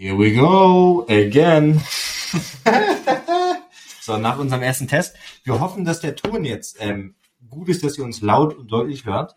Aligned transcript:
Here 0.00 0.16
we 0.16 0.32
go 0.32 1.04
again. 1.08 1.80
so, 4.00 4.16
nach 4.16 4.38
unserem 4.38 4.62
ersten 4.62 4.86
Test. 4.86 5.16
Wir 5.42 5.58
hoffen, 5.58 5.84
dass 5.84 5.98
der 5.98 6.14
Ton 6.14 6.44
jetzt 6.44 6.76
ähm, 6.78 7.16
gut 7.50 7.68
ist, 7.68 7.82
dass 7.82 7.98
ihr 7.98 8.04
uns 8.04 8.20
laut 8.20 8.56
und 8.56 8.70
deutlich 8.70 9.06
hört. 9.06 9.34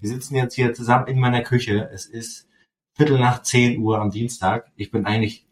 Wir 0.00 0.10
sitzen 0.10 0.34
jetzt 0.34 0.54
hier 0.54 0.74
zusammen 0.74 1.06
in 1.06 1.18
meiner 1.18 1.40
Küche. 1.40 1.88
Es 1.94 2.04
ist 2.04 2.46
Viertel 2.92 3.18
nach 3.18 3.40
10 3.40 3.78
Uhr 3.78 4.02
am 4.02 4.10
Dienstag. 4.10 4.70
Ich 4.76 4.90
bin 4.90 5.06
eigentlich, 5.06 5.46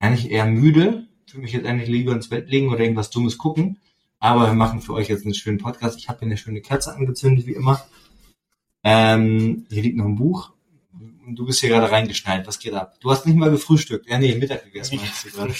eigentlich 0.00 0.32
eher 0.32 0.46
müde. 0.46 1.06
Für 1.28 1.38
mich 1.38 1.52
jetzt 1.52 1.66
eigentlich 1.66 1.88
lieber 1.88 2.10
ins 2.10 2.30
Bett 2.30 2.48
legen 2.48 2.70
oder 2.70 2.80
irgendwas 2.80 3.10
Dummes 3.10 3.38
gucken. 3.38 3.78
Aber 4.18 4.48
wir 4.48 4.54
machen 4.54 4.80
für 4.80 4.94
euch 4.94 5.08
jetzt 5.08 5.24
einen 5.24 5.34
schönen 5.34 5.58
Podcast. 5.58 6.00
Ich 6.00 6.08
habe 6.08 6.18
hier 6.18 6.26
eine 6.26 6.36
schöne 6.36 6.62
Kerze 6.62 6.96
angezündet, 6.96 7.46
wie 7.46 7.54
immer. 7.54 7.80
Ähm, 8.82 9.66
hier 9.70 9.84
liegt 9.84 9.96
noch 9.96 10.06
ein 10.06 10.16
Buch. 10.16 10.50
Du 11.34 11.44
bist 11.44 11.60
hier 11.60 11.70
gerade 11.70 11.90
reingeschneit. 11.90 12.46
Was 12.46 12.58
geht 12.58 12.74
ab? 12.74 12.94
Du 13.00 13.10
hast 13.10 13.26
nicht 13.26 13.36
mal 13.36 13.50
gefrühstückt. 13.50 14.08
Ja, 14.08 14.18
nee, 14.18 14.34
Mittag 14.34 14.64
gegessen. 14.64 14.96
meinst 14.96 15.24
du 15.24 15.30
gerade. 15.30 15.54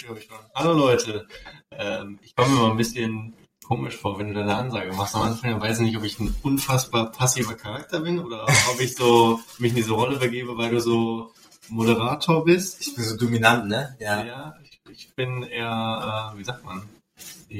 Hallo 0.54 0.72
Leute, 0.72 1.26
ähm, 1.72 2.18
ich 2.22 2.34
komme 2.34 2.54
mir 2.54 2.60
mal 2.60 2.70
ein 2.70 2.76
bisschen 2.76 3.34
komisch 3.66 3.96
vor, 3.96 4.18
wenn 4.18 4.28
du 4.28 4.34
deine 4.34 4.56
Ansage 4.56 4.92
machst. 4.92 5.14
Am 5.14 5.22
Anfang 5.22 5.50
dann 5.50 5.60
weiß 5.60 5.78
ich 5.78 5.86
nicht, 5.86 5.96
ob 5.96 6.04
ich 6.04 6.18
ein 6.20 6.34
unfassbar 6.42 7.12
passiver 7.12 7.54
Charakter 7.54 8.00
bin 8.00 8.18
oder 8.18 8.44
ob 8.44 8.80
ich 8.80 8.94
so 8.94 9.40
mich 9.58 9.70
in 9.70 9.76
diese 9.76 9.92
Rolle 9.92 10.16
begebe, 10.16 10.56
weil 10.56 10.70
du 10.70 10.80
so 10.80 11.32
Moderator 11.68 12.44
bist. 12.44 12.80
Ich 12.80 12.94
bin 12.94 13.04
so 13.04 13.16
dominant, 13.16 13.68
ne? 13.68 13.96
Ja, 14.00 14.54
ich, 14.62 14.80
ich 14.90 15.14
bin 15.14 15.42
eher, 15.42 16.32
äh, 16.34 16.38
wie 16.38 16.44
sagt 16.44 16.64
man? 16.64 16.88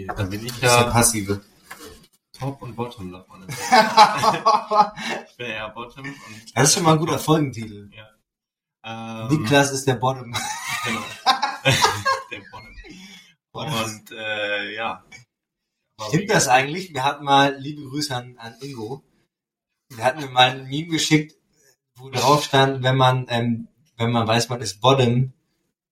Da 0.06 0.22
bin 0.22 0.46
ich 0.46 0.52
ist 0.52 0.62
der 0.62 0.70
ja 0.70 0.82
Passive. 0.84 1.40
Top 2.38 2.62
und 2.62 2.76
Bottom, 2.76 3.10
sagt 3.10 3.28
man. 3.28 3.48
ich 3.48 5.36
bin 5.36 5.46
eher 5.46 5.70
Bottom. 5.70 6.04
Und 6.04 6.16
Das 6.54 6.68
ist 6.68 6.74
schon 6.74 6.84
mal 6.84 6.92
ein 6.92 6.98
guter 6.98 7.18
Folgentitel. 7.18 7.90
Ähm, 8.84 9.28
Niklas 9.28 9.72
ist 9.72 9.86
der 9.86 9.94
Bottom. 9.94 10.32
Genau. 10.84 11.00
Der 12.30 12.40
Bottom. 12.50 12.68
Und 13.52 14.10
äh, 14.12 14.74
ja. 14.74 15.04
Stimmt 16.08 16.30
das 16.30 16.46
eigentlich? 16.46 16.94
Wir 16.94 17.02
hatten 17.02 17.24
mal, 17.24 17.56
liebe 17.58 17.82
Grüße 17.82 18.14
an, 18.14 18.36
an 18.38 18.54
Ingo, 18.60 19.02
wir 19.88 20.04
hatten 20.04 20.20
mir 20.20 20.30
mal 20.30 20.50
ein 20.50 20.68
Meme 20.68 20.88
geschickt, 20.88 21.34
wo 21.96 22.08
drauf 22.08 22.44
stand, 22.44 22.84
wenn 22.84 22.96
man, 22.96 23.26
ähm, 23.30 23.68
wenn 23.96 24.12
man 24.12 24.28
weiß, 24.28 24.48
man 24.48 24.60
ist 24.60 24.80
Bottom, 24.80 25.32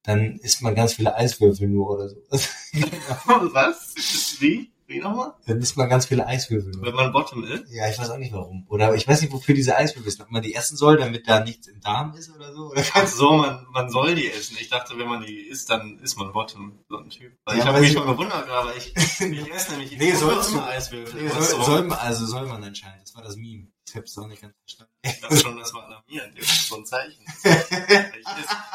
dann 0.04 0.36
isst 0.36 0.62
man 0.62 0.76
ganz 0.76 0.94
viele 0.94 1.16
Eiswürfel 1.16 1.68
nur 1.68 1.90
oder 1.90 2.08
so. 2.08 2.16
Was? 2.30 3.94
Wie? 4.40 4.72
Wie 4.88 5.00
nochmal? 5.00 5.34
dann 5.46 5.58
isst 5.60 5.76
man 5.76 5.88
ganz 5.88 6.06
viele 6.06 6.26
Eiswürfel. 6.26 6.72
Wenn 6.80 6.94
man 6.94 7.12
Bottom 7.12 7.42
ist? 7.44 7.64
Ja, 7.72 7.88
ich 7.88 7.98
weiß 7.98 8.08
auch 8.10 8.18
nicht 8.18 8.32
warum. 8.32 8.66
Oder 8.68 8.94
ich 8.94 9.06
weiß 9.08 9.20
nicht, 9.20 9.32
wofür 9.32 9.54
diese 9.54 9.76
Eiswürfel 9.76 10.10
sind. 10.12 10.22
Ob 10.22 10.30
man 10.30 10.42
die 10.42 10.54
essen 10.54 10.76
soll, 10.76 10.96
damit 10.96 11.26
da 11.28 11.40
nichts 11.40 11.66
im 11.66 11.80
Darm 11.80 12.14
ist 12.14 12.30
oder 12.34 12.52
so. 12.54 12.70
Oder 12.70 12.84
Ach 12.94 13.06
so, 13.08 13.32
man, 13.32 13.66
man 13.72 13.90
soll 13.90 14.14
die 14.14 14.30
essen. 14.30 14.56
Ich 14.60 14.68
dachte, 14.68 14.96
wenn 14.96 15.08
man 15.08 15.22
die 15.24 15.38
isst, 15.48 15.68
dann 15.70 15.98
ist 15.98 16.16
man 16.16 16.32
Bottom. 16.32 16.78
So 16.88 16.98
ein 16.98 17.10
Typ. 17.10 17.32
Ja, 17.48 17.54
ich 17.56 17.64
habe 17.64 17.80
mich 17.80 17.90
ich- 17.90 17.96
schon 17.96 18.06
gewundert, 18.06 18.48
aber 18.48 18.76
ich, 18.76 18.94
ich 18.96 19.52
esse 19.52 19.72
nämlich 19.72 19.96
Nee, 19.98 20.12
sollst 20.12 20.52
du- 20.54 20.60
Eiswürfel. 20.62 21.20
Nee, 21.22 21.28
soll, 21.30 21.38
Restaurant. 21.38 21.66
soll 21.66 21.82
man, 21.84 21.98
also 21.98 22.26
soll 22.26 22.46
man 22.46 22.62
anscheinend. 22.62 23.02
Das 23.02 23.14
war 23.16 23.22
das 23.22 23.36
Meme. 23.36 23.66
Ich 23.88 23.94
hab's 23.96 24.18
auch 24.18 24.26
nicht 24.26 24.42
ganz 24.42 24.54
verstanden. 24.64 24.92
Das 25.28 25.42
schon, 25.42 25.56
das 25.58 25.72
war 25.74 25.84
alarmierend. 25.86 26.36
Das 26.38 26.46
ist 26.46 26.68
so 26.68 26.76
ein 26.76 26.84
Zeichen. 26.86 27.24
Ich 27.24 27.44
esse, 27.44 27.66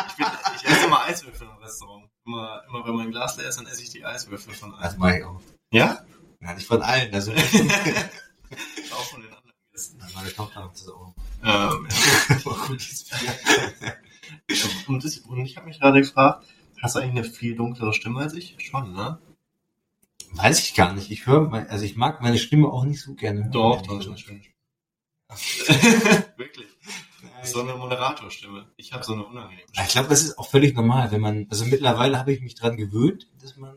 ich, 0.07 0.15
bin, 0.17 0.25
ich 0.57 0.65
esse 0.67 0.85
immer 0.85 1.01
Eiswürfel 1.03 1.47
im 1.47 1.63
Restaurant. 1.63 2.09
Immer, 2.25 2.63
immer 2.69 2.85
wenn 2.87 2.95
mein 2.95 3.11
Glas 3.11 3.35
leer 3.37 3.49
ist, 3.49 3.57
dann 3.57 3.65
esse 3.67 3.81
ich 3.81 3.89
die 3.89 4.05
Eiswürfel 4.05 4.53
von 4.53 4.71
Das 4.71 4.91
allen. 4.91 4.99
mache 4.99 5.17
ich 5.17 5.23
auch. 5.25 5.41
Ja? 5.71 6.05
Ja, 6.41 6.53
nicht 6.53 6.67
von 6.67 6.81
allen. 6.81 7.13
Also, 7.13 7.31
Auch 8.91 9.03
von 9.05 9.21
den 9.21 9.31
anderen 9.33 9.53
Gästen. 9.71 9.99
meine 10.13 10.33
Tochter 10.33 10.61
macht 10.65 10.75
das 10.79 10.87
auch. 10.89 11.13
Ähm, 11.43 11.87
und, 14.87 15.03
das, 15.03 15.17
und 15.19 15.39
ich 15.45 15.57
habe 15.57 15.65
mich 15.67 15.79
gerade 15.79 16.01
gefragt, 16.01 16.45
hast 16.81 16.95
du 16.95 16.99
eigentlich 16.99 17.25
eine 17.25 17.33
viel 17.33 17.55
dunklere 17.55 17.93
Stimme 17.93 18.19
als 18.19 18.33
ich? 18.33 18.55
Schon, 18.59 18.93
ne? 18.93 19.17
Weiß 20.33 20.59
ich 20.59 20.75
gar 20.75 20.93
nicht. 20.93 21.09
Ich 21.09 21.25
höre, 21.25 21.51
also 21.69 21.83
ich 21.83 21.95
mag 21.95 22.21
meine 22.21 22.37
Stimme 22.37 22.67
auch 22.67 22.83
nicht 22.83 23.01
so 23.01 23.15
gerne. 23.15 23.39
hören, 23.41 23.51
Doch, 23.51 23.83
ehrlich 23.83 23.87
das 23.87 24.19
ist 24.19 24.25
gesagt. 24.27 24.29
eine 25.29 25.73
schöne 25.73 26.37
Wirklich. 26.37 26.67
So 27.43 27.61
eine 27.61 27.73
Moderatorstimme. 27.73 28.71
Ich 28.77 28.93
habe 28.93 29.03
so 29.03 29.13
eine 29.13 29.25
unangenehme 29.25 29.67
Ich 29.73 29.87
glaube, 29.89 30.09
das 30.09 30.23
ist 30.23 30.37
auch 30.37 30.47
völlig 30.47 30.75
normal, 30.75 31.11
wenn 31.11 31.21
man, 31.21 31.47
also 31.49 31.65
mittlerweile 31.65 32.19
habe 32.19 32.31
ich 32.33 32.41
mich 32.41 32.55
dran 32.55 32.77
gewöhnt, 32.77 33.27
dass 33.41 33.57
man, 33.57 33.75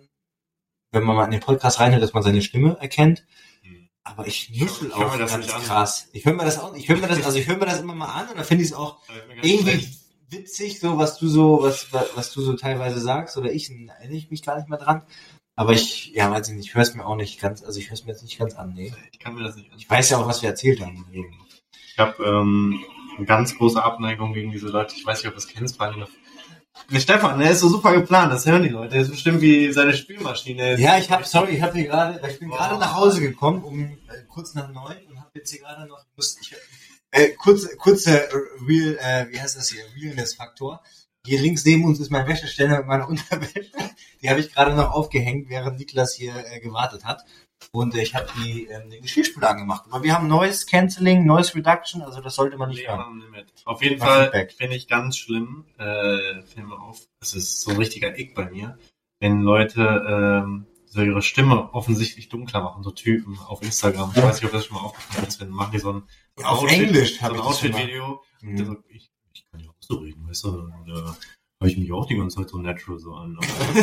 wenn 0.94 1.04
man 1.04 1.16
mal 1.16 1.24
in 1.26 1.30
den 1.32 1.40
Podcast 1.40 1.80
reinhört, 1.80 2.02
dass 2.02 2.12
man 2.12 2.22
seine 2.22 2.40
Stimme 2.42 2.76
erkennt. 2.80 3.24
Hm. 3.62 3.88
Aber 4.04 4.26
ich 4.26 4.50
Ich 4.50 4.60
nuschel 4.60 4.92
auch 4.92 5.16
das 5.18 5.30
ganz 5.32 5.52
an. 5.52 5.62
krass. 5.62 6.08
Ich 6.12 6.24
höre 6.24 6.34
mir 6.34 6.44
das 6.44 6.58
auch, 6.58 6.74
ich 6.74 6.88
höre 6.88 6.96
mir 6.96 7.08
das, 7.08 7.24
also 7.24 7.38
ich 7.38 7.46
höre 7.46 7.56
mir 7.58 7.66
das 7.66 7.80
immer 7.80 7.94
mal 7.94 8.06
an 8.12 8.28
und 8.28 8.36
dann 8.36 8.44
finde 8.44 8.64
ich 8.64 8.70
es 8.70 8.76
auch 8.76 8.98
irgendwie 9.42 9.88
witzig, 10.30 10.80
so 10.80 10.98
was 10.98 11.18
du 11.18 11.28
so, 11.28 11.62
was, 11.62 11.88
was 12.14 12.32
du 12.32 12.40
so 12.42 12.54
teilweise 12.54 12.98
sagst 13.00 13.36
oder 13.36 13.52
ich, 13.52 13.70
erinnere 13.70 14.16
ich 14.16 14.30
mich 14.30 14.42
gar 14.42 14.56
nicht 14.56 14.68
mehr 14.68 14.78
dran. 14.78 15.02
Aber 15.56 15.72
ich, 15.72 16.12
ja, 16.14 16.30
weiß 16.30 16.48
ich 16.48 16.54
nicht, 16.54 16.66
ich 16.68 16.74
höre 16.74 16.82
es 16.82 16.94
mir 16.94 17.06
auch 17.06 17.14
nicht 17.14 17.40
ganz, 17.40 17.62
also 17.62 17.78
ich 17.78 17.86
höre 17.88 17.94
es 17.94 18.04
mir 18.04 18.10
jetzt 18.10 18.22
nicht 18.24 18.38
ganz 18.38 18.54
an, 18.54 18.72
nee. 18.74 18.92
Ich 19.12 19.20
kann 19.20 19.34
mir 19.34 19.44
das 19.44 19.54
nicht 19.54 19.70
Ich 19.76 19.88
weiß 19.88 20.10
ja 20.10 20.18
auch, 20.18 20.26
was 20.26 20.42
wir 20.42 20.48
erzählt 20.48 20.80
haben. 20.80 21.06
Ich 21.92 21.98
habe 21.98 22.24
ähm, 22.24 22.82
eine 23.16 23.26
ganz 23.26 23.56
große 23.56 23.80
Abneigung 23.80 24.32
gegen 24.32 24.50
diese 24.50 24.66
Leute. 24.66 24.94
Ich 24.96 25.06
weiß 25.06 25.18
nicht, 25.18 25.28
ob 25.28 25.34
du 25.34 25.40
das 25.40 25.46
kennst, 25.46 25.80
allem 25.80 26.00
noch- 26.00 26.08
Der 26.90 27.00
Stefan, 27.00 27.38
der 27.38 27.50
ist 27.50 27.60
so 27.60 27.68
super 27.68 27.92
geplant, 27.94 28.32
das 28.32 28.46
hören 28.46 28.62
die 28.62 28.68
Leute. 28.68 28.94
Der 28.94 29.02
ist 29.02 29.10
bestimmt 29.10 29.40
wie 29.40 29.72
seine 29.72 29.94
Spielmaschine. 29.94 30.78
Ja, 30.78 30.98
ich 30.98 31.10
habe, 31.10 31.24
sorry, 31.24 31.52
ich 31.52 31.62
habe 31.62 31.72
hier 31.78 31.86
gerade, 31.86 32.20
ich 32.28 32.38
bin 32.38 32.50
gerade 32.50 32.78
nach 32.78 32.94
Hause 32.94 33.20
gekommen, 33.20 33.62
um 33.64 33.80
äh, 33.80 33.96
kurz 34.28 34.54
nach 34.54 34.70
neun 34.70 34.96
und 35.08 35.18
habe 35.18 35.30
jetzt 35.34 35.50
hier 35.50 35.60
gerade 35.60 35.86
noch, 35.86 36.04
muss, 36.16 36.36
ich, 36.40 36.54
äh, 37.10 37.30
kurze, 37.30 37.76
kurze 37.76 38.28
äh, 38.28 38.36
Real, 38.66 38.98
äh, 39.00 39.32
wie 39.32 39.40
heißt 39.40 39.56
das 39.56 39.68
hier, 39.68 39.84
Realness-Faktor. 39.96 40.82
Hier 41.26 41.40
links 41.40 41.64
neben 41.64 41.84
uns 41.84 42.00
ist 42.00 42.10
mein 42.10 42.26
Wäscheständer 42.26 42.78
mit 42.78 42.86
meiner 42.86 43.08
Unterwäsche. 43.08 43.70
Die 44.22 44.28
habe 44.28 44.40
ich 44.40 44.52
gerade 44.52 44.74
noch 44.74 44.90
aufgehängt, 44.90 45.48
während 45.48 45.78
Niklas 45.78 46.14
hier 46.14 46.34
äh, 46.36 46.60
gewartet 46.60 47.04
hat. 47.04 47.22
Und 47.72 47.94
ich 47.94 48.14
habe 48.14 48.26
die 48.38 48.66
ähm, 48.66 48.90
den 48.90 49.02
Geschirrspüler 49.02 49.50
angemacht. 49.50 49.84
Aber 49.90 50.02
wir 50.02 50.14
haben 50.14 50.28
Noise 50.28 50.66
Cancelling, 50.66 51.24
Noise 51.24 51.54
Reduction, 51.54 52.02
also 52.02 52.20
das 52.20 52.34
sollte 52.34 52.56
man 52.56 52.68
nicht 52.70 52.82
Nee, 52.82 52.88
haben. 52.88 53.22
Auf 53.64 53.82
jeden 53.82 53.98
Mach 53.98 54.06
Fall 54.06 54.48
finde 54.56 54.76
ich 54.76 54.88
ganz 54.88 55.16
schlimm, 55.16 55.64
äh, 55.78 56.42
fällt 56.42 56.66
mir 56.68 56.80
auf, 56.80 57.00
das 57.20 57.34
ist 57.34 57.62
so 57.62 57.70
ein 57.72 57.76
richtiger 57.76 58.18
Ick 58.18 58.34
bei 58.34 58.50
mir, 58.50 58.78
wenn 59.20 59.40
Leute 59.40 59.82
ähm, 60.08 60.66
so 60.94 61.02
ihre 61.02 61.22
Stimme 61.22 61.74
offensichtlich 61.74 62.28
dunkler 62.28 62.62
machen, 62.62 62.84
so 62.84 62.90
Typen 62.92 63.38
auf 63.48 63.62
Instagram. 63.62 64.12
Ich 64.14 64.22
weiß 64.22 64.36
nicht, 64.36 64.44
ob 64.44 64.52
das 64.52 64.66
schon 64.66 64.76
mal 64.76 64.84
aufgefallen 64.84 65.26
ist, 65.26 65.40
wenn 65.40 65.48
machen 65.48 65.72
die 65.72 65.80
so 65.80 65.92
ein, 65.92 66.02
ein 66.38 66.44
Auf 66.44 66.70
Englisch 66.70 67.18
so 67.18 67.26
ein. 67.26 67.40
Outfit-Video. 67.40 68.22
Mhm. 68.42 68.78
Ich, 68.88 69.10
ich 69.32 69.44
kann 69.50 69.60
ja 69.60 69.70
auch 69.70 69.74
so 69.80 69.96
reden, 69.96 70.28
weißt 70.28 70.44
du, 70.44 70.48
und 70.50 70.88
äh, 70.88 71.10
habe 71.64 71.70
ich 71.70 71.76
mich 71.76 71.92
auch 71.92 72.06
die 72.06 72.16
ganze 72.16 72.36
Zeit 72.36 72.48
so 72.48 72.58
natural 72.58 72.98
so 72.98 73.14
an. 73.14 73.36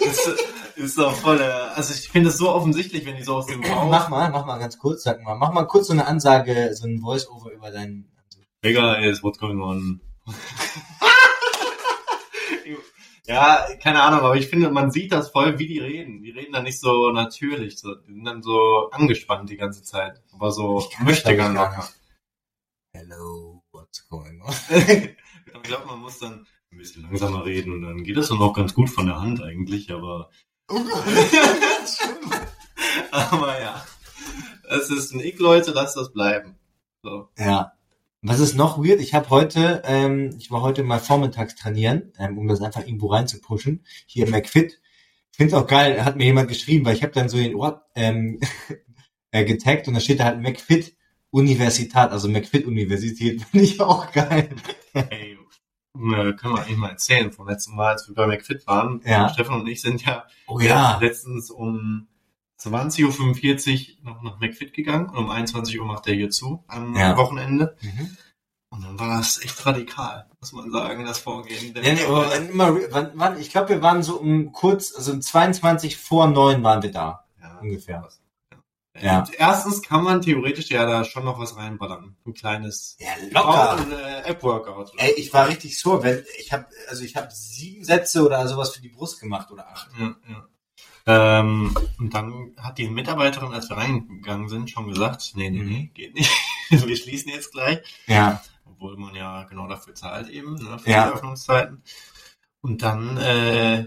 das 0.00 0.53
ist, 0.76 0.84
ist 0.84 0.98
doch 0.98 1.14
voll, 1.14 1.40
also 1.40 1.94
ich 1.94 2.08
finde 2.08 2.30
es 2.30 2.38
so 2.38 2.50
offensichtlich, 2.50 3.04
wenn 3.06 3.16
die 3.16 3.22
so 3.22 3.36
aus 3.36 3.46
dem 3.46 3.60
Bauch 3.62 3.88
Mach 3.88 4.08
mal, 4.08 4.30
mach 4.30 4.46
mal 4.46 4.58
ganz 4.58 4.78
kurz, 4.78 5.02
sag 5.02 5.22
mal, 5.22 5.36
mach 5.36 5.52
mal 5.52 5.64
kurz 5.64 5.88
so 5.88 5.92
eine 5.92 6.06
Ansage, 6.06 6.74
so 6.74 6.86
ein 6.86 7.00
Voice-Over 7.00 7.52
über 7.52 7.70
deinen, 7.70 8.10
Bigger 8.64 8.98
is 8.98 9.22
what's 9.22 9.38
going 9.38 9.60
on. 9.60 10.00
ja, 13.26 13.66
keine 13.82 14.02
Ahnung, 14.02 14.20
aber 14.20 14.36
ich 14.36 14.48
finde, 14.48 14.70
man 14.70 14.90
sieht 14.90 15.12
das 15.12 15.28
voll, 15.28 15.58
wie 15.58 15.66
die 15.66 15.80
reden. 15.80 16.22
Die 16.22 16.30
reden 16.30 16.54
dann 16.54 16.64
nicht 16.64 16.80
so 16.80 17.10
natürlich, 17.10 17.78
so, 17.78 17.94
die 17.94 18.14
sind 18.14 18.24
dann 18.24 18.42
so 18.42 18.88
angespannt 18.90 19.50
die 19.50 19.58
ganze 19.58 19.82
Zeit. 19.82 20.22
Aber 20.32 20.50
so 20.50 20.88
möchte 21.00 21.36
gern 21.36 21.52
locker. 21.52 21.86
Hello, 22.92 23.62
what's 23.70 24.08
going 24.08 24.40
on? 24.40 24.54
ich 24.70 25.62
glaube, 25.62 25.84
man 25.84 26.00
muss 26.00 26.18
dann 26.20 26.46
ein 26.72 26.78
bisschen 26.78 27.02
langsamer 27.02 27.44
reden 27.44 27.70
und 27.74 27.82
dann 27.82 28.02
geht 28.02 28.16
das 28.16 28.30
dann 28.30 28.40
auch 28.40 28.54
ganz 28.54 28.72
gut 28.72 28.88
von 28.88 29.04
der 29.04 29.20
Hand 29.20 29.42
eigentlich, 29.42 29.92
aber, 29.92 30.30
aber 33.10 33.60
ja. 33.60 33.84
Es 34.68 34.90
ist 34.90 35.12
ein 35.12 35.20
Ick, 35.20 35.38
Leute, 35.38 35.72
lasst 35.72 35.96
das 35.96 36.12
bleiben. 36.12 36.56
So. 37.02 37.28
Ja. 37.38 37.72
Was 38.22 38.40
ist 38.40 38.56
noch 38.56 38.78
weird? 38.78 39.00
Ich 39.00 39.12
habe 39.12 39.28
heute, 39.28 39.82
ähm, 39.84 40.34
ich 40.38 40.50
war 40.50 40.62
heute 40.62 40.82
mal 40.82 40.98
vormittags 40.98 41.56
trainieren, 41.56 42.12
ähm, 42.18 42.38
um 42.38 42.48
das 42.48 42.62
einfach 42.62 42.80
irgendwo 42.80 43.08
reinzupushen. 43.08 43.84
Hier 44.06 44.24
im 44.24 44.30
McFit. 44.30 44.80
Ich 45.30 45.36
finde 45.36 45.54
es 45.54 45.62
auch 45.62 45.66
geil, 45.66 46.04
hat 46.04 46.16
mir 46.16 46.24
jemand 46.24 46.48
geschrieben, 46.48 46.86
weil 46.86 46.94
ich 46.94 47.02
habe 47.02 47.12
dann 47.12 47.28
so 47.28 47.36
den 47.36 47.54
Ort 47.54 47.82
ähm, 47.94 48.40
äh, 49.30 49.44
getaggt 49.44 49.88
und 49.88 49.94
da 49.94 50.00
steht 50.00 50.20
da 50.20 50.24
halt 50.24 50.40
McFit 50.40 50.96
Universität, 51.30 51.96
also 51.96 52.28
McFit 52.28 52.64
Universität. 52.64 53.42
Finde 53.50 53.66
ich 53.66 53.80
auch 53.80 54.10
geil. 54.12 54.48
Ey, 54.94 55.32
äh, 55.32 55.36
können 55.94 56.54
wir 56.54 56.62
eigentlich 56.62 56.76
mal 56.76 56.90
erzählen 56.90 57.32
vom 57.32 57.48
letzten 57.48 57.76
Mal, 57.76 57.92
als 57.92 58.08
wir 58.08 58.14
bei 58.14 58.26
McFit 58.26 58.66
waren. 58.66 59.00
Ja. 59.04 59.28
Stefan 59.28 59.60
und 59.60 59.66
ich 59.68 59.80
sind 59.80 60.04
ja, 60.04 60.24
Oh 60.46 60.58
ja. 60.58 60.98
letztens 61.00 61.50
um 61.50 62.08
20.45 62.60 63.98
Uhr 63.98 64.12
noch 64.12 64.22
nach 64.22 64.40
McFit 64.40 64.72
gegangen 64.74 65.08
und 65.08 65.16
um 65.16 65.30
21 65.30 65.78
Uhr 65.80 65.86
macht 65.86 66.06
er 66.06 66.14
hier 66.14 66.30
zu 66.30 66.64
am 66.66 66.96
Ja. 66.96 67.16
Wochenende. 67.16 67.76
Mhm. 67.80 68.16
Und 68.70 68.84
dann 68.84 68.98
war 68.98 69.18
das 69.18 69.40
echt 69.44 69.64
radikal, 69.64 70.26
muss 70.40 70.52
man 70.52 70.70
sagen, 70.72 71.04
das 71.04 71.20
Vorgehen. 71.20 71.72
Ja, 71.76 71.92
nee, 71.94 72.04
aber 72.04 72.28
wann 72.28 72.48
immer, 72.48 72.76
wann, 72.90 73.10
wann, 73.14 73.38
ich 73.40 73.50
glaube, 73.50 73.68
wir 73.68 73.82
waren 73.82 74.02
so 74.02 74.18
um 74.18 74.50
kurz, 74.50 74.92
also 74.96 75.12
um 75.12 75.22
22 75.22 75.96
vor 75.96 76.26
neun 76.26 76.62
waren 76.64 76.82
wir 76.82 76.90
da. 76.90 77.24
ja, 77.40 77.58
ungefähr. 77.60 77.96
Ja. 78.02 78.08
Ja. 79.00 79.24
Erstens 79.38 79.82
kann 79.82 80.04
man 80.04 80.22
theoretisch 80.22 80.70
ja 80.70 80.86
da 80.86 81.04
schon 81.04 81.24
noch 81.24 81.38
was 81.40 81.56
reinballern. 81.56 82.16
Ein 82.24 82.34
kleines 82.34 82.96
Ja, 83.00 83.08
locker. 83.30 83.78
Äh, 83.90 84.30
App-Workout. 84.30 84.92
Ey, 84.98 85.12
ich 85.16 85.32
war 85.32 85.48
richtig 85.48 85.78
so, 85.78 86.02
wenn 86.02 86.22
ich 86.38 86.52
habe 86.52 86.66
also 86.88 87.02
ich 87.02 87.16
habe 87.16 87.28
sieben 87.32 87.84
Sätze 87.84 88.24
oder 88.24 88.46
sowas 88.46 88.70
für 88.74 88.80
die 88.82 88.88
Brust 88.90 89.20
gemacht 89.20 89.50
oder 89.50 89.68
acht. 89.68 89.88
Ja, 89.98 90.14
ja. 90.28 90.46
Ähm, 91.06 91.74
und 91.98 92.14
dann 92.14 92.54
hat 92.56 92.78
die 92.78 92.88
Mitarbeiterin, 92.88 93.52
als 93.52 93.68
wir 93.68 93.76
reingegangen 93.76 94.48
sind, 94.48 94.70
schon 94.70 94.88
gesagt, 94.88 95.32
nee, 95.34 95.50
nee, 95.50 95.62
nee, 95.62 95.90
geht 95.92 96.14
nicht. 96.14 96.30
wir 96.70 96.96
schließen 96.96 97.30
jetzt 97.30 97.52
gleich. 97.52 97.80
Ja. 98.06 98.40
Obwohl 98.64 98.96
man 98.96 99.14
ja 99.14 99.42
genau 99.44 99.66
dafür 99.66 99.94
zahlt 99.94 100.28
eben, 100.30 100.54
ne, 100.54 100.78
für 100.78 100.90
Ja. 100.90 101.08
die 101.08 101.14
Öffnungszeiten. 101.14 101.82
Und 102.62 102.80
dann 102.82 103.18
äh, 103.18 103.86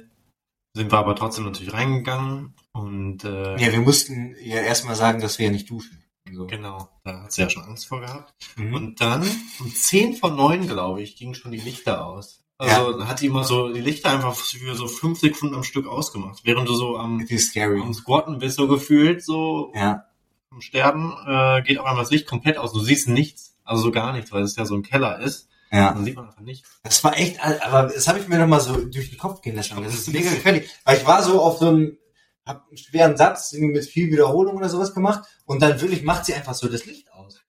sind 0.74 0.92
wir 0.92 0.98
aber 1.00 1.16
trotzdem 1.16 1.46
natürlich 1.46 1.74
reingegangen 1.74 2.56
und 2.72 3.24
äh, 3.24 3.58
Ja, 3.60 3.72
wir 3.72 3.82
mussten 3.82 4.36
ja 4.42 4.58
erstmal 4.62 4.96
sagen, 4.96 5.22
dass 5.22 5.40
wir 5.40 5.48
ja 5.48 5.52
nicht 5.52 5.70
duschen. 5.70 6.04
So. 6.32 6.46
genau, 6.46 6.90
da 7.06 7.24
hat 7.24 7.32
sie 7.32 7.42
ja 7.42 7.50
schon 7.50 7.64
Angst 7.64 7.88
vor 7.88 8.02
gehabt. 8.02 8.34
Mhm. 8.58 8.74
Und 8.74 9.02
dann 9.02 9.22
um 9.60 9.74
10 9.74 10.16
von 10.18 10.36
9, 10.36 10.68
glaube 10.68 11.02
ich, 11.02 11.16
gingen 11.16 11.36
schon 11.36 11.52
die 11.52 11.58
Lichter 11.60 12.06
aus. 12.06 12.44
Also 12.60 13.08
hat 13.08 13.22
die 13.22 13.28
immer 13.28 13.44
so 13.44 13.72
die 13.72 13.82
Lichter 13.82 14.10
einfach 14.12 14.34
für 14.36 14.76
so 14.76 14.88
fünf 14.88 15.20
Sekunden 15.20 15.56
am 15.56 15.64
Stück 15.64 15.88
ausgemacht. 15.88 16.42
Während 16.44 16.68
du 16.68 16.74
so 16.74 16.98
am, 16.98 17.20
am 17.22 17.94
Squatten 17.94 18.40
bist, 18.40 18.58
so 18.58 18.68
gefühlt, 18.68 19.24
so 19.24 19.72
Ja. 19.76 20.06
am 20.50 20.62
Sterben, 20.62 21.14
äh, 21.28 21.62
geht 21.62 21.78
auf 21.78 21.86
einmal 21.86 22.04
das 22.04 22.12
Licht 22.12 22.26
komplett 22.28 22.58
aus. 22.58 22.74
Du 22.74 22.80
siehst 22.80 23.08
nichts, 23.10 23.56
also 23.64 23.84
so 23.84 23.92
gar 23.92 24.12
nichts, 24.12 24.32
weil 24.32 24.42
es 24.42 24.56
ja 24.56 24.66
so 24.66 24.76
ein 24.76 24.84
Keller 24.84 25.20
ist. 25.20 25.50
Ja. 25.72 25.94
Dann 25.94 26.06
sieht 26.06 26.16
man 26.16 26.28
einfach 26.28 26.42
nichts. 26.42 26.70
Das 26.84 27.04
war 27.04 27.18
echt, 27.18 27.42
aber 27.44 27.84
das 27.94 28.08
habe 28.08 28.20
ich 28.20 28.28
mir 28.28 28.38
noch 28.40 28.48
mal 28.48 28.60
so 28.62 28.78
durch 28.86 29.10
den 29.10 29.18
Kopf 29.20 29.42
gehen 29.42 29.56
lassen. 29.56 29.82
Das 29.84 29.94
ist 29.94 30.08
mega 30.08 30.30
gefährlich. 30.30 30.70
Weil 30.86 30.98
ich 30.98 31.06
war 31.06 31.22
so 31.24 31.42
auf 31.42 31.58
so 31.60 31.68
einem, 31.68 31.98
hab 32.46 32.68
einen 32.68 32.78
schweren 32.78 33.18
Satz 33.18 33.52
mit 33.54 33.86
viel 33.86 34.10
Wiederholung 34.12 34.56
oder 34.56 34.70
sowas 34.70 34.94
gemacht 34.94 35.28
und 35.46 35.62
dann 35.62 35.80
wirklich 35.82 36.04
macht 36.04 36.26
sie 36.26 36.34
einfach 36.34 36.54
so 36.54 36.68
das 36.70 36.86
Licht 36.86 37.12
aus. 37.12 37.40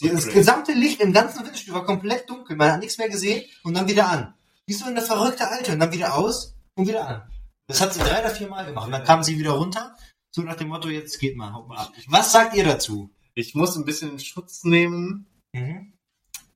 Die- 0.00 0.08
Das 0.08 0.24
Okay. 0.26 0.34
gesamte 0.34 0.72
Licht 0.72 1.00
im 1.00 1.12
ganzen 1.12 1.38
Fitnessstudio 1.38 1.74
war 1.74 1.84
komplett 1.86 2.28
dunkel, 2.30 2.56
man 2.56 2.72
hat 2.72 2.80
nichts 2.80 2.98
mehr 2.98 3.08
gesehen 3.08 3.44
und 3.64 3.74
dann 3.74 3.88
wieder 3.88 4.08
an. 4.08 4.34
Wie 4.66 4.72
so 4.72 4.84
eine 4.86 5.02
verrückte 5.02 5.48
Alte 5.48 5.72
und 5.72 5.78
dann 5.80 5.92
wieder 5.92 6.14
aus 6.14 6.54
und 6.74 6.86
wieder 6.88 7.06
an. 7.08 7.22
Das 7.66 7.80
hat 7.80 7.94
sie 7.94 8.00
drei 8.00 8.20
oder 8.20 8.30
vier 8.30 8.48
Mal 8.48 8.66
gemacht. 8.66 8.86
Und 8.86 8.92
dann 8.92 9.04
kam 9.04 9.22
sie 9.22 9.38
wieder 9.38 9.52
runter, 9.52 9.96
so 10.30 10.42
nach 10.42 10.56
dem 10.56 10.68
Motto, 10.68 10.88
jetzt 10.88 11.18
geht 11.18 11.36
mal, 11.36 11.52
haut 11.52 11.66
mal 11.68 11.78
ab. 11.78 11.92
Was 12.08 12.30
sagt 12.32 12.54
ihr 12.54 12.64
dazu? 12.64 13.10
Ich 13.34 13.54
muss 13.54 13.74
ein 13.76 13.84
bisschen 13.84 14.18
Schutz 14.20 14.64
nehmen. 14.64 15.26
Mhm. 15.52 15.93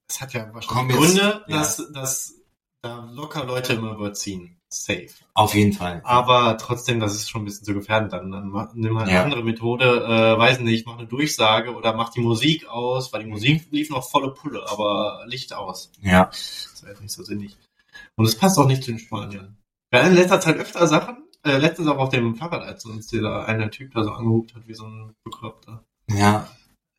Es 0.08 0.20
hat 0.20 0.32
ja 0.32 0.52
wahrscheinlich. 0.52 0.96
Gründe, 0.96 1.44
Ja. 1.46 1.58
dass, 1.58 1.90
dass 1.92 2.34
da 2.82 3.08
locker 3.12 3.44
Leute 3.44 3.74
immer 3.74 3.92
überziehen. 3.92 4.54
Safe. 4.70 5.08
Auf 5.32 5.54
jeden 5.54 5.72
Fall. 5.72 6.02
Aber 6.04 6.58
trotzdem, 6.58 7.00
das 7.00 7.14
ist 7.14 7.30
schon 7.30 7.42
ein 7.42 7.44
bisschen 7.46 7.64
zu 7.64 7.72
gefährden. 7.72 8.10
Dann, 8.10 8.30
dann 8.30 8.48
nimm 8.74 8.98
halt 8.98 9.08
eine 9.08 9.16
Ja. 9.16 9.22
andere 9.24 9.42
Methode, 9.42 9.84
äh, 10.04 10.38
weiß 10.38 10.60
nicht, 10.60 10.86
mach 10.86 10.98
eine 10.98 11.06
Durchsage 11.06 11.74
oder 11.74 11.94
mach 11.94 12.10
die 12.10 12.20
Musik 12.20 12.68
aus, 12.68 13.10
weil 13.12 13.24
die 13.24 13.30
Musik 13.30 13.66
lief 13.70 13.88
noch 13.88 14.08
volle 14.08 14.32
Pulle, 14.34 14.62
aber 14.70 15.22
Licht 15.26 15.54
aus. 15.54 15.90
Ja. 16.02 16.26
Das 16.26 16.82
wäre 16.82 16.92
jetzt 16.92 17.00
nicht 17.00 17.12
so 17.12 17.22
sinnig. 17.22 17.56
Und 18.16 18.26
es 18.26 18.36
passt 18.36 18.58
auch 18.58 18.66
nicht 18.66 18.84
zu 18.84 18.90
den 18.90 18.98
Spaniern. 18.98 19.56
Wir 19.90 20.00
hatten 20.00 20.10
in 20.10 20.16
letzter 20.16 20.40
Zeit 20.40 20.56
öfter 20.58 20.86
Sachen, 20.86 21.24
äh, 21.44 21.56
letztens 21.56 21.88
auch 21.88 21.96
auf 21.96 22.10
dem 22.10 22.36
Fahrrad, 22.36 22.62
als 22.62 22.84
uns 22.84 23.06
dieser 23.06 23.46
eine 23.46 23.70
Typ 23.70 23.94
da 23.94 24.04
so 24.04 24.10
angehupt 24.12 24.54
hat, 24.54 24.68
wie 24.68 24.74
so 24.74 24.84
ein 24.84 25.14
Bekloppter. 25.24 25.82
Ja, 26.10 26.46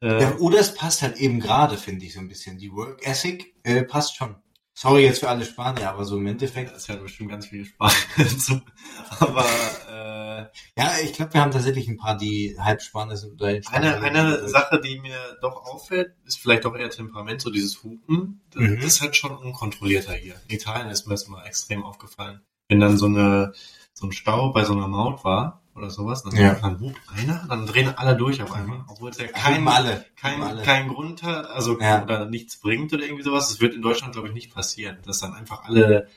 Äh, 0.02 0.22
Ja, 0.22 0.36
oder 0.38 0.60
es 0.60 0.74
passt 0.74 1.02
halt 1.02 1.18
eben 1.18 1.40
gerade, 1.40 1.78
finde 1.78 2.06
ich, 2.06 2.14
so 2.14 2.20
ein 2.20 2.28
bisschen. 2.28 2.58
Die 2.58 2.72
Work 2.72 3.06
Ethic 3.06 3.54
äh, 3.64 3.84
passt 3.84 4.16
schon. 4.16 4.36
Sorry 4.74 5.04
jetzt 5.04 5.20
für 5.20 5.28
alle 5.28 5.44
Spanier, 5.44 5.90
aber 5.90 6.06
so 6.06 6.18
im 6.18 6.26
Endeffekt. 6.28 6.72
Das 6.72 6.78
ist 6.84 6.88
ja 6.88 6.96
bestimmt 6.96 7.30
ganz 7.32 7.48
viel 7.48 7.66
Spaß. 7.66 7.94
So. 8.38 8.62
Aber 9.20 9.44
äh, 9.92 10.46
Ja, 10.82 10.94
ich 11.04 11.12
glaube, 11.12 11.34
wir 11.34 11.42
haben 11.42 11.52
tatsächlich 11.52 11.90
ein 11.90 11.98
paar, 11.98 12.18
die 12.18 12.56
halb 12.58 12.82
Spanier 12.82 13.18
sind 13.18 13.34
oder 13.34 13.58
in 13.58 13.68
eine, 13.68 13.98
eine. 13.98 14.48
Sache, 14.48 14.80
die 14.80 15.00
mir 15.00 15.18
doch 15.42 15.66
auffällt, 15.66 16.14
ist 16.26 16.40
vielleicht 16.40 16.64
doch 16.64 16.76
eher 16.78 16.90
Temperament, 16.90 17.42
so 17.42 17.50
dieses 17.50 17.84
Hupen. 17.84 18.40
Das 18.52 18.64
Mhm. 18.64 18.78
ist 18.78 19.02
halt 19.02 19.18
schon 19.18 19.36
unkontrollierter 19.36 20.14
hier. 20.14 20.36
In 20.48 20.56
Italien 20.56 20.90
ist 20.90 21.08
mir 21.08 21.16
das 21.16 21.28
mal 21.28 21.46
extrem 21.46 21.84
aufgefallen. 21.84 22.42
Wenn 22.70 22.80
dann 22.80 22.98
so 22.98 23.08
eine 23.08 23.52
so 23.94 24.08
ein 24.08 24.14
Stau 24.14 24.54
bei 24.54 24.64
so 24.64 24.72
einer 24.72 24.88
Maut 24.88 25.26
war 25.26 25.59
oder 25.76 25.90
sowas, 25.90 26.24
dann, 26.24 26.36
Ja. 26.36 26.56
dann 26.56 26.80
hupt 26.80 27.00
einer, 27.08 27.46
dann 27.48 27.66
drehen 27.66 27.90
alle 27.98 28.16
durch 28.18 28.42
auf 28.44 28.52
einmal. 28.54 28.84
Obwohl 28.88 29.12
es 29.12 29.18
ja 29.18 29.28
Kein 29.28 29.68
alle. 29.68 30.06
kein, 30.16 30.42
alle. 30.42 30.64
kein 30.64 30.88
Grund 30.90 31.24
hat, 31.24 31.48
also 31.50 31.80
Ja. 31.80 32.04
oder 32.04 32.26
nichts 32.26 32.58
bringt 32.58 32.94
oder 32.94 33.04
irgendwie 33.04 33.24
sowas. 33.24 33.50
Das 33.50 33.62
wird 33.62 33.74
in 33.76 33.82
Deutschland, 33.82 34.14
glaube 34.14 34.28
ich, 34.28 34.34
nicht 34.34 34.54
passieren, 34.54 34.98
dass 35.06 35.20
dann 35.20 35.34
einfach 35.34 35.64
alle 35.64 36.08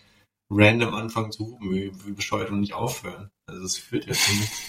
random 0.50 0.94
anfangen 0.94 1.32
zu 1.32 1.46
hupen, 1.46 1.70
wie, 1.72 1.90
bescheuert 2.12 2.50
und 2.50 2.60
nicht 2.60 2.74
aufhören. 2.74 3.30
Also 3.46 3.62
das 3.62 3.76
führt 3.76 4.06
ja 4.06 4.12
zu 4.12 4.30
nichts. 4.32 4.56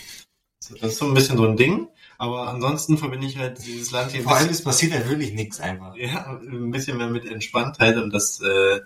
Das 0.80 0.94
ist 0.94 0.98
so 1.00 1.08
ein 1.08 1.14
bisschen 1.14 1.36
so 1.36 1.46
ein 1.46 1.58
Ding, 1.58 1.90
aber 2.18 2.48
ansonsten 2.48 2.98
verbinde 2.98 3.28
ich 3.28 3.38
halt 3.38 3.66
dieses 3.66 3.92
Land 3.92 4.14
hier 4.14 4.24
Vor 4.24 4.38
allem, 4.38 4.48
es 4.48 4.64
passiert 4.64 4.94
halt 4.94 5.10
wirklich 5.10 5.34
nichts 5.34 5.60
einfach. 5.60 5.94
ja, 5.98 6.40
ein 6.40 6.72
bisschen 6.72 6.96
mehr 6.98 7.10
mit 7.10 7.26
Entspanntheit 7.26 7.98
und 7.98 8.14
das 8.14 8.40
äh, 8.40 8.80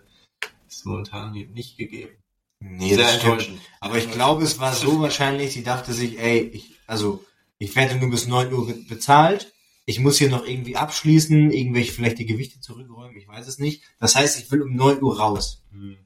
ist 0.68 0.88
momentan 0.88 1.34
nicht 1.34 1.78
gegeben. 1.78 2.17
Nee, 2.60 2.96
Sehr 2.96 3.10
enttäuschend. 3.14 3.60
Aber 3.80 3.98
ich 3.98 4.12
glaube, 4.12 4.44
es 4.44 4.60
war 4.60 4.74
so 4.74 5.00
wahrscheinlich, 5.00 5.54
sie 5.54 5.64
dachte 5.64 5.94
sich, 5.94 6.20
ey, 6.20 6.40
ich, 6.40 6.76
also, 6.88 7.24
ich 7.60 7.76
werde 7.76 7.96
nur 7.96 8.10
bis 8.10 8.28
9 8.28 8.52
Uhr 8.52 8.66
be- 8.68 8.84
bezahlt. 8.90 9.54
Ich 9.86 10.00
muss 10.00 10.18
hier 10.18 10.30
noch 10.30 10.46
irgendwie 10.46 10.76
abschließen, 10.76 11.52
irgendwelche 11.52 11.92
vielleicht 11.94 12.20
die 12.20 12.26
Gewichte 12.26 12.60
zurückräumen, 12.60 13.16
ich 13.16 13.28
weiß 13.28 13.48
es 13.48 13.58
nicht. 13.60 13.84
Das 14.00 14.16
heißt, 14.16 14.38
ich 14.40 14.52
will 14.52 14.62
um 14.64 14.76
9 14.76 15.02
Uhr 15.02 15.18
raus. 15.20 15.64
Hm. 15.72 15.98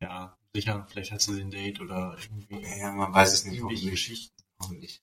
Ja, 0.00 0.36
sicher, 0.54 0.86
vielleicht 0.90 1.12
hat 1.12 1.20
sie 1.20 1.40
ein 1.40 1.50
Date 1.50 1.80
oder 1.80 2.16
irgendwie 2.20 2.66
Ja, 2.80 2.92
man 2.92 3.12
weiß 3.12 3.32
es 3.32 3.44
nicht. 3.44 3.62
hoffentlich. 3.62 3.90
Geschichten. 3.90 4.42
Hoffentlich. 4.60 5.02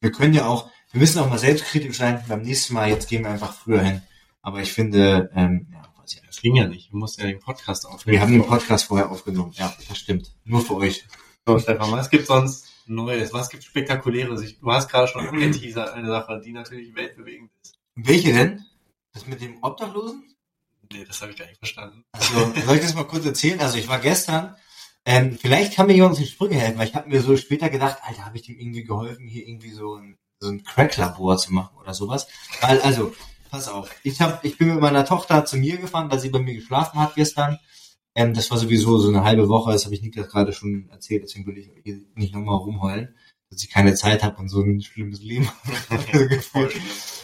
Wir 0.00 0.10
können 0.10 0.34
ja 0.34 0.46
auch, 0.46 0.70
wir 0.90 1.00
müssen 1.00 1.18
auch 1.20 1.28
mal 1.30 1.38
selbstkritisch 1.38 1.96
sein. 1.96 2.24
Beim 2.28 2.42
nächsten 2.42 2.74
Mal, 2.74 2.88
jetzt 2.90 3.08
gehen 3.08 3.22
wir 3.22 3.30
einfach 3.30 3.54
früher 3.54 3.82
hin. 3.82 4.02
Aber 4.42 4.60
ich 4.60 4.72
finde, 4.72 5.30
ähm, 5.34 5.68
ja, 5.72 5.83
Das 6.34 6.42
ging 6.42 6.56
ja 6.56 6.66
nicht. 6.66 6.92
Du 6.92 6.96
musst 6.96 7.20
ja 7.20 7.26
den 7.26 7.38
Podcast 7.38 7.86
aufnehmen. 7.86 8.12
Wir 8.14 8.20
haben 8.20 8.32
den 8.32 8.44
Podcast 8.46 8.86
vorher 8.86 9.10
aufgenommen. 9.10 9.52
Ja, 9.54 9.72
das 9.88 9.98
stimmt. 9.98 10.32
Nur 10.44 10.60
für 10.62 10.74
euch. 10.76 11.04
So, 11.46 11.58
Stefan, 11.58 11.92
was 11.92 12.10
gibt 12.10 12.26
sonst 12.26 12.66
Neues? 12.86 13.32
Was 13.32 13.48
gibt 13.50 13.62
Spektakuläres? 13.64 14.42
Ich- 14.42 14.58
Du 14.58 14.70
hast 14.72 14.88
gerade 14.88 15.06
schon 15.08 15.26
angeteasert, 15.26 15.90
eine 15.94 16.08
Sache, 16.08 16.40
die 16.44 16.52
natürlich 16.52 16.94
weltbewegend 16.94 17.50
ist. 17.62 17.74
Welche 17.94 18.32
denn? 18.32 18.64
Das 19.12 19.26
mit 19.26 19.40
dem 19.40 19.62
Obdachlosen? 19.62 20.34
Nee, 20.92 21.04
das 21.06 21.20
habe 21.22 21.30
ich 21.32 21.38
gar 21.38 21.46
nicht 21.46 21.58
verstanden. 21.58 22.04
Also, 22.12 22.52
soll 22.66 22.76
ich 22.76 22.82
das 22.82 22.94
mal 22.94 23.04
kurz 23.04 23.24
erzählen? 23.24 23.60
Also, 23.60 23.78
ich 23.78 23.88
war 23.88 24.00
gestern, 24.00 24.56
ähm, 25.04 25.38
vielleicht 25.40 25.74
kann 25.74 25.86
mir 25.86 25.94
jemand 25.94 26.18
die 26.18 26.26
Sprünge 26.26 26.56
helfen, 26.56 26.78
weil 26.78 26.88
ich 26.88 26.94
habe 26.94 27.08
mir 27.08 27.22
so 27.22 27.36
später 27.36 27.70
gedacht, 27.70 27.98
Alter, 28.02 28.24
habe 28.24 28.36
ich 28.36 28.42
dem 28.42 28.58
irgendwie 28.58 28.84
geholfen, 28.84 29.28
hier 29.28 29.46
irgendwie 29.46 29.70
so 29.70 29.94
ein, 29.96 30.18
so 30.40 30.48
ein 30.50 30.64
Crack-Labor 30.64 31.38
zu 31.38 31.52
machen 31.54 31.76
oder 31.78 31.94
sowas. 31.94 32.26
Weil, 32.60 32.80
also, 32.80 33.14
pass 33.54 33.68
auf, 33.68 33.94
ich 34.02 34.20
hab, 34.20 34.44
ich 34.44 34.58
bin 34.58 34.68
mit 34.68 34.80
meiner 34.80 35.04
Tochter 35.04 35.44
zu 35.44 35.56
mir 35.56 35.76
gefahren, 35.76 36.10
weil 36.10 36.18
sie 36.18 36.30
bei 36.30 36.40
mir 36.40 36.54
geschlafen 36.54 36.98
hat 36.98 37.14
gestern. 37.14 37.60
Ähm, 38.16 38.34
das 38.34 38.50
war 38.50 38.58
sowieso 38.58 38.98
so 38.98 39.08
eine 39.08 39.22
halbe 39.22 39.48
Woche, 39.48 39.70
das 39.70 39.84
habe 39.84 39.94
ich 39.94 40.02
Niklas 40.02 40.28
gerade 40.28 40.52
schon 40.52 40.88
erzählt, 40.90 41.22
deswegen 41.22 41.46
will 41.46 41.58
ich 41.58 41.70
nicht 42.16 42.34
nochmal 42.34 42.56
rumheulen, 42.56 43.14
dass 43.50 43.62
ich 43.62 43.70
keine 43.70 43.94
Zeit 43.94 44.24
habe 44.24 44.38
und 44.38 44.48
so 44.48 44.60
ein 44.60 44.80
schlimmes 44.80 45.22
Leben 45.22 45.48
schlimm. 46.50 46.68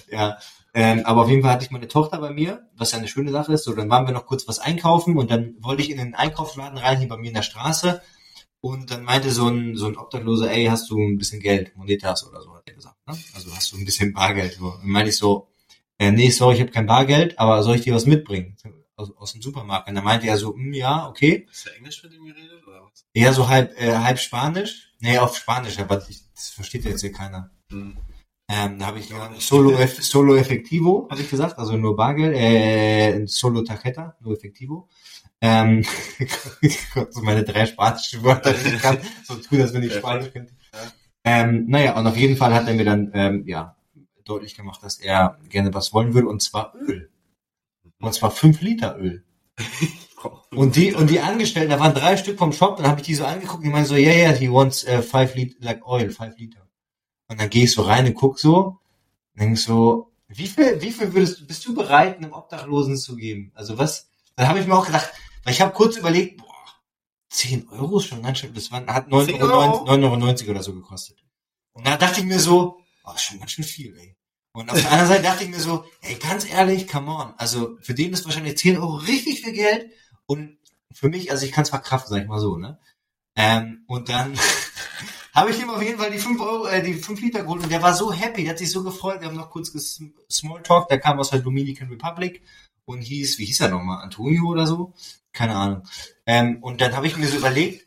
ja, 0.08 0.38
ähm, 0.72 1.02
aber 1.04 1.22
auf 1.22 1.28
jeden 1.28 1.42
Fall 1.42 1.50
hatte 1.50 1.64
ich 1.64 1.72
meine 1.72 1.88
Tochter 1.88 2.18
bei 2.18 2.30
mir, 2.30 2.68
was 2.76 2.92
ja 2.92 2.98
eine 2.98 3.08
schöne 3.08 3.32
Sache 3.32 3.52
ist. 3.52 3.64
So, 3.64 3.74
dann 3.74 3.90
waren 3.90 4.06
wir 4.06 4.14
noch 4.14 4.26
kurz 4.26 4.46
was 4.46 4.60
einkaufen 4.60 5.18
und 5.18 5.32
dann 5.32 5.56
wollte 5.58 5.82
ich 5.82 5.90
in 5.90 5.98
den 5.98 6.14
Einkaufsladen 6.14 6.78
rein, 6.78 6.98
hier 6.98 7.08
bei 7.08 7.16
mir 7.16 7.28
in 7.28 7.34
der 7.34 7.42
Straße. 7.42 8.02
Und 8.60 8.92
dann 8.92 9.02
meinte 9.02 9.32
so 9.32 9.48
ein, 9.48 9.74
so 9.74 9.86
ein 9.86 9.96
Obdachloser, 9.96 10.50
ey, 10.52 10.66
hast 10.66 10.90
du 10.90 10.98
ein 10.98 11.18
bisschen 11.18 11.40
Geld, 11.40 11.76
Monetas 11.76 12.28
oder 12.28 12.40
so, 12.42 12.54
hat 12.54 12.68
er 12.68 12.74
gesagt. 12.74 12.96
Ne? 13.08 13.16
Also 13.34 13.52
hast 13.52 13.72
du 13.72 13.78
ein 13.78 13.84
bisschen 13.84 14.12
Bargeld. 14.12 14.52
So. 14.52 14.66
Und 14.66 14.86
meinte 14.86 15.08
ich 15.08 15.16
so, 15.16 15.49
äh, 16.00 16.10
nee, 16.10 16.30
sorry, 16.30 16.54
ich 16.56 16.60
habe 16.60 16.72
kein 16.72 16.86
Bargeld, 16.86 17.38
aber 17.38 17.62
soll 17.62 17.76
ich 17.76 17.82
dir 17.82 17.94
was 17.94 18.06
mitbringen? 18.06 18.56
Aus, 18.96 19.16
aus 19.16 19.32
dem 19.32 19.42
Supermarkt. 19.42 19.88
Und 19.88 19.94
dann 19.94 20.04
meinte 20.04 20.26
er 20.26 20.36
so, 20.36 20.54
hm, 20.54 20.72
ja, 20.72 21.08
okay. 21.08 21.46
Hast 21.48 21.66
du 21.66 21.70
Englisch 21.76 22.02
mit 22.02 22.12
ihm 22.12 22.24
geredet 22.26 22.66
oder 22.66 22.82
was? 22.84 23.04
Eher 23.14 23.32
so 23.32 23.48
halb, 23.48 23.80
äh, 23.80 23.94
halb 23.96 24.18
Spanisch. 24.18 24.92
Nee, 24.98 25.18
auf 25.18 25.36
Spanisch, 25.36 25.78
aber 25.78 26.02
ich, 26.08 26.20
das 26.34 26.48
versteht 26.50 26.84
jetzt 26.84 27.00
hier 27.02 27.12
keiner. 27.12 27.50
Hm. 27.70 27.96
Ähm, 28.52 28.78
da 28.80 28.86
habe 28.86 28.98
ich 28.98 29.08
gesagt, 29.08 29.40
solo, 29.40 29.70
eff- 29.76 30.02
solo 30.02 30.34
effectivo, 30.36 31.06
habe 31.10 31.20
ich 31.22 31.30
gesagt, 31.30 31.56
also 31.58 31.76
nur 31.76 31.94
Bargeld, 31.96 32.34
äh, 32.36 33.24
solo 33.26 33.62
tarjeta, 33.62 34.16
nur 34.20 34.34
effectivo. 34.34 34.88
Ähm, 35.40 35.84
so 37.10 37.22
meine 37.22 37.44
drei 37.44 37.64
spanischen 37.66 38.22
Wörter, 38.24 38.54
ich 38.54 38.78
kann, 38.82 38.98
so 39.24 39.36
tun, 39.36 39.60
als 39.62 39.72
wenn 39.72 39.82
ich 39.84 39.94
Spanisch 39.94 40.32
könnte. 40.32 40.52
Ja. 40.74 40.92
Ähm, 41.24 41.66
naja, 41.68 41.96
und 41.98 42.06
auf 42.06 42.16
jeden 42.16 42.36
Fall 42.36 42.52
hat 42.54 42.66
er 42.66 42.74
mir 42.74 42.84
dann, 42.84 43.10
ähm, 43.14 43.44
ja, 43.46 43.76
deutlich 44.24 44.54
gemacht, 44.54 44.82
dass 44.82 44.98
er 44.98 45.38
gerne 45.48 45.72
was 45.74 45.92
wollen 45.92 46.14
würde, 46.14 46.28
und 46.28 46.42
zwar 46.42 46.74
Öl. 46.74 47.10
Und 48.00 48.14
zwar 48.14 48.30
fünf 48.30 48.60
Liter 48.60 48.98
Öl. 48.98 49.24
Und 50.50 50.76
die, 50.76 50.92
und 50.92 51.08
die 51.08 51.20
Angestellten, 51.20 51.70
da 51.70 51.80
waren 51.80 51.94
drei 51.94 52.16
Stück 52.16 52.38
vom 52.38 52.52
Shop, 52.52 52.76
dann 52.76 52.86
habe 52.86 53.00
ich 53.00 53.06
die 53.06 53.14
so 53.14 53.24
angeguckt, 53.24 53.64
die 53.64 53.70
meinen 53.70 53.86
so, 53.86 53.94
yeah, 53.94 54.12
yeah, 54.12 54.32
he 54.32 54.50
wants 54.50 54.86
uh, 54.86 55.00
five 55.00 55.34
liter, 55.34 55.56
like 55.60 55.86
oil, 55.86 56.10
five 56.10 56.36
liter. 56.36 56.68
Und 57.28 57.40
dann 57.40 57.48
gehe 57.48 57.64
ich 57.64 57.72
so 57.72 57.82
rein 57.82 58.06
und 58.06 58.14
guck 58.14 58.38
so, 58.38 58.78
und 59.34 59.40
denk 59.40 59.58
so, 59.58 60.12
wie 60.28 60.46
viel, 60.46 60.80
wie 60.82 60.90
viel 60.90 61.12
würdest, 61.14 61.46
bist 61.46 61.66
du 61.66 61.74
bereit, 61.74 62.18
einem 62.18 62.32
Obdachlosen 62.32 62.96
zu 62.96 63.16
geben? 63.16 63.50
Also 63.54 63.78
was, 63.78 64.10
dann 64.36 64.48
habe 64.48 64.60
ich 64.60 64.66
mir 64.66 64.76
auch 64.76 64.86
gedacht, 64.86 65.10
weil 65.44 65.54
ich 65.54 65.60
habe 65.60 65.72
kurz 65.72 65.96
überlegt, 65.96 66.36
boah, 66.36 66.46
10 67.30 67.68
Euro 67.70 67.98
ist 67.98 68.06
schon 68.06 68.22
ganz 68.22 68.38
schön, 68.38 68.52
das 68.52 68.70
war, 68.70 68.84
hat 68.86 69.08
9,90 69.08 69.26
10 69.26 69.42
Euro, 69.42 69.52
Euro? 69.52 69.84
9,90 69.86 70.42
Euro 70.42 70.50
oder 70.50 70.62
so 70.62 70.74
gekostet. 70.74 71.24
Und 71.72 71.86
da 71.86 71.96
dachte 71.96 72.20
ich 72.20 72.26
mir 72.26 72.38
so, 72.40 72.79
oh, 73.04 73.12
ist 73.14 73.22
schon 73.22 73.38
ganz 73.38 73.52
schön 73.52 73.64
viel, 73.64 73.96
ey. 73.98 74.14
Und 74.52 74.68
auf 74.70 74.80
der 74.80 74.90
anderen 74.90 75.08
Seite 75.08 75.22
dachte 75.22 75.44
ich 75.44 75.50
mir 75.50 75.60
so, 75.60 75.84
ey, 76.02 76.16
ganz 76.16 76.48
ehrlich, 76.48 76.88
come 76.88 77.10
on. 77.12 77.34
Also 77.36 77.78
für 77.82 77.94
den 77.94 78.12
ist 78.12 78.24
wahrscheinlich 78.24 78.58
10 78.58 78.78
Euro 78.78 78.96
richtig 78.96 79.42
viel 79.42 79.52
Geld. 79.52 79.90
Und 80.26 80.58
für 80.92 81.08
mich, 81.08 81.30
also 81.30 81.46
ich 81.46 81.52
kann 81.52 81.62
es 81.62 81.70
verkraften, 81.70 82.10
sag 82.10 82.22
ich 82.22 82.28
mal 82.28 82.40
so, 82.40 82.56
ne? 82.56 82.78
Ähm, 83.36 83.84
und 83.86 84.08
dann 84.08 84.36
habe 85.34 85.50
ich 85.50 85.60
ihm 85.60 85.70
auf 85.70 85.80
jeden 85.82 85.98
Fall 85.98 86.10
die 86.10 86.18
5 86.18 86.40
Euro, 86.40 86.66
äh, 86.66 86.82
die 86.82 86.94
5 86.94 87.20
Liter 87.20 87.42
geholt 87.42 87.62
und 87.62 87.70
der 87.70 87.82
war 87.82 87.94
so 87.94 88.12
happy, 88.12 88.42
der 88.42 88.52
hat 88.52 88.58
sich 88.58 88.72
so 88.72 88.82
gefreut. 88.82 89.20
Wir 89.20 89.28
haben 89.28 89.36
noch 89.36 89.50
kurz 89.50 89.70
ges- 89.70 90.02
Smalltalk, 90.30 90.88
der 90.88 90.98
kam 90.98 91.20
aus 91.20 91.30
der 91.30 91.38
Dominican 91.38 91.88
Republic 91.88 92.42
und 92.86 93.02
hieß, 93.02 93.38
wie 93.38 93.44
hieß 93.44 93.60
er 93.60 93.68
nochmal, 93.68 94.02
Antonio 94.02 94.46
oder 94.46 94.66
so? 94.66 94.92
Keine 95.32 95.54
Ahnung. 95.54 95.82
Ähm, 96.26 96.58
und 96.60 96.80
dann 96.80 96.96
habe 96.96 97.06
ich 97.06 97.16
mir 97.16 97.28
so 97.28 97.36
überlegt, 97.36 97.86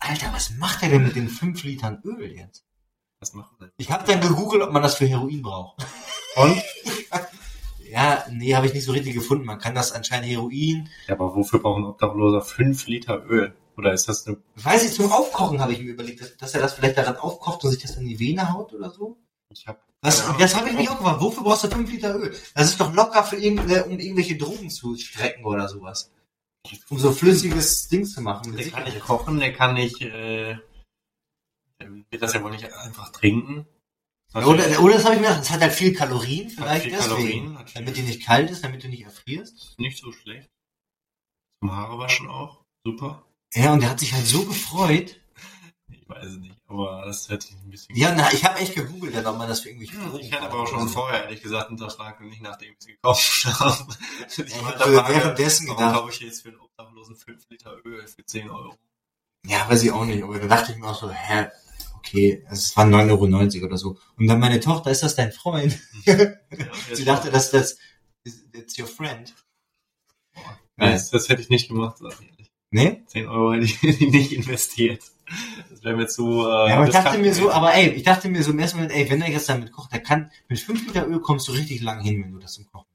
Alter, 0.00 0.30
was 0.34 0.50
macht 0.50 0.82
er 0.82 0.90
denn 0.90 1.04
mit 1.04 1.16
den 1.16 1.30
5 1.30 1.62
Litern 1.64 2.02
Öl 2.04 2.30
jetzt? 2.36 2.62
Was 3.24 3.32
machen? 3.32 3.72
Ich 3.78 3.90
habe 3.90 4.04
dann 4.06 4.20
gegoogelt, 4.20 4.62
ob 4.62 4.70
man 4.70 4.82
das 4.82 4.96
für 4.96 5.06
Heroin 5.06 5.40
braucht. 5.40 5.82
Und? 6.36 6.62
Ja, 7.90 8.26
nee, 8.30 8.54
habe 8.54 8.66
ich 8.66 8.74
nicht 8.74 8.84
so 8.84 8.92
richtig 8.92 9.14
gefunden. 9.14 9.46
Man 9.46 9.58
kann 9.58 9.74
das 9.74 9.92
anscheinend 9.92 10.28
Heroin. 10.28 10.90
Ja, 11.08 11.14
aber 11.14 11.34
wofür 11.34 11.58
braucht 11.58 11.78
ein 11.78 11.86
Obdachloser 11.86 12.42
5 12.42 12.86
Liter 12.86 13.24
Öl? 13.24 13.54
Oder 13.78 13.94
ist 13.94 14.10
das 14.10 14.26
eine... 14.26 14.36
Weiß 14.56 14.84
ich, 14.84 14.92
zum 14.92 15.10
Aufkochen 15.10 15.58
habe 15.62 15.72
ich 15.72 15.78
mir 15.78 15.92
überlegt, 15.92 16.20
dass, 16.20 16.36
dass 16.36 16.54
er 16.54 16.60
das 16.60 16.74
vielleicht 16.74 16.98
daran 16.98 17.16
aufkocht 17.16 17.64
und 17.64 17.70
sich 17.70 17.80
das 17.80 17.96
in 17.96 18.06
die 18.06 18.20
Vene 18.20 18.52
haut 18.52 18.74
oder 18.74 18.90
so. 18.90 19.16
Ich 19.48 19.66
hab... 19.66 19.80
Was, 20.02 20.22
das 20.38 20.54
habe 20.54 20.68
ich 20.68 20.76
mich 20.76 20.90
auch 20.90 20.98
gefragt. 20.98 21.22
Wofür 21.22 21.44
brauchst 21.44 21.64
du 21.64 21.70
5 21.70 21.90
Liter 21.92 22.14
Öl? 22.14 22.36
Das 22.54 22.66
ist 22.66 22.78
doch 22.78 22.92
locker 22.92 23.24
für 23.24 23.36
irgende, 23.36 23.86
um 23.86 23.98
irgendwelche 23.98 24.36
Drogen 24.36 24.68
zu 24.68 24.96
strecken 24.96 25.46
oder 25.46 25.66
sowas. 25.66 26.10
Um 26.90 26.98
so 26.98 27.10
flüssiges 27.10 27.88
Ding 27.88 28.04
zu 28.04 28.20
machen. 28.20 28.54
Der 28.54 28.68
kann 28.68 28.84
nicht 28.84 29.00
kochen, 29.00 29.40
der 29.40 29.54
kann 29.54 29.72
nicht... 29.72 30.02
Äh, 30.02 30.58
wird 32.10 32.22
das 32.22 32.32
ja 32.34 32.42
wohl 32.42 32.50
nicht 32.50 32.72
einfach 32.72 33.10
trinken. 33.10 33.66
Oder, 34.34 34.80
oder 34.82 34.94
das 34.94 35.04
habe 35.04 35.14
ich 35.14 35.20
mir 35.20 35.28
gedacht, 35.28 35.42
es 35.42 35.50
hat 35.50 35.60
halt 35.60 35.72
viel 35.72 35.94
Kalorien, 35.94 36.50
vielleicht 36.50 36.82
viel 36.84 36.92
deswegen. 36.92 37.54
Kalorien, 37.54 37.58
damit 37.74 37.96
die 37.96 38.02
nicht 38.02 38.24
kalt 38.26 38.50
ist, 38.50 38.64
damit 38.64 38.82
du 38.82 38.88
nicht 38.88 39.04
erfrierst. 39.04 39.54
ist 39.56 39.78
nicht 39.78 39.98
so 39.98 40.10
schlecht. 40.12 40.50
Zum 41.60 41.72
Haare 41.72 41.98
waschen 41.98 42.28
auch. 42.28 42.64
Super. 42.84 43.24
Ja, 43.54 43.72
und 43.72 43.80
der 43.80 43.90
hat 43.90 44.00
sich 44.00 44.12
halt 44.12 44.26
so 44.26 44.44
gefreut. 44.44 45.20
Ich 45.88 46.08
weiß 46.08 46.24
es 46.24 46.36
nicht, 46.38 46.56
aber 46.66 47.04
das 47.06 47.28
hört 47.28 47.42
sich 47.42 47.52
ein 47.52 47.70
bisschen... 47.70 47.94
Ja, 47.96 48.12
na, 48.14 48.32
ich 48.32 48.44
habe 48.44 48.58
echt 48.58 48.74
gegoogelt, 48.74 49.14
dann, 49.14 49.26
ob 49.26 49.38
man 49.38 49.48
das 49.48 49.60
für 49.60 49.70
Hm, 49.70 49.78
Drogen 49.86 50.18
Ich 50.18 50.32
hätte 50.32 50.42
aber 50.42 50.60
auch 50.60 50.66
schon 50.66 50.88
vorher, 50.88 51.24
ehrlich 51.24 51.40
gesagt, 51.42 51.68
hinterfragt 51.68 52.20
und 52.20 52.28
nicht 52.28 52.42
nachdem 52.42 52.72
ich 52.72 52.78
es 52.80 52.86
gekauft 52.86 53.44
habe. 53.60 53.94
Ich 54.28 54.36
Ja, 54.38 54.44
ich 54.44 55.08
währenddessen 55.08 55.68
warum 55.68 55.78
gedacht. 55.78 55.94
kaufe 55.94 56.10
ich 56.12 56.20
jetzt 56.20 56.42
für 56.42 56.48
einen 56.48 56.58
Obdachlosen 56.60 57.16
5 57.16 57.48
Liter 57.50 57.76
Öl 57.84 58.06
für 58.06 58.24
10 58.24 58.50
Euro? 58.50 58.76
Ja, 59.46 59.68
weiß 59.68 59.82
ich 59.84 59.92
auch 59.92 60.04
nicht. 60.04 60.22
Aber 60.24 60.38
da 60.38 60.46
dachte 60.46 60.72
ich 60.72 60.78
mir 60.78 60.88
auch 60.88 60.98
so, 60.98 61.10
hä, 61.10 61.48
okay, 62.06 62.44
es 62.50 62.76
waren 62.76 62.92
9,90 62.94 63.10
Euro 63.56 63.66
oder 63.66 63.78
so. 63.78 63.98
Und 64.16 64.26
dann 64.26 64.40
meine 64.40 64.60
Tochter, 64.60 64.90
ist 64.90 65.02
das 65.02 65.14
dein 65.16 65.32
Freund? 65.32 65.78
Sie 66.92 67.04
dachte, 67.04 67.30
dass 67.30 67.50
das, 67.50 67.78
it's 68.52 68.78
your 68.78 68.86
friend. 68.86 69.34
das, 70.76 71.10
das 71.10 71.28
hätte 71.28 71.42
ich 71.42 71.48
nicht 71.50 71.68
gemacht, 71.68 71.98
sag 71.98 72.12
ich 72.20 72.28
ehrlich. 72.30 72.50
Ne? 72.70 73.02
10 73.06 73.28
Euro 73.28 73.52
hätte 73.54 73.64
ich, 73.64 74.00
nicht 74.00 74.32
investiert. 74.32 75.02
Das 75.70 75.82
wäre 75.82 75.96
mir 75.96 76.06
zu... 76.06 76.42
Äh, 76.42 76.68
Ja, 76.70 76.76
aber 76.76 76.86
ich 76.86 76.92
dachte 76.92 77.18
mir 77.18 77.32
so, 77.32 77.50
aber 77.50 77.72
ey, 77.74 77.90
ich 77.90 78.02
dachte 78.02 78.28
mir 78.28 78.42
so 78.42 78.50
im 78.50 78.58
ersten 78.58 78.78
Moment, 78.78 78.94
ey, 78.94 79.08
wenn 79.08 79.22
er 79.22 79.30
jetzt 79.30 79.48
damit 79.48 79.72
kocht, 79.72 79.92
der 79.92 80.00
kann, 80.00 80.30
mit 80.48 80.58
5 80.60 80.86
Liter 80.88 81.06
Öl 81.06 81.20
kommst 81.20 81.48
du 81.48 81.52
richtig 81.52 81.80
lang 81.82 82.00
hin, 82.00 82.22
wenn 82.22 82.32
du 82.32 82.38
das 82.38 82.52
zum 82.54 82.66
Kochen. 82.66 82.86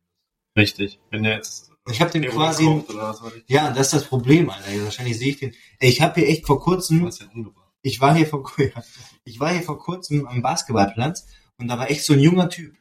Richtig. 0.58 1.00
Wenn 1.10 1.24
der 1.24 1.36
jetzt... 1.36 1.72
Ich 1.90 2.02
hab 2.02 2.12
den 2.12 2.24
quasi- 2.26 2.66
kauft 2.66 2.90
Oder 2.92 3.02
was 3.10 3.24
war 3.24 3.36
ich? 3.36 3.44
Ja, 3.48 3.72
das 3.72 3.88
ist 3.88 3.94
das 3.94 4.04
Problem, 4.06 4.50
Alter. 4.52 4.84
Wahrscheinlich 4.84 5.18
sehe 5.18 5.30
ich 5.32 5.40
den. 5.40 5.56
Ey, 5.80 5.90
ich 5.90 6.02
habe 6.02 6.20
hier 6.20 6.30
echt 6.30 6.46
vor 6.46 6.60
kurzem, 6.62 7.06
Was 7.06 7.18
denn? 7.20 7.50
Ich 7.82 8.02
war 8.02 8.16
hier 8.16 8.28
vor, 8.28 8.52
ich 9.24 9.40
war 9.40 9.52
hier 9.52 9.62
vor 9.62 9.80
kurzem 9.80 10.28
am 10.28 10.42
Basketballplatz 10.42 11.28
und 11.58 11.68
da 11.68 11.78
war 11.78 11.90
echt 11.90 12.04
so 12.04 12.14
ein 12.14 12.20
junger 12.20 12.50
Typ. 12.50 12.76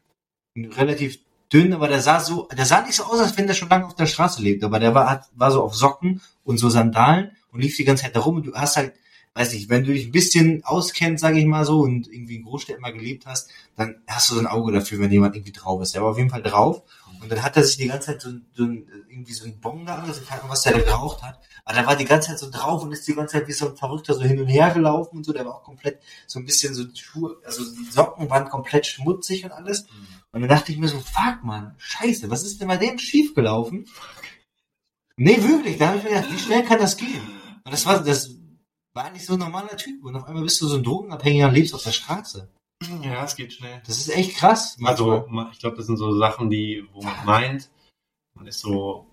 Relativ 0.57 1.21
dünn, 1.53 1.73
aber 1.73 1.89
der 1.89 2.03
sah 2.03 2.21
so, 2.21 2.49
der 2.57 2.67
sah 2.67 2.83
nicht 2.83 2.95
so 2.95 3.05
aus, 3.05 3.21
als 3.21 3.37
wenn 3.39 3.47
der 3.47 3.55
schon 3.55 3.69
lange 3.69 3.87
auf 3.87 3.95
der 3.95 4.07
Straße 4.07 4.43
lebt, 4.43 4.65
aber 4.65 4.79
der 4.81 4.95
war, 4.95 5.09
hat, 5.09 5.29
war 5.35 5.51
so 5.51 5.63
auf 5.63 5.75
Socken 5.75 6.21
und 6.45 6.59
so 6.59 6.69
Sandalen 6.69 7.31
und 7.53 7.61
lief 7.61 7.77
die 7.77 7.85
ganze 7.85 8.05
Zeit 8.05 8.17
da 8.17 8.21
rum 8.21 8.37
und 8.37 8.47
du 8.47 8.55
hast 8.55 8.77
halt, 8.77 8.95
weiß 9.35 9.55
nicht, 9.55 9.69
wenn 9.69 9.85
du 9.85 9.93
dich 9.93 10.07
ein 10.07 10.13
bisschen 10.13 10.65
auskennst, 10.65 11.23
sage 11.23 11.39
ich 11.39 11.47
mal 11.47 11.65
so, 11.65 11.81
und 11.81 12.13
irgendwie 12.13 12.37
in 12.37 12.43
Großstädten 12.43 12.83
mal 12.83 12.93
gelebt 12.93 13.27
hast, 13.27 13.51
dann 13.77 14.03
hast 14.07 14.31
du 14.31 14.35
so 14.35 14.41
ein 14.41 14.47
Auge 14.47 14.73
dafür, 14.73 14.99
wenn 14.99 15.13
jemand 15.13 15.37
irgendwie 15.37 15.53
drauf 15.53 15.81
ist. 15.81 15.95
Der 15.95 16.03
war 16.03 16.11
auf 16.11 16.19
jeden 16.19 16.31
Fall 16.31 16.43
drauf 16.43 16.83
und 17.21 17.31
dann 17.31 17.43
hat 17.43 17.57
er 17.57 17.65
sich 17.65 17.77
die 17.77 17.87
ganze 17.87 18.07
Zeit 18.09 18.21
so, 18.23 18.29
ein- 18.29 18.47
so 18.55 18.65
ein, 18.65 18.87
irgendwie 19.09 19.33
so 19.33 19.45
ein 19.45 19.59
Bong 19.61 19.85
da 19.87 19.97
Ahnung, 19.97 20.15
was 20.49 20.63
der 20.63 20.73
da 20.73 20.79
geraucht 20.81 21.23
hat. 21.23 21.41
Aber 21.65 21.75
der 21.75 21.87
war 21.87 21.97
die 21.97 22.05
ganze 22.05 22.29
Zeit 22.29 22.39
so 22.39 22.51
drauf 22.51 22.83
und 22.83 22.93
ist 22.93 23.07
die 23.07 23.15
ganze 23.15 23.39
Zeit 23.39 23.49
wie 23.49 23.53
so 23.53 23.69
ein 23.69 23.77
Verrückter 23.77 24.15
so 24.15 24.23
hin 24.23 24.41
und 24.41 24.47
her 24.47 24.71
gelaufen 24.73 25.19
und 25.19 25.25
so. 25.25 25.33
Der 25.33 25.45
war 25.45 25.57
auch 25.57 25.63
komplett 25.65 26.01
so 26.27 26.39
ein 26.39 26.47
bisschen 26.47 26.75
so 26.75 26.85
Schuhe, 26.95 27.37
also 27.45 27.63
die 27.65 27.91
Socken 27.91 28.31
waren 28.31 28.49
komplett 28.49 28.87
schmutzig 28.87 29.45
und 29.45 29.53
alles. 29.53 29.87
Und 30.33 30.41
dann 30.43 30.49
dachte 30.49 30.73
ich 30.73 30.79
mir 30.79 30.89
so, 30.89 30.99
fuck 31.01 31.43
man, 31.43 31.75
scheiße, 31.79 32.31
was 32.31 32.43
ist 32.45 32.61
denn 32.61 32.69
bei 32.69 32.77
dem 32.77 32.99
schiefgelaufen? 32.99 33.87
Nee, 35.17 35.43
wirklich, 35.43 35.79
da 35.79 35.89
habe 35.89 35.99
ich 35.99 36.05
mir 36.05 36.11
gedacht, 36.11 36.33
wie 36.33 36.39
schnell 36.39 36.65
kann 36.65 36.79
das 36.79 36.97
gehen? 36.97 37.21
Und 37.65 37.73
das 37.73 37.85
war, 37.87 38.03
das 38.03 38.31
war 38.95 39.05
eigentlich 39.07 39.27
so 39.27 39.33
ein 39.35 39.41
normaler 39.41 39.77
Typ. 39.77 40.05
Und 40.05 40.15
auf 40.17 40.25
einmal 40.25 40.45
bist 40.45 40.61
du 40.61 40.69
so 40.69 40.77
ein 40.77 40.85
Drogenabhängiger 40.85 41.49
und 41.49 41.55
lebst 41.55 41.75
auf 41.75 41.83
der 41.83 41.91
Straße. 41.93 42.49
Ja, 43.03 43.25
es 43.25 43.35
geht 43.37 43.53
schnell. 43.53 43.83
Das 43.87 43.99
ist 43.99 44.09
echt 44.09 44.37
krass. 44.37 44.77
Also, 44.83 45.27
ich 45.53 45.59
glaube, 45.59 45.77
das 45.77 45.87
sind 45.87 45.97
so 45.97 46.17
Sachen, 46.17 46.49
die, 46.51 46.87
wo 46.93 47.03
man 47.03 47.25
meint, 47.25 47.71
man 48.35 48.47
ist 48.47 48.61
so, 48.61 49.07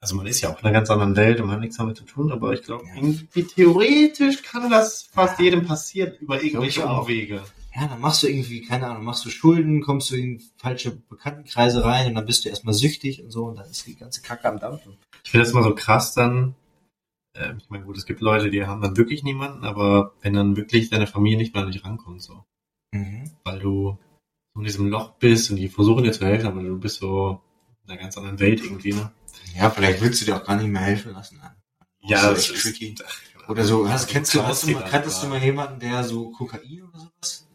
also 0.00 0.16
man 0.16 0.26
ist 0.26 0.40
ja 0.40 0.50
auch 0.52 0.58
in 0.58 0.64
einer 0.64 0.72
ganz 0.72 0.90
anderen 0.90 1.14
Welt 1.16 1.40
und 1.40 1.46
man 1.46 1.54
hat 1.54 1.60
nichts 1.60 1.76
damit 1.76 1.96
zu 1.96 2.04
tun, 2.04 2.32
aber 2.32 2.52
ich 2.52 2.62
glaube, 2.62 2.84
Ja. 2.86 2.94
irgendwie 2.96 3.44
theoretisch 3.44 4.42
kann 4.42 4.70
das 4.70 5.02
fast 5.12 5.38
jedem 5.38 5.64
passieren 5.66 6.14
über 6.20 6.42
irgendwelche. 6.42 6.84
Umwege. 6.84 7.42
ja, 7.76 7.86
dann 7.86 8.00
machst 8.00 8.22
du 8.24 8.26
irgendwie, 8.28 8.62
keine 8.62 8.88
Ahnung, 8.88 9.04
machst 9.04 9.24
du 9.24 9.30
Schulden, 9.30 9.82
kommst 9.82 10.10
du 10.10 10.16
in 10.16 10.42
falsche 10.56 10.90
Bekanntenkreise 10.90 11.84
rein 11.84 12.08
und 12.08 12.14
dann 12.16 12.26
bist 12.26 12.44
du 12.44 12.48
erstmal 12.48 12.74
süchtig 12.74 13.22
und 13.22 13.30
so 13.30 13.44
und 13.44 13.56
dann 13.56 13.70
ist 13.70 13.86
die 13.86 13.94
ganze 13.96 14.20
Kacke 14.22 14.48
am 14.48 14.58
Dampfen. 14.58 14.96
Ich 15.22 15.30
finde 15.30 15.44
das 15.44 15.52
immer 15.52 15.62
so 15.62 15.74
krass 15.76 16.12
dann, 16.14 16.56
äh, 17.38 17.54
ich 17.56 17.70
meine, 17.70 17.84
gut, 17.84 17.96
es 17.98 18.06
gibt 18.06 18.20
Leute, 18.20 18.50
die 18.50 18.66
haben 18.66 18.80
dann 18.82 18.96
wirklich 18.96 19.22
niemanden, 19.22 19.64
aber 19.64 20.14
wenn 20.22 20.34
dann 20.34 20.56
wirklich 20.56 20.90
deine 20.90 21.06
Familie 21.06 21.38
nicht 21.38 21.54
mehr 21.54 21.62
an 21.64 21.70
dich 21.70 21.84
rankommt, 21.84 22.22
so, 22.22 22.44
Mhm. 22.92 23.30
weil 23.44 23.60
du 23.60 23.98
so 24.54 24.60
in 24.60 24.64
diesem 24.64 24.88
Loch 24.88 25.14
bist 25.18 25.50
und 25.50 25.56
die 25.56 25.68
versuchen 25.68 26.02
dir 26.02 26.12
zu 26.12 26.24
helfen, 26.24 26.48
aber 26.48 26.62
du 26.62 26.78
bist 26.78 26.96
so 26.98 27.40
in 27.84 27.90
einer 27.90 28.00
ganz 28.00 28.16
anderen 28.16 28.40
Welt 28.40 28.62
irgendwie, 28.62 28.92
ne? 28.92 29.12
Ja, 29.54 29.70
vielleicht 29.70 30.00
willst 30.00 30.20
du 30.20 30.24
dir 30.24 30.36
auch 30.36 30.44
gar 30.44 30.56
nicht 30.56 30.68
mehr 30.68 30.82
helfen 30.82 31.12
lassen. 31.12 31.38
Dann. 31.40 31.54
Ja, 32.02 32.30
das 32.30 32.50
ist 32.50 32.62
tricky. 32.62 32.94
Oder 33.48 33.64
so, 33.64 33.88
hast, 33.88 34.08
kennst 34.08 34.34
du, 34.34 34.44
hast 34.44 34.64
du 34.64 34.72
mal, 34.72 34.84
kanntest 34.84 35.22
du 35.22 35.26
mal 35.26 35.42
jemanden, 35.42 35.80
der 35.80 36.04
so 36.04 36.30
Kokain 36.30 36.82
oder 36.82 37.00
sowas? 37.00 37.48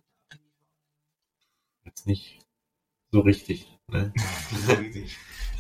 Jetzt 1.85 2.05
nicht 2.05 2.41
so 3.11 3.21
richtig, 3.21 3.67
ne? 3.89 4.13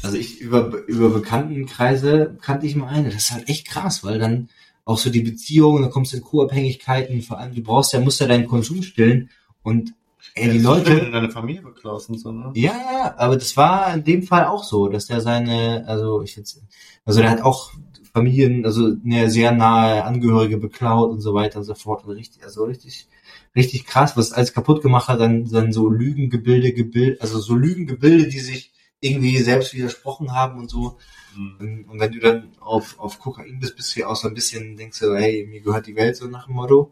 Also 0.01 0.17
ich 0.17 0.39
über, 0.39 0.85
über 0.87 1.09
Bekanntenkreise 1.09 2.37
kannte 2.39 2.67
ich 2.67 2.75
mal 2.75 2.89
eine. 2.89 3.09
Das 3.09 3.23
ist 3.23 3.31
halt 3.31 3.49
echt 3.49 3.67
krass, 3.67 4.03
weil 4.03 4.19
dann 4.19 4.49
auch 4.83 4.99
so 4.99 5.09
die 5.09 5.21
Beziehungen, 5.21 5.81
da 5.81 5.89
kommst 5.89 6.13
du 6.13 6.17
in 6.17 6.23
Co-Abhängigkeiten, 6.23 7.23
vor 7.23 7.39
allem 7.39 7.55
du 7.55 7.63
brauchst 7.63 7.93
ja, 7.93 7.99
musst 7.99 8.19
ja 8.19 8.27
deinen 8.27 8.45
Konsum 8.45 8.83
stillen 8.83 9.31
und 9.65 9.93
ey, 10.35 10.49
die 10.49 10.57
Wenn 10.57 10.63
Leute, 10.63 10.99
du 10.99 11.11
deine 11.11 11.31
Familie 11.31 11.63
beklaust 11.63 12.09
und 12.09 12.19
so, 12.19 12.31
ne? 12.31 12.51
ja, 12.55 12.71
ja, 12.71 13.15
aber 13.17 13.35
das 13.35 13.57
war 13.57 13.93
in 13.93 14.03
dem 14.03 14.23
Fall 14.23 14.45
auch 14.45 14.63
so, 14.63 14.87
dass 14.87 15.07
der 15.07 15.21
seine, 15.21 15.83
also 15.87 16.21
ich 16.21 16.35
jetzt, 16.35 16.61
also 17.03 17.19
der 17.19 17.31
hat 17.31 17.41
auch 17.41 17.73
Familien, 18.13 18.63
also 18.63 18.95
eine 19.03 19.29
sehr 19.29 19.51
nahe 19.51 20.05
Angehörige 20.05 20.57
beklaut 20.57 21.09
und 21.09 21.21
so 21.21 21.33
weiter 21.33 21.59
und 21.59 21.65
so 21.65 21.73
fort 21.73 22.05
und 22.05 22.11
richtig, 22.11 22.43
also 22.43 22.63
richtig, 22.63 23.07
richtig 23.55 23.85
krass, 23.85 24.15
was 24.15 24.31
alles 24.31 24.53
kaputt 24.53 24.83
gemacht 24.83 25.07
hat, 25.07 25.19
dann, 25.19 25.49
dann 25.49 25.73
so 25.73 25.89
Lügengebilde, 25.89 26.73
gebild, 26.73 27.21
also 27.21 27.39
so 27.39 27.55
Lügengebilde, 27.55 28.27
die 28.27 28.39
sich 28.39 28.71
irgendwie 28.99 29.37
selbst 29.39 29.73
widersprochen 29.73 30.31
haben 30.33 30.59
und 30.59 30.69
so. 30.69 30.97
Mhm. 31.35 31.57
Und, 31.59 31.89
und 31.89 31.99
wenn 31.99 32.11
du 32.11 32.19
dann 32.19 32.51
auf, 32.59 32.99
auf 32.99 33.19
Kokain 33.19 33.59
bist, 33.59 33.75
bist 33.75 33.95
du 33.95 34.01
ja 34.01 34.07
auch 34.07 34.15
so 34.15 34.27
ein 34.27 34.33
bisschen, 34.35 34.77
denkst 34.77 34.99
du, 34.99 35.15
hey, 35.15 35.47
mir 35.49 35.61
gehört 35.61 35.87
die 35.87 35.95
Welt 35.95 36.15
so 36.15 36.27
nach 36.27 36.45
dem 36.45 36.55
Motto. 36.55 36.91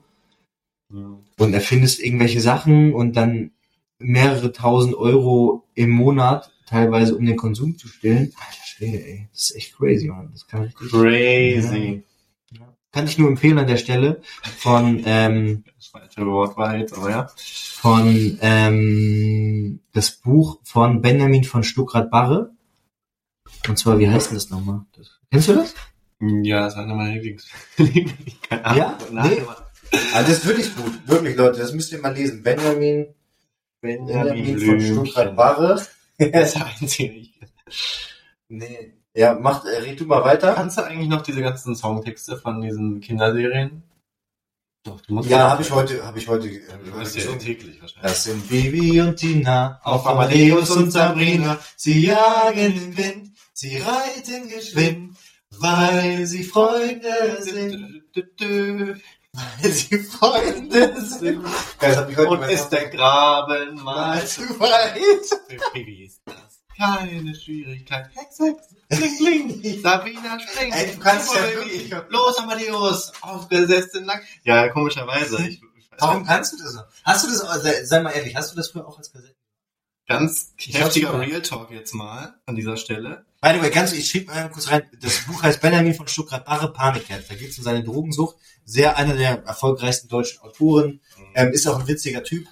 Und 1.38 1.54
erfindest 1.54 2.00
irgendwelche 2.00 2.42
Sachen 2.42 2.94
und 2.94 3.16
dann 3.16 3.52
mehrere 4.00 4.52
tausend 4.52 4.96
Euro 4.96 5.68
im 5.74 5.90
Monat, 5.90 6.52
teilweise 6.68 7.16
um 7.16 7.26
den 7.26 7.38
Konsum 7.38 7.78
zu 7.78 7.88
stillen. 7.88 8.34
Alter 8.38 8.66
Schwede, 8.66 9.06
ey. 9.06 9.30
Das 9.32 9.50
ist 9.50 9.56
echt 9.56 9.78
crazy, 9.78 10.08
man. 10.08 10.32
Das 10.32 10.48
kann 10.48 10.64
richtig. 10.64 10.90
Crazy. 10.90 12.04
Ja. 12.52 12.76
Kann 12.92 13.06
ich 13.06 13.18
nur 13.18 13.30
empfehlen 13.30 13.58
an 13.58 13.68
der 13.68 13.78
Stelle 13.78 14.22
von, 14.58 15.02
ähm, 15.06 15.64
Das 15.76 15.88
falsche 15.88 16.26
Wort 16.26 16.58
war 16.58 16.78
jetzt, 16.78 16.96
aber 16.96 17.10
ja. 17.10 17.28
von 17.36 18.38
ähm, 18.42 19.80
das 19.94 20.12
Buch 20.12 20.60
von 20.64 21.02
Benjamin 21.02 21.44
von 21.44 21.64
Stuckrad-Barre. 21.64 22.52
Und 23.68 23.78
zwar, 23.78 23.98
wie 24.00 24.10
heißt 24.10 24.30
denn 24.30 24.38
das 24.38 24.50
nochmal? 24.50 24.86
Das, 24.96 25.20
kennst 25.32 25.48
du 25.48 25.54
das? 25.54 25.74
Ja, 26.20 26.62
das 26.62 26.74
ist 26.74 26.80
einer 26.80 26.96
meiner 26.96 27.14
Lieblings. 27.14 27.48
Ja? 28.52 28.98
Nee. 29.12 29.42
Also 30.14 30.30
das 30.30 30.40
ist 30.40 30.48
wirklich 30.48 30.76
gut. 30.76 31.08
Wirklich, 31.08 31.36
Leute. 31.36 31.60
Das 31.60 31.74
müsst 31.74 31.92
ihr 31.92 32.00
mal 32.00 32.14
lesen. 32.14 32.44
Benjamin, 32.44 33.08
Benjamin 33.82 34.60
von 34.60 34.82
Stuckrad-Barre. 34.82 35.82
Das 36.32 36.56
einzige. 36.56 37.28
nee. 38.48 38.94
Ja, 39.16 39.34
mach, 39.34 39.66
äh, 39.66 39.78
red 39.80 40.00
du 40.00 40.06
mal 40.06 40.24
weiter. 40.24 40.54
Kannst 40.54 40.78
du 40.78 40.84
eigentlich 40.84 41.10
noch 41.10 41.24
diese 41.24 41.42
ganzen 41.42 41.76
Songtexte 41.76 42.38
von 42.38 42.62
diesen 42.62 43.02
Kinderserien? 43.02 43.84
Doch, 44.84 45.00
du 45.02 45.14
musst 45.14 45.30
Ja, 45.30 45.50
habe 45.52 45.62
ich 45.62 45.72
heute, 45.72 46.04
habe 46.06 46.20
ich 46.20 46.28
heute, 46.28 46.48
äh, 46.50 46.62
heute 46.94 47.00
bist 47.00 47.16
ja 47.16 47.32
täglich 47.34 47.82
wahrscheinlich. 47.82 48.12
Das 48.12 48.24
sind 48.24 48.48
Bibi 48.50 49.02
und 49.02 49.16
Tina, 49.16 49.80
auf 49.84 50.06
Amadeus 50.06 50.70
und 50.72 50.92
Sabrina. 50.92 51.58
Sie 51.76 52.06
jagen 52.06 52.74
den 52.74 52.98
Wind, 52.98 53.32
sie 53.54 53.78
reiten 53.78 54.50
geschwind, 54.50 55.16
weil 55.52 56.26
sie 56.26 56.44
Freunde 56.44 57.38
sind. 57.40 58.04
Weil 59.62 59.72
sie 59.72 59.98
Freunde 60.00 61.02
sind. 61.02 61.44
Das 61.80 61.98
hab 61.98 62.10
ich 62.10 62.18
heute 62.18 62.30
Und 62.30 62.44
ist 62.44 62.70
der 62.70 62.90
Graben 62.90 63.82
mal 63.84 64.25
zu 64.28 64.42
weit. 64.60 65.00
Für 65.48 65.72
Bibi 65.74 66.06
ist 66.06 66.22
das 66.25 66.62
keine 66.78 67.34
Schwierigkeit. 67.36 68.10
Hex, 68.16 68.40
Hex, 68.40 69.18
kling, 69.18 69.62
kling. 69.62 69.82
Sabina 69.82 70.40
springt. 70.40 70.75
Ey, 70.75 70.92
du 70.94 71.00
kannst 71.00 71.34
ja 71.36 71.42
wirklich- 71.48 71.92
Los, 72.10 72.38
Amadeus. 72.38 73.12
Aufgesetzt 73.22 73.96
in 73.96 74.06
Nack. 74.06 74.24
Ja, 74.44 74.70
komischerweise. 74.70 75.38
Ich, 75.48 75.62
ich 75.78 75.90
Warum 75.98 76.25
kannst 76.25 76.54
du 76.54 76.58
das 76.63 76.74
noch? 76.75 76.86
Hast 77.04 77.25
du 77.25 77.30
das, 77.30 77.62
sei, 77.63 77.84
sei 77.86 78.02
mal 78.02 78.12
ehrlich, 78.12 78.36
hast 78.36 78.52
du 78.52 78.56
das 78.56 78.70
früher 78.70 78.88
auch 78.88 78.98
als 78.98 79.12
Kassette? 79.12 79.36
Ganz 80.08 80.54
heftiger. 80.58 81.20
Real 81.20 81.42
Talk 81.42 81.72
jetzt 81.72 81.94
mal 81.94 82.36
an 82.46 82.56
dieser 82.56 82.78
Stelle. 82.78 83.26
By 83.42 83.52
the 83.54 83.62
way, 83.62 83.70
ganz, 83.70 83.94
ich 83.94 84.06
schieb 84.06 84.28
mal 84.28 84.50
kurz 84.50 84.70
rein. 84.70 84.84
Das 85.02 85.26
Buch 85.26 85.44
heißt 85.44 85.62
Benjamin 85.62 85.94
von 85.94 86.08
Stuttgart, 86.08 86.46
Barre 86.46 86.72
Panikherz. 86.74 87.28
Da 87.28 87.36
geht 87.36 87.50
es 87.50 87.58
um 87.58 87.64
seine 87.64 87.84
Drogensucht. 87.84 88.36
Sehr 88.66 88.98
einer 88.98 89.16
der 89.16 89.44
erfolgreichsten 89.44 90.10
deutschen 90.10 90.42
Autoren. 90.42 91.02
Ähm, 91.36 91.52
ist 91.52 91.68
auch 91.68 91.80
ein 91.80 91.88
witziger 91.88 92.24
Typ. 92.24 92.48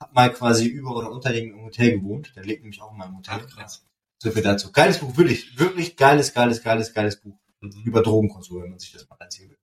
Hat 0.00 0.14
mal 0.14 0.32
quasi 0.32 0.66
über 0.66 0.96
oder 0.96 1.10
unter 1.10 1.32
dem 1.32 1.52
im 1.52 1.64
Hotel 1.64 1.98
gewohnt. 1.98 2.32
Der 2.36 2.44
lebt 2.44 2.62
nämlich 2.62 2.82
auch 2.82 2.92
in 2.92 2.98
meinem 2.98 3.16
Hotel. 3.16 3.40
Ach, 3.42 3.56
krass. 3.56 3.84
So 4.18 4.30
viel 4.30 4.42
dazu. 4.42 4.72
Geiles 4.72 4.98
Buch, 4.98 5.16
wirklich, 5.16 5.58
wirklich 5.58 5.96
geiles, 5.96 6.34
geiles, 6.34 6.62
geiles, 6.62 6.92
geiles 6.92 7.20
Buch. 7.20 7.38
Mhm. 7.60 7.82
Über 7.84 8.02
Drogenkonsum, 8.02 8.62
wenn 8.62 8.70
man 8.70 8.78
sich 8.78 8.92
das 8.92 9.08
mal 9.08 9.16
reinziehen 9.16 9.50
will. 9.50 9.58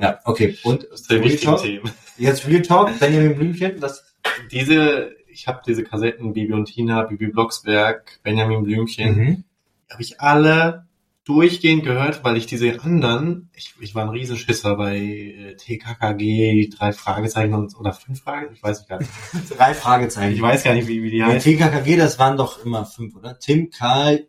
Ja, 0.00 0.20
okay. 0.24 0.58
Und 0.62 0.84
Das 0.84 1.02
ist 1.02 1.10
der 1.10 1.20
Real 1.20 1.36
Talk? 1.36 1.62
Themen. 1.62 1.90
Jetzt 2.16 2.46
Real 2.46 2.62
Talk, 2.62 2.98
Benjamin 2.98 3.34
Blümchen, 3.34 3.80
das 3.80 4.04
Diese, 4.50 5.14
ich 5.32 5.48
habe 5.48 5.62
diese 5.66 5.82
Kassetten, 5.84 6.32
Bibi 6.32 6.52
und 6.52 6.66
Tina, 6.66 7.02
Bibi 7.02 7.28
Blocksberg, 7.28 8.20
Benjamin 8.22 8.62
Blümchen, 8.62 9.16
mhm. 9.16 9.44
habe 9.90 10.02
ich 10.02 10.20
alle 10.20 10.86
durchgehend 11.24 11.84
gehört, 11.84 12.24
weil 12.24 12.36
ich 12.36 12.46
diese 12.46 12.82
anderen, 12.82 13.48
ich, 13.54 13.74
ich 13.80 13.94
war 13.94 14.02
ein 14.04 14.08
Riesenschisser 14.10 14.76
bei 14.76 14.98
äh, 14.98 15.56
TKKG, 15.56 16.68
drei 16.68 16.92
Fragezeichen 16.92 17.54
und, 17.54 17.78
oder 17.78 17.92
fünf 17.92 18.22
Fragezeichen, 18.22 18.54
ich 18.54 18.62
weiß 18.62 18.80
nicht 18.80 18.88
gar 18.88 18.98
nicht. 18.98 19.10
drei 19.56 19.74
Fragezeichen. 19.74 20.34
Ich 20.34 20.42
weiß 20.42 20.64
gar 20.64 20.74
nicht, 20.74 20.88
wie, 20.88 21.02
wie 21.02 21.10
die 21.10 21.18
Ja, 21.18 21.26
heißt. 21.26 21.44
TKKG, 21.44 21.96
das 21.96 22.18
waren 22.18 22.36
doch 22.36 22.64
immer 22.64 22.84
fünf, 22.84 23.14
oder? 23.14 23.38
Tim, 23.38 23.70
Karl, 23.70 24.26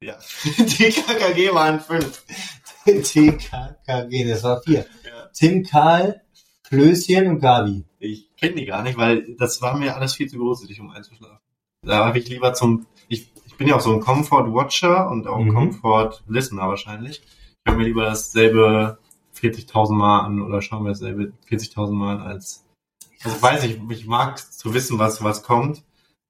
Ja. 0.00 0.16
TKKG 0.42 1.52
waren 1.52 1.80
fünf. 1.80 2.24
TKKG, 2.84 4.28
das 4.28 4.44
war 4.44 4.62
vier. 4.62 4.86
Ja. 5.04 5.30
Tim, 5.32 5.64
Karl, 5.64 6.20
Klößchen 6.74 7.26
und 7.28 7.40
Gabi. 7.40 7.84
Ich 7.98 8.34
kenne 8.36 8.56
die 8.56 8.64
gar 8.66 8.82
nicht, 8.82 8.96
weil 8.98 9.34
das 9.38 9.60
war 9.62 9.76
mir 9.76 9.94
alles 9.96 10.14
viel 10.14 10.28
zu 10.28 10.38
gruselig, 10.38 10.80
um 10.80 10.90
einzuschlafen. 10.90 11.38
Da 11.82 12.04
habe 12.06 12.18
ich 12.18 12.28
lieber 12.28 12.54
zum, 12.54 12.86
ich, 13.08 13.30
ich 13.46 13.56
bin 13.56 13.68
ja 13.68 13.76
auch 13.76 13.80
so 13.80 13.92
ein 13.92 14.00
Comfort 14.00 14.52
Watcher 14.54 15.10
und 15.10 15.26
auch 15.26 15.38
Mhm. 15.38 15.54
Comfort 15.54 16.22
Listener 16.28 16.68
wahrscheinlich. 16.68 17.22
Ich 17.22 17.70
höre 17.70 17.76
mir 17.78 17.84
lieber 17.84 18.04
dasselbe 18.04 18.98
40.000 19.38 19.92
Mal 19.92 20.20
an 20.20 20.40
oder 20.42 20.62
schaue 20.62 20.82
mir 20.82 20.90
dasselbe 20.90 21.32
40.000 21.48 21.92
Mal 21.92 22.16
an 22.16 22.22
als, 22.22 22.64
also 23.22 23.36
ich 23.36 23.42
weiß 23.42 23.62
nicht, 23.64 23.80
ich 23.90 24.06
mag 24.06 24.38
zu 24.38 24.72
wissen, 24.74 24.98
was, 24.98 25.22
was 25.22 25.42
kommt, 25.42 25.78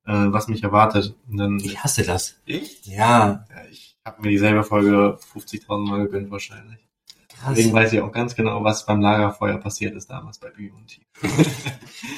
äh, 0.07 0.13
was 0.13 0.49
mich 0.49 0.63
erwartet. 0.63 1.15
Und 1.29 1.37
dann, 1.37 1.59
Ich 1.59 1.83
hasse 1.83 2.03
das. 2.05 2.41
ich? 2.47 2.85
Ja, 2.87 3.47
Ja, 3.51 3.65
ich 3.71 3.97
habe 4.05 4.23
mir 4.23 4.31
dieselbe 4.31 4.63
Folge 4.65 5.19
50.000 5.35 5.89
Mal 5.89 6.05
gegönnt 6.05 6.31
wahrscheinlich. 6.31 6.84
Krass. 7.45 7.55
Deswegen 7.57 7.75
weiß 7.75 7.93
ich 7.93 8.01
auch 8.01 8.13
ganz 8.13 8.35
genau, 8.35 8.65
was 8.65 8.87
beim 8.87 9.01
Lagerfeuer 9.01 9.59
passiert 9.59 9.95
ist 9.95 10.11
damals 10.11 10.39
bei 10.39 10.51
Bibi 10.51 10.73
und 10.73 10.87
Tina. 10.87 11.07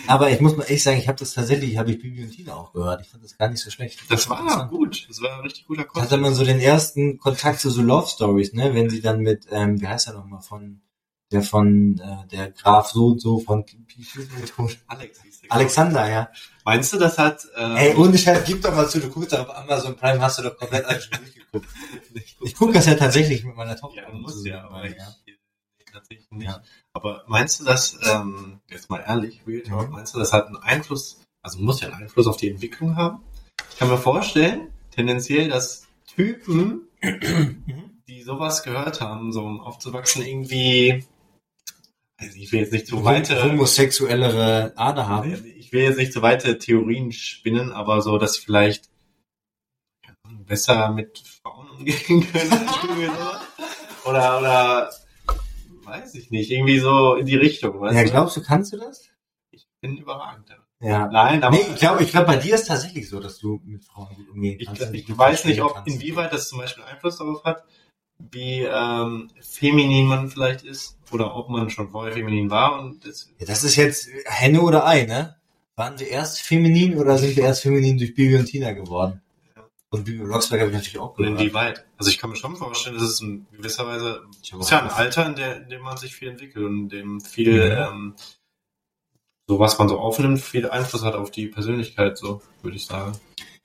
Aber 0.06 0.30
ich 0.30 0.40
muss 0.40 0.56
mal 0.56 0.64
echt 0.64 0.84
sagen, 0.84 0.98
ich 0.98 1.08
habe 1.08 1.18
das 1.18 1.34
tatsächlich, 1.34 1.76
habe 1.76 1.90
ich 1.90 1.98
Bibi 2.00 2.22
und 2.22 2.30
Tina 2.30 2.54
auch 2.54 2.72
gehört. 2.72 3.00
Ich 3.02 3.08
fand 3.08 3.24
das 3.24 3.36
gar 3.36 3.48
nicht 3.48 3.60
so 3.62 3.70
schlecht. 3.70 4.00
Das 4.08 4.28
war 4.30 4.68
gut. 4.68 5.06
Das 5.08 5.20
war 5.20 5.34
ein 5.36 5.40
richtig 5.40 5.66
guter 5.66 5.82
Da 5.82 5.88
Content. 5.88 6.12
hatte 6.12 6.20
man 6.20 6.34
so 6.34 6.44
den 6.44 6.60
ersten 6.60 7.18
Kontakt 7.18 7.60
zu 7.60 7.70
so 7.70 7.82
Love 7.82 8.08
Stories, 8.08 8.52
ne? 8.52 8.74
Wenn 8.74 8.88
sie 8.90 9.00
dann 9.00 9.20
mit, 9.20 9.46
ähm, 9.50 9.80
wie 9.80 9.88
heißt 9.88 10.06
er 10.08 10.14
nochmal, 10.14 10.40
von, 10.42 10.80
der 11.32 11.42
von, 11.42 11.98
äh, 11.98 12.26
der 12.28 12.50
Graf 12.52 12.88
so 12.88 13.08
und 13.08 13.20
so 13.20 13.40
von 13.40 13.64
Alex. 14.86 15.20
Alexander, 15.48 16.08
ja. 16.08 16.28
Meinst 16.64 16.92
du, 16.92 16.98
das 16.98 17.18
hat... 17.18 17.46
Ähm, 17.56 17.76
Ey, 17.76 17.94
ohne 17.94 18.18
Scheiß, 18.18 18.42
gib 18.44 18.62
doch 18.62 18.74
mal 18.74 18.88
zu, 18.88 18.98
du 19.00 19.08
guckst 19.08 19.32
doch 19.32 19.48
auf 19.48 19.56
Amazon 19.56 19.96
Prime, 19.96 20.20
hast 20.20 20.38
du 20.38 20.42
doch 20.42 20.56
komplett 20.56 20.84
alles 20.84 21.04
schon 21.04 21.18
durchgeguckt. 21.18 21.66
Ich 22.42 22.54
gucke 22.54 22.72
das 22.74 22.86
ja 22.86 22.94
tatsächlich 22.94 23.44
mit 23.44 23.56
meiner 23.56 23.76
Tochter. 23.76 24.02
Ja, 24.02 24.26
zusammen, 24.26 24.46
ja, 24.46 24.64
aber 24.64 24.86
ja. 24.86 25.14
Tatsächlich 25.96 26.30
nicht. 26.30 26.46
Ja. 26.46 26.62
Aber 26.92 27.24
meinst 27.26 27.60
du, 27.60 27.64
dass, 27.64 27.98
ähm, 28.04 28.60
jetzt 28.68 28.90
mal 28.90 28.98
ehrlich, 29.06 29.42
Real 29.46 29.62
Talk, 29.62 29.88
Mhm. 29.88 29.94
meinst 29.94 30.14
du, 30.14 30.18
das 30.18 30.32
hat 30.32 30.46
einen 30.46 30.56
Einfluss, 30.58 31.20
also 31.42 31.58
muss 31.58 31.80
ja 31.80 31.88
einen 31.88 32.02
Einfluss 32.02 32.26
auf 32.26 32.36
die 32.36 32.50
Entwicklung 32.50 32.96
haben? 32.96 33.22
Ich 33.70 33.78
kann 33.78 33.88
mir 33.88 33.98
vorstellen, 33.98 34.68
tendenziell, 34.90 35.48
dass 35.48 35.86
Typen, 36.06 36.88
die 38.08 38.22
sowas 38.22 38.62
gehört 38.62 39.00
haben, 39.00 39.32
so 39.32 39.42
um 39.44 39.60
aufzuwachsen, 39.60 40.24
irgendwie, 40.24 41.04
also 42.18 42.36
ich 42.36 42.52
will 42.52 42.60
jetzt 42.60 42.72
nicht 42.72 42.86
zu 42.86 43.04
weite, 43.04 43.42
homosexuellere 43.42 44.72
Ader 44.76 45.08
haben. 45.08 45.44
ich 45.58 45.72
will 45.72 45.82
jetzt 45.82 45.98
nicht 45.98 46.12
zu 46.12 46.22
weite 46.22 46.58
Theorien 46.58 47.12
spinnen, 47.12 47.72
aber 47.72 48.00
so, 48.02 48.18
dass 48.18 48.34
sie 48.34 48.42
vielleicht 48.42 48.88
besser 50.46 50.90
mit 50.90 51.18
Frauen 51.42 51.68
umgehen 51.70 52.26
können. 52.32 52.50
so. 52.50 54.08
oder, 54.10 54.38
oder, 54.38 54.90
weiß 55.86 56.14
ich 56.14 56.30
nicht, 56.30 56.50
irgendwie 56.50 56.78
so 56.78 57.14
in 57.14 57.26
die 57.26 57.36
Richtung, 57.36 57.80
weißt 57.80 57.96
Ja, 57.96 58.04
du? 58.04 58.10
glaubst 58.10 58.36
du, 58.36 58.42
kannst 58.42 58.72
du 58.72 58.76
das? 58.78 59.08
Ich 59.50 59.66
bin 59.80 59.96
überragend. 59.96 60.48
Ja. 60.80 61.06
Nein, 61.08 61.42
aber 61.42 61.56
Nee, 61.56 61.62
ich 61.72 61.76
glaube, 61.76 62.02
ich 62.02 62.10
glaube, 62.10 62.26
bei 62.26 62.36
dir 62.36 62.54
ist 62.54 62.66
tatsächlich 62.68 63.08
so, 63.08 63.18
dass 63.18 63.38
du 63.38 63.60
mit 63.64 63.82
Frauen 63.84 64.14
gut 64.14 64.28
umgehen 64.28 64.58
ich, 64.60 64.66
kannst. 64.66 64.82
und 64.82 64.94
ich 64.94 65.06
dich 65.06 65.16
weiß 65.16 65.46
nicht, 65.46 65.62
ob 65.62 65.74
kannst. 65.74 65.88
inwieweit 65.88 66.32
das 66.32 66.48
zum 66.50 66.58
Beispiel 66.58 66.84
Einfluss 66.84 67.16
darauf 67.16 67.42
hat, 67.44 67.64
wie 68.18 68.60
ähm, 68.62 69.30
feminin 69.40 70.06
man 70.06 70.28
vielleicht 70.28 70.64
ist 70.64 70.98
oder 71.12 71.34
ob 71.34 71.48
man 71.48 71.70
schon 71.70 71.90
vorher 71.90 72.12
feminin 72.12 72.50
war 72.50 72.78
und 72.78 73.06
das, 73.06 73.30
Ja, 73.38 73.46
das 73.46 73.64
ist 73.64 73.76
jetzt 73.76 74.08
Henne 74.26 74.60
oder 74.60 74.86
Ei, 74.86 75.04
ne? 75.04 75.36
Waren 75.76 75.98
wir 75.98 76.08
erst 76.08 76.40
feminin 76.42 76.98
oder 76.98 77.16
sind 77.18 77.36
wir 77.36 77.44
erst 77.44 77.62
feminin 77.62 77.98
durch 77.98 78.14
Bibi 78.14 78.36
und 78.36 78.46
Tina 78.46 78.72
geworden? 78.72 79.22
Ja. 79.92 79.98
Und 79.98 80.04
Bibi 80.04 80.24
Blocksberg 80.24 80.60
habe 80.60 80.70
ich 80.70 80.76
natürlich 80.76 80.98
auch 80.98 81.10
und 81.16 81.24
gehört. 81.24 81.40
inwieweit. 81.40 81.86
Also 81.96 82.10
ich 82.10 82.18
kann 82.18 82.30
mir 82.30 82.36
schon 82.36 82.56
vorstellen, 82.56 82.96
dass 82.96 83.04
es 83.08 83.20
in 83.20 83.46
gewisser 83.52 83.86
Weise 83.86 84.24
ist 84.42 84.70
ja 84.70 84.82
ein 84.82 84.90
Alter, 84.90 85.26
in, 85.26 85.36
der, 85.36 85.62
in 85.62 85.68
dem 85.68 85.82
man 85.82 85.96
sich 85.96 86.14
viel 86.14 86.28
entwickelt 86.28 86.64
und 86.64 86.78
in 86.78 86.88
dem 86.88 87.20
viel, 87.20 87.54
Mhm. 87.54 87.94
ähm, 87.94 88.14
so 89.48 89.58
was 89.60 89.78
man 89.78 89.88
so 89.88 89.98
aufnimmt, 89.98 90.40
viel 90.40 90.68
Einfluss 90.68 91.04
hat 91.04 91.14
auf 91.14 91.30
die 91.30 91.46
Persönlichkeit, 91.46 92.18
so 92.18 92.42
würde 92.62 92.76
ich 92.76 92.86
sagen. 92.86 93.12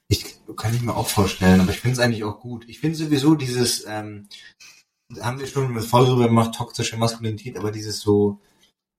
Ich 0.09 0.25
kann 0.57 0.75
ich 0.75 0.81
mir 0.81 0.95
auch 0.95 1.07
vorstellen, 1.07 1.59
aber 1.61 1.71
ich 1.71 1.79
finde 1.79 1.93
es 1.93 1.99
eigentlich 1.99 2.23
auch 2.23 2.39
gut. 2.39 2.65
Ich 2.67 2.79
finde 2.79 2.97
sowieso 2.97 3.33
dieses, 3.35 3.85
ähm, 3.87 4.27
da 5.09 5.25
haben 5.25 5.39
wir 5.39 5.47
schon 5.47 5.65
eine 5.65 5.81
Folge 5.81 6.11
drüber 6.11 6.25
gemacht, 6.27 6.53
toxische 6.55 6.97
Maskulinität, 6.97 7.57
aber 7.57 7.71
dieses 7.71 7.99
so, 8.01 8.39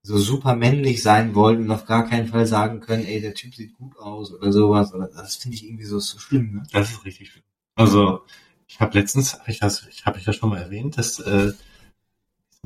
so 0.02 0.18
super 0.18 0.56
männlich 0.56 1.02
sein 1.02 1.34
wollen 1.34 1.62
und 1.62 1.70
auf 1.70 1.86
gar 1.86 2.08
keinen 2.08 2.28
Fall 2.28 2.46
sagen 2.46 2.80
können, 2.80 3.04
ey, 3.04 3.20
der 3.20 3.34
Typ 3.34 3.54
sieht 3.54 3.74
gut 3.74 3.96
aus 3.98 4.32
oder 4.32 4.52
sowas. 4.52 4.92
Oder 4.92 5.08
das 5.08 5.36
finde 5.36 5.56
ich 5.56 5.64
irgendwie 5.64 5.84
so, 5.84 5.98
so 6.00 6.18
schlimm, 6.18 6.54
ne? 6.54 6.62
Das 6.72 6.90
ist 6.90 7.04
richtig 7.04 7.30
schön. 7.30 7.42
Also, 7.76 8.22
ich 8.66 8.80
habe 8.80 8.98
letztens, 8.98 9.34
hab 9.38 9.48
ich 9.48 9.60
das, 9.60 9.86
ich 9.88 10.04
habe 10.04 10.18
ich 10.18 10.24
das 10.24 10.36
schon 10.36 10.50
mal 10.50 10.60
erwähnt, 10.60 10.98
das 10.98 11.20
äh, 11.20 11.52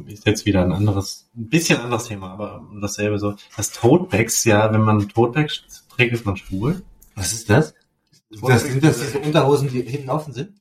ist 0.06 0.26
jetzt 0.26 0.46
wieder 0.46 0.62
ein 0.62 0.72
anderes, 0.72 1.28
ein 1.36 1.48
bisschen 1.48 1.80
anderes 1.80 2.04
Thema, 2.04 2.30
aber 2.32 2.66
dasselbe 2.80 3.18
so. 3.18 3.34
Das 3.56 3.70
Totebags, 3.70 4.44
ja, 4.44 4.72
wenn 4.72 4.82
man 4.82 5.08
Totebags 5.08 5.86
trägt, 5.88 6.14
ist 6.14 6.26
man 6.26 6.36
schwul. 6.36 6.82
Was 7.14 7.32
ist 7.32 7.50
das? 7.50 7.74
Das 8.30 8.62
sind 8.62 8.82
das 8.82 9.00
diese 9.00 9.18
Unterhosen, 9.20 9.68
die 9.68 9.82
hinten 9.82 10.10
offen 10.10 10.32
sind? 10.32 10.52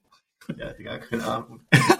Ja, 0.57 0.71
gar 0.73 0.99
keine 0.99 1.25
Ahnung. 1.25 1.61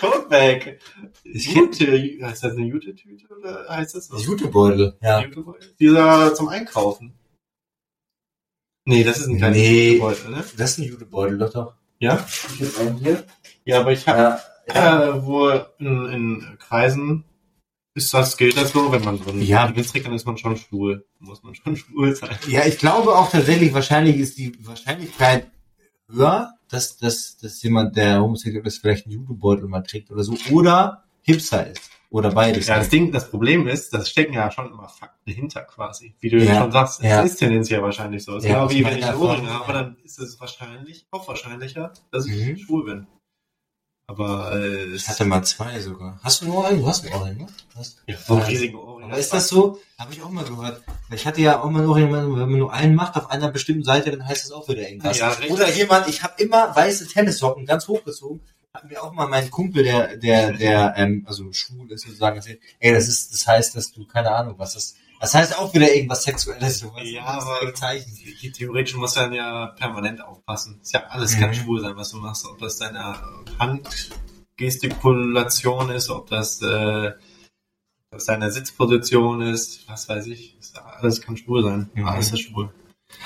Totebag. 0.00 0.78
Ich 1.24 1.54
Jute, 1.54 2.18
heißt 2.22 2.44
das 2.44 2.56
eine 2.56 2.66
Jute-Tüte 2.66 3.26
oder 3.36 3.68
heißt 3.68 3.94
das 3.94 4.10
was? 4.10 4.24
Jutebeutel, 4.24 4.96
ja. 5.02 5.20
Jutebeutel? 5.22 5.74
Dieser 5.78 6.34
zum 6.34 6.48
Einkaufen. 6.48 7.14
Nee, 8.86 9.04
das 9.04 9.18
ist 9.18 9.26
ein 9.28 9.36
kleiner 9.36 9.54
Nee. 9.54 9.88
Jutebeutel, 9.92 10.30
ne? 10.30 10.44
Das 10.56 10.70
ist 10.72 10.78
ein 10.78 10.84
Jutebeutel, 10.84 11.38
doch 11.38 11.52
doch. 11.52 11.74
Ja? 11.98 12.26
Ich 12.58 12.62
hab 12.62 12.80
einen 12.80 12.96
hier. 12.98 13.24
Ja, 13.64 13.80
aber 13.80 13.92
ich 13.92 14.06
habe 14.08 14.40
Ja, 14.74 15.04
äh, 15.08 15.24
wo 15.24 15.50
in, 15.78 16.06
in 16.06 16.58
Kreisen 16.58 17.24
ist 17.94 18.14
das, 18.14 18.36
gilt 18.36 18.56
das 18.56 18.72
so, 18.72 18.90
wenn 18.92 19.04
man 19.04 19.20
einen 19.26 19.42
Ja. 19.42 19.70
Trägt, 19.70 20.06
dann 20.06 20.14
ist 20.14 20.24
man 20.24 20.38
schon 20.38 20.56
schwul. 20.56 21.06
Muss 21.18 21.42
man 21.42 21.54
schon 21.54 21.76
schwul 21.76 22.14
sein. 22.14 22.38
Ja, 22.48 22.64
ich 22.64 22.78
glaube 22.78 23.14
auch 23.14 23.30
tatsächlich, 23.30 23.74
wahrscheinlich 23.74 24.16
ist 24.16 24.38
die 24.38 24.54
Wahrscheinlichkeit 24.66 25.50
höher, 26.08 26.54
dass, 26.70 26.96
dass, 26.98 27.36
dass 27.38 27.62
jemand, 27.62 27.96
der 27.96 28.20
homosexuell 28.22 28.66
ist, 28.66 28.78
vielleicht 28.78 29.06
einen 29.06 29.14
Jutebeutel 29.14 29.66
mal 29.68 29.82
trägt 29.82 30.10
oder 30.10 30.22
so, 30.24 30.34
oder 30.50 31.04
Hipster 31.22 31.66
ist. 31.70 31.90
Oder 32.10 32.32
beides. 32.32 32.66
Ja, 32.66 32.78
das 32.78 32.88
Ding, 32.88 33.12
das 33.12 33.30
Problem 33.30 33.68
ist, 33.68 33.94
das 33.94 34.10
stecken 34.10 34.32
ja 34.32 34.50
schon 34.50 34.66
immer 34.72 34.88
Fakten 34.88 35.30
hinter 35.30 35.62
quasi. 35.62 36.14
Wie 36.18 36.28
du 36.28 36.38
Ja, 36.38 36.60
schon 36.60 36.72
sagst, 36.72 37.00
ja. 37.02 37.22
es 37.22 37.32
ist 37.32 37.38
tendenziell 37.38 37.82
wahrscheinlich 37.82 38.24
so. 38.24 38.36
Es 38.36 38.42
ist 38.42 38.50
Ja, 38.50 38.56
genau 38.64 38.70
wie 38.72 38.84
wenn 38.84 38.98
ich 38.98 39.04
einen 39.04 39.18
Ohrring 39.20 39.46
habe, 39.48 39.72
dann 39.72 39.96
ist 40.02 40.18
es 40.18 40.40
wahrscheinlich, 40.40 41.06
auch 41.12 41.28
wahrscheinlicher, 41.28 41.92
dass 42.10 42.26
ich 42.26 42.46
Mhm. 42.48 42.58
schwul 42.58 42.84
bin. 42.84 43.06
Aber 44.10 44.52
äh, 44.56 44.86
Ich 44.96 45.08
hatte 45.08 45.24
mal 45.24 45.44
zwei 45.44 45.78
sogar. 45.78 46.18
Hast 46.24 46.40
du 46.40 46.46
einen 46.46 46.54
Ohrring? 46.54 46.80
Du 46.80 46.88
hast 46.88 47.04
einen 47.04 47.14
Ohrring, 47.14 47.36
ne? 47.38 47.46
Hast, 47.76 47.98
ja, 48.06 48.16
so 48.18 48.34
einen 48.34 48.42
Äh, 48.42 48.46
riesigen 48.46 48.74
Ohrring. 48.76 49.04
Aber 49.08 49.18
ist 49.18 49.32
das 49.32 49.46
so? 49.46 49.78
Habe 49.98 50.12
ich 50.12 50.20
auch 50.20 50.30
mal 50.30 50.44
gehört. 50.44 50.82
Ich 51.14 51.26
hatte 51.26 51.40
ja 51.40 51.62
auch 51.62 51.70
mal 51.70 51.82
nur, 51.84 51.94
wenn 51.94 52.10
man 52.10 52.58
nur 52.58 52.72
einen 52.72 52.96
macht 52.96 53.14
auf 53.14 53.30
einer 53.30 53.52
bestimmten 53.52 53.84
Seite, 53.84 54.10
dann 54.10 54.26
heißt 54.26 54.44
das 54.44 54.50
auch 54.50 54.68
wieder 54.68 54.82
irgendwas. 54.82 55.16
Ja. 55.18 55.32
Oder 55.48 55.70
jemand, 55.70 56.08
ich 56.08 56.24
habe 56.24 56.42
immer 56.42 56.74
weiße 56.74 57.06
Tennissocken 57.06 57.66
ganz 57.66 57.86
hochgezogen. 57.86 58.40
Hat 58.74 58.88
mir 58.90 59.00
auch 59.00 59.12
mal 59.12 59.28
mein 59.28 59.48
Kumpel, 59.48 59.84
der, 59.84 60.16
der, 60.16 60.54
der, 60.54 60.94
ähm, 60.96 61.24
also 61.28 61.52
schwul 61.52 61.90
ist 61.92 62.02
sozusagen, 62.04 62.36
erzählt, 62.36 62.60
ey, 62.80 62.92
das 62.92 63.06
ist, 63.06 63.32
das 63.32 63.46
heißt, 63.46 63.76
dass 63.76 63.92
du, 63.92 64.06
keine 64.06 64.32
Ahnung, 64.32 64.56
was 64.58 64.74
das, 64.74 64.94
das 65.20 65.34
heißt 65.34 65.56
auch 65.58 65.72
wieder 65.74 65.94
irgendwas 65.94 66.22
Sexuelles, 66.24 66.78
sowas. 66.80 67.02
Ja, 67.04 67.24
aber 67.24 67.72
Zeichen. 67.74 68.10
theoretisch 68.56 68.96
muss 68.96 69.14
dann 69.14 69.32
ja 69.32 69.66
permanent 69.78 70.20
aufpassen. 70.22 70.80
Ist 70.82 70.92
ja 70.94 71.04
alles 71.08 71.36
Mhm. 71.36 71.40
kann 71.40 71.54
schwul 71.54 71.80
sein, 71.80 71.94
was 71.96 72.10
du 72.10 72.16
machst. 72.16 72.44
Ob 72.46 72.58
das 72.58 72.78
deine 72.78 73.14
Handgestikulation 73.58 75.90
ist, 75.90 76.08
ob 76.10 76.28
das, 76.30 76.60
äh, 76.62 77.12
das 78.10 78.24
deine 78.24 78.50
Sitzposition 78.50 79.42
ist, 79.42 79.86
was 79.88 80.08
weiß 80.08 80.26
ich. 80.28 80.58
Ist, 80.58 80.76
alles 80.78 81.20
kann 81.20 81.36
schwul 81.36 81.62
sein. 81.62 81.90
Mhm. 81.94 82.06
Alles 82.06 82.32
ist 82.32 82.40
schwul. 82.40 82.72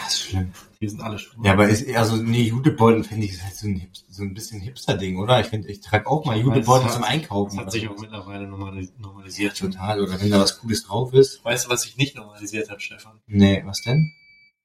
Das 0.03 0.14
ist 0.14 0.20
schlimm. 0.23 0.53
Die 0.81 0.88
sind 0.88 1.01
alle 1.01 1.18
schwul. 1.18 1.44
Ja, 1.47 1.53
aber 1.53 1.68
ist, 1.68 1.88
also, 1.94 2.16
nee, 2.16 2.42
Judebeutel 2.42 3.05
finde 3.05 3.27
ich 3.27 3.33
ist 3.33 3.42
halt 3.44 3.55
so 3.55 3.66
ein, 3.66 3.88
so 4.09 4.23
ein 4.23 4.35
bisschen 4.35 4.61
Hipster-Ding, 4.61 5.18
oder? 5.18 5.40
Ich 5.40 5.47
finde, 5.49 5.68
ich 5.68 5.81
trage 5.81 6.07
auch 6.07 6.25
mal 6.25 6.37
Ich 6.37 6.42
Judebeutel 6.42 6.90
zum 6.90 7.03
Das 7.03 7.11
Einkaufen. 7.11 7.57
hat 7.59 7.64
oder 7.64 7.70
sich 7.73 7.88
auch 7.88 7.99
mittlerweile 7.99 8.47
normali- 8.47 8.90
normalisiert. 8.99 9.57
Total, 9.57 10.01
oder 10.01 10.20
wenn 10.20 10.31
da 10.31 10.40
was 10.40 10.59
Cooles 10.59 10.85
drauf 10.85 11.12
ist. 11.12 11.44
Weißt 11.44 11.66
du, 11.66 11.70
was 11.70 11.83
sich 11.83 11.97
nicht 11.97 12.16
normalisiert 12.16 12.70
hat, 12.70 12.83
Stefan? 12.83 13.20
Nee, 13.27 13.62
was 13.64 13.83
denn? 13.83 14.12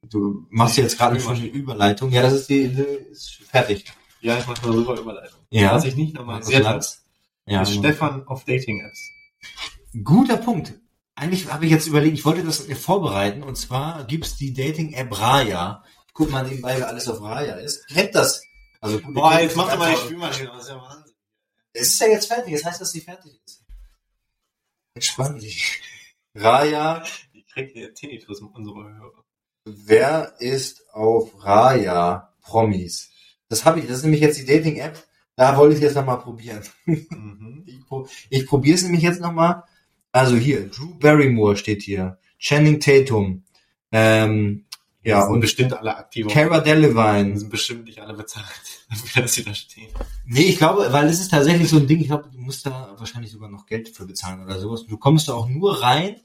Du 0.10 0.46
machst 0.50 0.78
jetzt 0.78 0.98
gerade 0.98 1.20
eine 1.24 1.46
Überleitung. 1.48 2.12
Ja, 2.12 2.22
das 2.22 2.34
ist 2.34 2.50
die, 2.50 2.70
die 2.70 2.82
ist 2.82 3.42
fertig. 3.50 3.86
Ja, 4.22 4.38
ich 4.38 4.48
mach 4.48 4.62
mal 4.64 4.72
rüber 4.72 5.00
Überleitung. 5.00 5.40
Ja. 5.50 5.74
Was 5.74 5.84
sich 5.84 5.96
nicht 5.96 6.16
normalisiert 6.16 6.66
hat. 6.66 6.98
Ja, 7.46 7.62
ist 7.64 7.74
Stefan 7.76 8.26
auf 8.28 8.46
Dating-Apps. 8.46 9.12
guter 10.04 10.38
Punkt. 10.38 10.74
Eigentlich 11.20 11.52
habe 11.52 11.66
ich 11.66 11.72
jetzt 11.72 11.88
überlegt, 11.88 12.18
ich 12.18 12.24
wollte 12.26 12.44
das 12.44 12.62
vorbereiten 12.82 13.44
und 13.44 13.58
zwar 13.58 14.06
gibt's 14.06 14.38
die 14.38 14.54
Dating-App 14.54 15.20
Raya. 15.20 15.84
Ich 16.08 16.14
guck 16.14 16.30
mal 16.32 16.44
nebenbei, 16.48 16.78
wer 16.78 16.88
alles 16.88 17.08
auf 17.10 17.22
Raya 17.22 17.56
ist. 17.56 17.88
Kennt 17.90 18.16
das? 18.16 18.42
Also, 18.80 19.02
Boah, 19.14 19.40
jetzt 19.40 19.56
mach 19.58 19.70
doch 19.70 19.78
mal 19.78 19.92
die. 19.94 19.98
Spülmaschine, 19.98 20.48
das 20.54 20.64
ist 20.64 20.70
ja 20.70 20.82
Wahnsinn. 20.82 21.14
Es 21.74 21.88
ist 21.90 22.00
ja 22.00 22.08
jetzt 22.08 22.28
fertig, 22.28 22.54
das 22.54 22.64
heißt, 22.64 22.80
dass 22.82 22.92
sie 22.92 23.02
fertig 23.02 23.40
ist. 23.46 23.64
Entspann 24.94 25.38
dich. 25.38 25.82
Raya, 26.36 27.04
Ich 27.34 27.46
krieg 27.48 27.72
hier 27.74 27.94
Tinnitus 27.94 28.40
in 28.40 28.48
unsere 28.48 28.84
Hörer. 28.94 29.24
wer 29.66 30.34
ist 30.40 30.84
auf 30.94 31.32
Raya 31.44 32.34
Promis? 32.42 33.10
Das 33.50 33.66
habe 33.66 33.80
ich, 33.80 33.88
das 33.88 33.98
ist 33.98 34.04
nämlich 34.04 34.22
jetzt 34.22 34.40
die 34.40 34.46
Dating-App. 34.46 35.04
Da 35.36 35.58
wollte 35.58 35.76
ich 35.76 35.82
jetzt 35.82 35.96
nochmal 35.96 36.20
probieren. 36.20 36.64
Mhm. 36.86 37.64
Ich, 37.66 37.86
pro, 37.86 38.08
ich 38.30 38.46
probiere 38.48 38.76
es 38.76 38.84
nämlich 38.84 39.02
jetzt 39.04 39.20
nochmal. 39.22 39.64
Also 40.12 40.36
hier, 40.36 40.70
Drew 40.70 40.96
Barrymore 40.96 41.56
steht 41.58 41.84
hier. 41.84 42.18
Channing 42.38 42.80
Tatum. 42.80 43.44
Ähm, 43.92 44.66
ja, 45.02 45.26
und 45.26 45.40
bestimmt 45.40 45.74
alle 45.74 45.96
aktiv. 45.96 46.28
Cara 46.28 46.60
Die 46.60 46.70
Delevingne. 46.70 47.38
sind 47.38 47.50
bestimmt 47.50 47.86
nicht 47.86 48.00
alle 48.02 48.14
bezahlt, 48.14 48.46
dafür, 48.90 49.22
dass 49.22 49.34
sie 49.34 49.44
da 49.44 49.54
stehen. 49.54 49.88
Nee, 50.26 50.42
ich 50.42 50.58
glaube, 50.58 50.92
weil 50.92 51.08
es 51.08 51.20
ist 51.20 51.32
tatsächlich 51.32 51.70
so 51.70 51.78
ein 51.78 51.88
Ding, 51.88 52.02
ich 52.02 52.08
glaube, 52.08 52.30
du 52.32 52.40
musst 52.40 52.66
da 52.66 52.94
wahrscheinlich 52.98 53.32
sogar 53.32 53.50
noch 53.50 53.66
Geld 53.66 53.90
für 53.90 54.06
bezahlen 54.06 54.44
oder 54.44 54.60
sowas. 54.60 54.86
Du 54.86 54.98
kommst 54.98 55.30
da 55.30 55.34
auch 55.34 55.48
nur 55.48 55.82
rein, 55.82 56.18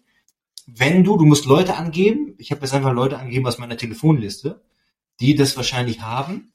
wenn 0.67 1.05
du, 1.05 1.17
du 1.17 1.25
musst 1.25 1.45
Leute 1.47 1.77
angeben. 1.77 2.35
Ich 2.39 2.51
habe 2.51 2.63
jetzt 2.63 2.75
einfach 2.75 2.93
Leute 2.93 3.19
angegeben 3.19 3.47
aus 3.47 3.59
meiner 3.59 3.77
Telefonliste, 3.77 4.63
die 5.21 5.35
das 5.35 5.57
wahrscheinlich 5.57 6.01
haben. 6.01 6.53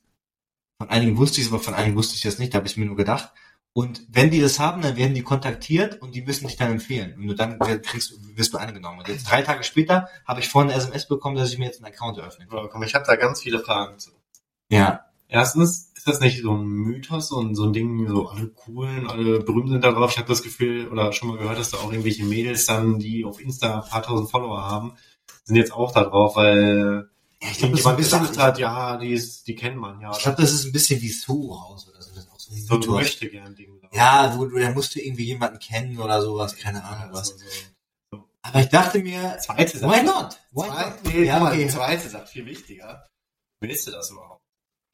Von 0.78 0.90
einigen 0.90 1.18
wusste 1.18 1.40
ich 1.40 1.48
es, 1.48 1.54
aber 1.54 1.62
von 1.62 1.74
einigen 1.74 1.96
wusste 1.96 2.16
ich 2.16 2.22
das 2.22 2.40
nicht, 2.40 2.54
da 2.54 2.58
habe 2.58 2.68
ich 2.68 2.78
mir 2.78 2.86
nur 2.86 2.96
gedacht. 2.96 3.32
Und 3.74 4.02
wenn 4.10 4.32
die 4.32 4.42
das 4.42 4.60
haben, 4.60 4.82
dann 4.82 4.98
werden 4.98 5.14
die 5.14 5.22
kontaktiert 5.22 6.02
und 6.02 6.16
die 6.16 6.22
müssen 6.22 6.48
dich 6.48 6.58
dann 6.58 6.72
empfehlen. 6.72 7.14
Und 7.14 7.26
nur 7.26 7.36
dann 7.36 7.60
kriegst, 7.60 8.14
wirst 8.36 8.54
du 8.54 8.58
angenommen. 8.58 9.00
Und 9.00 9.08
jetzt 9.08 9.30
drei 9.30 9.42
Tage 9.42 9.64
später 9.64 10.10
habe 10.26 10.40
ich 10.40 10.50
vorhin 10.50 10.72
eine 10.72 10.80
SMS 10.80 11.08
bekommen, 11.08 11.36
dass 11.36 11.52
ich 11.52 11.60
mir 11.60 11.66
jetzt 11.66 11.84
einen 11.84 11.94
Account 11.94 12.18
eröffne. 12.18 12.48
Ich 12.86 12.96
habe 12.96 13.06
da 13.06 13.16
ganz 13.16 13.42
viele 13.42 13.60
Fragen 13.60 14.00
zu. 14.00 14.12
Ja. 14.70 15.06
Erstens, 15.28 15.92
ist 15.96 16.08
das 16.08 16.20
nicht 16.20 16.42
so 16.42 16.54
ein 16.54 16.66
Mythos, 16.66 17.30
so 17.30 17.40
ein, 17.40 17.54
so 17.54 17.66
ein 17.66 17.74
Ding, 17.74 18.08
so 18.08 18.30
alle 18.30 18.48
coolen, 18.48 19.08
alle 19.08 19.42
berühmt 19.42 19.70
sind 19.70 19.84
da 19.84 19.92
drauf? 19.92 20.12
Ich 20.12 20.18
habe 20.18 20.28
das 20.28 20.42
Gefühl, 20.42 20.88
oder 20.88 21.14
schon 21.14 21.30
mal 21.30 21.38
gehört, 21.38 21.60
dass 21.60 21.72
da 21.72 21.78
auch 21.78 21.92
irgendwelche 21.92 22.24
Mädels 22.24 22.66
dann, 22.66 23.00
die 23.00 23.26
auf 23.26 23.40
Insta 23.40 23.82
ein 23.82 23.90
paar 23.90 24.02
tausend 24.02 24.32
Follower 24.32 24.66
haben, 24.66 24.94
sind 25.44 25.58
jetzt 25.58 25.74
auch 25.74 25.92
da 25.92 26.06
drauf, 26.06 26.36
weil 26.36 27.10
ja 27.42 27.50
ich 27.52 27.58
glaube, 27.58 27.72
das 27.72 27.82
ist 27.82 27.88
ein 27.88 27.98
bisschen, 27.98 28.38
hat, 28.38 28.60
ja, 28.60 28.98
die, 28.98 29.12
ist, 29.12 29.48
die 29.48 29.56
kennt 29.56 29.78
man, 29.78 30.02
ja. 30.02 30.12
ich 30.12 30.20
glaube, 30.20 30.42
das 30.42 30.52
ist 30.52 30.66
ein 30.66 30.72
bisschen 30.72 31.02
wie 31.02 31.10
Soho 31.10 31.62
House 31.62 31.88
oder 31.88 31.99
so. 32.50 32.56
Das 32.56 32.66
so 32.68 32.76
ein 32.76 32.82
so 32.82 32.92
möchte 32.92 33.30
gern 33.30 33.56
Ding. 33.56 33.80
Ja, 33.92 34.36
wo 34.38 34.46
du, 34.46 34.60
da 34.60 34.72
musst 34.72 34.96
du 34.96 35.00
irgendwie 35.00 35.26
jemanden 35.26 35.60
kennen 35.60 36.00
oder 36.00 36.22
sowas, 36.22 36.56
keine 36.56 36.84
Ahnung 36.84 37.14
was. 37.14 37.30
So, 37.30 37.38
so. 38.12 38.30
Aber 38.42 38.60
ich 38.60 38.70
dachte 38.70 39.00
mir, 39.00 39.38
Zweite 39.40 39.78
Sache. 39.78 39.92
why 39.92 40.04
not? 40.04 40.40
Why 40.52 40.68
not? 40.68 41.04
nee, 41.04 41.24
ja, 41.26 41.46
okay. 41.46 41.68
zweite 41.68 42.10
Sache, 42.10 42.28
viel 42.28 42.46
wichtiger. 42.46 43.06
Willst 43.62 43.88
du 43.88 43.92
das 43.92 44.12
überhaupt? 44.12 44.42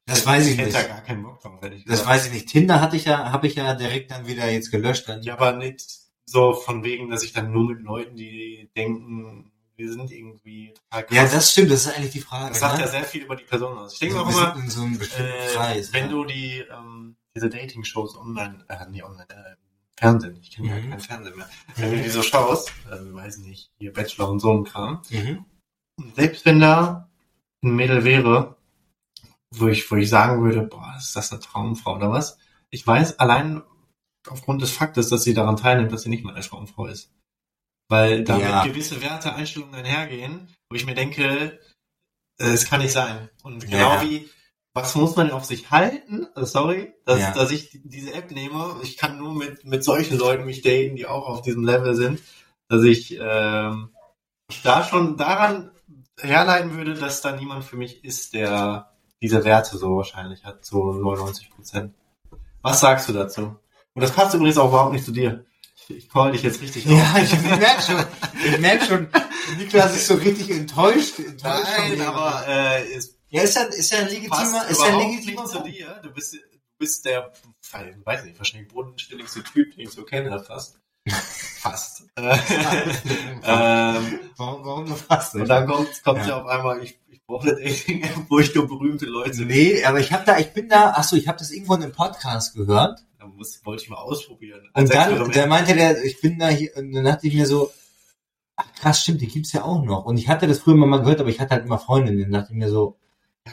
Das 0.06 0.24
weiß 0.24 0.46
ich 0.46 0.56
hätte 0.56 0.66
nicht. 0.66 0.76
da 0.76 0.82
gar 0.84 1.02
keinen 1.02 1.22
Bock 1.24 1.40
drauf, 1.40 1.60
ehrlich 1.62 1.84
Das 1.84 2.00
gesagt. 2.00 2.08
weiß 2.08 2.26
ich 2.26 2.32
nicht. 2.32 2.48
Tinder 2.48 2.80
hatte 2.80 2.96
ich 2.96 3.04
ja, 3.04 3.32
habe 3.32 3.46
ich 3.48 3.56
ja 3.56 3.74
direkt 3.74 4.10
dann 4.10 4.26
wieder 4.26 4.48
jetzt 4.48 4.70
gelöscht. 4.70 5.08
Dann. 5.08 5.22
Ja, 5.22 5.34
aber 5.34 5.52
nicht 5.52 5.84
so 6.26 6.54
von 6.54 6.84
wegen, 6.84 7.10
dass 7.10 7.24
ich 7.24 7.32
dann 7.32 7.52
nur 7.52 7.66
mit 7.66 7.82
Leuten, 7.82 8.16
die 8.16 8.70
denken, 8.76 9.52
wir 9.76 9.92
sind 9.92 10.10
irgendwie 10.10 10.74
total 10.74 11.06
krass. 11.06 11.16
Ja, 11.16 11.24
das 11.24 11.52
stimmt, 11.52 11.70
das 11.70 11.86
ist 11.86 11.96
eigentlich 11.96 12.12
die 12.12 12.20
Frage. 12.20 12.50
Das 12.50 12.60
sagt 12.60 12.76
ne? 12.76 12.82
ja 12.82 12.88
sehr 12.88 13.04
viel 13.04 13.22
über 13.22 13.36
die 13.36 13.44
Person 13.44 13.76
aus. 13.76 13.94
Ich 13.94 13.98
denke 13.98 14.18
also, 14.18 14.40
auch 14.40 14.56
immer, 14.56 14.70
so 14.70 14.84
äh, 14.84 15.54
Kreis. 15.54 15.92
wenn 15.92 16.04
ja. 16.04 16.10
du 16.10 16.24
die, 16.24 16.64
ähm, 16.70 17.16
diese 17.36 17.50
Dating-Shows 17.50 18.16
online, 18.16 18.64
äh, 18.68 18.86
nee, 18.90 19.02
online, 19.02 19.28
äh, 19.28 19.56
Fernsehen, 19.98 20.36
ich 20.40 20.50
kenne 20.50 20.68
ja 20.68 20.74
Mhm. 20.76 20.90
kein 20.90 21.00
Fernsehen 21.00 21.36
mehr. 21.36 21.48
Wenn 21.76 21.90
du 21.92 22.02
die 22.02 22.08
so 22.08 22.22
schaust, 22.22 22.72
äh, 22.90 23.14
weiß 23.14 23.38
nicht, 23.38 23.70
hier 23.78 23.92
Bachelor 23.92 24.30
und 24.30 24.40
so 24.40 24.52
ein 24.52 24.64
Kram, 24.64 25.02
Mhm. 25.10 25.44
Selbst 26.14 26.44
wenn 26.44 26.60
da 26.60 27.08
ein 27.62 27.74
Mädel 27.74 28.04
wäre, 28.04 28.56
wo 29.50 29.68
ich, 29.68 29.90
wo 29.90 29.96
ich 29.96 30.10
sagen 30.10 30.44
würde, 30.44 30.60
boah, 30.62 30.94
ist 30.98 31.16
das 31.16 31.32
eine 31.32 31.40
Traumfrau 31.40 31.96
oder 31.96 32.10
was? 32.10 32.36
Ich 32.68 32.86
weiß 32.86 33.18
allein 33.18 33.62
aufgrund 34.28 34.60
des 34.60 34.72
Faktes, 34.72 35.08
dass 35.08 35.22
sie 35.24 35.32
daran 35.32 35.56
teilnimmt, 35.56 35.90
dass 35.92 36.02
sie 36.02 36.10
nicht 36.10 36.22
meine 36.24 36.40
Traumfrau 36.40 36.86
ist. 36.86 37.10
Weil 37.88 38.24
damit 38.24 38.42
Ja. 38.44 38.64
gewisse 38.64 39.00
Werte, 39.00 39.32
Einstellungen 39.34 39.74
einhergehen, 39.74 40.48
wo 40.68 40.76
ich 40.76 40.84
mir 40.84 40.94
denke, 40.94 41.60
äh, 42.38 42.44
es 42.44 42.66
kann 42.66 42.82
nicht 42.82 42.92
sein. 42.92 43.30
Und 43.42 43.62
Ja. 43.64 43.70
genau 43.70 44.02
wie, 44.02 44.28
was 44.76 44.94
muss 44.94 45.16
man 45.16 45.30
auf 45.30 45.46
sich 45.46 45.70
halten? 45.70 46.26
Äh, 46.36 46.44
Sorry, 46.44 46.92
dass, 47.06 47.18
Ja. 47.18 47.32
dass 47.32 47.50
ich 47.50 47.80
diese 47.82 48.12
App 48.12 48.30
nehme. 48.30 48.76
Ich 48.82 48.98
kann 48.98 49.16
nur 49.16 49.32
mit, 49.34 49.64
mit 49.64 49.82
solchen 49.82 50.18
Leuten 50.18 50.44
mich 50.44 50.60
daten, 50.60 50.96
die 50.96 51.06
auch 51.06 51.26
auf 51.26 51.40
diesem 51.40 51.64
Level 51.64 51.94
sind, 51.94 52.20
dass 52.68 52.82
ich 52.82 53.16
ähm, 53.18 53.88
da 54.62 54.84
schon 54.84 55.16
daran 55.16 55.70
herleiten 56.20 56.76
würde, 56.76 56.92
dass 56.92 57.22
da 57.22 57.32
niemand 57.32 57.64
für 57.64 57.76
mich 57.76 58.04
ist, 58.04 58.34
der 58.34 58.92
diese 59.22 59.44
Werte 59.44 59.78
so 59.78 59.96
wahrscheinlich 59.96 60.44
hat, 60.44 60.64
so 60.66 60.92
99 60.92 61.50
Prozent. 61.50 61.94
Was 62.60 62.80
sagst 62.80 63.08
du 63.08 63.14
dazu? 63.14 63.56
Und 63.94 64.02
das 64.02 64.12
passt 64.12 64.34
übrigens 64.34 64.58
auch 64.58 64.68
überhaupt 64.68 64.92
nicht 64.92 65.06
zu 65.06 65.12
dir. 65.12 65.46
Ich, 65.88 66.10
call 66.10 66.32
dich 66.32 66.42
jetzt 66.42 66.60
richtig 66.60 66.84
Ja, 66.84 67.16
ich 67.22 67.32
merke 67.40 67.80
schon. 67.82 68.04
Ich 68.44 68.58
merke 68.58 68.84
schon, 68.84 69.08
Niklas 69.56 69.96
ist 69.96 70.06
so 70.08 70.14
richtig 70.16 70.50
enttäuscht. 70.50 71.18
enttäuscht 71.18 71.64
Nein, 71.78 72.00
aber 72.02 72.44
äh, 72.46 72.92
es 72.92 73.15
Ja, 73.36 73.42
ist 73.42 73.54
ja, 73.54 73.62
ist 73.64 73.92
ja 73.92 73.98
ein 73.98 74.08
legitimer, 74.08 74.68
ist 74.68 74.80
ja 74.80 74.86
ein 74.86 75.10
legitimer 75.10 75.42
nicht 75.42 75.52
zu 75.52 75.62
dir. 75.62 76.00
Du 76.02 76.10
bist, 76.10 76.34
du 76.34 76.38
bist 76.78 77.04
der, 77.04 77.32
ich 77.62 78.06
weiß 78.06 78.24
nicht, 78.24 78.38
wahrscheinlich 78.38 78.72
bodenständigste 78.72 79.42
Typ, 79.44 79.74
den 79.74 79.80
ich 79.80 79.90
so 79.90 80.04
kenne, 80.04 80.42
fast. 80.42 80.78
Fast. 81.60 82.04
Äh, 82.16 82.22
ähm, 83.44 84.18
Warum, 84.36 84.64
warum 84.64 84.84
nur 84.84 84.96
fast 84.96 85.34
und 85.34 85.40
nicht? 85.40 85.50
dann 85.50 85.66
kommt, 85.66 86.02
kommt 86.04 86.20
ja. 86.20 86.28
Ja. 86.28 86.42
auf 86.42 86.46
einmal, 86.46 86.82
ich, 86.82 86.98
ich 87.08 87.24
brauche 87.24 87.48
eine 87.48 87.60
Dating-App, 87.60 88.26
wo 88.28 88.38
ich 88.38 88.54
nur 88.54 88.66
berühmte 88.68 89.06
Leute 89.06 89.44
Nee, 89.44 89.84
aber 89.84 90.00
ich 90.00 90.12
habe 90.12 90.24
da, 90.24 90.38
ich 90.38 90.52
bin 90.52 90.68
da, 90.68 90.94
ach 90.96 91.04
so, 91.04 91.16
ich 91.16 91.28
habe 91.28 91.38
das 91.38 91.50
irgendwo 91.50 91.74
in 91.74 91.82
einem 91.82 91.92
Podcast 91.92 92.54
gehört. 92.54 93.04
Da 93.18 93.26
muss, 93.26 93.64
wollte 93.64 93.84
ich 93.84 93.90
mal 93.90 93.96
ausprobieren. 93.96 94.68
Und 94.74 94.92
dann, 94.92 95.30
der 95.30 95.46
meinte 95.46 95.74
der, 95.74 96.04
ich 96.04 96.20
bin 96.20 96.38
da 96.38 96.48
hier, 96.48 96.76
und 96.76 96.92
dann 96.92 97.04
dachte 97.04 97.26
ich 97.26 97.34
mir 97.34 97.46
so, 97.46 97.72
ach 98.56 98.72
krass, 98.74 99.02
stimmt, 99.02 99.20
die 99.20 99.28
gibt's 99.28 99.52
ja 99.52 99.62
auch 99.62 99.82
noch. 99.82 100.04
Und 100.04 100.16
ich 100.18 100.28
hatte 100.28 100.46
das 100.46 100.58
früher 100.60 100.76
mal 100.76 101.00
gehört, 101.00 101.20
aber 101.20 101.30
ich 101.30 101.40
hatte 101.40 101.54
halt 101.54 101.66
immer 101.66 101.78
Freundinnen. 101.78 102.22
Dann 102.22 102.32
dachte 102.32 102.52
ich 102.52 102.58
mir 102.58 102.70
so, 102.70 102.96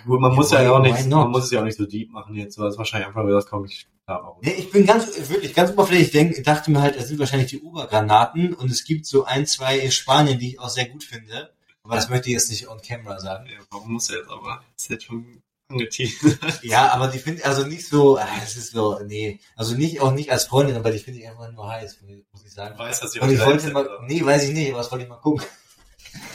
Gut, 0.05 0.19
man 0.19 0.33
muss 0.33 0.51
ja 0.51 0.71
auch 0.71 0.79
nicht, 0.79 1.07
man 1.07 1.31
muss 1.31 1.45
es 1.45 1.51
ja 1.51 1.61
auch 1.61 1.63
nicht 1.63 1.77
so 1.77 1.85
deep 1.85 2.11
machen 2.11 2.35
jetzt, 2.35 2.57
weil 2.57 2.67
es 2.67 2.77
wahrscheinlich 2.77 3.07
einfach 3.07 3.23
wieder 3.23 3.35
das 3.35 3.45
kommt, 3.45 3.71
ich 3.71 3.87
auch. 4.05 4.41
nee, 4.41 4.51
ich 4.51 4.71
bin 4.71 4.85
ganz, 4.85 5.07
wirklich 5.29 5.53
ganz 5.53 5.71
oberflächlich, 5.71 6.11
denk, 6.11 6.43
dachte 6.43 6.71
mir 6.71 6.81
halt, 6.81 6.95
es 6.95 7.07
sind 7.07 7.19
wahrscheinlich 7.19 7.49
die 7.49 7.61
Obergranaten 7.61 8.53
und 8.53 8.69
es 8.69 8.83
gibt 8.83 9.05
so 9.05 9.23
ein, 9.25 9.45
zwei 9.45 9.79
in 9.79 9.91
Spanien, 9.91 10.39
die 10.39 10.49
ich 10.49 10.59
auch 10.59 10.69
sehr 10.69 10.89
gut 10.89 11.03
finde. 11.03 11.53
Aber 11.83 11.95
das 11.95 12.09
möchte 12.09 12.29
ich 12.29 12.33
jetzt 12.33 12.49
nicht 12.49 12.69
on 12.69 12.81
camera 12.81 13.19
sagen. 13.19 13.45
Ja, 13.45 13.59
warum 13.69 13.93
muss 13.93 14.09
er 14.09 14.19
jetzt 14.19 14.29
aber? 14.29 14.63
Das 14.75 14.83
ist 14.83 14.89
jetzt 14.89 15.03
schon 15.03 15.41
angeteasert. 15.69 16.39
Ja, 16.63 16.93
aber 16.93 17.07
die 17.07 17.19
finde 17.19 17.43
also 17.45 17.65
nicht 17.65 17.87
so, 17.87 18.17
ah, 18.17 18.27
es 18.43 18.55
ist 18.55 18.71
so, 18.71 18.99
nee, 19.05 19.39
also 19.55 19.75
nicht, 19.75 19.99
auch 19.99 20.11
nicht 20.11 20.31
als 20.31 20.45
Freundin, 20.45 20.75
aber 20.75 20.91
die 20.91 20.99
finde 20.99 21.19
ich 21.19 21.27
einfach 21.27 21.51
nur 21.51 21.67
heiß, 21.67 21.99
muss 22.31 22.45
ich 22.45 22.51
sagen. 22.51 22.75
Ich 22.75 22.79
weiß, 22.79 22.99
dass 23.01 23.11
sie 23.11 23.19
Und 23.19 23.31
ich 23.31 23.39
wollte 23.39 23.71
mal, 23.71 23.87
nee, 24.07 24.23
weiß 24.23 24.43
ich 24.45 24.53
nicht, 24.53 24.69
aber 24.69 24.79
das 24.79 24.91
wollte 24.91 25.03
ich 25.03 25.09
mal 25.09 25.17
gucken. 25.17 25.45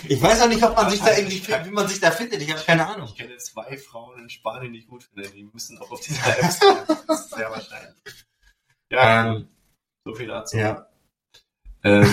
Ich 0.09 0.21
weiß 0.21 0.43
auch 0.43 0.49
nicht, 0.49 0.62
ob 0.62 0.75
man 0.77 0.91
sich 0.91 1.01
da 1.01 1.17
irgendwie, 1.17 1.43
wie 1.47 1.71
man 1.71 1.87
sich 1.88 2.01
da 2.01 2.11
findet. 2.11 2.43
Ich 2.43 2.51
habe 2.53 2.62
keine 2.62 2.87
Ahnung. 2.87 3.09
Ich 3.09 3.17
kenne 3.17 3.37
zwei 3.38 3.77
Frauen 3.79 4.19
in 4.21 4.31
Spanien, 4.31 4.73
die 4.73 4.81
ich 4.81 4.87
gut 4.88 5.05
finde. 5.05 5.29
Die 5.31 5.45
müssen 5.53 5.79
auch 5.79 5.91
auf 5.91 6.01
dieser 6.01 6.27
App 6.38 6.51
sein. 6.51 6.77
Das 7.07 7.21
ist 7.21 7.31
sehr 7.35 7.51
wahrscheinlich. 7.51 7.97
Ja, 8.91 9.27
Ähm, 9.37 9.49
so 10.05 10.14
viel 10.14 10.27
dazu. 10.27 10.57
ja. 10.57 10.88
Ähm, 11.85 12.12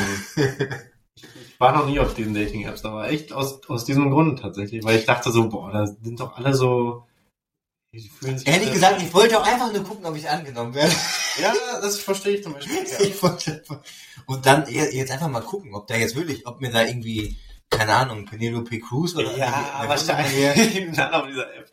ich 1.15 1.59
war 1.59 1.71
noch 1.75 1.87
nie 1.87 1.99
auf 1.99 2.13
diesen 2.13 2.33
Dating-Apps, 2.33 2.85
aber 2.85 3.09
echt 3.09 3.31
aus, 3.33 3.67
aus 3.69 3.85
diesem 3.85 4.11
Grund 4.11 4.39
tatsächlich, 4.39 4.83
weil 4.83 4.99
ich 4.99 5.05
dachte 5.05 5.31
so, 5.31 5.49
boah, 5.49 5.71
da 5.71 5.87
sind 5.87 6.19
doch 6.19 6.35
alle 6.37 6.53
so. 6.53 7.07
Die 7.93 8.09
fühlen 8.09 8.37
sich 8.37 8.47
Ehrlich 8.47 8.71
gesagt, 8.73 9.01
ich 9.01 9.13
wollte 9.13 9.39
auch 9.39 9.47
einfach 9.47 9.71
nur 9.71 9.83
gucken, 9.83 10.05
ob 10.05 10.15
ich 10.17 10.29
angenommen 10.29 10.73
werde. 10.75 10.93
Ja, 11.41 11.53
das 11.81 11.97
verstehe 11.99 12.35
ich 12.35 12.43
zum 12.43 12.53
Beispiel. 12.53 12.75
Ich 13.07 13.23
wollte 13.23 13.63
Und 14.25 14.45
dann 14.45 14.67
je- 14.67 14.89
jetzt 14.95 15.11
einfach 15.11 15.29
mal 15.29 15.41
gucken, 15.41 15.73
ob 15.73 15.87
da 15.87 15.95
jetzt 15.95 16.15
wirklich, 16.15 16.45
ob 16.45 16.59
mir 16.61 16.71
da 16.71 16.83
irgendwie, 16.83 17.37
keine 17.77 17.93
Ahnung, 17.93 18.25
Penelope 18.25 18.79
Cruz 18.79 19.15
oder 19.15 19.35
Ja, 19.37 19.83
wahrscheinlich. 19.87 20.91
Dann 20.95 21.13
auf 21.13 21.27
dieser 21.27 21.53
App. 21.53 21.71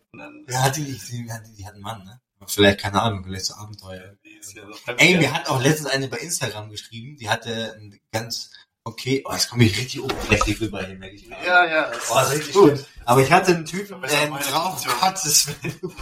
Ja, 0.48 0.62
hat 0.62 0.76
die 0.76 0.82
nicht, 0.82 1.08
die, 1.10 1.22
die, 1.22 1.56
die 1.56 1.66
hat 1.66 1.74
einen 1.74 1.82
Mann, 1.82 2.04
ne? 2.04 2.20
Vielleicht, 2.46 2.80
keine 2.80 3.00
Ahnung, 3.00 3.24
vielleicht 3.24 3.46
so 3.46 3.54
Abenteuer. 3.54 4.16
ja 4.54 4.94
Ey, 4.96 5.16
mir 5.16 5.32
hat 5.32 5.48
auch 5.48 5.62
letztens 5.62 5.90
eine 5.90 6.08
bei 6.08 6.18
Instagram 6.18 6.70
geschrieben, 6.70 7.16
die 7.16 7.30
hatte 7.30 7.76
ein 7.78 7.98
ganz, 8.10 8.50
okay, 8.84 9.22
oh, 9.24 9.32
jetzt 9.32 9.48
komme 9.48 9.64
ich 9.64 9.78
richtig 9.78 10.02
oberflächlich 10.02 10.60
rüber 10.60 10.84
hier, 10.84 10.98
merke 10.98 11.14
ich 11.14 11.28
gerade. 11.28 11.46
Ja, 11.46 11.64
ja. 11.66 11.92
Oh, 12.10 12.14
das 12.14 12.32
ist 12.32 12.38
richtig 12.38 12.54
gut. 12.54 12.86
Aber 13.04 13.22
ich 13.22 13.30
hatte 13.30 13.54
einen 13.54 13.64
Typen, 13.64 14.00
der 14.02 14.20
einen 14.20 14.38
Traum. 14.40 14.76
Gottes 15.00 15.48
Willen. 15.62 15.80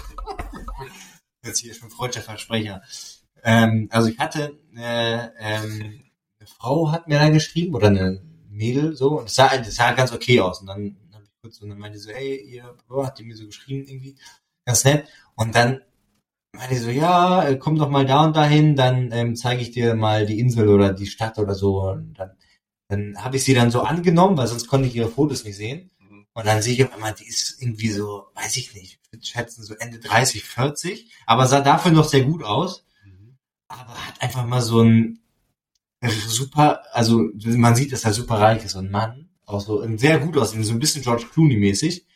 Jetzt 1.45 1.61
hier 1.61 1.75
schon 1.75 1.91
freudscher 1.91 2.21
Versprecher. 2.21 2.83
Ähm, 3.43 3.89
also 3.91 4.09
ich 4.09 4.19
hatte, 4.19 4.59
äh, 4.77 5.29
ähm, 5.39 6.05
eine 6.39 6.47
Frau 6.47 6.93
hat 6.93 7.09
mir 7.09 7.19
da 7.19 7.29
geschrieben, 7.31 7.75
oder 7.75 7.89
eine 7.89 8.23
Mädel, 8.61 8.97
so, 8.97 9.19
und 9.21 9.29
es 9.29 9.35
sah, 9.35 9.57
das 9.57 9.75
sah 9.75 9.93
ganz 9.93 10.13
okay 10.13 10.41
aus. 10.41 10.61
Und 10.61 10.67
dann 10.69 10.97
habe 11.15 11.25
ich 11.25 11.31
kurz, 11.43 11.61
und 11.63 11.71
dann 11.71 11.79
meinte 11.79 11.99
so, 11.99 12.11
hey, 12.11 12.37
ihr, 12.37 12.77
oh, 12.91 13.05
hat 13.05 13.19
die 13.19 13.25
mir 13.25 13.37
so 13.37 13.47
geschrieben 13.47 13.87
irgendwie, 13.89 14.17
ganz 14.67 14.85
nett. 14.85 15.09
Und 15.35 15.55
dann 15.55 15.81
meinte 16.53 16.77
so, 16.79 16.91
ja, 16.91 17.45
äh, 17.49 17.57
komm 17.57 17.77
doch 17.79 17.89
mal 17.91 18.07
da 18.07 18.25
und 18.27 18.37
dahin, 18.37 18.77
dann 18.77 19.11
ähm, 19.13 19.37
zeige 19.37 19.63
ich 19.63 19.71
dir 19.71 19.95
mal 19.95 20.27
die 20.27 20.39
Insel 20.41 20.69
oder 20.69 20.93
die 20.93 21.07
Stadt 21.07 21.39
oder 21.39 21.55
so. 21.55 21.83
Und 21.83 22.15
dann, 22.19 22.33
dann 22.89 23.25
habe 23.25 23.37
ich 23.37 23.45
sie 23.45 23.55
dann 23.55 23.71
so 23.71 23.81
angenommen, 23.83 24.37
weil 24.37 24.49
sonst 24.49 24.67
konnte 24.69 24.89
ich 24.89 24.97
ihre 24.97 25.09
Fotos 25.11 25.45
nicht 25.45 25.57
sehen. 25.57 25.91
Mhm. 25.99 26.27
Und 26.35 26.47
dann 26.47 26.61
sehe 26.63 26.75
ich 26.75 26.85
auf 26.85 26.93
einmal, 26.93 27.15
die 27.15 27.27
ist 27.27 27.63
irgendwie 27.63 27.91
so, 27.91 28.27
weiß 28.35 28.57
ich 28.59 28.75
nicht, 28.75 29.01
ich 29.03 29.13
würde 29.13 29.25
schätzen 29.27 29.63
so 29.63 29.75
Ende 29.75 29.99
30, 30.01 30.45
40, 30.45 31.13
aber 31.27 31.47
sah 31.47 31.61
dafür 31.61 31.93
noch 31.93 32.09
sehr 32.09 32.25
gut 32.25 32.43
aus, 32.45 32.85
Mhm. 33.05 33.37
aber 33.69 33.95
hat 34.07 34.21
einfach 34.21 34.45
mal 34.47 34.61
so 34.63 34.83
ein 34.83 35.20
super, 36.09 36.83
also 36.93 37.29
man 37.45 37.77
sieht, 37.77 37.93
dass 37.93 38.05
er 38.05 38.13
super 38.13 38.37
reich 38.37 38.65
ist, 38.65 38.77
ein 38.77 38.91
Mann, 38.91 39.29
auch 39.45 39.61
so 39.61 39.85
sehr 39.97 40.19
gut 40.19 40.37
aussehen, 40.39 40.65
so 40.65 40.73
ein 40.73 40.79
bisschen 40.79 41.03
George 41.03 41.27
Clooney 41.33 41.57
mäßig. 41.57 42.07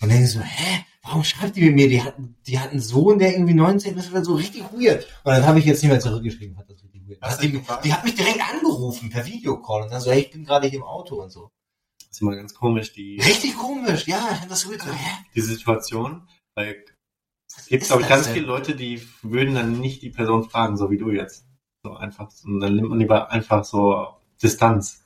Und 0.00 0.08
dann 0.08 0.10
denke 0.10 0.28
so, 0.28 0.40
hä, 0.40 0.84
warum 1.02 1.24
schreibt 1.24 1.56
die 1.56 1.62
mit 1.62 1.74
mir? 1.74 1.88
Die 1.88 2.02
hatten, 2.02 2.36
die 2.46 2.58
hatten 2.58 2.72
einen 2.72 2.80
Sohn, 2.80 3.18
der 3.18 3.32
irgendwie 3.32 3.54
19 3.54 3.96
ist 3.96 4.10
oder 4.10 4.24
so 4.24 4.34
richtig 4.34 4.62
weird. 4.72 5.04
Und 5.24 5.32
dann 5.32 5.46
habe 5.46 5.58
ich 5.58 5.64
jetzt 5.64 5.82
nicht 5.82 5.90
mehr 5.90 6.00
zurückgeschrieben, 6.00 6.58
hat 6.58 6.68
das 6.68 6.82
richtig 6.82 7.02
weird. 7.08 7.22
Du 7.22 7.48
die, 7.48 7.62
die 7.84 7.92
hat 7.92 8.04
mich 8.04 8.14
direkt 8.14 8.40
angerufen 8.40 9.10
per 9.10 9.26
Videocall 9.26 9.82
und 9.82 9.92
dann 9.92 10.00
so, 10.00 10.10
hey, 10.10 10.20
ich 10.20 10.30
bin 10.30 10.44
gerade 10.44 10.68
hier 10.68 10.78
im 10.78 10.84
Auto 10.84 11.22
und 11.22 11.30
so. 11.30 11.50
Das 11.98 12.16
ist 12.16 12.22
immer 12.22 12.34
ganz 12.34 12.54
komisch, 12.54 12.92
die, 12.92 13.20
Richtig 13.20 13.56
komisch, 13.56 14.06
ja, 14.06 14.40
das 14.48 14.60
so 14.60 14.70
weird. 14.70 14.82
So, 14.82 14.90
hä? 14.90 15.10
die 15.34 15.40
Situation, 15.40 16.28
weil 16.54 16.84
es 17.56 17.66
gibt, 17.66 17.82
ist 17.82 17.88
glaube 17.88 18.02
ich, 18.02 18.08
ganz 18.08 18.24
denn? 18.26 18.34
viele 18.34 18.46
Leute, 18.46 18.74
die 18.74 19.02
würden 19.22 19.54
dann 19.54 19.80
nicht 19.80 20.02
die 20.02 20.10
Person 20.10 20.48
fragen, 20.48 20.76
so 20.76 20.90
wie 20.90 20.98
du 20.98 21.10
jetzt. 21.10 21.46
So 21.84 21.94
einfach. 21.94 22.30
Und 22.44 22.60
dann 22.60 22.76
nimmt 22.76 22.90
man 22.90 22.98
lieber 22.98 23.30
einfach 23.30 23.64
so 23.64 24.08
Distanz. 24.42 25.04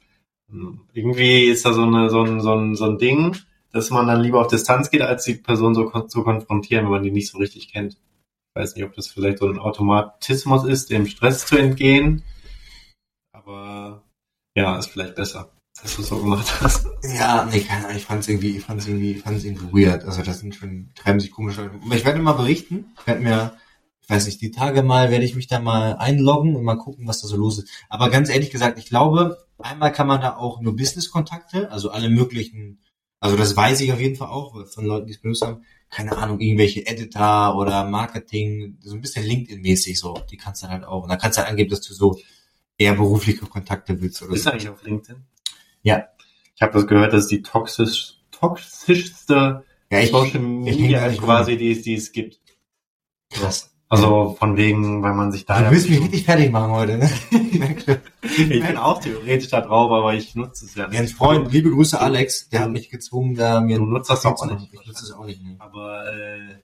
Irgendwie 0.93 1.45
ist 1.45 1.65
da 1.65 1.73
so, 1.73 1.83
eine, 1.83 2.11
so, 2.11 2.23
ein, 2.23 2.41
so, 2.41 2.55
ein, 2.55 2.75
so 2.77 2.85
ein 2.85 2.99
Ding, 2.99 3.37
dass 3.73 3.91
man 3.91 4.07
dann 4.07 4.21
lieber 4.21 4.41
auf 4.41 4.49
Distanz 4.49 4.91
geht, 4.91 5.03
als 5.03 5.25
die 5.25 5.35
Person 5.35 5.75
so 5.75 5.89
kon- 5.89 6.09
zu 6.09 6.23
konfrontieren, 6.23 6.85
wenn 6.85 6.93
man 6.93 7.03
die 7.03 7.11
nicht 7.11 7.31
so 7.31 7.39
richtig 7.39 7.73
kennt. 7.73 7.95
Ich 7.95 8.61
weiß 8.61 8.75
nicht, 8.77 8.85
ob 8.85 8.95
das 8.95 9.09
vielleicht 9.09 9.39
so 9.39 9.49
ein 9.49 9.59
Automatismus 9.59 10.65
ist, 10.65 10.91
dem 10.91 11.07
Stress 11.07 11.47
zu 11.47 11.57
entgehen. 11.57 12.23
Aber 13.33 14.05
ja, 14.57 14.79
ist 14.79 14.89
vielleicht 14.89 15.17
besser, 15.17 15.51
dass 15.83 15.97
du 15.97 16.03
es 16.03 16.09
so 16.09 16.19
gemacht 16.19 16.61
hast. 16.61 16.87
Ja, 17.03 17.45
nee, 17.51 17.61
keine 17.63 17.87
Ahnung, 17.87 17.97
ich 17.97 18.05
fand's 18.05 18.29
irgendwie, 18.29 18.57
ich 18.57 18.65
fand's 18.65 18.87
irgendwie, 18.87 19.13
ich 19.13 19.23
fand's 19.23 19.43
irgendwie 19.43 19.87
weird. 19.87 20.05
Also 20.05 20.23
das 20.23 20.39
sind 20.41 20.55
schon, 20.55 20.91
treiben 20.95 21.19
sich 21.19 21.33
komische 21.33 21.63
Leute. 21.63 21.81
Ich 21.97 22.05
werde 22.05 22.21
mal 22.21 22.33
berichten. 22.35 22.93
Ich 23.01 23.07
werde 23.09 23.23
mir, 23.23 23.57
ich 24.05 24.11
weiß 24.11 24.27
nicht, 24.27 24.41
die 24.41 24.51
Tage 24.51 24.83
mal 24.83 25.11
werde 25.11 25.25
ich 25.25 25.35
mich 25.35 25.47
da 25.47 25.59
mal 25.61 25.97
einloggen 25.97 26.55
und 26.57 26.63
mal 26.65 26.77
gucken, 26.77 27.07
was 27.09 27.21
da 27.23 27.27
so 27.29 27.37
los 27.37 27.59
ist. 27.59 27.69
Aber 27.89 28.11
ganz 28.11 28.29
ehrlich 28.29 28.51
gesagt, 28.51 28.79
ich 28.79 28.87
glaube, 28.87 29.47
einmal 29.59 29.93
kann 29.93 30.07
man 30.07 30.21
da 30.21 30.37
auch 30.37 30.61
nur 30.61 30.77
Business-Kontakte, 30.77 31.71
also 31.71 31.91
alle 31.91 32.11
möglichen, 32.11 32.81
also 33.21 33.37
das 33.37 33.57
weiß 33.57 33.81
ich 33.81 33.93
auf 33.93 34.01
jeden 34.01 34.17
Fall 34.17 34.29
auch 34.29 34.67
von 34.67 34.85
Leuten, 34.85 35.07
die 35.07 35.15
es 35.15 35.21
benutzt 35.23 35.43
haben, 35.43 35.65
keine 35.89 36.17
Ahnung, 36.19 36.41
irgendwelche 36.41 36.87
Editor 36.87 37.57
oder 37.57 37.85
Marketing, 37.85 38.77
so 38.81 38.95
ein 38.95 39.01
bisschen 39.01 39.25
LinkedIn-mäßig 39.25 39.99
so, 39.99 40.19
die 40.31 40.37
kannst 40.37 40.63
du 40.63 40.69
halt 40.69 40.85
auch. 40.85 41.05
Und 41.05 41.09
dann 41.09 41.19
kannst 41.19 41.39
du 41.39 41.43
halt 41.43 41.51
angeben, 41.51 41.71
dass 41.71 41.81
du 41.81 41.95
so 41.95 42.19
eher 42.77 42.95
berufliche 42.95 43.47
Kontakte 43.47 44.01
willst 44.03 44.21
oder 44.23 44.35
Ist 44.35 44.43
so. 44.45 44.51
eigentlich 44.51 44.69
auf 44.69 44.83
LinkedIn? 44.83 45.25
Ja. 45.83 46.09
Ich 46.57 46.63
habe 46.63 46.73
das 46.73 46.87
gehört, 46.87 47.13
das 47.13 47.23
ist 47.23 47.31
die 47.31 47.43
toxisch, 47.43 48.19
toxischste 48.31 49.65
Ja, 49.91 50.01
ich, 50.01 50.11
Social 50.11 50.37
ich 50.67 50.79
Media 50.79 51.01
da 51.01 51.05
App 51.07 51.13
nicht 51.13 51.23
quasi, 51.23 51.57
die, 51.57 51.73
es- 51.73 51.83
die 51.83 51.95
es 51.95 52.13
gibt. 52.13 52.41
krass. 53.31 53.71
Also 53.95 54.37
von 54.39 54.57
wegen, 54.57 55.03
weil 55.03 55.15
man 55.15 55.33
sich 55.33 55.47
da... 55.47 55.63
Du 55.63 55.71
willst 55.71 55.89
mich 55.89 56.01
richtig 56.01 56.25
fertig 56.25 56.51
machen 56.51 56.73
heute, 56.73 56.99
ne? 56.99 57.11
ich 58.23 58.49
bin 58.49 58.77
auch 58.77 59.01
theoretisch 59.01 59.49
da 59.51 59.61
drauf, 59.61 59.91
aber 59.91 60.15
ich 60.15 60.35
nutze 60.35 60.65
es 60.65 60.75
ja 60.75 60.89
nicht. 60.89 60.99
Jens 60.99 61.13
Freund, 61.13 61.53
liebe 61.53 61.71
Grüße 61.71 62.01
Alex, 62.01 62.49
der 62.49 62.61
hat 62.61 62.71
mich 62.71 62.91
gezwungen, 62.91 63.35
da 63.35 63.61
mir 63.61 63.79
Du 63.79 63.87
nutzt 63.87 64.11
das 64.11 64.25
auch 64.27 64.45
nicht. 64.47 64.73
Ich 64.73 64.87
nutze 64.87 65.05
es 65.05 65.13
auch 65.13 65.25
nicht. 65.25 65.43
Ne? 65.43 65.57
Aber 65.59 66.07
äh, 66.13 66.61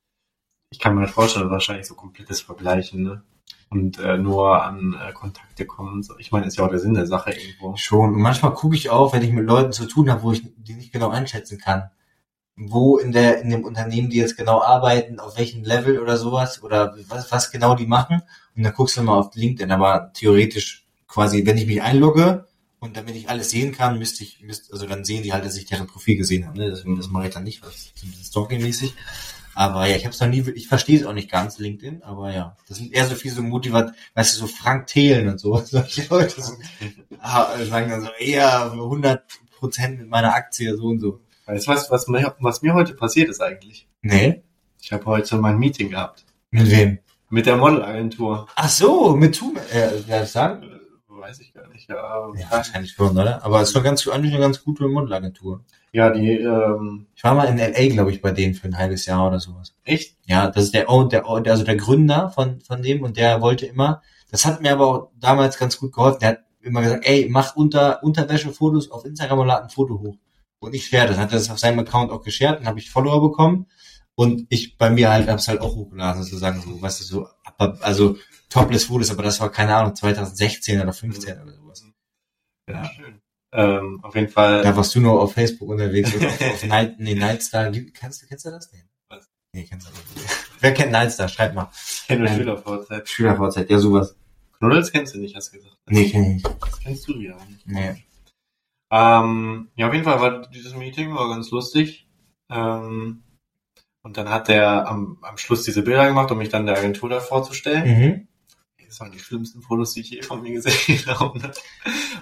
ich 0.70 0.78
kann 0.78 0.94
mir 0.94 1.08
vorstellen, 1.08 1.50
wahrscheinlich 1.50 1.86
so 1.86 1.94
komplettes 1.94 2.40
Vergleichen, 2.40 3.02
ne? 3.02 3.22
Und 3.70 3.98
äh, 3.98 4.18
nur 4.18 4.64
an 4.64 4.96
äh, 5.00 5.12
Kontakte 5.12 5.64
kommen. 5.64 5.94
und 5.94 6.02
So. 6.02 6.18
Ich 6.18 6.32
meine, 6.32 6.46
ist 6.46 6.56
ja 6.56 6.64
auch 6.64 6.70
der 6.70 6.80
Sinn 6.80 6.94
der 6.94 7.06
Sache 7.06 7.32
irgendwo. 7.32 7.76
Schon. 7.76 8.14
Und 8.14 8.20
manchmal 8.20 8.52
gucke 8.52 8.74
ich 8.74 8.90
auch, 8.90 9.12
wenn 9.12 9.22
ich 9.22 9.32
mit 9.32 9.46
Leuten 9.46 9.72
zu 9.72 9.86
tun 9.86 10.10
habe, 10.10 10.22
wo 10.22 10.32
ich 10.32 10.42
die 10.56 10.74
nicht 10.74 10.92
genau 10.92 11.10
einschätzen 11.10 11.58
kann. 11.58 11.90
Wo 12.62 12.99
in 12.99 13.12
der 13.12 13.40
in 13.40 13.51
dem 13.51 13.64
Unternehmen 13.64 14.11
die 14.11 14.18
jetzt 14.18 14.37
genau 14.37 14.61
arbeiten, 14.62 15.18
auf 15.18 15.38
welchem 15.38 15.64
Level 15.64 15.99
oder 15.99 16.18
sowas 16.18 16.62
oder 16.62 16.94
was, 17.09 17.33
was 17.33 17.51
genau 17.51 17.75
die 17.75 17.87
machen. 17.87 18.23
Und 18.55 18.64
dann 18.64 18.75
guckst 18.75 18.96
du 18.96 19.03
mal 19.03 19.18
auf 19.18 19.35
LinkedIn. 19.35 19.70
Aber 19.70 20.12
theoretisch 20.12 20.87
quasi, 21.09 21.46
wenn 21.46 21.57
ich 21.57 21.66
mich 21.66 21.83
einlogge 21.83 22.46
und 22.79 22.96
damit 22.96 23.16
ich 23.16 23.29
alles 23.29 23.51
sehen 23.51 23.73
kann, 23.73 23.99
müsste 23.99 24.25
ich, 24.25 24.40
müsste, 24.42 24.73
also 24.73 24.87
dann 24.87 25.05
sehen 25.05 25.23
die 25.23 25.33
halt, 25.33 25.44
dass 25.44 25.57
ich 25.57 25.66
deren 25.66 25.87
Profil 25.87 26.16
gesehen 26.16 26.46
habe. 26.46 26.59
Ne? 26.59 26.70
Das, 26.70 26.85
das 26.85 27.09
mache 27.09 27.29
ich 27.29 27.35
dann 27.35 27.44
nicht, 27.44 27.62
was 27.62 27.92
Stalking-mäßig. 28.27 28.94
Aber 29.55 29.87
ja, 29.87 29.96
ich 29.96 30.05
habe 30.05 30.14
es 30.14 30.20
noch 30.20 30.29
nie, 30.29 30.49
ich 30.55 30.68
verstehe 30.68 30.99
es 30.99 31.05
auch 31.05 31.12
nicht 31.12 31.31
ganz, 31.31 31.59
LinkedIn, 31.59 32.03
aber 32.03 32.33
ja, 32.33 32.57
das 32.68 32.79
sind 32.79 32.92
eher 32.92 33.07
so 33.07 33.14
viel 33.14 33.33
so 33.33 33.42
Motivat, 33.42 33.92
weißt 34.14 34.35
du, 34.35 34.38
so 34.38 34.46
Frank 34.46 34.87
Thelen 34.87 35.29
und 35.29 35.38
so, 35.38 35.57
solche 35.64 36.07
Leute 36.09 36.40
so, 36.40 36.55
ah, 37.18 37.57
sagen 37.64 37.90
dann 37.90 38.01
so, 38.01 38.09
eher 38.18 38.73
100 38.73 39.23
Prozent 39.59 39.99
mit 39.99 40.09
meiner 40.09 40.35
Aktie, 40.35 40.75
so 40.77 40.85
und 40.85 41.01
so. 41.01 41.20
Weißt 41.50 41.66
du, 41.66 41.72
was, 41.72 41.90
was, 41.90 42.06
mir, 42.06 42.34
was 42.38 42.62
mir 42.62 42.74
heute 42.74 42.94
passiert 42.94 43.28
ist 43.28 43.42
eigentlich? 43.42 43.88
Nee? 44.02 44.42
Ich 44.80 44.92
habe 44.92 45.04
heute 45.06 45.36
mein 45.36 45.58
Meeting 45.58 45.90
gehabt. 45.90 46.24
Mit 46.50 46.70
wem? 46.70 46.98
Mit 47.28 47.46
der 47.46 47.56
Modelagentur. 47.56 48.46
Ach 48.54 48.68
so, 48.68 49.16
mit 49.16 49.34
Tu, 49.34 49.54
äh, 49.72 50.00
das 50.08 50.32
sagen? 50.32 50.62
Äh, 50.62 50.80
Weiß 51.08 51.40
ich 51.40 51.52
gar 51.52 51.68
nicht. 51.68 51.88
Ja, 51.88 52.28
Ja, 52.34 52.46
wahrscheinlich 52.50 52.92
schon, 52.92 53.16
oder? 53.18 53.44
Aber 53.44 53.60
es 53.60 53.68
ist 53.68 53.74
schon 53.74 53.82
ganz, 53.82 54.06
eigentlich 54.08 54.32
eine 54.32 54.40
ganz 54.40 54.64
gute 54.64 54.88
Modelagentur. 54.88 55.64
ja 55.92 56.10
die, 56.10 56.38
ähm, 56.38 57.06
Ich 57.14 57.24
war 57.24 57.34
mal 57.34 57.44
in 57.44 57.58
L.A., 57.58 57.92
glaube 57.92 58.10
ich, 58.10 58.22
bei 58.22 58.30
denen 58.30 58.54
für 58.54 58.68
ein 58.68 58.78
halbes 58.78 59.06
Jahr 59.06 59.26
oder 59.28 59.38
sowas. 59.38 59.74
echt? 59.84 60.16
Ja, 60.26 60.48
das 60.50 60.64
ist 60.64 60.74
der, 60.74 60.86
der, 61.10 61.26
also 61.26 61.64
der 61.64 61.76
Gründer 61.76 62.30
von, 62.30 62.60
von 62.60 62.82
dem 62.82 63.02
und 63.02 63.16
der 63.16 63.42
wollte 63.42 63.66
immer, 63.66 64.02
das 64.30 64.46
hat 64.46 64.62
mir 64.62 64.72
aber 64.72 64.86
auch 64.86 65.10
damals 65.18 65.58
ganz 65.58 65.78
gut 65.78 65.92
geholfen, 65.92 66.20
der 66.20 66.28
hat 66.30 66.38
immer 66.62 66.80
gesagt, 66.82 67.06
ey, 67.06 67.28
mach 67.30 67.56
unter, 67.56 68.02
Unterwäschefotos 68.02 68.90
auf 68.90 69.04
Instagram 69.04 69.40
und 69.40 69.46
lad 69.48 69.62
ein 69.64 69.70
Foto 69.70 69.98
hoch. 70.00 70.16
Und 70.61 70.75
ich 70.75 70.87
share 70.87 71.09
das, 71.09 71.16
hat 71.16 71.33
er 71.33 71.38
das 71.38 71.51
auf 71.51 71.59
seinem 71.59 71.79
Account 71.81 72.11
auch 72.12 72.23
geshared, 72.23 72.61
dann 72.61 72.66
habe 72.66 72.79
ich 72.79 72.90
Follower 72.90 73.20
bekommen 73.23 73.66
und 74.14 74.46
ich 74.51 74.77
bei 74.77 74.90
mir 74.90 75.11
halt, 75.11 75.29
hab's 75.29 75.49
halt 75.49 75.61
auch 75.61 75.75
hochgeladen, 75.75 76.23
sozusagen 76.23 76.61
so, 76.61 76.81
weißt 76.81 77.01
du, 77.01 77.05
so, 77.05 77.29
aber- 77.44 77.79
also 77.83 78.16
Topless-Fotos, 78.51 79.11
aber 79.11 79.23
das 79.23 79.40
war, 79.40 79.51
keine 79.51 79.75
Ahnung, 79.75 79.94
2016 79.94 80.81
oder 80.81 80.92
15 80.92 81.40
oder 81.40 81.53
sowas. 81.55 81.85
Ja, 82.68 82.85
schön. 82.90 83.20
Ähm, 83.53 83.99
auf 84.03 84.14
jeden 84.14 84.29
Fall. 84.29 84.62
Da 84.62 84.77
warst 84.77 84.94
du 84.94 85.01
nur 85.01 85.20
auf 85.20 85.33
Facebook 85.33 85.68
unterwegs 85.68 86.14
oder 86.14 86.27
auf, 86.29 86.40
auf 86.40 86.64
Night, 86.64 86.96
nee, 87.01 87.14
Nightstar, 87.14 87.70
kennst 87.70 88.23
du, 88.23 88.27
kennst 88.27 88.44
du 88.44 88.51
das? 88.51 88.70
Nee. 88.73 88.85
Was? 89.09 89.29
Nee, 89.53 89.64
kennst 89.64 89.88
du 89.88 89.92
nicht. 89.92 90.29
Wer 90.61 90.75
kennt 90.75 90.92
Nightstar? 90.92 91.27
Schreib 91.29 91.55
mal. 91.55 91.70
Ich 91.73 92.07
kenne 92.07 92.25
Nein. 92.25 92.37
SchülerVZ. 92.37 93.09
SchülerVZ, 93.09 93.70
ja, 93.70 93.79
sowas. 93.79 94.14
Knuddels 94.59 94.92
kennst 94.92 95.14
du 95.14 95.18
nicht, 95.18 95.35
hast 95.35 95.53
du 95.53 95.57
gesagt. 95.57 95.77
Nee, 95.87 96.11
kenn 96.11 96.23
ich 96.23 96.29
nicht. 96.44 96.46
Das 96.61 96.81
kennst 96.81 97.09
du 97.09 97.18
wieder 97.18 97.37
nicht. 97.49 97.66
Nee. 97.66 98.05
Ähm, 98.90 99.68
ja, 99.76 99.88
auf 99.88 99.92
jeden 99.92 100.05
Fall 100.05 100.20
war 100.20 100.48
dieses 100.48 100.74
Meeting 100.74 101.14
war 101.14 101.29
ganz 101.29 101.50
lustig. 101.50 102.09
Ähm, 102.50 103.22
und 104.03 104.16
dann 104.16 104.31
hat 104.31 104.48
er 104.48 104.88
am, 104.88 105.18
am 105.22 105.37
Schluss 105.37 105.62
diese 105.62 105.83
Bilder 105.83 106.07
gemacht, 106.07 106.31
um 106.31 106.38
mich 106.38 106.48
dann 106.48 106.66
der 106.66 106.79
Agentur 106.79 107.09
da 107.09 107.20
vorzustellen. 107.20 107.85
Mhm. 107.85 108.29
Das 108.87 108.98
waren 108.98 109.12
die 109.12 109.20
schlimmsten 109.20 109.62
Fotos, 109.62 109.92
die 109.92 110.00
ich 110.00 110.11
je 110.11 110.22
von 110.22 110.42
mir 110.42 110.53
gesehen 110.55 111.07
habe. 111.07 111.38
ne? 111.38 111.53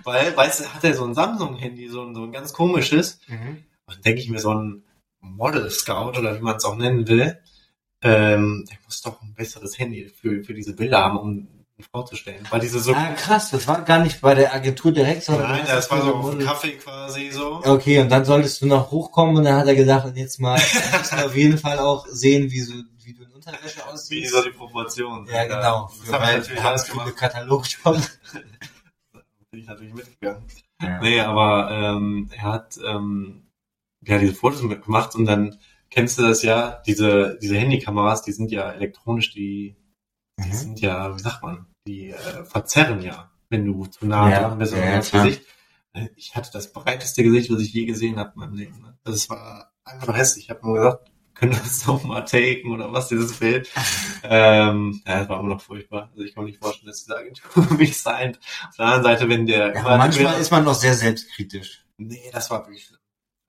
Weil, 0.04 0.36
weißt 0.36 0.60
du, 0.60 0.74
hat 0.74 0.84
er 0.84 0.94
so 0.94 1.04
ein 1.04 1.14
Samsung-Handy, 1.14 1.88
so 1.88 2.04
ein, 2.04 2.14
so 2.14 2.24
ein 2.24 2.32
ganz 2.32 2.52
komisches. 2.52 3.20
Mhm. 3.26 3.64
Und 3.86 3.94
dann 3.94 4.02
denke 4.02 4.20
ich 4.20 4.28
mir, 4.28 4.38
so 4.38 4.52
ein 4.52 4.84
Model 5.20 5.70
Scout 5.70 6.18
oder 6.18 6.36
wie 6.36 6.42
man 6.42 6.56
es 6.56 6.64
auch 6.64 6.76
nennen 6.76 7.08
will, 7.08 7.38
ähm, 8.02 8.64
der 8.70 8.78
muss 8.84 9.00
doch 9.00 9.22
ein 9.22 9.34
besseres 9.34 9.78
Handy 9.78 10.08
für, 10.08 10.44
für 10.44 10.54
diese 10.54 10.76
Bilder 10.76 10.98
haben, 10.98 11.18
um 11.18 11.48
vorzustellen. 11.86 12.46
Weil 12.50 12.60
diese 12.60 12.80
so, 12.80 12.92
Ah, 12.92 13.12
krass, 13.12 13.50
das 13.50 13.66
war 13.68 13.82
gar 13.82 14.00
nicht 14.00 14.20
bei 14.20 14.34
der 14.34 14.54
Agentur 14.54 14.92
direkt, 14.92 15.22
sondern 15.22 15.50
nein, 15.50 15.64
du 15.64 15.72
hast 15.72 15.76
das 15.76 15.90
war 15.90 16.02
so 16.02 16.14
auf 16.14 16.30
dem 16.30 16.40
Kaffee 16.40 16.72
quasi 16.72 17.30
so. 17.30 17.60
Okay, 17.64 18.00
und 18.00 18.10
dann 18.10 18.24
solltest 18.24 18.60
du 18.62 18.66
noch 18.66 18.90
hochkommen 18.90 19.36
und 19.36 19.44
dann 19.44 19.56
hat 19.56 19.66
er 19.66 19.74
gesagt, 19.74 20.06
und 20.06 20.16
jetzt 20.16 20.40
mal, 20.40 20.58
wir 21.10 21.26
auf 21.26 21.36
jeden 21.36 21.58
Fall 21.58 21.78
auch 21.78 22.06
sehen, 22.08 22.50
wie, 22.50 22.60
so, 22.60 22.74
wie 23.04 23.14
du 23.14 23.22
in 23.24 23.30
Unterwäsche 23.30 23.78
Wie 23.78 23.82
aussiehst. 23.82 24.32
so 24.34 24.42
die 24.42 24.50
Proportionen. 24.50 25.26
Ja, 25.26 25.44
genau. 25.44 25.90
Das 26.04 26.12
haben 26.12 26.26
wir 26.26 26.38
natürlich 26.38 26.62
alles 26.62 26.86
gemacht. 26.88 27.16
Katalogjobs. 27.16 28.18
Bin 29.50 29.60
ich 29.60 29.66
natürlich 29.66 29.94
mitgegangen. 29.94 30.44
Ja. 30.82 31.00
Nee, 31.00 31.20
aber 31.20 31.70
ähm, 31.70 32.28
er 32.36 32.42
hat 32.42 32.78
ähm, 32.84 33.46
ja 34.02 34.18
diese 34.18 34.34
Fotos 34.34 34.62
mitgemacht 34.62 35.14
und 35.14 35.24
dann 35.24 35.58
kennst 35.90 36.18
du 36.18 36.22
das 36.22 36.42
ja, 36.42 36.82
diese, 36.86 37.38
diese 37.40 37.56
Handykameras, 37.56 38.22
die 38.22 38.32
sind 38.32 38.50
ja 38.50 38.70
elektronisch, 38.70 39.32
die, 39.32 39.76
die 40.38 40.48
Mhm. 40.48 40.52
sind 40.54 40.80
ja, 40.80 41.14
wie 41.16 41.20
sagt 41.22 41.42
man, 41.42 41.66
die 41.86 42.10
äh, 42.10 42.44
verzerren 42.44 43.02
ja, 43.02 43.30
wenn 43.50 43.64
du 43.64 43.86
zu 43.86 44.06
nah 44.06 44.30
Ja, 44.30 44.40
dran 44.48 44.58
bist 44.58 44.74
ja, 44.74 44.78
an 44.82 44.88
ja. 44.88 44.98
Gesicht. 45.24 45.42
Äh, 45.94 46.08
Ich 46.16 46.36
hatte 46.36 46.50
das 46.52 46.72
breiteste 46.72 47.22
Gesicht, 47.22 47.50
was 47.50 47.60
ich 47.60 47.72
je 47.72 47.84
gesehen 47.86 48.18
habe 48.18 48.32
in 48.34 48.40
meinem 48.40 48.54
Leben. 48.54 48.80
Ne? 48.82 48.96
Das 49.04 49.28
war 49.30 49.72
einfach 49.84 50.16
hässlich. 50.16 50.44
Ich 50.44 50.50
habe 50.50 50.60
nur 50.66 50.74
gesagt, 50.76 51.10
können 51.34 51.52
wir 51.52 51.58
das 51.60 51.86
noch 51.86 52.04
mal 52.04 52.22
taken 52.22 52.72
oder 52.72 52.92
was, 52.92 53.08
dieses 53.08 53.38
Bild. 53.38 53.68
ähm, 54.22 55.02
ja, 55.06 55.20
das 55.20 55.28
war 55.28 55.40
immer 55.40 55.48
noch 55.54 55.60
furchtbar. 55.62 56.10
Also 56.12 56.22
ich 56.24 56.34
kann 56.34 56.44
mir 56.44 56.50
nicht 56.50 56.62
vorstellen, 56.62 56.88
dass 56.88 57.04
diese 57.04 57.16
Agentur 57.16 57.64
mich 57.78 58.00
sein. 58.00 58.36
Auf 58.68 58.76
der 58.76 58.84
anderen 58.86 59.02
Seite, 59.04 59.28
wenn 59.28 59.46
der... 59.46 59.74
Ja, 59.74 59.96
manchmal 59.96 60.40
ist 60.40 60.50
man 60.50 60.64
noch 60.64 60.74
sehr 60.74 60.94
selbstkritisch. 60.94 61.84
Nee, 61.96 62.30
das 62.32 62.50
war 62.50 62.64
wirklich 62.66 62.84
schlimm. 62.86 62.98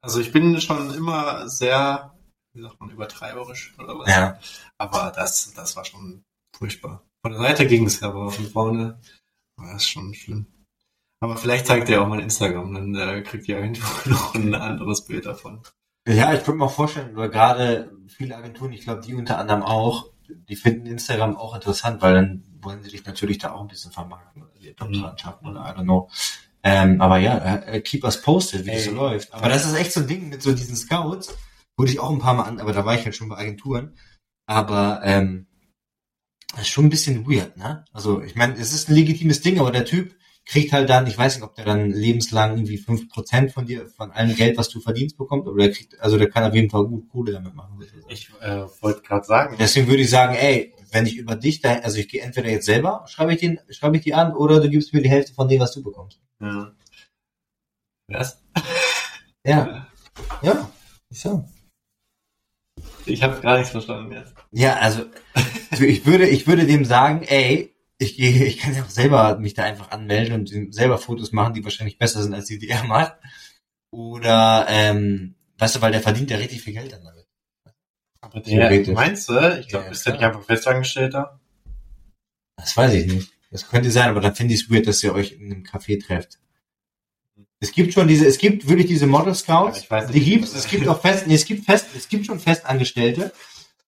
Also 0.02 0.20
ich 0.22 0.32
bin 0.32 0.60
schon 0.62 0.94
immer 0.94 1.50
sehr, 1.50 2.16
wie 2.54 2.62
sagt 2.62 2.80
man, 2.80 2.90
übertreiberisch 2.90 3.76
oder 3.78 4.00
was. 4.00 4.08
Ja. 4.10 4.40
Aber 4.78 5.12
das, 5.16 5.54
das 5.54 5.76
war 5.76 5.84
schon 5.84 6.24
furchtbar. 6.60 7.04
Von 7.22 7.32
der 7.32 7.42
Seite 7.42 7.66
ging 7.68 7.86
es 7.86 8.04
aber 8.04 8.30
von 8.32 8.46
vorne 8.46 9.00
war 9.56 9.74
das 9.74 9.86
schon 9.88 10.14
schlimm. 10.14 10.46
Aber 11.22 11.36
vielleicht 11.36 11.68
zeigt 11.68 11.90
er 11.90 12.02
auch 12.02 12.08
mal 12.08 12.20
Instagram, 12.22 12.74
dann 12.74 12.96
äh, 12.96 13.22
kriegt 13.22 13.48
die 13.48 13.56
Agentur 13.56 13.88
noch 14.06 14.36
ein 14.36 14.54
anderes 14.54 15.06
Bild 15.06 15.26
davon. 15.26 15.62
Ja, 16.08 16.34
ich 16.34 16.44
könnte 16.44 16.60
mir 16.60 16.66
auch 16.66 16.72
vorstellen, 16.72 17.16
weil 17.16 17.30
gerade 17.30 17.92
viele 18.08 18.36
Agenturen, 18.38 18.72
ich 18.72 18.82
glaube, 18.82 19.02
die 19.02 19.16
unter 19.16 19.38
anderem 19.38 19.64
auch, 19.64 20.12
die 20.28 20.56
finden 20.56 20.86
Instagram 20.86 21.36
auch 21.36 21.56
interessant, 21.56 22.02
weil 22.02 22.14
dann 22.14 22.44
wollen 22.62 22.82
sie 22.84 22.90
dich 22.90 23.06
natürlich 23.06 23.38
da 23.38 23.52
auch 23.52 23.62
ein 23.62 23.68
bisschen 23.68 23.92
vermarkten 23.92 24.44
oder 24.44 24.52
die 24.60 24.68
Jobs 24.68 24.98
Mhm. 24.98 25.02
dran 25.02 25.18
schaffen 25.18 25.48
oder 25.48 25.60
I 25.62 25.78
don't 25.78 25.84
know. 25.84 26.10
Ähm, 26.64 27.02
aber 27.02 27.18
ja, 27.20 27.38
äh, 27.38 27.82
keep 27.82 28.04
us 28.04 28.22
posted, 28.22 28.66
wie 28.66 28.72
das 28.72 28.86
so 28.86 28.92
Ey. 28.92 28.96
läuft. 28.96 29.34
Aber 29.34 29.50
das 29.50 29.66
ist 29.66 29.74
echt 29.76 29.94
so 29.94 30.02
ein 30.02 30.08
Ding 30.08 30.30
mit 30.30 30.42
so 30.42 30.54
diesen 30.54 30.76
Scouts, 30.76 31.38
wurde 31.78 31.92
ich 31.92 32.00
auch 32.00 32.10
ein 32.12 32.20
paar 32.20 32.34
Mal 32.34 32.44
an, 32.44 32.60
aber 32.60 32.74
da 32.74 32.86
war 32.86 32.96
ich 32.96 33.04
halt 33.06 33.16
schon 33.16 33.30
bei 33.30 33.38
Agenturen. 33.38 33.98
Aber 34.46 35.02
ähm, 35.04 35.48
das 36.52 36.62
ist 36.62 36.70
schon 36.70 36.86
ein 36.86 36.90
bisschen 36.90 37.28
weird, 37.28 37.58
ne? 37.58 37.86
Also 37.94 38.22
ich 38.22 38.36
meine, 38.36 38.56
es 38.58 38.74
ist 38.74 38.90
ein 38.90 38.96
legitimes 38.96 39.42
Ding, 39.42 39.60
aber 39.60 39.72
der 39.72 39.86
Typ 39.86 40.16
kriegt 40.46 40.74
halt 40.74 40.90
dann, 40.90 41.06
ich 41.06 41.18
weiß 41.18 41.36
nicht, 41.36 41.44
ob 41.44 41.56
der 41.56 41.66
dann 41.66 41.92
lebenslang 41.92 42.56
irgendwie 42.56 42.80
5% 42.80 43.52
von 43.52 43.68
dir, 43.68 43.86
von 43.88 44.12
allem 44.12 44.36
Geld, 44.36 44.58
was 44.58 44.70
du 44.70 44.80
verdienst, 44.80 45.16
bekommt, 45.16 45.48
oder 45.48 45.64
der 45.64 45.72
kriegt, 45.72 46.00
also 46.00 46.18
der 46.18 46.30
kann 46.30 46.44
auf 46.44 46.56
jeden 46.56 46.72
Fall 46.72 46.86
gut 46.86 47.08
Kohle 47.10 47.34
damit 47.34 47.54
machen. 47.54 47.80
Ich 48.08 48.30
äh, 48.42 48.64
wollte 48.82 49.02
gerade 49.02 49.26
sagen, 49.26 49.58
Deswegen 49.60 49.88
würde 49.88 50.02
ich 50.02 50.10
sagen, 50.10 50.34
ey, 50.34 50.74
wenn 50.92 51.06
ich 51.06 51.18
über 51.18 51.36
dich 51.36 51.62
da, 51.62 51.76
also 51.76 52.00
ich 52.00 52.10
gehe 52.10 52.22
entweder 52.22 52.50
jetzt 52.50 52.66
selber, 52.66 53.06
schreibe 53.08 53.34
ich 53.34 53.40
den, 53.40 53.60
schreibe 53.70 53.98
ich 53.98 54.04
die 54.04 54.16
an, 54.16 54.34
oder 54.34 54.60
du 54.60 54.70
gibst 54.70 54.92
mir 54.92 55.04
die 55.04 55.10
Hälfte 55.10 55.34
von 55.34 55.48
dem, 55.48 55.60
was 55.60 55.72
du 55.74 55.84
bekommst. 55.84 56.20
ja. 56.42 56.74
Was? 58.08 58.42
Ja. 59.46 59.86
Ja. 60.42 60.70
Ich 61.10 61.22
so. 61.22 61.46
Ich 63.10 63.24
habe 63.24 63.42
gar 63.42 63.58
nichts 63.58 63.72
verstanden 63.72 64.14
jetzt. 64.14 64.34
Ja, 64.52 64.78
also 64.78 65.06
ich 65.80 66.06
würde, 66.06 66.28
ich 66.28 66.48
würde 66.48 66.66
dem 66.66 66.86
sagen, 66.86 67.24
ey, 67.24 67.74
ich 67.98 68.20
ich 68.20 68.58
kann 68.58 68.76
ja 68.76 68.84
auch 68.84 68.90
selber 68.90 69.38
mich 69.40 69.54
da 69.54 69.64
einfach 69.64 69.92
anmelden 69.92 70.34
und 70.34 70.74
selber 70.74 70.98
Fotos 70.98 71.32
machen, 71.32 71.54
die 71.54 71.64
wahrscheinlich 71.64 71.98
besser 71.98 72.22
sind 72.24 72.34
als 72.34 72.46
die, 72.46 72.60
die 72.60 72.70
er 72.70 72.84
macht. 72.86 73.14
Oder, 73.92 74.68
ähm, 74.70 75.36
weißt 75.58 75.78
du, 75.78 75.82
weil 75.82 75.92
der 75.92 76.02
verdient 76.02 76.32
ja 76.32 76.38
richtig 76.38 76.62
viel 76.62 76.74
Geld 76.74 76.92
dann 76.92 77.04
damit. 77.04 77.26
Aber 78.22 78.40
der, 78.42 78.94
meinst 78.94 79.30
du? 79.30 79.60
Ich 79.60 79.68
glaube, 79.68 79.86
Ja, 79.86 79.92
ist 79.92 80.06
der 80.06 80.14
nicht 80.14 80.24
einfach 80.24 80.44
Festangestellter? 80.44 81.40
Das 82.58 82.76
weiß 82.76 82.94
ich 82.94 83.06
nicht. 83.08 83.32
Das 83.52 83.68
könnte 83.68 83.90
sein, 83.90 84.10
aber 84.10 84.22
dann 84.22 84.36
finde 84.36 84.54
ich 84.54 84.64
es 84.64 84.70
weird, 84.70 84.88
dass 84.88 85.04
ihr 85.04 85.14
euch 85.14 85.32
in 85.34 85.52
einem 85.52 85.64
Café 85.64 86.04
trefft. 86.06 86.40
Es 87.62 87.72
gibt 87.74 87.94
schon 87.94 88.08
diese, 88.08 88.26
es 88.26 88.38
gibt 88.38 88.68
wirklich 88.70 88.88
diese 88.88 89.06
Model 89.06 89.36
Scouts, 89.36 89.88
Ja, 89.90 90.02
nicht, 90.02 90.14
die 90.14 90.24
gibt's, 90.24 90.56
es 90.56 90.68
gibt 90.68 90.88
auch 90.88 91.02
fest, 91.02 91.28
nee, 91.28 91.36
es 91.36 91.46
gibt 91.46 91.66
fest, 91.66 91.88
es 91.96 92.08
gibt 92.08 92.26
schon 92.26 92.40
Festangestellte. 92.40 93.34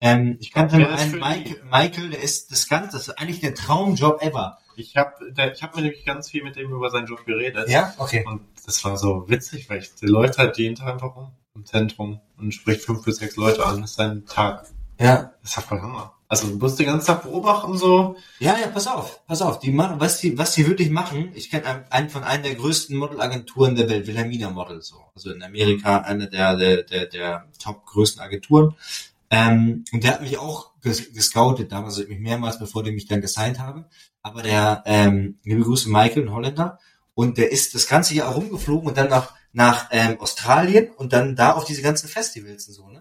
Ähm, 0.01 0.37
ich 0.39 0.51
kannte 0.51 0.81
ist 0.81 0.99
einen 0.99 1.43
die? 1.43 1.55
Michael, 1.69 2.09
der 2.09 2.21
ist 2.21 2.51
das 2.51 2.67
Ganze, 2.67 2.97
das 2.97 3.07
ist 3.07 3.19
eigentlich 3.19 3.39
der 3.39 3.53
Traumjob 3.53 4.21
ever. 4.21 4.57
Ich 4.75 4.97
habe 4.97 5.13
ich 5.53 5.63
hab 5.63 5.75
mir 5.75 5.83
nämlich 5.83 6.05
ganz 6.05 6.29
viel 6.29 6.43
mit 6.43 6.55
dem 6.55 6.71
über 6.71 6.89
seinen 6.89 7.05
Job 7.05 7.25
geredet. 7.25 7.69
Ja, 7.69 7.93
okay. 7.97 8.25
Und 8.25 8.41
das 8.65 8.83
war 8.83 8.97
so 8.97 9.29
witzig, 9.29 9.69
weil 9.69 9.79
ich, 9.79 9.93
der 9.95 10.09
läuft 10.09 10.37
halt 10.37 10.57
jeden 10.57 10.75
Tag 10.75 10.87
einfach 10.93 11.15
rum 11.15 11.31
im 11.55 11.65
Zentrum 11.65 12.19
und 12.37 12.53
spricht 12.53 12.81
fünf 12.81 13.03
bis 13.05 13.17
sechs 13.17 13.35
Leute 13.35 13.65
an. 13.65 13.81
Das 13.81 13.91
ist 13.91 13.97
sein 13.97 14.25
Tag. 14.25 14.65
Ja, 14.99 15.33
Das 15.41 15.51
ist 15.51 15.57
halt 15.57 15.67
voll 15.67 15.81
Hammer. 15.81 16.13
Also 16.31 16.47
du 16.47 16.55
musst 16.59 16.79
den 16.79 16.85
ganzen 16.85 17.07
Tag 17.07 17.23
beobachten 17.23 17.77
so. 17.77 18.15
Ja, 18.39 18.57
ja, 18.57 18.67
pass 18.67 18.87
auf, 18.87 19.25
pass 19.27 19.41
auf. 19.41 19.59
Die 19.59 19.69
machen, 19.69 19.99
was 19.99 20.21
die, 20.21 20.37
was 20.37 20.53
die 20.53 20.65
wirklich 20.65 20.89
machen, 20.89 21.33
ich 21.33 21.51
kenne 21.51 21.85
einen, 21.89 22.09
von 22.09 22.23
einer 22.23 22.43
der 22.43 22.55
größten 22.55 22.95
Modelagenturen 22.95 23.75
der 23.75 23.89
Welt, 23.89 24.07
Wilhelmina 24.07 24.49
Model, 24.49 24.81
so. 24.81 24.95
Also 25.13 25.31
in 25.31 25.43
Amerika 25.43 25.97
eine 25.97 26.29
der, 26.29 26.55
der, 26.55 26.83
der, 26.83 27.07
der 27.07 27.47
top 27.61 27.85
größten 27.85 28.21
Agenturen. 28.21 28.75
Ähm, 29.29 29.83
und 29.91 30.05
der 30.05 30.13
hat 30.13 30.21
mich 30.21 30.37
auch 30.37 30.71
ges 30.81 31.11
gescoutet 31.11 31.69
damals, 31.73 31.97
also 31.97 32.07
mich 32.07 32.19
mehrmals, 32.19 32.59
bevor 32.59 32.81
die 32.81 32.93
mich 32.93 33.07
dann 33.07 33.19
gesigned 33.19 33.59
haben. 33.59 33.83
Aber 34.21 34.41
der, 34.41 34.83
ähm, 34.85 35.37
liebe 35.43 35.63
Grüße 35.63 35.89
Michael, 35.89 36.23
ein 36.23 36.31
Holländer. 36.31 36.79
Und 37.13 37.39
der 37.39 37.51
ist 37.51 37.75
das 37.75 37.87
ganze 37.87 38.15
Jahr 38.15 38.31
rumgeflogen 38.31 38.87
und 38.87 38.97
dann 38.97 39.09
nach, 39.09 39.33
nach 39.51 39.89
ähm, 39.91 40.17
Australien 40.21 40.91
und 40.91 41.11
dann 41.11 41.35
da 41.35 41.51
auf 41.51 41.65
diese 41.65 41.81
ganzen 41.81 42.07
Festivals 42.07 42.69
und 42.69 42.73
so, 42.73 42.87
ne? 42.87 43.00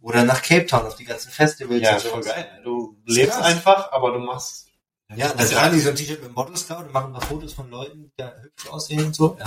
Oder 0.00 0.24
nach 0.24 0.42
Cape 0.42 0.66
Town 0.66 0.86
auf 0.86 0.96
die 0.96 1.04
ganzen 1.04 1.30
Festivals 1.30 1.82
Ja, 1.82 1.94
und 1.94 2.02
voll 2.02 2.22
sowas. 2.22 2.34
geil. 2.34 2.60
Du 2.64 2.96
lebst 3.04 3.38
einfach, 3.40 3.92
aber 3.92 4.12
du 4.12 4.20
machst. 4.20 4.68
Ja, 5.14 5.28
das 5.32 5.50
dann 5.50 5.58
tragen 5.58 5.74
die 5.74 5.80
so 5.80 5.90
ein 5.90 5.96
T-Shirt 5.96 6.22
mit 6.22 6.34
Model 6.34 6.56
Scout 6.56 6.84
und 6.84 6.92
machen 6.92 7.12
paar 7.12 7.22
Fotos 7.22 7.52
von 7.52 7.70
Leuten, 7.70 8.04
die 8.04 8.12
da 8.16 8.32
hübsch 8.40 8.68
aussehen 8.68 9.04
und 9.04 9.14
so. 9.14 9.36
Ja. 9.38 9.44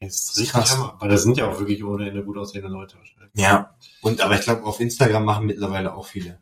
Das 0.00 0.14
ist 0.14 0.36
richtig 0.38 0.52
Krass. 0.52 0.72
Hammer. 0.76 0.96
Weil 0.98 1.08
das 1.10 1.22
sind 1.22 1.36
ja 1.36 1.48
auch 1.48 1.58
wirklich 1.58 1.84
ohne 1.84 2.08
Ende 2.08 2.24
gut 2.24 2.36
aussehende 2.36 2.68
Leute 2.68 2.96
wahrscheinlich. 2.98 3.30
ja. 3.34 3.76
Und 4.00 4.20
aber 4.20 4.34
ich 4.34 4.40
glaube, 4.42 4.64
auf 4.64 4.80
Instagram 4.80 5.24
machen 5.24 5.46
mittlerweile 5.46 5.94
auch 5.94 6.06
viele. 6.06 6.40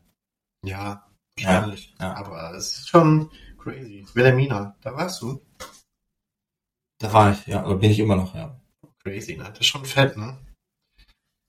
Ja, 0.64 1.06
wahrscheinlich. 1.36 1.94
Ja, 2.00 2.06
ja. 2.06 2.14
Aber 2.16 2.54
es 2.54 2.78
ist 2.78 2.88
schon 2.88 3.30
crazy. 3.58 4.06
Wilhelmina, 4.14 4.76
da 4.80 4.94
warst 4.94 5.20
du. 5.20 5.42
Da 6.98 7.12
war 7.12 7.32
ich, 7.32 7.46
ja, 7.46 7.64
oder 7.66 7.76
bin 7.76 7.90
ich 7.90 7.98
immer 7.98 8.16
noch, 8.16 8.34
ja. 8.34 8.58
Crazy, 9.02 9.36
ne? 9.36 9.44
Das 9.44 9.60
ist 9.60 9.66
schon 9.66 9.84
fett, 9.84 10.16
ne? 10.16 10.38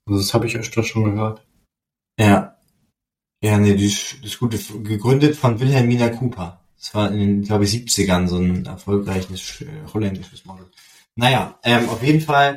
Also 0.06 0.20
das 0.20 0.34
habe 0.34 0.46
ich 0.46 0.56
öfter 0.56 0.82
schon 0.82 1.04
gehört. 1.04 1.46
Ja. 2.18 2.58
Ja, 3.42 3.58
nee, 3.58 3.76
das, 3.76 4.16
das 4.22 4.38
Gute, 4.38 4.58
gegründet 4.58 5.36
von 5.36 5.58
Wilhelmina 5.58 6.08
Cooper. 6.10 6.60
Das 6.78 6.94
war 6.94 7.10
in 7.10 7.18
den, 7.18 7.42
glaube 7.42 7.64
ich, 7.64 7.70
70ern 7.70 8.26
so 8.28 8.36
ein 8.36 8.66
erfolgreiches 8.66 9.62
äh, 9.62 9.66
holländisches 9.92 10.44
Model. 10.44 10.70
Naja, 11.14 11.58
ähm, 11.62 11.88
auf 11.88 12.02
jeden 12.02 12.20
Fall, 12.20 12.56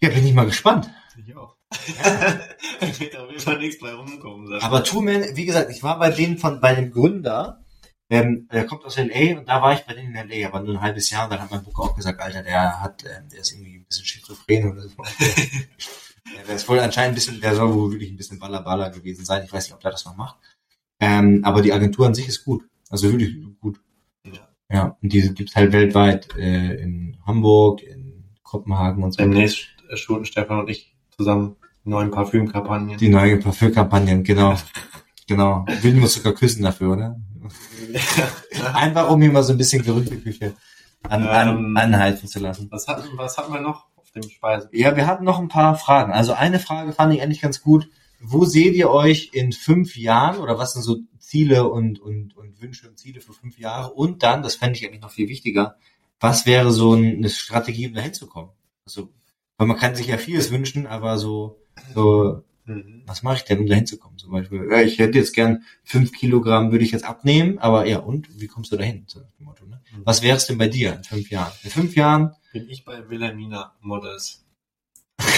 ja, 0.00 0.08
bin 0.08 0.26
ich 0.26 0.34
mal 0.34 0.46
gespannt. 0.46 0.90
Ich 1.24 1.36
auch. 1.36 1.56
da 2.02 3.00
wird 3.00 3.16
auf 3.16 3.28
jeden 3.28 3.40
Fall 3.40 3.58
nichts 3.58 3.80
bei 3.80 3.92
rumkommen. 3.92 4.52
Aber 4.60 4.84
Two 4.84 5.02
Man, 5.02 5.36
wie 5.36 5.46
gesagt, 5.46 5.70
ich 5.70 5.82
war 5.82 5.98
bei 5.98 6.10
denen 6.10 6.38
von, 6.38 6.60
bei 6.60 6.74
dem 6.74 6.90
Gründer, 6.90 7.62
ähm, 8.10 8.48
der 8.52 8.66
kommt 8.66 8.84
aus 8.84 8.98
L.A. 8.98 9.38
und 9.38 9.48
da 9.48 9.62
war 9.62 9.72
ich 9.72 9.80
bei 9.80 9.94
denen 9.94 10.14
in 10.14 10.30
L.A., 10.30 10.48
aber 10.48 10.60
nur 10.60 10.74
ein 10.74 10.82
halbes 10.82 11.10
Jahr 11.10 11.24
und 11.24 11.30
dann 11.30 11.40
hat 11.40 11.50
mein 11.50 11.62
Buch 11.62 11.78
auch 11.78 11.96
gesagt, 11.96 12.20
Alter, 12.20 12.42
der 12.42 12.80
hat, 12.80 13.04
ähm, 13.04 13.28
der 13.30 13.40
ist 13.40 13.52
irgendwie 13.52 13.76
ein 13.76 13.84
bisschen 13.84 14.04
schizophren 14.04 14.70
oder 14.70 14.82
so. 14.82 14.96
der 16.46 16.54
ist 16.56 16.68
wohl 16.68 16.80
anscheinend 16.80 17.12
ein 17.12 17.14
bisschen, 17.14 17.40
der 17.40 17.54
soll 17.54 17.74
wohl 17.74 17.92
wirklich 17.92 18.10
ein 18.10 18.16
bisschen 18.16 18.38
ballerballer 18.38 18.90
gewesen 18.90 19.24
sein. 19.24 19.42
Ich 19.44 19.52
weiß 19.52 19.64
nicht, 19.64 19.74
ob 19.74 19.80
der 19.80 19.90
das 19.90 20.04
noch 20.04 20.16
macht. 20.16 20.36
Ähm, 21.00 21.40
aber 21.44 21.62
die 21.62 21.72
Agentur 21.72 22.06
an 22.06 22.14
sich 22.14 22.28
ist 22.28 22.44
gut. 22.44 22.64
Also 22.90 23.10
wirklich 23.10 23.36
gut. 23.60 23.80
Ja. 24.24 24.48
Ja, 24.70 24.96
und 25.02 25.12
diese 25.12 25.32
gibt's 25.32 25.54
halt 25.56 25.72
weltweit, 25.72 26.28
äh, 26.36 26.74
in 26.76 27.16
Hamburg, 27.26 27.82
in 27.82 28.24
Kopenhagen 28.42 29.02
und 29.02 29.12
so. 29.12 29.18
Demnächst 29.18 29.68
shooten 29.94 30.24
Stefan 30.24 30.60
und 30.60 30.70
ich 30.70 30.94
zusammen 31.16 31.56
neuen 31.84 32.10
Parfümkampagnen. 32.10 32.98
Die 32.98 33.08
neue 33.08 33.38
Parfümkampagnen, 33.38 34.24
genau. 34.24 34.56
Genau. 35.28 35.64
Wir 35.80 35.94
uns 36.02 36.14
sogar 36.14 36.32
küssen 36.32 36.64
dafür, 36.64 36.92
oder? 36.92 37.20
Einfach 38.74 39.08
um 39.08 39.22
hier 39.22 39.30
mal 39.30 39.42
so 39.44 39.52
ein 39.52 39.56
bisschen 39.56 39.82
Gerüchteküche 39.82 40.54
an, 41.08 41.26
an, 41.26 41.48
Ähm, 41.48 41.76
anhalten 41.76 42.26
zu 42.26 42.40
lassen. 42.40 42.68
was, 42.70 42.86
hatten, 42.88 43.08
was 43.16 43.38
hatten 43.38 43.52
wir 43.52 43.60
noch 43.60 43.86
dem 44.14 44.28
Speise? 44.28 44.68
Ja, 44.72 44.96
wir 44.96 45.06
hatten 45.06 45.24
noch 45.24 45.38
ein 45.38 45.48
paar 45.48 45.76
Fragen. 45.76 46.12
Also 46.12 46.32
eine 46.32 46.58
Frage 46.58 46.92
fand 46.92 47.14
ich 47.14 47.22
eigentlich 47.22 47.40
ganz 47.40 47.62
gut. 47.62 47.88
Wo 48.20 48.44
seht 48.44 48.74
ihr 48.74 48.90
euch 48.90 49.30
in 49.32 49.52
fünf 49.52 49.96
Jahren 49.96 50.38
oder 50.38 50.58
was 50.58 50.74
sind 50.74 50.82
so 50.82 50.98
Ziele 51.18 51.68
und, 51.68 52.00
und, 52.00 52.36
und 52.36 52.60
Wünsche 52.62 52.88
und 52.88 52.98
Ziele 52.98 53.20
für 53.20 53.32
fünf 53.32 53.58
Jahre? 53.58 53.92
Und 53.92 54.22
dann, 54.22 54.42
das 54.42 54.54
fände 54.54 54.78
ich 54.78 54.86
eigentlich 54.86 55.02
noch 55.02 55.10
viel 55.10 55.28
wichtiger, 55.28 55.76
was 56.20 56.46
wäre 56.46 56.70
so 56.70 56.92
eine 56.92 57.28
Strategie, 57.28 57.88
um 57.88 57.94
dahin 57.94 58.14
zu 58.14 58.28
kommen? 58.28 58.50
Also, 58.86 59.08
weil 59.56 59.66
man 59.66 59.76
kann 59.76 59.96
sich 59.96 60.06
ja 60.06 60.18
vieles 60.18 60.52
wünschen, 60.52 60.86
aber 60.86 61.18
so, 61.18 61.58
so 61.94 62.44
Mhm. 62.64 63.02
Was 63.06 63.22
mache 63.22 63.36
ich 63.36 63.44
denn, 63.44 63.58
um 63.58 63.66
da 63.66 63.74
hinzukommen? 63.74 64.18
Zum 64.18 64.30
Beispiel, 64.30 64.68
ja, 64.70 64.80
ich 64.80 64.98
hätte 64.98 65.18
jetzt 65.18 65.34
gern 65.34 65.64
fünf 65.82 66.12
Kilogramm, 66.12 66.70
würde 66.70 66.84
ich 66.84 66.92
jetzt 66.92 67.04
abnehmen, 67.04 67.58
aber 67.58 67.86
ja, 67.86 67.98
und 67.98 68.40
wie 68.40 68.46
kommst 68.46 68.72
du 68.72 68.76
dahin? 68.76 69.04
So 69.06 69.20
Motto, 69.38 69.66
ne? 69.66 69.80
Mhm. 69.92 70.02
Was 70.04 70.22
wäre 70.22 70.36
es 70.36 70.46
denn 70.46 70.58
bei 70.58 70.68
dir 70.68 70.94
in 70.94 71.04
fünf 71.04 71.30
Jahren? 71.30 71.52
In 71.64 71.70
fünf 71.70 71.96
Jahren? 71.96 72.34
Bin 72.52 72.68
ich 72.68 72.84
bei 72.84 73.08
Wilhelmina 73.08 73.74
Models. 73.80 74.44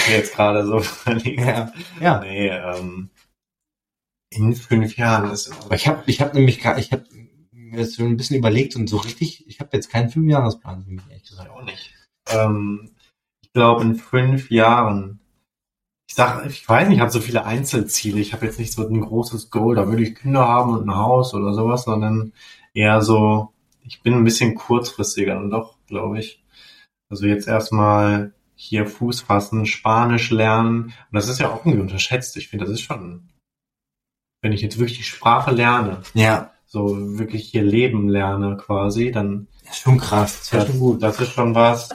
Jetzt 0.09 0.33
gerade 0.35 0.65
so 0.65 0.81
überlegt. 1.05 1.39
Ja, 1.41 1.71
ja. 2.01 2.19
Nee, 2.19 2.49
ähm, 2.49 3.09
in 4.31 4.53
fünf 4.53 4.97
Jahren 4.97 5.31
ist 5.31 5.51
Aber 5.63 5.75
ich 5.75 5.87
habe, 5.87 6.03
ich 6.07 6.21
habe 6.21 6.35
nämlich, 6.35 6.59
gar- 6.61 6.77
ich 6.77 6.91
habe 6.91 7.05
mir 7.51 7.79
jetzt 7.81 7.95
so 7.95 8.03
ein 8.03 8.17
bisschen 8.17 8.37
überlegt 8.37 8.75
und 8.75 8.87
so 8.89 8.97
richtig, 8.97 9.47
ich 9.47 9.59
habe 9.59 9.69
jetzt 9.73 9.89
keinen 9.89 10.09
Fünfjahresplan 10.09 10.83
für 10.83 10.91
mich 10.91 11.03
ehrlich 11.09 11.23
ich 11.23 11.29
gesagt. 11.29 11.49
auch 11.49 11.63
nicht. 11.63 11.93
Ähm, 12.29 12.91
ich 13.41 13.53
glaube 13.53 13.83
in 13.83 13.95
fünf 13.95 14.51
Jahren. 14.51 15.19
Ich 16.07 16.15
sag, 16.15 16.45
ich 16.45 16.67
weiß 16.67 16.87
nicht, 16.87 16.97
ich 16.97 17.01
habe 17.01 17.11
so 17.11 17.19
viele 17.19 17.45
Einzelziele. 17.45 18.19
Ich 18.19 18.33
habe 18.33 18.45
jetzt 18.45 18.59
nicht 18.59 18.73
so 18.73 18.87
ein 18.87 19.01
großes 19.01 19.49
Goal, 19.49 19.75
da 19.75 19.87
würde 19.87 20.03
ich 20.03 20.15
Kinder 20.15 20.47
haben 20.47 20.73
und 20.77 20.87
ein 20.87 20.95
Haus 20.95 21.33
oder 21.33 21.53
sowas, 21.53 21.83
sondern 21.85 22.31
eher 22.73 23.01
so, 23.01 23.53
ich 23.83 24.01
bin 24.03 24.13
ein 24.13 24.23
bisschen 24.23 24.55
kurzfristiger 24.55 25.37
und 25.37 25.49
doch, 25.49 25.77
glaube 25.87 26.19
ich. 26.19 26.43
Also 27.09 27.25
jetzt 27.25 27.47
erstmal 27.47 28.33
hier 28.55 28.87
Fuß 28.87 29.21
fassen, 29.21 29.65
Spanisch 29.65 30.31
lernen. 30.31 30.85
Und 30.85 30.93
das 31.11 31.27
ist 31.27 31.39
ja 31.39 31.49
auch 31.49 31.65
irgendwie 31.65 31.81
unterschätzt. 31.81 32.37
Ich 32.37 32.47
finde, 32.47 32.65
das 32.65 32.73
ist 32.73 32.81
schon, 32.81 33.29
wenn 34.41 34.53
ich 34.53 34.61
jetzt 34.61 34.77
wirklich 34.77 34.97
die 34.97 35.03
Sprache 35.03 35.51
lerne, 35.51 36.01
Ja, 36.13 36.51
so 36.65 37.17
wirklich 37.17 37.47
hier 37.49 37.63
leben 37.63 38.09
lerne 38.09 38.57
quasi, 38.57 39.11
dann 39.11 39.47
ist 39.63 39.79
schon 39.79 39.97
krass. 39.97 40.39
Das 40.39 40.49
das, 40.49 40.67
schon 40.67 40.79
gut. 40.79 41.03
das 41.03 41.19
ist 41.19 41.31
schon 41.31 41.55
was. 41.55 41.89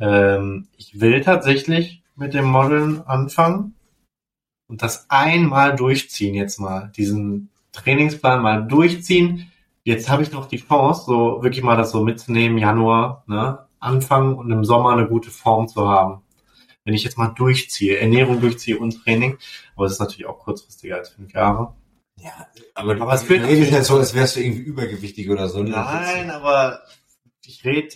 Ähm, 0.00 0.68
ich 0.76 1.00
will 1.00 1.20
tatsächlich 1.22 2.02
mit 2.16 2.34
dem 2.34 2.46
Modeln 2.46 3.02
anfangen 3.06 3.74
und 4.68 4.82
das 4.82 5.06
einmal 5.08 5.76
durchziehen 5.76 6.34
jetzt 6.34 6.58
mal. 6.58 6.92
Diesen 6.96 7.50
Trainingsplan 7.72 8.42
mal 8.42 8.66
durchziehen. 8.66 9.50
Jetzt 9.84 10.08
habe 10.08 10.22
ich 10.22 10.32
noch 10.32 10.46
die 10.46 10.58
Chance, 10.58 11.04
so 11.06 11.42
wirklich 11.42 11.62
mal 11.62 11.76
das 11.76 11.90
so 11.90 12.02
mitzunehmen, 12.02 12.58
Januar, 12.58 13.24
ne? 13.26 13.67
Anfangen 13.80 14.34
und 14.34 14.50
im 14.50 14.64
Sommer 14.64 14.90
eine 14.92 15.08
gute 15.08 15.30
Form 15.30 15.68
zu 15.68 15.88
haben. 15.88 16.22
Wenn 16.84 16.94
ich 16.94 17.04
jetzt 17.04 17.18
mal 17.18 17.28
durchziehe, 17.28 17.98
Ernährung 17.98 18.40
durchziehe 18.40 18.78
und 18.78 19.02
Training, 19.04 19.36
aber 19.76 19.86
es 19.86 19.92
ist 19.92 20.00
natürlich 20.00 20.26
auch 20.26 20.38
kurzfristiger 20.38 20.96
als 20.96 21.10
fünf 21.10 21.32
Jahre. 21.32 21.74
Ja, 22.20 22.48
aber, 22.74 23.00
Aber 23.00 23.12
es 23.14 23.22
führt- 23.22 23.44
redest 23.46 23.70
ja 23.72 23.84
so, 23.84 23.96
als 23.98 24.14
wärst 24.14 24.36
du 24.36 24.40
irgendwie 24.40 24.62
übergewichtig 24.62 25.30
oder 25.30 25.48
so. 25.48 25.62
ne? 25.62 25.70
Nein, 25.70 26.30
aber 26.30 26.80
ich 27.44 27.64
rede, 27.64 27.94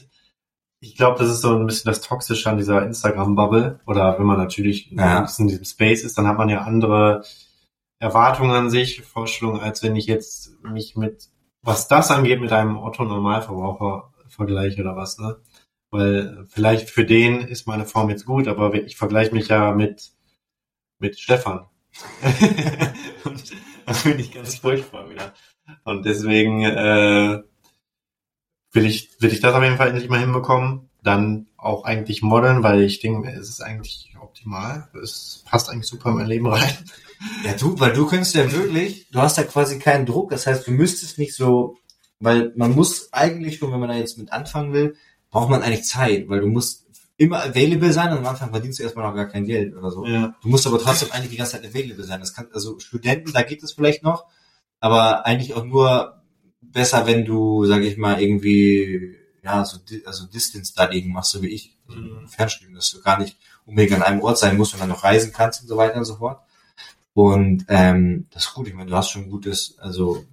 ich 0.80 0.96
glaube, 0.96 1.18
das 1.18 1.28
ist 1.30 1.40
so 1.40 1.56
ein 1.56 1.66
bisschen 1.66 1.90
das 1.90 2.02
Toxische 2.02 2.48
an 2.50 2.56
dieser 2.58 2.84
Instagram-Bubble. 2.84 3.80
Oder 3.86 4.18
wenn 4.18 4.26
man 4.26 4.38
natürlich 4.38 4.90
Ja. 4.90 5.26
in 5.38 5.48
diesem 5.48 5.64
Space 5.64 6.02
ist, 6.04 6.16
dann 6.18 6.26
hat 6.28 6.38
man 6.38 6.48
ja 6.48 6.60
andere 6.60 7.24
Erwartungen 7.98 8.50
an 8.52 8.70
sich, 8.70 9.02
Vorstellungen, 9.02 9.60
als 9.60 9.82
wenn 9.82 9.96
ich 9.96 10.06
jetzt 10.06 10.50
mich 10.62 10.96
mit, 10.96 11.28
was 11.62 11.88
das 11.88 12.10
angeht, 12.10 12.40
mit 12.40 12.52
einem 12.52 12.76
Otto-Normalverbraucher 12.76 14.12
vergleiche 14.28 14.80
oder 14.82 14.96
was, 14.96 15.18
ne? 15.18 15.36
Weil 15.92 16.46
vielleicht 16.48 16.88
für 16.88 17.04
den 17.04 17.42
ist 17.42 17.66
meine 17.66 17.84
Form 17.84 18.08
jetzt 18.08 18.24
gut, 18.24 18.48
aber 18.48 18.72
ich 18.74 18.96
vergleiche 18.96 19.34
mich 19.34 19.48
ja 19.48 19.72
mit, 19.72 20.10
mit 20.98 21.20
Stefan. 21.20 21.66
Und 23.24 23.52
das 23.84 24.00
finde 24.00 24.22
ich 24.22 24.32
ganz 24.32 24.56
furchtbar 24.56 25.10
wieder. 25.10 25.34
Und 25.84 26.06
deswegen 26.06 26.62
äh, 26.62 27.42
will 28.72 28.86
ich 28.86 29.10
will 29.20 29.32
ich 29.34 29.40
das 29.40 29.54
auf 29.54 29.62
jeden 29.62 29.76
Fall 29.76 29.88
endlich 29.88 30.08
mal 30.08 30.18
hinbekommen. 30.18 30.88
Dann 31.02 31.48
auch 31.58 31.84
eigentlich 31.84 32.22
modeln, 32.22 32.62
weil 32.62 32.80
ich 32.80 33.00
denke, 33.00 33.30
es 33.30 33.50
ist 33.50 33.60
eigentlich 33.60 34.14
optimal. 34.18 34.88
Es 35.02 35.44
passt 35.44 35.68
eigentlich 35.68 35.88
super 35.88 36.08
in 36.08 36.16
mein 36.16 36.26
Leben 36.26 36.46
rein. 36.46 36.72
Ja, 37.44 37.52
du, 37.52 37.78
weil 37.78 37.92
du 37.92 38.06
könntest 38.06 38.34
ja 38.34 38.50
wirklich, 38.50 39.10
du 39.10 39.20
hast 39.20 39.36
ja 39.36 39.44
quasi 39.44 39.78
keinen 39.78 40.06
Druck, 40.06 40.30
das 40.30 40.46
heißt, 40.46 40.66
du 40.66 40.70
müsstest 40.70 41.18
nicht 41.18 41.34
so, 41.34 41.76
weil 42.18 42.52
man 42.56 42.74
muss 42.74 43.12
eigentlich 43.12 43.58
schon, 43.58 43.72
wenn 43.72 43.80
man 43.80 43.90
da 43.90 43.96
jetzt 43.96 44.16
mit 44.16 44.32
anfangen 44.32 44.72
will, 44.72 44.96
braucht 45.32 45.50
man 45.50 45.62
eigentlich 45.62 45.84
Zeit, 45.84 46.28
weil 46.28 46.40
du 46.40 46.46
musst 46.46 46.86
immer 47.16 47.42
available 47.42 47.92
sein 47.92 48.12
und 48.12 48.18
am 48.18 48.26
Anfang 48.26 48.50
verdienst 48.50 48.78
du 48.78 48.84
erstmal 48.84 49.08
noch 49.08 49.16
gar 49.16 49.26
kein 49.26 49.44
Geld 49.44 49.76
oder 49.76 49.90
so. 49.90 50.06
Ja. 50.06 50.36
Du 50.42 50.48
musst 50.48 50.66
aber 50.68 50.78
trotzdem 50.78 51.10
eigentlich 51.10 51.30
die 51.30 51.36
ganze 51.36 51.52
Zeit 51.52 51.66
available 51.66 52.04
sein. 52.04 52.20
Das 52.20 52.32
kann, 52.32 52.46
also 52.52 52.78
Studenten, 52.78 53.32
da 53.32 53.42
geht 53.42 53.64
es 53.64 53.72
vielleicht 53.72 54.04
noch, 54.04 54.26
aber 54.78 55.26
eigentlich 55.26 55.54
auch 55.54 55.64
nur 55.64 56.22
besser, 56.60 57.06
wenn 57.06 57.24
du, 57.24 57.66
sag 57.66 57.82
ich 57.82 57.96
mal, 57.96 58.22
irgendwie, 58.22 59.16
ja, 59.42 59.64
so, 59.64 59.78
also 60.06 60.26
Distance 60.26 60.70
Studying 60.70 61.12
machst, 61.12 61.32
so 61.32 61.42
wie 61.42 61.48
ich, 61.48 61.72
Mhm. 61.94 62.28
Fernstudium, 62.28 62.74
dass 62.74 62.90
du 62.90 63.02
gar 63.02 63.18
nicht 63.18 63.36
unbedingt 63.66 63.94
an 63.94 64.02
einem 64.02 64.20
Ort 64.22 64.38
sein 64.38 64.56
musst 64.56 64.74
und 64.74 64.80
dann 64.80 64.88
noch 64.88 65.04
reisen 65.04 65.32
kannst 65.32 65.62
und 65.62 65.68
so 65.68 65.76
weiter 65.76 65.96
und 65.96 66.04
so 66.04 66.16
fort. 66.16 66.40
Und 67.14 67.66
ähm, 67.68 68.26
das 68.30 68.46
ist 68.46 68.54
gut, 68.54 68.68
ich 68.68 68.74
meine, 68.74 68.90
du 68.90 68.96
hast 68.96 69.10
schon 69.10 69.24
ein 69.24 69.30
gutes, 69.30 69.78
also 69.78 70.24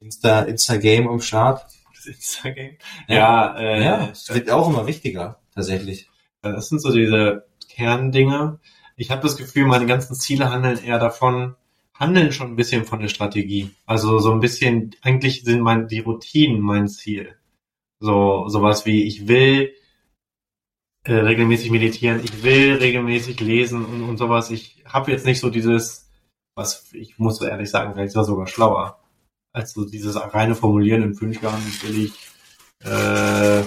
Insta, 0.00 0.42
Insta-Game 0.42 1.08
am 1.08 1.20
Start. 1.20 1.66
Instagram. 2.06 2.76
Ja, 3.08 3.56
äh, 3.56 3.84
ja, 3.84 4.06
das 4.06 4.32
wird 4.32 4.50
auch 4.50 4.68
immer 4.68 4.86
wichtiger, 4.86 5.40
tatsächlich. 5.54 6.08
Das 6.42 6.68
sind 6.68 6.80
so 6.80 6.92
diese 6.92 7.46
Kerndinge. 7.68 8.58
Ich 8.96 9.10
habe 9.10 9.22
das 9.22 9.36
Gefühl, 9.36 9.66
meine 9.66 9.86
ganzen 9.86 10.14
Ziele 10.14 10.50
handeln 10.50 10.82
eher 10.82 10.98
davon, 10.98 11.56
handeln 11.94 12.32
schon 12.32 12.48
ein 12.48 12.56
bisschen 12.56 12.84
von 12.84 13.00
der 13.00 13.08
Strategie. 13.08 13.70
Also 13.86 14.18
so 14.18 14.32
ein 14.32 14.40
bisschen, 14.40 14.96
eigentlich 15.02 15.42
sind 15.44 15.60
mein, 15.60 15.88
die 15.88 16.00
Routinen 16.00 16.60
mein 16.60 16.88
Ziel. 16.88 17.36
So, 18.00 18.48
sowas 18.48 18.86
wie, 18.86 19.04
ich 19.04 19.28
will 19.28 19.74
äh, 21.04 21.14
regelmäßig 21.14 21.70
meditieren, 21.70 22.20
ich 22.22 22.42
will 22.42 22.74
regelmäßig 22.74 23.40
lesen 23.40 23.84
und, 23.84 24.02
und 24.02 24.16
sowas. 24.16 24.50
Ich 24.50 24.82
habe 24.86 25.10
jetzt 25.10 25.26
nicht 25.26 25.40
so 25.40 25.50
dieses, 25.50 26.10
was 26.54 26.92
ich 26.92 27.18
muss 27.18 27.38
so 27.38 27.46
ehrlich 27.46 27.70
sagen, 27.70 27.92
vielleicht 27.92 28.08
ist 28.08 28.16
das 28.16 28.26
sogar 28.26 28.46
schlauer, 28.46 28.99
als 29.52 29.72
so 29.72 29.84
dieses 29.84 30.16
reine 30.16 30.54
Formulieren 30.54 31.02
in 31.02 31.14
fünf 31.14 31.42
Jahren 31.42 31.62
will 31.82 32.04
ich 32.04 32.12
äh, 32.84 33.64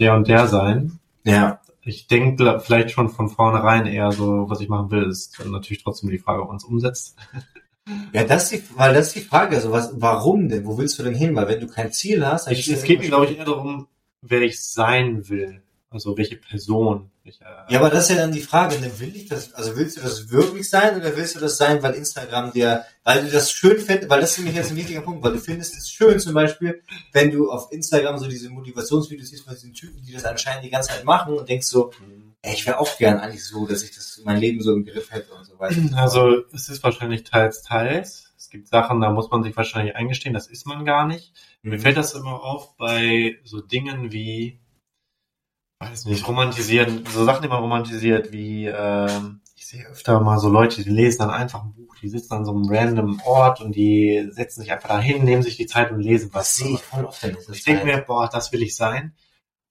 der 0.00 0.14
und 0.14 0.28
der 0.28 0.46
sein. 0.46 0.98
Ja. 1.24 1.60
Ich 1.80 2.06
denke 2.06 2.60
vielleicht 2.60 2.90
schon 2.90 3.08
von 3.08 3.30
vornherein 3.30 3.86
eher 3.86 4.12
so, 4.12 4.50
was 4.50 4.60
ich 4.60 4.68
machen 4.68 4.90
will, 4.90 5.04
ist 5.04 5.42
natürlich 5.46 5.82
trotzdem 5.82 6.10
die 6.10 6.18
Frage, 6.18 6.42
ob 6.42 6.48
man 6.48 6.56
es 6.56 6.64
umsetzt. 6.64 7.16
Ja, 8.12 8.22
das 8.24 8.52
ist 8.52 8.52
die, 8.52 8.78
weil 8.78 8.92
das 8.92 9.06
ist 9.06 9.16
die 9.16 9.20
Frage, 9.22 9.56
also 9.56 9.72
was, 9.72 9.92
warum 9.94 10.50
denn? 10.50 10.66
Wo 10.66 10.76
willst 10.76 10.98
du 10.98 11.02
denn 11.02 11.14
hin? 11.14 11.34
Weil 11.34 11.48
wenn 11.48 11.60
du 11.60 11.66
kein 11.66 11.90
Ziel 11.90 12.26
hast, 12.26 12.46
dann 12.46 12.52
Ich, 12.52 12.68
es 12.68 12.82
geht 12.82 13.00
mir, 13.00 13.06
glaube 13.06 13.24
ich, 13.24 13.38
eher 13.38 13.46
darum, 13.46 13.86
wer 14.20 14.42
ich 14.42 14.60
sein 14.60 15.26
will. 15.30 15.62
Also 15.90 16.18
welche 16.18 16.36
Person. 16.36 17.10
Welche, 17.24 17.44
Ja, 17.68 17.78
aber 17.78 17.88
das 17.88 18.04
ist 18.04 18.10
ja 18.10 18.16
dann 18.16 18.32
die 18.32 18.42
Frage, 18.42 18.78
ne, 18.78 18.90
will 19.00 19.16
ich 19.16 19.26
das, 19.26 19.54
also 19.54 19.74
willst 19.76 19.96
du 19.96 20.02
das 20.02 20.30
wirklich 20.30 20.68
sein 20.68 21.00
oder 21.00 21.16
willst 21.16 21.34
du 21.34 21.40
das 21.40 21.56
sein, 21.56 21.82
weil 21.82 21.94
Instagram 21.94 22.52
dir, 22.52 22.84
weil 23.04 23.24
du 23.24 23.30
das 23.30 23.50
schön 23.50 23.78
findest, 23.78 24.10
weil 24.10 24.20
das 24.20 24.32
ist 24.32 24.38
nämlich 24.38 24.56
jetzt 24.56 24.70
ein 24.70 24.76
wichtiger 24.76 25.00
Punkt, 25.00 25.24
weil 25.24 25.32
du 25.32 25.40
findest 25.40 25.76
es 25.78 25.90
schön 25.90 26.20
zum 26.20 26.34
Beispiel, 26.34 26.82
wenn 27.12 27.30
du 27.30 27.50
auf 27.50 27.72
Instagram 27.72 28.18
so 28.18 28.28
diese 28.28 28.50
Motivationsvideos 28.50 29.28
siehst 29.28 29.44
von 29.44 29.54
diesen 29.54 29.72
Typen, 29.72 30.02
die 30.02 30.12
das 30.12 30.26
anscheinend 30.26 30.64
die 30.64 30.70
ganze 30.70 30.90
Zeit 30.90 31.04
machen 31.04 31.38
und 31.38 31.48
denkst 31.48 31.66
so, 31.66 31.90
ey, 32.42 32.52
ich 32.52 32.66
wäre 32.66 32.78
auch 32.78 32.98
gern 32.98 33.18
eigentlich 33.18 33.44
so, 33.44 33.66
dass 33.66 33.82
ich 33.82 33.94
das 33.94 34.20
mein 34.24 34.40
Leben 34.40 34.60
so 34.60 34.74
im 34.74 34.84
Griff 34.84 35.10
hätte 35.10 35.32
und 35.32 35.46
so 35.46 35.58
weiter. 35.58 35.76
Also 35.96 36.44
es 36.52 36.68
ist 36.68 36.82
wahrscheinlich 36.82 37.24
teils, 37.24 37.62
teils. 37.62 38.32
Es 38.36 38.50
gibt 38.50 38.68
Sachen, 38.68 39.00
da 39.00 39.10
muss 39.10 39.30
man 39.30 39.42
sich 39.42 39.56
wahrscheinlich 39.56 39.96
eingestehen, 39.96 40.34
das 40.34 40.46
ist 40.46 40.66
man 40.66 40.84
gar 40.84 41.06
nicht. 41.06 41.32
Mir 41.62 41.78
fällt 41.78 41.96
das 41.96 42.14
immer 42.14 42.42
auf 42.42 42.76
bei 42.76 43.38
so 43.44 43.60
Dingen 43.60 44.12
wie, 44.12 44.60
weiß 45.80 46.06
nicht, 46.06 46.26
romantisieren, 46.26 47.04
so 47.06 47.24
Sachen, 47.24 47.48
man 47.48 47.60
romantisiert, 47.60 48.32
wie, 48.32 48.66
ähm, 48.66 49.40
ich 49.54 49.66
sehe 49.66 49.86
öfter 49.86 50.20
mal 50.20 50.38
so 50.38 50.48
Leute, 50.48 50.82
die 50.82 50.90
lesen 50.90 51.20
dann 51.20 51.30
einfach 51.30 51.62
ein 51.62 51.72
Buch, 51.72 51.94
die 52.00 52.08
sitzen 52.08 52.34
an 52.34 52.44
so 52.44 52.52
einem 52.52 52.68
random 52.68 53.20
Ort 53.24 53.60
und 53.60 53.74
die 53.74 54.28
setzen 54.30 54.62
sich 54.62 54.72
einfach 54.72 54.88
dahin, 54.88 55.24
nehmen 55.24 55.42
sich 55.42 55.56
die 55.56 55.66
Zeit 55.66 55.90
und 55.92 56.00
lesen 56.00 56.30
was. 56.32 56.48
Das 56.48 56.56
sehe 56.56 56.74
ich 56.74 56.82
voll 56.82 57.04
oft. 57.04 57.22
Ich 57.52 57.64
denke 57.64 57.84
mir, 57.84 57.98
boah, 57.98 58.28
das 58.28 58.52
will 58.52 58.62
ich 58.62 58.76
sein. 58.76 59.14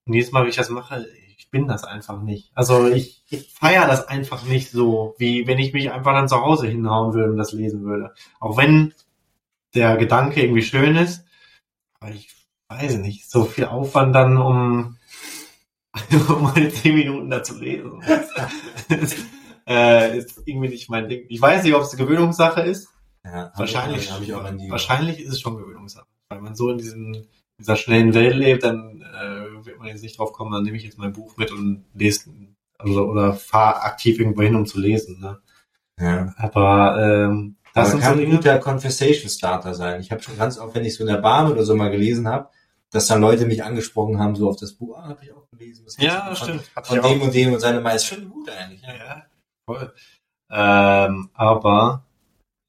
Und 0.06 0.14
jedes 0.14 0.32
Mal, 0.32 0.44
wenn 0.44 0.50
ich 0.50 0.56
das 0.56 0.70
mache, 0.70 1.06
ich 1.38 1.50
bin 1.50 1.68
das 1.68 1.84
einfach 1.84 2.22
nicht. 2.22 2.52
Also 2.54 2.88
ich, 2.88 3.24
ich 3.30 3.54
feiere 3.54 3.88
das 3.88 4.08
einfach 4.08 4.44
nicht 4.44 4.72
so, 4.72 5.16
wie 5.18 5.48
wenn 5.48 5.60
ich 5.60 5.74
mich 5.74 5.92
einfach 5.92 6.14
dann 6.14 6.30
zu 6.30 6.42
Hause 6.42 6.68
hinhauen 6.68 7.14
würde 7.14 7.32
und 7.32 7.38
das 7.38 7.52
lesen 7.52 7.84
würde. 7.84 8.14
Auch 8.40 8.58
wenn 8.58 8.94
der 9.74 9.98
Gedanke 9.98 10.42
irgendwie 10.42 10.62
schön 10.62 10.96
ist, 10.96 11.26
aber 12.00 12.12
ich 12.12 12.30
weiß 12.70 12.98
nicht, 12.98 13.30
so 13.30 13.46
viel 13.46 13.66
Aufwand 13.66 14.16
dann, 14.16 14.38
um, 14.38 14.97
um 16.30 16.44
meine 16.44 16.70
zehn 16.70 16.96
Minuten 16.96 17.30
da 17.30 17.44
zu 17.44 17.58
lesen. 17.58 18.02
äh, 19.68 20.18
ist 20.18 20.42
irgendwie 20.46 20.70
nicht 20.70 20.90
mein 20.90 21.10
Ding. 21.10 21.26
Ich 21.30 21.42
weiß 21.42 21.64
nicht, 21.64 21.76
ob 21.76 21.82
es 21.82 21.94
eine 21.94 22.04
Gewöhnungssache 22.04 22.62
ist. 22.62 22.90
ja, 23.24 23.52
Wahrscheinlich, 23.56 24.10
ich, 24.22 24.30
ich 24.30 24.72
wahrscheinlich 24.72 25.20
ist 25.20 25.34
es 25.34 25.42
schon 25.42 25.58
Gewöhnungssache. 25.58 26.08
Weil 26.30 26.42
man 26.42 26.56
so 26.56 26.70
in 26.70 26.78
diesen, 26.78 27.28
dieser 27.60 27.76
schnellen 27.76 28.14
Welt 28.14 28.36
lebt, 28.36 28.64
dann 28.64 29.02
äh, 29.02 29.66
wird 29.66 29.80
man 29.80 29.88
jetzt 29.88 30.04
nicht 30.04 30.20
drauf 30.20 30.34
kommen, 30.34 30.52
dann 30.52 30.64
nehme 30.64 30.78
ich 30.78 30.84
jetzt 30.84 30.98
mein 30.98 31.14
Buch 31.14 31.38
mit 31.38 31.52
und 31.52 31.86
lese 31.94 32.30
also, 32.80 33.06
oder 33.06 33.34
fahre 33.34 33.82
aktiv 33.84 34.20
irgendwo 34.20 34.44
hin, 34.44 34.56
um 34.56 34.66
zu 34.66 34.80
lesen. 34.80 35.20
Ne? 35.20 35.40
Ja. 36.00 36.34
Aber 36.38 37.02
ähm, 37.02 37.56
das 37.74 37.92
kann 38.00 38.18
so 38.18 38.24
ein 38.24 38.30
guter 38.30 38.58
Conversation 38.60 39.30
Starter 39.30 39.74
sein. 39.74 40.02
Ich 40.02 40.12
habe 40.12 40.22
schon 40.22 40.38
ganz 40.38 40.58
oft, 40.58 40.76
wenn 40.76 40.86
ich 40.86 40.96
so 40.96 41.04
in 41.04 41.10
der 41.10 41.22
Bahn 41.22 41.52
oder 41.52 41.64
so 41.64 41.76
mal 41.76 41.92
gelesen 41.92 42.28
habe, 42.28 42.50
dass 42.92 43.08
dann 43.08 43.22
Leute 43.22 43.46
mich 43.46 43.64
angesprochen 43.64 44.20
haben, 44.20 44.36
so 44.36 44.50
auf 44.50 44.58
das 44.58 44.74
Buch, 44.74 44.98
ah, 44.98 45.10
habe 45.10 45.24
ich 45.24 45.34
auch 45.34 45.48
gelesen. 45.52 45.86
Was 45.86 45.98
Ja, 45.98 46.34
stimmt. 46.36 46.64
Von, 46.74 46.84
von 46.84 47.02
dem 47.02 47.22
und 47.22 47.34
dem 47.34 47.54
und 47.54 47.60
seine 47.60 47.82
Meinung 47.82 47.98
ist 47.98 48.06
schon 48.06 48.30
gut 48.30 48.50
eigentlich. 48.50 48.82
Ja, 48.82 48.96
ja, 48.96 49.26
voll. 49.70 49.94
Ähm, 50.50 51.30
aber 51.34 52.06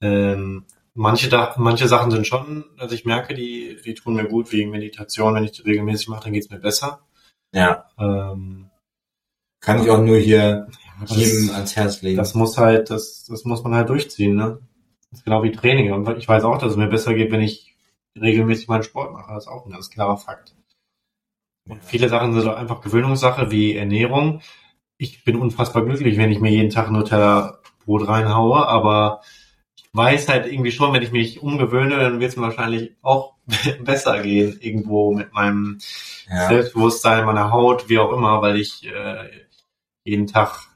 ähm, 0.02 0.64
manche, 0.94 1.28
da, 1.28 1.54
manche 1.58 1.86
Sachen 1.88 2.10
sind 2.10 2.26
schon, 2.26 2.64
also 2.76 2.94
ich 2.94 3.04
merke, 3.04 3.34
die, 3.34 3.78
die 3.84 3.94
tun 3.94 4.14
mir 4.14 4.26
gut, 4.28 4.50
wie 4.52 4.66
Meditation, 4.66 5.34
wenn 5.34 5.44
ich 5.44 5.52
die 5.52 5.62
regelmäßig 5.62 6.08
mache, 6.08 6.24
dann 6.24 6.32
geht's 6.32 6.50
mir 6.50 6.58
besser. 6.58 7.00
Ja. 7.54 7.88
Ähm, 7.98 8.70
Kann 9.60 9.82
ich 9.82 9.90
auch 9.90 10.00
nur 10.02 10.16
hier 10.18 10.68
das- 11.00 11.16
jedem 11.16 11.50
ans 11.50 11.76
Herz 11.76 12.02
legen. 12.02 12.16
Das 12.16 12.34
muss 12.34 12.58
halt, 12.58 12.90
das, 12.90 13.24
das 13.28 13.44
muss 13.44 13.62
man 13.62 13.74
halt 13.74 13.88
durchziehen, 13.88 14.34
ne? 14.34 14.60
Das 15.10 15.20
ist 15.20 15.24
genau 15.24 15.42
wie 15.42 15.52
Training. 15.52 15.92
Und 15.92 16.08
ich 16.18 16.28
weiß 16.28 16.44
auch, 16.44 16.58
dass 16.58 16.72
es 16.72 16.76
mir 16.76 16.88
besser 16.88 17.14
geht, 17.14 17.30
wenn 17.32 17.40
ich 17.40 17.67
regelmäßig 18.20 18.68
meinen 18.68 18.82
Sport 18.82 19.12
mache. 19.12 19.32
Das 19.32 19.44
ist 19.44 19.48
auch 19.48 19.66
ein 19.66 19.72
ganz 19.72 19.90
klarer 19.90 20.16
Fakt. 20.16 20.54
Und 21.68 21.84
viele 21.84 22.08
Sachen 22.08 22.32
sind 22.32 22.48
auch 22.48 22.56
einfach 22.56 22.80
Gewöhnungssache, 22.80 23.50
wie 23.50 23.76
Ernährung. 23.76 24.40
Ich 24.96 25.24
bin 25.24 25.36
unfassbar 25.36 25.84
glücklich, 25.84 26.16
wenn 26.16 26.32
ich 26.32 26.40
mir 26.40 26.50
jeden 26.50 26.70
Tag 26.70 26.90
Nutella 26.90 27.58
Brot 27.84 28.08
reinhaue, 28.08 28.66
aber 28.66 29.22
ich 29.76 29.84
weiß 29.92 30.28
halt 30.28 30.46
irgendwie 30.46 30.72
schon, 30.72 30.92
wenn 30.92 31.02
ich 31.02 31.12
mich 31.12 31.40
umgewöhne, 31.40 31.96
dann 31.96 32.20
wird 32.20 32.30
es 32.30 32.36
mir 32.36 32.42
wahrscheinlich 32.42 32.96
auch 33.02 33.34
besser 33.84 34.22
gehen, 34.22 34.58
irgendwo 34.60 35.12
mit 35.14 35.32
meinem 35.32 35.78
ja. 36.28 36.48
Selbstbewusstsein, 36.48 37.24
meiner 37.24 37.50
Haut, 37.50 37.88
wie 37.88 37.98
auch 37.98 38.12
immer, 38.12 38.42
weil 38.42 38.58
ich 38.58 38.86
äh, 38.86 39.30
jeden 40.04 40.26
Tag, 40.26 40.66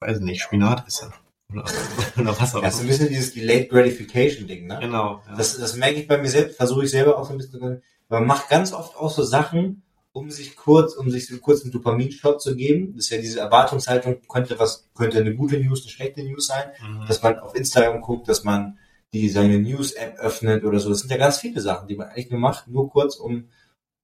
weiß 0.00 0.20
nicht, 0.20 0.42
Spinat 0.42 0.86
esse. 0.86 1.12
Oder, 1.52 1.64
oder 2.18 2.40
was 2.40 2.54
auch 2.54 2.62
Ja, 2.62 2.70
so 2.70 2.80
ein 2.82 2.86
bisschen 2.88 3.08
dieses 3.08 3.32
Delayed 3.34 3.68
Gratification 3.70 4.46
Ding, 4.46 4.66
ne? 4.66 4.78
Genau. 4.80 5.22
Ja. 5.28 5.36
Das, 5.36 5.56
das 5.56 5.76
merke 5.76 6.00
ich 6.00 6.06
bei 6.08 6.18
mir 6.18 6.28
selbst, 6.28 6.56
versuche 6.56 6.84
ich 6.84 6.90
selber 6.90 7.18
auch 7.18 7.24
so 7.26 7.32
ein 7.32 7.38
bisschen, 7.38 7.60
zu- 7.60 7.82
man 8.08 8.26
macht 8.26 8.48
ganz 8.48 8.72
oft 8.72 8.96
auch 8.96 9.10
so 9.10 9.22
Sachen, 9.22 9.82
um 10.12 10.30
sich 10.30 10.56
kurz, 10.56 10.94
um 10.94 11.10
sich 11.10 11.26
so 11.26 11.38
kurz 11.38 11.62
einen 11.62 11.72
Dopaminshot 11.72 12.42
zu 12.42 12.54
geben. 12.54 12.92
Das 12.94 13.06
ist 13.06 13.10
ja 13.10 13.18
diese 13.18 13.40
Erwartungshaltung, 13.40 14.18
könnte 14.28 14.58
was, 14.58 14.86
könnte 14.94 15.18
eine 15.18 15.34
gute 15.34 15.58
News, 15.58 15.82
eine 15.82 15.90
schlechte 15.90 16.22
News 16.22 16.46
sein, 16.46 16.64
Mhm. 16.86 17.06
dass 17.08 17.22
man 17.22 17.38
auf 17.38 17.54
Instagram 17.54 18.00
guckt, 18.02 18.28
dass 18.28 18.44
man 18.44 18.78
die 19.14 19.28
seine 19.28 19.58
News-App 19.58 20.18
öffnet 20.18 20.64
oder 20.64 20.80
so. 20.80 20.88
Das 20.90 21.00
sind 21.00 21.10
ja 21.10 21.16
ganz 21.18 21.38
viele 21.38 21.60
Sachen, 21.60 21.88
die 21.88 21.96
man 21.96 22.08
eigentlich 22.08 22.30
nur 22.30 22.40
macht, 22.40 22.68
nur 22.68 22.90
kurz 22.90 23.16
um, 23.16 23.44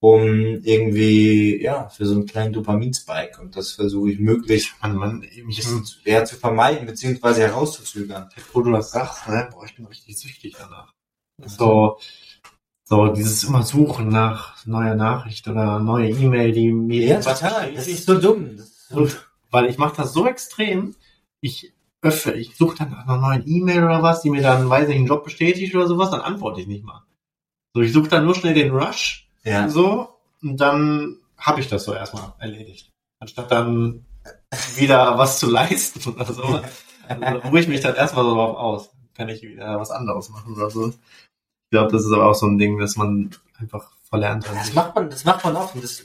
um 0.00 0.62
irgendwie, 0.62 1.60
ja, 1.60 1.88
für 1.88 2.06
so 2.06 2.14
einen 2.14 2.26
kleinen 2.26 2.52
Dopaminspike. 2.52 3.40
Und 3.40 3.56
das 3.56 3.72
versuche 3.72 4.10
ich 4.10 4.20
möglichst 4.20 4.74
man, 4.80 4.96
man, 4.96 5.18
mich 5.44 5.58
ist, 5.58 6.00
eher 6.04 6.24
zu 6.24 6.36
vermeiden, 6.36 6.86
beziehungsweise 6.86 7.42
herauszuzögern. 7.42 8.28
wo 8.52 8.62
du 8.62 8.72
das 8.72 8.92
sagst, 8.92 9.28
ne? 9.28 9.48
Boah, 9.52 9.64
ich 9.64 9.74
bin 9.74 9.86
richtig 9.86 10.18
süchtig 10.18 10.56
danach. 10.58 10.92
So, 11.44 11.98
so 12.84 13.08
dieses 13.08 13.44
immer 13.44 13.62
Suchen 13.62 14.08
nach 14.08 14.64
neuer 14.66 14.94
Nachricht 14.94 15.46
oder 15.48 15.78
neue 15.78 16.10
E-Mail, 16.10 16.52
die 16.52 16.72
mir 16.72 17.06
Ja, 17.06 17.20
total. 17.20 17.72
Das 17.74 17.86
ist 17.86 18.06
so 18.06 18.18
dumm. 18.18 18.56
Ist 18.56 18.88
so 18.88 19.08
weil 19.50 19.66
ich 19.66 19.78
mache 19.78 19.96
das 19.96 20.12
so 20.12 20.26
extrem, 20.26 20.94
ich 21.40 21.72
öffne, 22.02 22.34
ich 22.34 22.56
suche 22.56 22.76
dann 22.76 22.90
nach 22.90 23.06
einer 23.06 23.18
neuen 23.18 23.46
E-Mail 23.46 23.84
oder 23.84 24.02
was, 24.02 24.22
die 24.22 24.30
mir 24.30 24.42
dann, 24.42 24.68
weiß 24.68 24.88
ich, 24.88 24.96
einen 24.96 25.06
Job 25.06 25.24
bestätigt 25.24 25.74
oder 25.74 25.86
sowas, 25.86 26.10
dann 26.10 26.20
antworte 26.20 26.60
ich 26.60 26.66
nicht 26.66 26.84
mal. 26.84 27.04
So, 27.74 27.82
ich 27.82 27.92
suche 27.92 28.08
dann 28.08 28.24
nur 28.24 28.34
schnell 28.34 28.54
den 28.54 28.70
Rush, 28.70 29.27
ja. 29.44 29.68
so, 29.68 30.08
und 30.42 30.56
dann 30.60 31.18
habe 31.36 31.60
ich 31.60 31.68
das 31.68 31.84
so 31.84 31.94
erstmal 31.94 32.32
erledigt. 32.38 32.90
Anstatt 33.20 33.50
dann 33.50 34.04
wieder 34.76 35.18
was 35.18 35.38
zu 35.38 35.50
leisten 35.50 36.08
oder 36.10 36.24
so, 36.24 36.42
also, 37.08 37.48
ruhe 37.48 37.60
ich 37.60 37.68
mich 37.68 37.80
dann 37.80 37.94
erstmal 37.94 38.24
so 38.24 38.34
drauf 38.34 38.56
aus. 38.56 38.90
Kann 39.14 39.28
ich 39.28 39.42
wieder 39.42 39.80
was 39.80 39.90
anderes 39.90 40.28
machen 40.28 40.54
oder 40.54 40.70
so. 40.70 40.88
Ich 40.88 41.70
glaube, 41.70 41.90
das 41.92 42.04
ist 42.04 42.12
aber 42.12 42.26
auch 42.26 42.34
so 42.34 42.46
ein 42.46 42.58
Ding, 42.58 42.78
dass 42.78 42.96
man 42.96 43.30
einfach 43.58 43.97
verlernt 44.08 44.48
hat. 44.48 44.56
Das 44.56 44.72
macht 44.72 44.94
man, 44.94 45.10
das 45.10 45.24
macht 45.24 45.44
man 45.44 45.56
oft. 45.56 45.74
Und 45.74 45.84
das, 45.84 46.02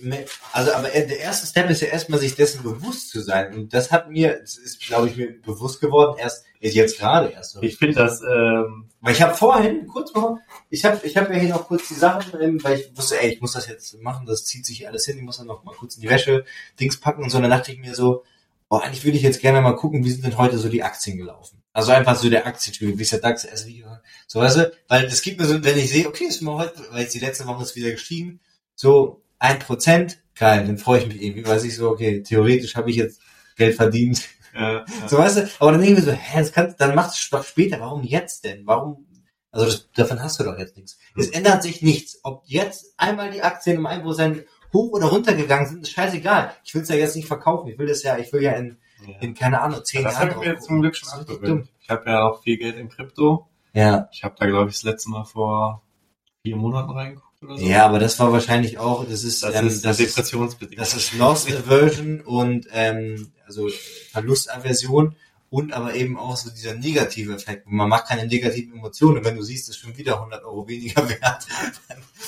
also, 0.52 0.74
aber 0.74 0.90
der 0.90 1.20
erste 1.20 1.48
Step 1.48 1.70
ist 1.70 1.82
ja 1.82 1.88
erstmal, 1.88 2.20
sich 2.20 2.36
dessen 2.36 2.64
bewusst 2.64 3.10
zu 3.10 3.22
sein. 3.22 3.54
Und 3.54 3.74
das 3.74 3.92
hat 3.92 4.10
mir, 4.10 4.40
das 4.40 4.58
ist, 4.58 4.82
glaube 4.82 5.08
ich, 5.08 5.16
mir 5.16 5.42
bewusst 5.42 5.80
geworden, 5.80 6.18
erst, 6.20 6.46
jetzt 6.60 7.00
gerade 7.00 7.30
erst. 7.30 7.54
So. 7.54 7.62
Ich 7.62 7.78
finde 7.78 7.96
das, 7.96 8.22
ähm, 8.22 8.90
Weil 9.02 9.14
ich 9.14 9.22
habe 9.22 9.36
vorhin, 9.36 9.88
kurz 9.88 10.12
vor, 10.12 10.40
ich 10.70 10.86
habe 10.86 11.06
ich 11.06 11.18
hab 11.18 11.30
ja 11.30 11.36
hier 11.36 11.50
noch 11.50 11.68
kurz 11.68 11.88
die 11.88 11.94
Sachen, 11.94 12.40
ähm, 12.42 12.64
weil 12.64 12.80
ich 12.80 12.98
wusste, 12.98 13.22
ey, 13.22 13.34
ich 13.34 13.42
muss 13.42 13.54
das 13.54 13.68
jetzt 13.68 14.02
machen, 14.02 14.26
das 14.26 14.46
zieht 14.46 14.66
sich 14.66 14.88
alles 14.88 15.06
hin, 15.06 15.18
ich 15.18 15.24
muss 15.24 15.38
dann 15.38 15.48
noch 15.48 15.64
mal 15.64 15.76
kurz 15.76 15.96
in 15.96 16.02
die 16.02 16.10
Wäsche, 16.10 16.46
Dings 16.80 17.00
packen 17.00 17.24
und 17.24 17.30
so. 17.30 17.38
Und 17.38 17.44
dann 17.44 17.52
dachte 17.52 17.72
ich 17.72 17.80
mir 17.80 17.96
so, 17.96 18.24
oh, 18.70 18.78
eigentlich 18.78 19.04
würde 19.06 19.18
ich 19.18 19.24
jetzt 19.24 19.42
gerne 19.42 19.62
mal 19.62 19.76
gucken, 19.76 20.04
wie 20.04 20.12
sind 20.12 20.26
denn 20.26 20.38
heute 20.38 20.58
so 20.58 20.70
die 20.70 20.84
Aktien 20.84 21.18
gelaufen. 21.18 21.63
Also 21.74 21.92
einfach 21.92 22.16
so 22.16 22.30
der 22.30 22.46
Aktientyp, 22.46 22.98
wie 22.98 23.02
ist 23.02 23.12
der 23.12 23.20
DAX, 23.20 23.42
SWI, 23.42 23.84
so 24.28 24.40
weißt 24.40 24.58
du, 24.58 24.72
weil 24.88 25.08
das 25.08 25.24
gibt 25.24 25.40
mir 25.40 25.48
so, 25.48 25.64
wenn 25.64 25.78
ich 25.78 25.90
sehe, 25.90 26.08
okay, 26.08 26.26
ist 26.26 26.42
mir 26.42 26.54
heute, 26.54 26.80
weil 26.92 27.02
jetzt 27.02 27.16
die 27.16 27.20
letzte 27.20 27.48
Woche 27.48 27.64
ist 27.64 27.76
wieder 27.76 27.90
gestiegen, 27.90 28.40
so 28.76 29.24
ein 29.40 29.58
Prozent, 29.58 30.20
geil, 30.36 30.66
dann 30.68 30.78
freue 30.78 31.00
ich 31.00 31.08
mich 31.08 31.22
irgendwie, 31.22 31.48
weiß 31.48 31.64
ich 31.64 31.76
so, 31.76 31.90
okay, 31.90 32.22
theoretisch 32.22 32.76
habe 32.76 32.92
ich 32.92 32.98
jetzt 32.98 33.22
Geld 33.58 33.76
verdient, 33.76 34.22
äh, 34.54 34.82
so 35.08 35.18
weißt 35.18 35.38
du, 35.38 35.50
aber 35.60 35.72
dann 35.72 35.82
denke 35.82 36.00
ich 36.00 36.06
mir 36.06 36.12
so, 36.12 36.18
hä, 36.18 36.40
das 36.40 36.52
kann, 36.52 36.76
dann 36.78 36.94
machst 36.94 37.32
du 37.32 37.38
doch 37.38 37.44
später, 37.44 37.80
warum 37.80 38.04
jetzt 38.04 38.46
denn? 38.46 38.68
Warum? 38.68 39.08
Also 39.52 39.66
das, 39.66 39.90
davon 39.96 40.22
hast 40.22 40.40
du 40.40 40.44
doch 40.44 40.58
jetzt 40.58 40.76
nichts. 40.76 40.98
Es 41.16 41.30
ändert 41.30 41.62
sich 41.62 41.84
nichts. 41.84 42.20
Ob 42.24 42.42
jetzt 42.46 42.94
einmal 42.98 43.30
die 43.30 43.44
Aktien 43.44 43.78
um 43.78 43.86
1% 43.86 44.44
hoch 44.74 44.92
oder 44.94 45.06
runter 45.06 45.36
gegangen 45.36 45.68
sind, 45.68 45.84
ist 45.84 45.92
scheißegal. 45.92 46.56
Ich 46.64 46.74
will 46.74 46.82
es 46.82 46.90
ja 46.90 46.96
jetzt 46.96 47.16
nicht 47.16 47.28
verkaufen. 47.28 47.70
Ich 47.70 47.78
will 47.78 47.86
das 47.86 48.02
ja, 48.02 48.18
ich 48.18 48.34
will 48.34 48.42
ja 48.42 48.54
in, 48.54 48.78
ja. 49.08 49.20
in 49.20 49.34
keine 49.34 49.62
Ahnung, 49.62 49.84
zehn 49.84 50.04
Das 50.04 50.14
Jahren 50.14 50.32
habe 50.32 50.46
ich 50.46 50.52
mir 50.52 50.60
zum 50.60 50.82
Glück 50.82 50.96
schon. 50.96 51.10
Das 51.10 51.20
abgewöhnt. 51.20 51.70
Ich 51.82 51.90
habe 51.90 52.10
ja 52.10 52.24
auch 52.24 52.42
viel 52.44 52.58
Geld 52.58 52.78
in 52.78 52.90
Krypto. 52.90 53.48
Ja. 53.74 54.10
Ich 54.12 54.24
habe 54.24 54.36
da, 54.38 54.46
glaube 54.46 54.70
ich, 54.70 54.76
das 54.76 54.84
letzte 54.84 55.10
Mal 55.10 55.26
vor 55.26 55.82
vier 56.44 56.56
Monaten 56.56 56.92
reingeguckt 56.92 57.44
oder 57.44 57.58
so. 57.58 57.66
Ja, 57.66 57.86
aber 57.86 58.00
das 58.00 58.20
war 58.20 58.32
wahrscheinlich 58.32 58.78
auch, 58.78 59.06
das 59.06 59.24
ist, 59.24 59.44
das 59.44 59.56
ähm, 59.56 59.68
ist 59.68 59.84
das 59.84 60.00
ist, 60.00 60.18
das 60.18 60.96
ist 60.96 61.14
Loss 61.14 61.48
Aversion 61.48 62.22
und 62.22 62.68
ähm, 62.72 63.32
also 63.46 63.70
Verlustaversion 64.12 65.16
und 65.50 65.72
aber 65.72 65.94
eben 65.94 66.18
auch 66.18 66.36
so 66.36 66.50
dieser 66.50 66.74
negative 66.74 67.36
Effekt. 67.36 67.68
Man 67.68 67.88
macht 67.88 68.08
keine 68.08 68.26
negativen 68.26 68.74
Emotionen. 68.74 69.20
Und 69.20 69.26
wenn 69.26 69.36
du 69.36 69.44
siehst, 69.44 69.68
das 69.68 69.76
ist 69.76 69.82
schon 69.84 69.96
wieder 69.96 70.16
100 70.16 70.44
Euro 70.44 70.68
weniger 70.68 71.08
wert. 71.10 71.46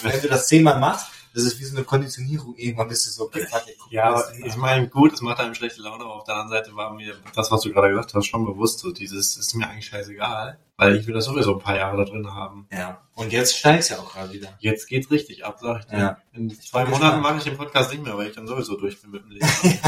wenn 0.03 0.21
du 0.21 0.27
das 0.27 0.47
zehnmal 0.47 0.79
machst, 0.79 1.07
das 1.35 1.43
ist 1.43 1.59
wie 1.59 1.65
so 1.65 1.75
eine 1.75 1.83
Konditionierung. 1.85 2.55
Irgendwann 2.55 2.87
bist 2.87 3.05
du 3.05 3.11
so, 3.11 3.25
okay, 3.25 3.45
fuck, 3.45 3.63
ich 3.67 3.77
guck 3.77 3.91
Ja, 3.91 4.23
ich 4.41 4.55
meine, 4.55 4.87
gut, 4.87 5.11
es 5.11 5.21
macht 5.21 5.41
einem 5.41 5.53
schlechte 5.53 5.81
Laune, 5.81 6.05
aber 6.05 6.15
auf 6.15 6.23
der 6.23 6.35
anderen 6.35 6.63
Seite 6.63 6.75
war 6.77 6.93
mir 6.93 7.13
das, 7.35 7.51
was 7.51 7.61
du 7.61 7.73
gerade 7.73 7.89
gesagt 7.89 8.13
hast, 8.13 8.25
schon 8.25 8.45
bewusst. 8.45 8.79
So 8.79 8.93
dieses 8.93 9.35
ist 9.35 9.53
mir 9.53 9.67
eigentlich 9.67 9.87
scheißegal, 9.87 10.57
weil 10.77 10.95
ich 10.95 11.05
will 11.05 11.13
das 11.13 11.25
sowieso 11.25 11.55
ein 11.55 11.59
paar 11.59 11.75
Jahre 11.75 11.97
da 11.97 12.05
drin 12.05 12.33
haben. 12.33 12.67
ja. 12.71 13.01
Und 13.15 13.31
jetzt 13.31 13.57
steigt's 13.57 13.89
ja 13.89 13.97
auch 13.97 14.13
gerade 14.13 14.33
wieder. 14.33 14.57
Jetzt 14.59 14.87
geht's 14.87 15.11
richtig 15.11 15.45
ab, 15.45 15.57
sag 15.61 15.79
ich 15.79 15.85
dir. 15.85 15.97
Ja. 15.97 16.17
In 16.33 16.49
zwei 16.49 16.85
Monaten 16.85 17.21
mache 17.21 17.37
ich 17.37 17.43
den 17.43 17.57
Podcast 17.57 17.91
nicht 17.91 18.03
mehr, 18.03 18.17
weil 18.17 18.27
ich 18.27 18.35
dann 18.35 18.47
sowieso 18.47 18.77
durch 18.77 19.01
bin 19.01 19.11
mit 19.11 19.23
dem 19.23 19.31
Leben. 19.31 19.47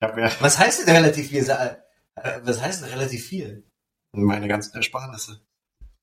Was 0.40 0.58
heißt 0.58 0.86
denn 0.86 0.94
relativ 0.94 1.28
viel? 1.28 1.48
Äh, 1.48 1.76
Was 2.42 2.60
heißt 2.62 2.82
denn 2.82 2.90
relativ 2.90 3.26
viel? 3.26 3.64
meine 4.12 4.48
ganzen 4.48 4.74
Ersparnisse. 4.74 5.40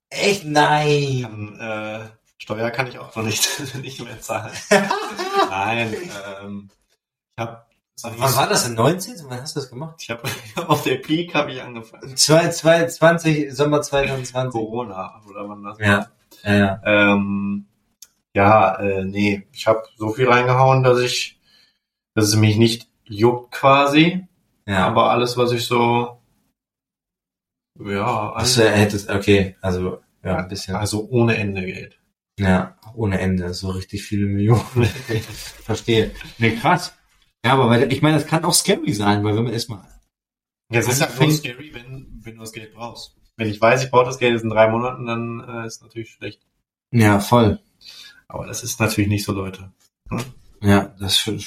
Echt? 0.09 0.45
Nein. 0.45 1.59
Äh, 1.59 1.99
Steuer 2.37 2.69
kann 2.71 2.87
ich 2.87 2.99
auch 2.99 3.15
noch 3.15 3.23
nicht, 3.23 3.75
nicht 3.81 4.03
mehr 4.03 4.19
zahlen. 4.21 4.53
Nein, 5.49 5.95
ähm, 6.41 6.69
ich 7.35 7.41
habe 7.41 7.65
Wann 8.03 8.35
war 8.35 8.49
das 8.49 8.65
denn? 8.65 8.73
19? 8.75 9.15
Wann 9.29 9.41
hast 9.41 9.55
du 9.55 9.61
das 9.61 9.69
gemacht? 9.69 9.95
Ich 10.01 10.09
habe 10.09 10.23
hab 10.57 10.69
auf 10.69 10.83
der 10.83 10.95
Peak 10.97 11.33
habe 11.33 11.53
ich 11.53 11.61
angefangen. 11.61 12.15
2020, 12.15 13.53
Sommer 13.55 13.81
2020. 13.81 14.51
Corona 14.51 15.21
oder 15.29 15.47
wann 15.47 15.63
das 15.63 15.79
Ja. 15.79 16.07
Ja, 16.43 16.53
ja. 16.53 16.81
Ähm, 16.83 17.67
ja, 18.33 18.75
äh, 18.75 19.05
nee, 19.05 19.47
ich 19.53 19.65
habe 19.65 19.83
so 19.97 20.11
viel 20.11 20.27
reingehauen, 20.27 20.83
dass 20.83 20.99
ich, 20.99 21.39
dass 22.15 22.25
es 22.25 22.35
mich 22.35 22.57
nicht 22.57 22.89
juckt 23.05 23.53
quasi. 23.53 24.27
ja. 24.65 24.85
Aber 24.85 25.11
alles, 25.11 25.37
was 25.37 25.53
ich 25.53 25.65
so, 25.65 26.19
ja, 27.79 28.33
Achso, 28.33 28.61
er 28.61 28.77
hätte 28.77 29.13
okay, 29.13 29.55
also, 29.61 29.99
ja, 30.23 30.37
ein 30.37 30.47
bisschen. 30.47 30.75
also 30.75 31.07
ohne 31.09 31.37
Ende 31.37 31.65
Geld. 31.65 31.99
Ja, 32.37 32.77
ohne 32.95 33.19
Ende, 33.19 33.53
so 33.53 33.69
richtig 33.69 34.03
viele 34.03 34.25
Millionen. 34.25 34.61
Verstehe. 35.63 36.11
Nee, 36.37 36.55
krass. 36.55 36.93
Ja, 37.45 37.53
aber 37.53 37.69
weil, 37.69 37.91
ich 37.91 38.01
meine, 38.01 38.17
das 38.17 38.27
kann 38.27 38.43
auch 38.43 38.53
scary 38.53 38.93
sein, 38.93 39.23
weil 39.23 39.35
wenn 39.35 39.43
man 39.43 39.53
erstmal. 39.53 39.87
Ja, 40.71 40.79
es 40.79 40.87
ist 40.87 41.01
halt 41.01 41.19
nur 41.19 41.31
scary, 41.31 41.71
wenn, 41.73 42.21
wenn 42.23 42.35
du 42.35 42.41
das 42.41 42.51
Geld 42.51 42.73
brauchst. 42.73 43.15
Wenn 43.37 43.49
ich 43.49 43.61
weiß, 43.61 43.83
ich 43.83 43.91
brauche 43.91 44.05
das 44.05 44.17
Geld 44.17 44.33
jetzt 44.33 44.43
in 44.43 44.49
drei 44.49 44.69
Monaten, 44.69 45.05
dann 45.05 45.45
äh, 45.47 45.67
ist 45.67 45.81
natürlich 45.81 46.11
schlecht. 46.11 46.41
Ja, 46.91 47.19
voll. 47.19 47.59
Aber 48.27 48.47
das 48.47 48.63
ist 48.63 48.79
natürlich 48.79 49.09
nicht 49.09 49.25
so, 49.25 49.33
Leute. 49.33 49.71
Ja, 50.61 50.95
das 50.99 51.13
ist 51.13 51.19
Fall 51.19 51.39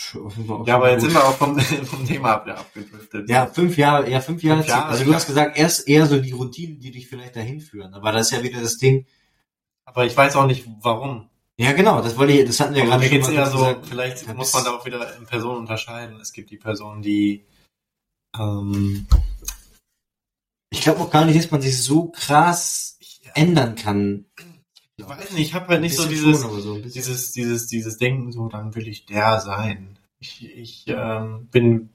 auch 0.52 0.66
Ja, 0.66 0.76
aber 0.76 0.90
jetzt 0.90 1.02
gut. 1.02 1.10
sind 1.10 1.20
wir 1.20 1.26
auch 1.26 1.34
vom, 1.34 1.58
vom 1.86 2.06
Thema 2.06 2.34
ab, 2.34 2.48
abgedriftet. 2.48 3.28
Ja, 3.28 3.46
fünf 3.46 3.76
Jahre, 3.76 4.10
ja, 4.10 4.20
fünf 4.20 4.42
Jahre. 4.42 4.60
Fünf 4.60 4.68
Jahre, 4.68 4.86
also 4.86 5.04
du 5.04 5.14
hast 5.14 5.26
gesagt, 5.26 5.58
erst 5.58 5.88
eher 5.88 6.06
so 6.06 6.18
die 6.20 6.32
Routinen, 6.32 6.78
die 6.80 6.90
dich 6.90 7.08
vielleicht 7.08 7.36
dahin 7.36 7.60
führen. 7.60 7.94
Aber 7.94 8.12
das 8.12 8.30
ist 8.30 8.36
ja 8.36 8.42
wieder 8.42 8.60
das 8.60 8.76
Ding. 8.78 9.06
Aber 9.84 10.04
ich 10.06 10.16
weiß 10.16 10.36
auch 10.36 10.46
nicht, 10.46 10.66
warum. 10.82 11.28
Ja, 11.56 11.72
genau, 11.72 12.00
das 12.02 12.16
wollte 12.16 12.34
ich, 12.34 12.46
das 12.46 12.60
hatten 12.60 12.74
wir 12.74 12.82
Aber 12.82 12.90
gerade 12.98 13.02
mir 13.04 13.08
schon 13.08 13.16
geht's 13.18 13.28
mal 13.28 13.34
eher 13.34 13.46
so, 13.50 13.58
gesagt. 13.58 13.86
vielleicht 13.86 14.34
muss 14.36 14.52
man 14.54 14.64
da 14.64 14.70
auch 14.76 14.86
wieder 14.86 15.16
in 15.16 15.26
Personen 15.26 15.58
unterscheiden. 15.58 16.20
Es 16.20 16.32
gibt 16.32 16.50
die 16.50 16.56
Personen, 16.58 17.02
die 17.02 17.44
ähm, 18.38 19.06
Ich 20.70 20.82
glaube 20.82 21.00
auch 21.00 21.10
gar 21.10 21.24
nicht, 21.24 21.38
dass 21.38 21.50
man 21.50 21.60
sich 21.62 21.82
so 21.82 22.10
krass 22.10 22.98
ändern 23.34 23.74
kann. 23.74 24.26
Ich 24.98 25.08
weiß 25.08 25.30
nicht, 25.30 25.48
ich 25.48 25.54
habe 25.54 25.68
halt 25.68 25.80
nicht 25.80 25.94
so 25.94 26.06
dieses, 26.08 26.40
schon, 26.42 26.60
so 26.60 26.78
dieses, 26.78 27.30
dieses, 27.32 27.66
dieses 27.68 27.98
Denken, 27.98 28.32
so 28.32 28.48
dann 28.48 28.74
will 28.74 28.88
ich 28.88 29.06
der 29.06 29.40
sein. 29.40 29.96
Ich, 30.18 30.44
ich 30.44 30.84
ähm, 30.88 31.48
bin 31.52 31.90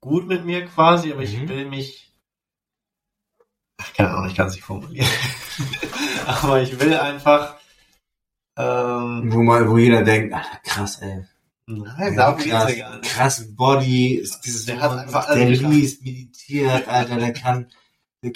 gut 0.00 0.26
mit 0.26 0.44
mir 0.44 0.66
quasi, 0.66 1.12
aber 1.12 1.22
ich 1.22 1.38
Mhm. 1.38 1.48
will 1.48 1.66
mich, 1.66 2.12
ach, 3.80 3.92
keine 3.94 4.10
Ahnung, 4.10 4.28
ich 4.30 4.34
kann 4.34 4.48
es 4.48 4.54
nicht 4.54 4.64
formulieren. 4.64 5.06
aber 6.26 6.60
ich 6.60 6.78
will 6.80 6.94
einfach, 6.94 7.56
ähm, 8.56 9.32
Wo 9.32 9.42
mal, 9.42 9.70
wo 9.70 9.78
jeder 9.78 10.02
denkt, 10.02 10.34
Alter, 10.34 10.60
krass, 10.64 10.98
ey. 11.00 11.24
nein, 11.66 12.16
krass, 12.16 12.76
ja 12.76 12.96
nicht. 12.96 13.04
krass 13.08 13.54
Body, 13.54 14.14
ist 14.16 14.40
dieses 14.40 14.66
Der 14.66 14.80
hat 14.80 14.98
einfach 14.98 15.32
der 15.32 15.48
liest, 15.48 16.02
meditiert, 16.02 16.88
Alter, 16.88 17.18
der 17.18 17.32
kann, 17.32 17.70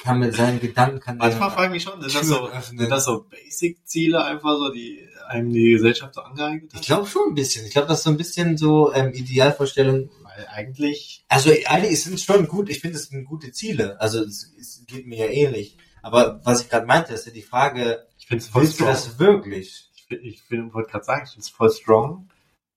kann 0.01 0.21
mit 0.21 0.35
seinen 0.35 0.61
Gedanken, 0.61 1.01
kann 1.01 1.17
Manchmal 1.19 1.51
frage 1.51 1.67
ich 1.67 1.73
mich 1.73 1.83
schon, 1.83 2.01
sind 2.01 2.15
das 2.15 2.27
so, 2.29 2.49
sind 2.61 2.91
das 2.91 3.05
so 3.05 3.25
Basic-Ziele 3.29 4.25
einfach 4.25 4.57
so, 4.57 4.73
die 4.73 5.07
einem 5.29 5.53
die 5.53 5.73
Gesellschaft 5.73 6.15
so 6.15 6.21
angeeignet 6.21 6.71
Ich 6.73 6.79
hat? 6.79 6.87
glaube 6.87 7.07
schon 7.09 7.29
ein 7.31 7.35
bisschen. 7.35 7.65
Ich 7.67 7.73
glaube, 7.73 7.89
das 7.89 7.99
ist 7.99 8.05
so 8.05 8.11
ein 8.11 8.17
bisschen 8.17 8.57
so 8.57 8.93
ähm, 8.93 9.13
Idealvorstellung. 9.13 10.11
Weil 10.23 10.47
eigentlich, 10.51 11.25
Also 11.29 11.51
eigentlich 11.67 12.03
sind 12.03 12.15
es 12.15 12.23
schon 12.25 12.47
gut. 12.49 12.69
Ich 12.71 12.81
finde, 12.81 12.97
es 12.97 13.07
sind 13.09 13.25
gute 13.25 13.51
Ziele. 13.53 14.01
Also 14.01 14.21
es, 14.23 14.53
es 14.59 14.85
geht 14.87 15.07
mir 15.07 15.19
ja 15.19 15.27
ähnlich. 15.33 15.77
Aber 16.03 16.41
was 16.45 16.63
ich 16.63 16.69
gerade 16.69 16.87
meinte, 16.87 17.13
ist 17.15 17.27
ja 17.27 17.33
die 17.33 17.43
Frage, 17.43 18.07
ich 18.19 18.27
finde 18.27 18.43
es 18.45 18.49
voll 18.51 18.63
willst 18.63 18.81
du 18.81 18.85
das 18.85 19.19
wirklich? 19.19 19.91
Ich, 19.97 20.11
ich 20.23 20.43
find- 20.43 20.75
wollte 20.75 20.91
gerade 20.91 21.05
sagen, 21.05 21.23
ich 21.25 21.31
finde 21.33 21.45
es 21.45 21.49
voll 21.51 21.71
strong, 21.71 22.29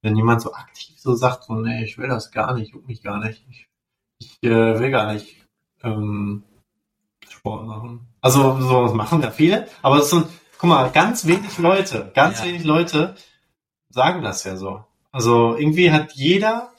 wenn 0.01 0.15
jemand 0.15 0.41
so 0.41 0.53
aktiv 0.53 0.95
so 0.97 1.13
sagt, 1.15 1.43
so, 1.45 1.53
nee, 1.55 1.83
ich 1.83 1.97
will 1.97 2.07
das 2.07 2.31
gar 2.31 2.53
nicht, 2.55 2.73
juckt 2.73 2.87
mich 2.87 3.01
gar 3.03 3.19
nicht. 3.23 3.43
Ich, 3.49 3.67
ich 4.19 4.43
äh, 4.49 4.79
will 4.79 4.91
gar 4.91 5.11
nicht 5.13 5.35
ähm, 5.83 6.43
Sport 7.45 7.67
machen. 7.67 8.07
Also 8.21 8.59
so 8.59 8.83
das 8.85 8.93
machen 8.93 9.21
ja 9.21 9.29
viele, 9.29 9.67
aber 9.83 9.99
es 9.99 10.09
sind, 10.09 10.25
guck 10.57 10.67
mal, 10.69 10.89
ganz 10.89 11.27
wenig 11.27 11.59
Leute, 11.59 12.11
ganz 12.15 12.39
Ja. 12.39 12.45
wenig 12.45 12.63
Leute 12.63 13.15
sagen 13.89 14.23
das 14.23 14.43
ja 14.45 14.57
so. 14.57 14.83
Also 15.11 15.55
irgendwie 15.55 15.91
hat 15.91 16.13
jeder, 16.13 16.71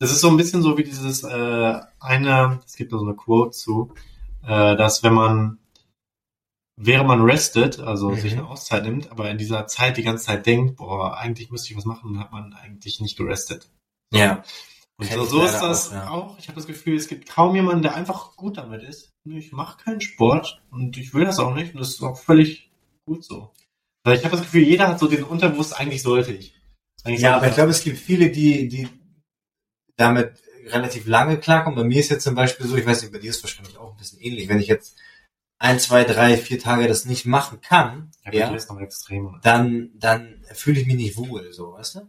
das 0.00 0.10
ist 0.10 0.20
so 0.20 0.28
ein 0.28 0.36
bisschen 0.36 0.60
so 0.62 0.76
wie 0.76 0.82
dieses 0.82 1.22
äh, 1.22 1.80
eine, 2.00 2.60
es 2.66 2.74
gibt 2.74 2.92
da 2.92 2.98
so 2.98 3.04
eine 3.04 3.14
Quote 3.14 3.52
zu, 3.52 3.94
äh, 4.42 4.76
dass 4.76 5.04
wenn 5.04 5.14
man 5.14 5.58
während 6.80 7.08
man 7.08 7.22
restet, 7.22 7.78
also 7.80 8.10
Mhm. 8.10 8.16
sich 8.20 8.32
eine 8.32 8.46
Auszeit 8.46 8.84
nimmt, 8.84 9.10
aber 9.12 9.30
in 9.30 9.38
dieser 9.38 9.66
Zeit 9.68 9.96
die 9.96 10.02
ganze 10.04 10.24
Zeit 10.26 10.46
denkt, 10.46 10.76
boah, 10.76 11.16
eigentlich 11.16 11.50
müsste 11.50 11.70
ich 11.70 11.76
was 11.76 11.84
machen, 11.84 12.12
dann 12.14 12.22
hat 12.22 12.32
man 12.32 12.52
eigentlich 12.54 13.00
nicht 13.00 13.16
gerestet. 13.16 13.68
Ja. 14.12 14.42
Und 14.98 15.10
so, 15.10 15.24
so 15.24 15.44
ist 15.44 15.60
das 15.60 15.90
auch, 15.90 15.92
ja. 15.92 16.10
auch. 16.10 16.38
Ich 16.38 16.48
habe 16.48 16.56
das 16.56 16.66
Gefühl, 16.66 16.96
es 16.96 17.06
gibt 17.06 17.28
kaum 17.28 17.54
jemanden, 17.54 17.82
der 17.82 17.94
einfach 17.94 18.34
gut 18.36 18.58
damit 18.58 18.82
ist. 18.82 19.12
Ich 19.24 19.52
mache 19.52 19.82
keinen 19.82 20.00
Sport 20.00 20.60
und 20.70 20.96
ich 20.96 21.14
will 21.14 21.24
das 21.24 21.38
auch 21.38 21.54
nicht 21.54 21.74
und 21.74 21.80
das 21.80 21.90
ist 21.90 22.02
auch 22.02 22.18
völlig 22.18 22.70
gut 23.06 23.24
so. 23.24 23.52
Weil 24.04 24.16
ich 24.16 24.24
habe 24.24 24.36
das 24.36 24.44
Gefühl, 24.44 24.62
jeder 24.62 24.88
hat 24.88 24.98
so 24.98 25.06
den 25.06 25.22
Unterbewusst, 25.22 25.78
eigentlich 25.78 26.02
sollte 26.02 26.32
ich. 26.32 26.54
Eigentlich 27.04 27.20
Ja, 27.20 27.30
sollte 27.30 27.36
aber 27.36 27.48
ich 27.48 27.54
glaube, 27.54 27.70
es 27.70 27.84
gibt 27.84 27.98
viele, 27.98 28.30
die, 28.30 28.68
die 28.68 28.88
damit 29.96 30.42
relativ 30.66 31.06
lange 31.06 31.38
klarkommen. 31.38 31.76
Bei 31.76 31.84
mir 31.84 32.00
ist 32.00 32.10
jetzt 32.10 32.24
zum 32.24 32.34
Beispiel 32.34 32.66
so, 32.66 32.76
ich 32.76 32.86
weiß 32.86 33.02
nicht, 33.02 33.12
bei 33.12 33.18
dir 33.18 33.30
ist 33.30 33.36
es 33.36 33.44
wahrscheinlich 33.44 33.78
auch 33.78 33.92
ein 33.92 33.96
bisschen 33.96 34.20
ähnlich. 34.20 34.48
Wenn 34.48 34.60
ich 34.60 34.66
jetzt 34.66 34.98
ein, 35.58 35.78
zwei, 35.78 36.04
drei, 36.04 36.36
vier 36.36 36.58
Tage 36.58 36.88
das 36.88 37.04
nicht 37.04 37.24
machen 37.24 37.60
kann, 37.60 38.10
ja, 38.24 38.32
ja, 38.32 38.56
dann, 39.42 39.90
dann 39.94 40.44
fühle 40.52 40.80
ich 40.80 40.86
mich 40.86 40.96
nicht 40.96 41.16
wohl, 41.16 41.52
so, 41.52 41.72
weißt 41.72 41.96
du? 41.96 42.00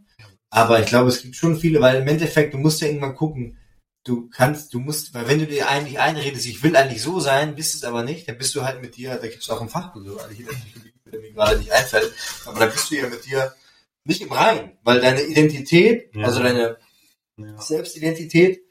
Aber 0.49 0.79
ich 0.79 0.87
glaube, 0.87 1.09
es 1.09 1.21
gibt 1.21 1.35
schon 1.35 1.59
viele, 1.59 1.79
weil 1.81 2.01
im 2.01 2.07
Endeffekt, 2.07 2.53
du 2.53 2.57
musst 2.57 2.81
ja 2.81 2.87
irgendwann 2.87 3.15
gucken, 3.15 3.57
du 4.03 4.29
kannst, 4.29 4.73
du 4.73 4.79
musst, 4.79 5.13
weil 5.13 5.27
wenn 5.27 5.39
du 5.39 5.45
dir 5.45 5.69
eigentlich 5.69 5.99
einredest, 5.99 6.45
ich 6.47 6.63
will 6.63 6.75
eigentlich 6.75 7.01
so 7.01 7.19
sein, 7.19 7.55
bist 7.55 7.75
es 7.75 7.83
aber 7.83 8.03
nicht, 8.03 8.27
dann 8.27 8.37
bist 8.37 8.55
du 8.55 8.63
halt 8.63 8.81
mit 8.81 8.95
dir, 8.95 9.15
da 9.15 9.27
gibt 9.27 9.43
es 9.43 9.49
auch 9.49 9.61
ein 9.61 9.69
so, 9.69 10.17
also 10.17 10.31
ich 10.31 10.39
wie 10.39 11.17
mir 11.17 11.31
gerade 11.33 11.59
nicht 11.59 11.71
einfällt, 11.71 12.11
aber 12.45 12.59
dann 12.59 12.71
bist 12.71 12.89
du 12.89 12.95
ja 12.95 13.07
mit 13.07 13.25
dir 13.25 13.53
nicht 14.05 14.21
im 14.21 14.31
Rein, 14.31 14.77
weil 14.83 15.01
deine 15.01 15.21
Identität, 15.23 16.13
Ja. 16.15 16.25
also 16.25 16.41
deine 16.41 16.77
Ja, 17.37 17.61
Selbstidentität 17.61 18.61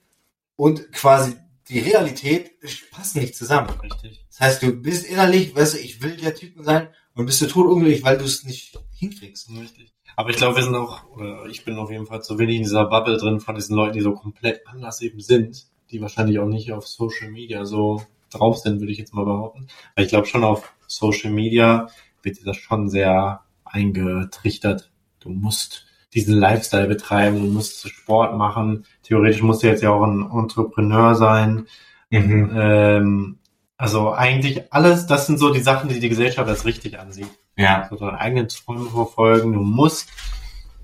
und 0.57 0.93
quasi 0.93 1.37
die 1.69 1.79
Realität 1.79 2.53
passen 2.91 3.21
nicht 3.21 3.37
zusammen. 3.37 3.71
richtig. 3.81 4.25
Das 4.31 4.41
heißt, 4.41 4.63
du 4.63 4.73
bist 4.73 5.07
innerlich, 5.07 5.55
weißt 5.55 5.75
du, 5.75 5.79
ich 5.79 6.03
will 6.03 6.17
der 6.17 6.35
Typ 6.35 6.55
sein 6.61 6.89
und 7.15 7.27
bist 7.27 7.41
du 7.41 7.47
totunglücklich, 7.47 8.03
weil 8.03 8.19
du 8.19 8.25
es 8.25 8.45
nicht 8.45 8.79
hinkriegst. 8.97 9.49
Richtig. 9.51 9.93
Aber 10.19 10.31
ich 10.31 10.37
glaube, 10.37 10.57
wir 10.57 10.65
sind 10.65 10.75
auch, 10.75 11.09
oder 11.15 11.47
ich 11.47 11.65
bin 11.65 11.79
auf 11.79 11.93
jeden 11.93 12.07
Fall 12.07 12.25
zu 12.25 12.41
wenig 12.41 12.57
in 12.57 12.63
dieser 12.65 12.87
Bubble 12.87 13.19
drin 13.19 13.39
von 13.39 13.55
diesen 13.55 13.77
Leuten, 13.77 13.93
die 13.93 14.01
so 14.01 14.15
komplett 14.15 14.67
anders 14.67 15.01
eben 15.01 15.21
sind, 15.21 15.69
die 15.93 16.01
wahrscheinlich 16.01 16.41
auch 16.41 16.49
nicht 16.49 16.73
auf 16.73 16.89
Social 16.89 17.31
Media 17.31 17.65
so 17.65 18.03
drauf 18.29 18.59
sind, 18.59 18.81
würde 18.81 18.91
ich 18.91 18.99
jetzt 18.99 19.15
mal 19.15 19.25
behaupten. 19.25 19.69
Weil 19.95 20.07
ich 20.07 20.11
glaube 20.11 20.27
schon 20.27 20.43
auf 20.43 20.75
Social 20.89 21.31
Media 21.31 21.87
wird 22.25 22.41
dir 22.41 22.45
das 22.45 22.57
schon 22.57 22.89
sehr 22.89 23.43
eingetrichtert. 23.65 24.91
Du 25.21 25.29
musst 25.29 25.87
diesen 26.13 26.35
Lifestyle 26.35 26.89
betreiben, 26.89 27.41
du 27.41 27.53
musst 27.53 27.89
Sport 27.89 28.37
machen. 28.37 28.87
Theoretisch 29.05 29.43
musst 29.43 29.63
du 29.63 29.69
jetzt 29.69 29.85
ja 29.85 29.91
auch 29.91 30.03
ein 30.03 30.29
Entrepreneur 30.29 31.15
sein. 31.15 31.69
Ähm, 32.11 33.39
also 33.77 34.13
eigentlich 34.15 34.73
alles, 34.73 35.07
das 35.07 35.29
sind 35.29 35.39
so 35.39 35.53
die 35.53 35.61
Sachen, 35.61 35.89
die 35.89 36.01
die 36.01 36.09
Gesellschaft 36.09 36.49
als 36.49 36.65
richtig 36.65 36.99
ansieht 36.99 37.31
Ja. 37.59 37.87
so 37.91 37.97
deine 37.97 38.19
eigenen 38.19 38.49
Träume 38.49 38.89
verfolgen, 38.89 39.53
du 39.53 39.61
musst 39.61 40.09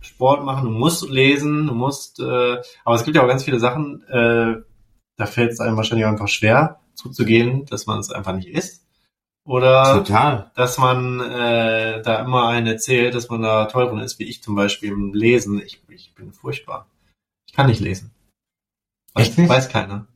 Sport 0.00 0.44
machen, 0.44 0.64
du 0.64 0.70
musst 0.70 1.08
lesen, 1.08 1.68
du 1.68 1.74
musst, 1.74 2.20
äh, 2.20 2.56
aber 2.84 2.94
es 2.96 3.04
gibt 3.04 3.16
ja 3.16 3.22
auch 3.22 3.28
ganz 3.28 3.44
viele 3.44 3.60
Sachen, 3.60 4.02
äh, 4.08 4.56
da 5.16 5.26
fällt 5.26 5.52
es 5.52 5.60
einem 5.60 5.76
wahrscheinlich 5.76 6.04
auch 6.04 6.10
einfach 6.10 6.28
schwer 6.28 6.80
zuzugehen, 6.94 7.64
dass 7.66 7.86
man 7.86 8.00
es 8.00 8.10
einfach 8.10 8.34
nicht 8.34 8.48
ist. 8.48 8.84
Oder 9.46 9.98
Total. 9.98 10.50
dass 10.54 10.78
man 10.78 11.20
äh, 11.20 12.00
da 12.02 12.20
immer 12.20 12.48
einen 12.48 12.66
erzählt, 12.66 13.14
dass 13.14 13.28
man 13.28 13.42
da 13.42 13.66
toll 13.66 13.88
drin 13.88 13.98
ist, 13.98 14.18
wie 14.18 14.24
ich 14.24 14.42
zum 14.42 14.54
Beispiel 14.54 14.90
im 14.90 15.12
Lesen. 15.12 15.60
Ich, 15.60 15.82
ich 15.88 16.14
bin 16.14 16.32
furchtbar. 16.32 16.86
Ich 17.46 17.52
kann 17.54 17.66
nicht 17.66 17.80
lesen. 17.80 18.10
Weiß, 19.12 19.28
Echt 19.28 19.38
nicht? 19.38 19.48
weiß 19.48 19.68
keiner. 19.68 20.06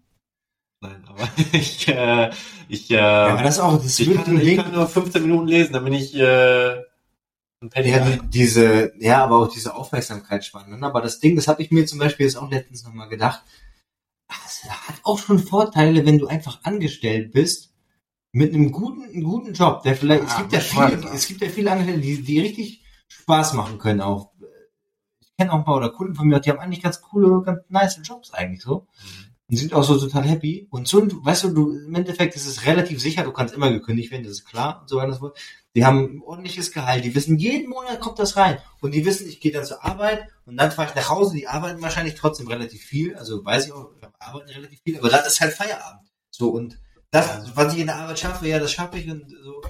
Nein, 0.81 1.05
aber 1.09 1.29
ich, 1.53 1.89
äh, 1.89 2.31
ich, 2.69 2.91
äh, 2.91 2.95
Ja, 2.95 3.27
aber 3.29 3.43
das 3.43 3.59
auch, 3.59 3.83
das 3.83 3.99
ich 3.99 4.15
kann, 4.15 4.41
ich 4.41 4.57
kann 4.57 4.73
nur 4.73 4.87
15 4.87 5.23
Minuten 5.23 5.49
lesen, 5.49 5.73
dann 5.73 5.85
bin 5.85 5.93
ich 5.93 6.15
äh, 6.15 6.77
ein 7.61 7.71
Penny. 7.71 7.91
Ja, 7.91 8.01
die- 8.05 8.29
diese, 8.29 8.93
ja, 8.99 9.25
aber 9.25 9.39
auch 9.39 9.49
diese 9.53 9.75
Aufmerksamkeitsspanne. 9.75 10.79
ne? 10.79 10.87
Aber 10.87 11.01
das 11.03 11.21
Ding, 11.21 11.37
das 11.37 11.49
habe 11.49 11.63
ich 11.63 11.71
mir 11.73 11.87
zum 11.87 11.99
Beispiel 11.99 12.27
jetzt 12.27 12.37
auch 12.37 12.51
letztens 12.51 12.85
nochmal 12.85 13.09
gedacht. 13.09 13.43
Das 14.29 14.65
hat 14.65 14.97
auch 15.05 15.19
schon 15.19 15.39
Vorteile, 15.39 16.05
wenn 16.07 16.19
du 16.19 16.27
einfach 16.27 16.61
angestellt 16.65 17.33
bist 17.33 17.73
mit 18.33 18.55
einem 18.55 18.73
guten, 18.73 19.05
einem 19.05 19.25
guten 19.25 19.55
Job, 19.55 19.83
der 19.83 19.97
vielleicht, 19.97 20.25
es 20.25 20.35
Ah, 20.35 20.41
gibt 20.43 20.53
ja 20.53 20.61
viele, 20.61 21.01
ja. 21.03 21.13
es 21.15 21.27
gibt 21.27 21.41
ja 21.41 21.49
viele 21.49 21.73
Angestellte, 21.73 22.01
die, 22.03 22.23
die 22.23 22.41
richtig 22.41 22.85
Spaß 23.09 23.55
machen 23.55 23.79
können 23.79 24.01
auch. 24.03 24.33
Ich 25.21 25.35
kenne 25.37 25.53
auch 25.53 25.59
ein 25.59 25.65
paar 25.65 25.77
oder 25.77 25.91
Kunden 25.91 26.15
von 26.15 26.29
mir, 26.29 26.41
die 26.41 26.51
haben 26.51 26.59
eigentlich 26.61 26.83
ganz 26.83 27.01
coole, 27.01 27.43
ganz 27.43 27.61
nice 27.69 28.01
Jobs 28.05 28.33
eigentlich 28.35 28.63
so. 28.63 28.87
Und 29.51 29.57
sind 29.57 29.73
auch 29.73 29.83
so 29.83 29.99
total 29.99 30.25
happy. 30.25 30.67
Und 30.71 30.89
so, 30.89 31.03
weißt 31.25 31.45
du, 31.45 31.49
du, 31.51 31.73
im 31.73 31.95
Endeffekt 31.95 32.37
ist 32.37 32.47
es 32.47 32.67
relativ 32.67 33.01
sicher, 33.01 33.25
du 33.25 33.33
kannst 33.33 33.55
immer 33.55 33.71
gekündigt 33.71 34.11
werden, 34.11 34.25
das 34.25 34.33
ist 34.33 34.45
klar 34.45 34.81
und 34.83 34.89
so 34.89 34.97
weiter 34.97 35.09
und 35.09 35.15
so 35.15 35.21
fort. 35.21 35.39
Die 35.75 35.85
haben 35.85 36.17
ein 36.17 36.23
ordentliches 36.23 36.73
Gehalt, 36.73 37.05
die 37.05 37.15
wissen, 37.15 37.39
jeden 37.39 37.71
Monat 37.71 38.01
kommt 38.01 38.19
das 38.19 38.37
rein. 38.37 38.59
Und 38.81 38.93
die 38.93 39.05
wissen, 39.05 39.29
ich 39.29 39.41
gehe 39.41 39.53
dann 39.53 39.65
zur 39.65 39.85
Arbeit 39.85 40.27
und 40.45 40.57
dann 40.57 40.71
fahre 40.71 40.89
ich 40.89 40.95
nach 40.95 41.09
Hause, 41.09 41.37
die 41.37 41.47
arbeiten 41.47 41.81
wahrscheinlich 41.81 42.15
trotzdem 42.15 42.49
relativ 42.49 42.83
viel, 42.83 43.17
also 43.17 43.45
weiß 43.45 43.67
ich 43.67 43.73
auch, 43.73 43.91
arbeiten 44.19 44.51
relativ 44.51 44.81
viel, 44.83 44.99
aber 44.99 45.09
dann 45.09 45.25
ist 45.25 45.41
halt 45.41 45.55
Feierabend. 45.55 46.09
So, 46.31 46.51
und 46.51 46.79
das, 47.11 47.57
was 47.57 47.73
ich 47.73 47.81
in 47.81 47.87
der 47.87 47.97
Arbeit 47.97 48.19
schaffe, 48.19 48.49
ja, 48.49 48.59
das 48.59 48.73
schaffe 48.73 48.99
ich 48.99 49.11
und 49.11 49.31
so. 49.31 49.63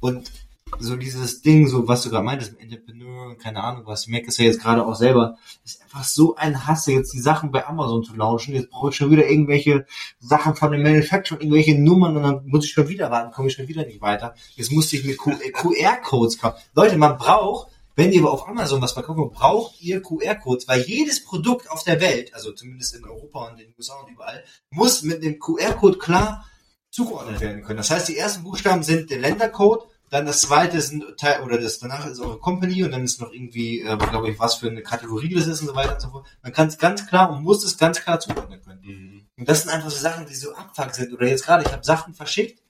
Und 0.00 0.30
so 0.78 0.96
dieses 0.96 1.42
Ding, 1.42 1.68
so 1.68 1.86
was 1.86 2.02
du 2.02 2.10
gerade 2.10 2.24
meintest, 2.24 2.58
Entrepreneur, 2.58 3.36
keine 3.38 3.62
Ahnung 3.62 3.82
was, 3.86 4.02
ich 4.02 4.08
merke 4.08 4.28
es 4.28 4.38
ja 4.38 4.44
jetzt 4.46 4.60
gerade 4.60 4.84
auch 4.84 4.96
selber, 4.96 5.36
ist 5.64 5.80
einfach 5.82 6.04
so 6.04 6.34
ein 6.36 6.66
Hasse, 6.66 6.92
jetzt 6.92 7.12
die 7.12 7.20
Sachen 7.20 7.50
bei 7.52 7.66
Amazon 7.66 8.02
zu 8.02 8.14
launchen. 8.16 8.54
Jetzt 8.54 8.70
brauche 8.70 8.90
ich 8.90 8.96
schon 8.96 9.10
wieder 9.10 9.28
irgendwelche 9.28 9.86
Sachen 10.18 10.54
von 10.56 10.72
dem 10.72 10.82
Manufacturer, 10.82 11.40
irgendwelche 11.40 11.80
Nummern 11.80 12.16
und 12.16 12.22
dann 12.24 12.46
muss 12.46 12.64
ich 12.64 12.72
schon 12.72 12.88
wieder 12.88 13.10
warten, 13.10 13.32
komme 13.32 13.48
ich 13.48 13.54
schon 13.54 13.68
wieder 13.68 13.86
nicht 13.86 14.00
weiter. 14.00 14.34
Jetzt 14.56 14.72
musste 14.72 14.96
ich 14.96 15.04
mit 15.04 15.18
Q- 15.18 15.30
äh, 15.30 15.50
QR-Codes 15.52 16.38
kaufen. 16.38 16.56
Leute, 16.74 16.98
man 16.98 17.16
braucht, 17.16 17.68
wenn 17.94 18.12
ihr 18.12 18.26
auf 18.28 18.48
Amazon 18.48 18.82
was 18.82 18.92
verkauft, 18.92 19.32
braucht 19.34 19.80
ihr 19.80 20.02
QR-Codes, 20.02 20.66
weil 20.68 20.82
jedes 20.82 21.24
Produkt 21.24 21.70
auf 21.70 21.84
der 21.84 22.00
Welt, 22.00 22.34
also 22.34 22.52
zumindest 22.52 22.94
in 22.96 23.04
Europa 23.04 23.46
und 23.48 23.60
in 23.60 23.68
den 23.68 23.74
USA 23.78 23.94
und 24.00 24.10
überall, 24.12 24.42
muss 24.70 25.02
mit 25.02 25.22
dem 25.22 25.38
QR-Code 25.38 25.98
klar 25.98 26.44
zugeordnet 26.90 27.40
werden 27.40 27.62
können. 27.62 27.76
Das 27.78 27.90
heißt, 27.90 28.08
die 28.08 28.16
ersten 28.18 28.42
Buchstaben 28.42 28.82
sind 28.82 29.10
der 29.10 29.20
Ländercode, 29.20 29.86
dann 30.10 30.26
das 30.26 30.42
zweite 30.42 30.80
sind 30.80 31.18
Teil, 31.18 31.42
oder 31.42 31.58
das 31.58 31.78
danach 31.78 32.06
ist 32.06 32.20
eure 32.20 32.38
Company 32.38 32.84
und 32.84 32.92
dann 32.92 33.04
ist 33.04 33.20
noch 33.20 33.32
irgendwie, 33.32 33.80
äh, 33.80 33.96
glaube 33.96 34.30
ich, 34.30 34.38
was 34.38 34.56
für 34.56 34.68
eine 34.68 34.82
Kategorie 34.82 35.34
das 35.34 35.46
ist 35.46 35.60
und 35.60 35.68
so 35.68 35.74
weiter 35.74 35.94
und 35.94 36.00
so 36.00 36.10
fort. 36.10 36.26
Man 36.42 36.52
kann 36.52 36.68
es 36.68 36.78
ganz 36.78 37.06
klar 37.06 37.30
und 37.30 37.42
muss 37.42 37.64
es 37.64 37.76
ganz 37.76 38.00
klar 38.00 38.20
zuordnen 38.20 38.62
können. 38.62 38.80
Mhm. 38.84 39.26
Und 39.36 39.48
das 39.48 39.62
sind 39.62 39.72
einfach 39.72 39.90
so 39.90 39.98
Sachen, 39.98 40.26
die 40.26 40.34
so 40.34 40.54
abfuck 40.54 40.94
sind. 40.94 41.12
Oder 41.12 41.26
jetzt 41.26 41.44
gerade, 41.44 41.64
ich 41.64 41.72
habe 41.72 41.84
Sachen 41.84 42.14
verschickt 42.14 42.62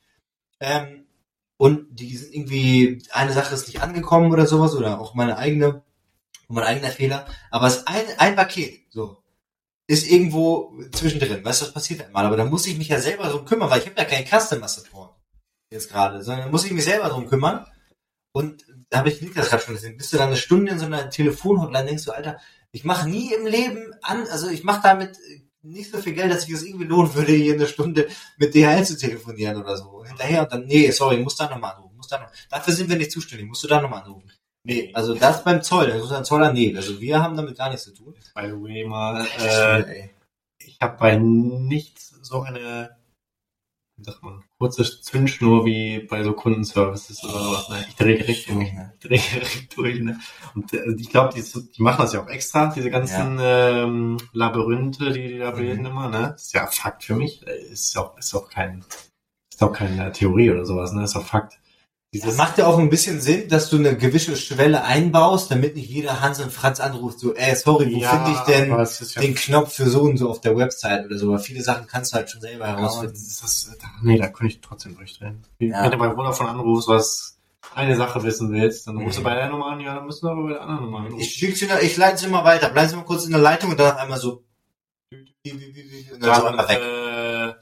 ähm, 0.61 1.05
und 1.59 1.87
die 1.91 2.17
sind 2.17 2.35
irgendwie, 2.35 3.03
eine 3.13 3.33
Sache 3.33 3.55
ist 3.55 3.67
nicht 3.67 3.83
angekommen 3.83 4.33
oder 4.33 4.47
sowas 4.47 4.75
oder 4.75 4.99
auch 4.99 5.15
meine 5.15 5.37
eigene, 5.37 5.83
mein 6.49 6.65
eigener 6.65 6.91
Fehler. 6.91 7.27
Aber 7.51 7.67
es 7.67 7.77
ist 7.77 7.89
ein, 7.89 8.05
ein 8.17 8.37
Paket, 8.37 8.81
so, 8.91 9.23
ist 9.87 10.11
irgendwo 10.11 10.75
zwischendrin. 10.93 11.45
Weißt 11.45 11.61
du, 11.61 11.65
das 11.67 11.75
passiert 11.75 12.03
einmal. 12.03 12.25
Aber 12.25 12.37
da 12.39 12.47
muss 12.47 12.67
ich 12.67 12.79
mich 12.79 12.89
ja 12.89 12.99
selber 12.99 13.29
drum 13.29 13.45
kümmern, 13.45 13.71
weil 13.71 13.81
ich 13.81 13.87
habe 13.87 14.01
ja 14.01 14.05
keinen 14.05 14.27
Customer 14.27 14.69
Support 14.69 15.06
jetzt 15.77 15.91
gerade, 15.91 16.23
sondern 16.23 16.51
muss 16.51 16.65
ich 16.65 16.73
mich 16.73 16.85
selber 16.85 17.09
drum 17.09 17.29
kümmern. 17.29 17.67
Und 18.33 18.65
da 18.91 18.99
habe 18.99 19.09
ich 19.09 19.23
Niklas 19.23 19.49
gerade 19.49 19.63
schon 19.63 19.75
gesehen, 19.75 19.97
bist 19.97 20.13
du 20.13 20.19
dann 20.19 20.29
eine 20.29 20.37
Stunde 20.37 20.73
in 20.73 20.79
so 20.79 20.87
einer 20.87 21.09
Telefonhotline, 21.09 21.87
denkst 21.87 22.05
du, 22.05 22.13
Alter, 22.13 22.39
ich 22.71 22.85
mache 22.85 23.09
nie 23.09 23.33
im 23.33 23.47
Leben 23.47 23.95
an, 24.03 24.27
also 24.29 24.49
ich 24.49 24.63
mache 24.63 24.81
damit 24.83 25.17
nicht 25.63 25.91
so 25.91 25.99
viel 25.99 26.13
Geld, 26.13 26.31
dass 26.31 26.43
sich 26.43 26.53
das 26.53 26.63
irgendwie 26.63 26.87
lohnen 26.87 27.15
würde, 27.15 27.33
hier 27.33 27.55
eine 27.55 27.67
Stunde 27.67 28.09
mit 28.37 28.55
DHL 28.55 28.85
zu 28.85 28.97
telefonieren 28.97 29.57
oder 29.57 29.77
so. 29.77 30.05
Hinterher 30.05 30.43
und 30.43 30.53
dann, 30.53 30.67
nee, 30.67 30.91
sorry, 30.91 31.19
muss 31.19 31.37
da 31.37 31.49
nochmal 31.49 31.75
anrufen, 31.75 31.97
muss 31.97 32.09
da 32.09 32.21
noch, 32.21 32.31
dafür 32.51 32.75
sind 32.75 32.89
wir 32.89 32.97
nicht 32.97 33.11
zuständig, 33.11 33.49
musst 33.49 33.65
du 33.65 33.69
da 33.69 33.81
nochmal 33.81 34.03
anrufen. 34.03 34.31
Nee, 34.63 34.91
also 34.95 35.15
das 35.15 35.45
beim 35.45 35.63
Zoll, 35.63 35.89
das 35.89 36.03
ist 36.03 36.13
ein 36.13 36.25
Zoller, 36.25 36.53
nee, 36.53 36.75
also 36.77 37.01
wir 37.01 37.23
haben 37.23 37.37
damit 37.37 37.57
gar 37.57 37.69
nichts 37.69 37.85
zu 37.85 37.95
tun. 37.95 38.15
By 38.35 38.47
the 38.47 38.53
way, 38.53 38.85
mal, 38.85 39.27
äh, 39.39 40.09
ich 40.59 40.79
habe 40.81 40.99
bei 40.99 41.17
nichts 41.17 42.15
so 42.23 42.43
eine, 42.43 42.96
wie 43.99 44.05
sagt 44.05 44.23
man, 44.23 44.43
kurze 44.59 44.83
Zündschnur 45.01 45.65
wie 45.65 46.01
bei 46.01 46.23
so 46.23 46.33
Kundenservices 46.35 47.25
oder 47.25 47.39
sowas. 47.43 47.69
Ne? 47.71 47.85
Ich 47.89 47.95
drehe 47.97 48.17
direkt 48.17 48.49
durch, 48.51 48.73
ne? 48.75 48.93
ich 48.95 49.01
drehe 49.09 49.19
direkt 49.19 49.77
durch. 49.77 50.01
Ne? 50.01 50.21
Und 50.55 50.73
äh, 50.75 50.95
ich 50.99 51.09
glaube, 51.11 51.35
die, 51.35 51.43
die 51.43 51.83
machen 51.83 52.03
das 52.03 52.13
ja 52.13 52.23
auch 52.23 52.29
extra, 52.29 52.67
diese 52.75 52.91
ganzen 52.91 53.39
ähm, 53.41 54.17
Labyrinthe, 54.33 55.13
die 55.13 55.29
die 55.29 55.39
da 55.39 55.53
Mhm. 55.53 55.57
bilden 55.57 55.87
immer. 55.87 56.09
Ne? 56.09 56.35
Ist 56.37 56.53
ja 56.53 56.67
Fakt 56.67 57.05
für 57.05 57.15
mich. 57.15 57.47
Äh, 57.47 57.57
Ist 57.73 57.97
auch, 57.97 58.17
ist 58.19 58.35
auch 58.35 58.51
kein, 58.51 58.85
ist 59.51 59.63
auch 59.63 59.73
keine 59.73 60.13
Theorie 60.13 60.51
oder 60.51 60.67
sowas. 60.67 60.93
Ne? 60.93 61.05
Ist 61.05 61.17
auch 61.17 61.25
Fakt. 61.25 61.59
Das 62.25 62.37
macht 62.37 62.59
ja 62.59 62.67
auch 62.67 62.79
ein 62.79 62.89
bisschen 62.91 63.21
Sinn, 63.21 63.49
dass 63.49 63.69
du 63.71 63.77
eine 63.77 63.97
gewisse 63.97 64.37
Schwelle 64.37 64.85
einbaust, 64.85 65.51
damit 65.51 65.75
nicht 65.77 65.89
jeder 65.89 66.21
Hans 66.21 66.41
und 66.41 66.53
Franz 66.53 66.81
anruft, 66.81 67.19
so, 67.21 67.35
ey, 67.35 67.55
sorry, 67.57 67.87
wo 67.95 68.01
finde 68.01 68.31
ich 68.33 68.39
denn 68.41 68.71
ja 68.71 69.21
den 69.21 69.35
Knopf 69.35 69.75
für 69.75 69.89
so 69.89 70.03
und 70.03 70.17
so 70.17 70.31
auf 70.31 70.41
der 70.41 70.57
Website 70.57 71.07
oder 71.07 71.19
so, 71.19 71.31
weil 71.33 71.39
viele 71.39 71.63
Sachen 71.63 71.87
kannst 71.87 72.13
du 72.13 72.17
halt 72.17 72.31
schon 72.31 72.41
selber 72.41 72.67
Ja, 72.67 72.77
herausfinden. 72.77 73.15
das 73.15 73.41
das, 73.41 73.77
da, 73.81 73.87
nee, 74.03 74.19
da 74.19 74.29
könnte 74.29 74.55
ich 74.55 74.61
trotzdem 74.61 74.97
durchdrehen. 74.97 75.43
Ja. 75.59 75.83
Wenn 75.85 75.91
du 75.91 75.99
bei 75.99 76.11
Vodafone 76.15 76.51
anrufst, 76.51 76.89
was 76.89 77.39
eine 77.75 77.97
Sache 77.97 78.23
wissen 78.23 78.53
willst, 78.53 78.87
dann 78.87 78.97
rufst 78.99 79.19
du 79.19 79.23
bei 79.23 79.35
der 79.35 79.49
Nummer 79.49 79.67
an, 79.67 79.81
ja, 79.81 79.95
dann 79.97 80.07
müssen 80.07 80.27
wir 80.27 80.31
aber 80.33 80.43
bei 80.45 80.49
der 80.51 80.63
anderen 80.63 80.85
Nummer 80.85 80.99
anrufen. 81.01 81.19
Ich 81.21 81.33
schick's 81.35 81.59
dir, 81.61 81.81
ich 81.83 81.97
leite 81.97 82.19
sie 82.19 82.29
mal 82.29 82.45
weiter, 82.45 82.71
bleiben 82.71 82.89
Sie 82.89 82.97
mal 82.97 83.05
kurz 83.05 83.25
in 83.25 83.33
der 83.33 83.41
Leitung 83.41 83.71
und 83.71 83.81
dann 83.81 83.97
einmal 83.97 84.19
so, 84.19 84.45
und 85.05 86.23
dann 86.23 86.35
so 86.37 86.43
dann, 86.43 86.59
weg. 86.69 86.81
äh, 86.81 87.55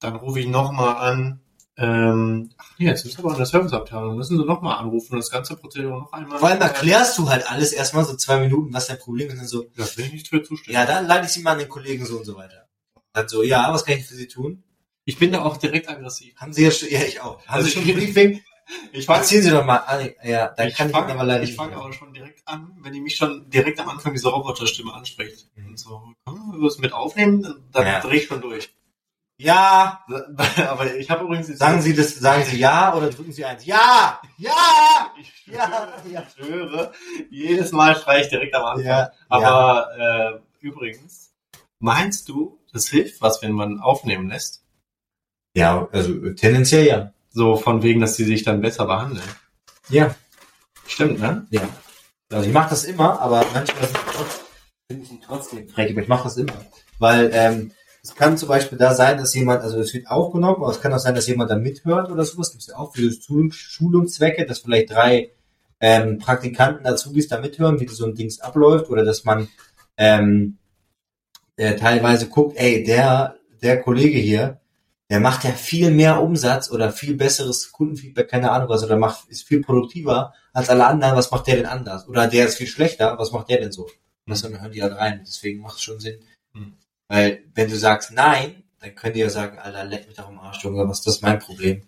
dann 0.00 0.16
rufe 0.16 0.40
ich 0.40 0.46
nochmal 0.46 0.96
an, 0.96 1.40
ähm, 1.80 2.50
ach 2.58 2.70
nee, 2.78 2.86
jetzt 2.86 3.04
ist 3.06 3.18
aber 3.18 3.30
in 3.32 3.36
der 3.38 3.46
Serviceabteilung, 3.46 4.14
müssen 4.16 4.38
sie 4.38 4.44
nochmal 4.44 4.78
anrufen 4.78 5.14
und 5.14 5.18
das 5.18 5.30
ganze 5.30 5.56
Prozedere 5.56 5.90
noch 5.98 6.12
einmal. 6.12 6.38
Vor 6.38 6.48
allem 6.48 6.60
erklärst 6.60 7.16
du 7.18 7.28
halt 7.28 7.50
alles 7.50 7.72
erstmal 7.72 8.04
so 8.04 8.14
zwei 8.16 8.38
Minuten, 8.40 8.72
was 8.74 8.86
dein 8.86 8.98
Problem 8.98 9.28
ist 9.28 9.32
und 9.34 9.38
dann 9.40 9.48
so, 9.48 9.64
Das 9.76 9.96
will 9.96 10.04
ich 10.06 10.12
nicht 10.12 10.28
für 10.28 10.42
zustimmen. 10.42 10.74
ja, 10.74 10.84
dann 10.86 11.06
leite 11.06 11.26
ich 11.26 11.32
sie 11.32 11.40
mal 11.42 11.52
an 11.52 11.58
den 11.58 11.68
Kollegen 11.68 12.04
so 12.04 12.18
und 12.18 12.24
so 12.24 12.36
weiter. 12.36 12.68
Dann 13.12 13.28
so, 13.28 13.42
ja, 13.42 13.72
was 13.72 13.84
kann 13.84 13.96
ich 13.96 14.06
für 14.06 14.14
Sie 14.14 14.28
tun? 14.28 14.62
Ich 15.04 15.18
bin 15.18 15.32
da 15.32 15.42
auch 15.42 15.56
direkt 15.56 15.88
aggressiv. 15.88 16.36
Haben 16.36 16.52
Sie 16.52 16.62
ja 16.64 16.70
schon, 16.70 16.88
ja, 16.90 17.00
ich 17.02 17.20
auch. 17.20 17.38
Haben 17.46 17.54
Also 17.56 17.66
Sie 17.68 17.72
schon 17.72 17.84
Briefing? 17.84 18.40
Ich 18.92 19.04
fange 19.06 19.18
Erzählen 19.22 19.42
Sie 19.42 19.50
doch 19.50 19.64
mal. 19.64 19.78
Ah, 19.78 19.98
ja, 20.22 20.46
da 20.56 20.64
ich 20.64 20.76
kann 20.76 20.86
ich 20.86 20.92
fang, 20.94 21.10
aber 21.10 21.24
leider 21.24 21.42
ich 21.42 21.56
fange 21.56 21.74
aber 21.74 21.92
schon 21.92 22.12
direkt 22.14 22.46
an, 22.46 22.70
wenn 22.82 22.92
die 22.92 23.00
mich 23.00 23.16
schon 23.16 23.50
direkt 23.50 23.80
am 23.80 23.88
Anfang 23.88 24.12
diese 24.12 24.28
Roboterstimme 24.28 24.94
anspricht. 24.94 25.48
Mhm. 25.56 25.70
Und 25.70 25.78
so, 25.80 26.02
können 26.24 26.52
wir 26.52 26.68
das 26.68 26.78
mit 26.78 26.92
aufnehmen? 26.92 27.42
Dann, 27.42 27.64
dann 27.72 27.86
Ja. 27.86 27.98
drehe 28.00 28.20
ich 28.20 28.26
schon 28.28 28.40
durch. 28.40 28.72
Ja! 29.40 30.04
Aber 30.68 30.94
ich 30.96 31.10
habe 31.10 31.24
übrigens 31.24 31.46
Sagen 31.56 31.80
Sie 31.80 31.94
das, 31.94 32.14
sagen 32.14 32.44
Sie 32.44 32.58
ja 32.58 32.94
oder 32.94 33.08
drücken 33.08 33.32
Sie 33.32 33.42
eins? 33.44 33.64
Ja! 33.64 34.20
Ja! 34.36 35.12
Ich 35.18 35.32
schwöre, 35.34 35.56
Ja, 35.56 35.92
ja. 36.10 36.22
ich 36.22 36.34
schwöre, 36.46 36.92
jedes 37.30 37.72
Mal 37.72 37.96
schreie 37.96 38.22
ich 38.22 38.28
direkt 38.28 38.54
am 38.54 38.64
Anfang. 38.64 38.84
Ja, 38.84 39.12
Aber 39.30 39.88
äh, 39.98 40.64
übrigens, 40.66 41.32
meinst 41.78 42.28
du, 42.28 42.60
das 42.72 42.88
hilft 42.88 43.22
was, 43.22 43.40
wenn 43.40 43.52
man 43.52 43.80
aufnehmen 43.80 44.28
lässt? 44.28 44.62
Ja, 45.56 45.88
also 45.90 46.12
tendenziell 46.34 46.86
ja. 46.86 47.12
So 47.30 47.56
von 47.56 47.82
wegen, 47.82 48.00
dass 48.00 48.16
die 48.16 48.24
sich 48.24 48.42
dann 48.42 48.60
besser 48.60 48.84
behandeln. 48.86 49.24
Ja. 49.88 50.14
Stimmt, 50.86 51.18
ne? 51.18 51.46
Ja. 51.50 51.62
Also 52.30 52.46
ich 52.46 52.52
mache 52.52 52.70
das 52.70 52.84
immer, 52.84 53.18
aber 53.20 53.44
manchmal 53.54 53.88
finde 54.86 55.02
ich 55.04 55.08
die 55.08 55.20
trotzdem 55.20 55.66
frech, 55.68 55.92
aber 55.92 56.02
ich 56.02 56.08
mache 56.08 56.24
das 56.24 56.36
immer. 56.36 56.52
Weil 56.98 57.30
ähm, 57.32 57.72
es 58.10 58.16
kann 58.16 58.36
zum 58.36 58.48
Beispiel 58.48 58.76
da 58.76 58.92
sein, 58.92 59.18
dass 59.18 59.34
jemand, 59.34 59.62
also 59.62 59.78
es 59.78 59.94
wird 59.94 60.08
aufgenommen, 60.08 60.56
aber 60.56 60.70
es 60.70 60.80
kann 60.80 60.92
auch 60.92 60.98
sein, 60.98 61.14
dass 61.14 61.28
jemand 61.28 61.48
da 61.48 61.56
mithört 61.56 62.10
oder 62.10 62.24
sowas. 62.24 62.50
Gibt 62.50 62.62
es 62.62 62.66
ja 62.68 62.76
auch 62.76 62.92
für 62.92 63.12
Schulung, 63.12 63.52
Schulungszwecke, 63.52 64.46
dass 64.46 64.58
vielleicht 64.58 64.90
drei 64.90 65.30
ähm, 65.78 66.18
Praktikanten, 66.18 66.86
Azubis 66.86 67.28
da 67.28 67.40
mithören, 67.40 67.78
wie 67.78 67.86
so 67.86 68.04
ein 68.06 68.16
Dings 68.16 68.40
abläuft 68.40 68.90
oder 68.90 69.04
dass 69.04 69.24
man 69.24 69.48
ähm, 69.96 70.58
äh, 71.54 71.76
teilweise 71.76 72.28
guckt, 72.28 72.56
ey, 72.56 72.82
der, 72.82 73.36
der 73.62 73.80
Kollege 73.80 74.18
hier, 74.18 74.60
der 75.08 75.20
macht 75.20 75.44
ja 75.44 75.52
viel 75.52 75.92
mehr 75.92 76.20
Umsatz 76.20 76.68
oder 76.70 76.90
viel 76.90 77.14
besseres 77.14 77.70
Kundenfeedback, 77.70 78.28
keine 78.28 78.50
Ahnung 78.50 78.68
was, 78.68 78.82
oder 78.82 78.96
macht, 78.96 79.28
ist 79.28 79.46
viel 79.46 79.62
produktiver 79.62 80.34
als 80.52 80.68
alle 80.68 80.86
anderen, 80.86 81.16
was 81.16 81.30
macht 81.30 81.46
der 81.46 81.56
denn 81.56 81.66
anders? 81.66 82.08
Oder 82.08 82.26
der 82.26 82.46
ist 82.46 82.56
viel 82.56 82.66
schlechter, 82.66 83.16
was 83.18 83.30
macht 83.30 83.50
der 83.50 83.60
denn 83.60 83.70
so? 83.70 83.84
Und 83.84 83.92
das 84.26 84.42
dann 84.42 84.60
hören 84.60 84.72
die 84.72 84.82
halt 84.82 84.96
rein. 84.96 85.22
Deswegen 85.24 85.60
macht 85.60 85.76
es 85.76 85.82
schon 85.82 86.00
Sinn. 86.00 86.18
Hm. 86.54 86.74
Weil, 87.10 87.42
wenn 87.56 87.68
du 87.68 87.76
sagst 87.76 88.12
nein, 88.12 88.62
dann 88.78 88.94
könnt 88.94 89.16
ihr 89.16 89.24
ja 89.24 89.30
sagen, 89.30 89.58
Alter, 89.58 89.84
leck 89.84 90.06
mich 90.06 90.16
doch 90.16 90.28
am 90.28 90.38
Arsch, 90.38 90.62
Junge, 90.62 90.88
was 90.88 91.00
ist 91.00 91.08
das 91.08 91.22
mein 91.22 91.40
Problem? 91.40 91.82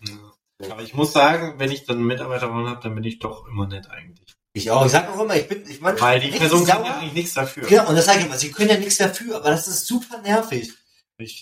Aber 0.69 0.83
ich 0.83 0.95
muss 0.95 1.13
sagen, 1.13 1.61
wenn 1.61 1.71
ich 1.71 1.85
dann 1.85 1.99
eine 1.99 2.07
Mitarbeiterin 2.07 2.69
habe, 2.69 2.81
dann 2.83 2.95
bin 2.97 3.05
ich 3.05 3.21
doch 3.21 3.47
immer 3.47 3.69
nett 3.69 3.89
eigentlich. 3.89 4.35
Ich 4.53 4.73
auch. 4.73 4.85
Ich 4.85 4.91
sag 4.91 5.09
auch 5.09 5.21
immer, 5.23 5.37
ich 5.37 5.47
bin, 5.47 5.63
ich 5.69 5.81
meine, 5.81 6.01
Weil 6.01 6.19
die 6.19 6.33
Person 6.33 6.67
kann 6.67 6.79
sauer. 6.79 6.87
ja 6.87 6.99
eigentlich 6.99 7.13
nichts 7.13 7.35
dafür. 7.35 7.63
Genau, 7.69 7.89
und 7.89 7.95
das 7.95 8.07
sage 8.07 8.19
ich 8.19 8.27
immer, 8.27 8.37
sie 8.37 8.51
können 8.51 8.71
ja 8.71 8.79
nichts 8.79 8.99
dafür, 8.99 9.37
aber 9.37 9.51
das 9.51 9.69
ist 9.69 9.87
super 9.87 10.21
nervig, 10.23 10.73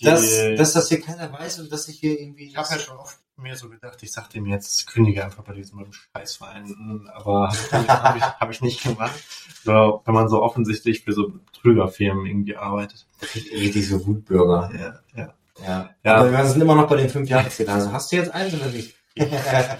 dass, 0.01 0.29
dass 0.57 0.73
das 0.73 0.87
hier 0.87 1.01
keiner 1.01 1.33
weiß 1.33 1.59
und 1.61 1.71
dass 1.71 1.87
ich 1.87 1.99
hier 1.99 2.19
irgendwie... 2.19 2.49
Ich 2.49 2.57
habe 2.57 2.69
ja 2.69 2.79
schon 2.79 2.97
oft 2.97 3.17
mir 3.41 3.55
so 3.55 3.69
gedacht, 3.69 4.01
ich 4.01 4.11
sag 4.11 4.29
dem 4.29 4.45
jetzt, 4.45 4.87
kündige 4.87 5.23
einfach 5.25 5.43
bei 5.43 5.53
diesem 5.53 5.85
Scheißverein, 5.91 7.09
aber 7.13 7.49
habe 7.71 7.83
ich, 7.83 7.89
hab 7.89 8.15
ich, 8.17 8.23
hab 8.23 8.51
ich 8.51 8.61
nicht 8.61 8.83
gemacht. 8.83 9.19
So, 9.63 10.01
wenn 10.05 10.13
man 10.13 10.29
so 10.29 10.41
offensichtlich 10.41 11.03
für 11.03 11.13
so 11.13 11.29
Betrügerfirmen 11.29 12.25
irgendwie 12.25 12.55
arbeitet. 12.55 13.05
richtig 13.33 13.87
so 13.87 14.05
Wutbürger. 14.05 14.71
Ja, 14.73 14.99
ja. 15.15 15.33
Ja. 15.65 15.89
Ja. 16.03 16.15
Aber 16.15 16.31
wir 16.31 16.45
sind 16.45 16.61
immer 16.61 16.75
noch 16.75 16.87
bei 16.87 16.95
den 16.97 17.09
fünf 17.09 17.29
Jahren. 17.29 17.45
Also 17.67 17.91
hast 17.91 18.11
du 18.11 18.15
jetzt 18.15 18.33
eins 18.33 18.53
oder 18.53 18.67
nicht? 18.67 18.95
Ich 19.13 19.25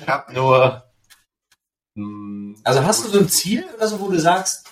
habe 0.07 0.33
nur. 0.33 0.83
Mh, 1.95 2.57
Also 2.63 2.83
hast 2.83 3.05
du 3.05 3.09
so 3.09 3.19
ein 3.19 3.29
Ziel 3.29 3.65
oder 3.75 3.87
so, 3.87 3.99
wo 3.99 4.09
du 4.09 4.19
sagst, 4.19 4.67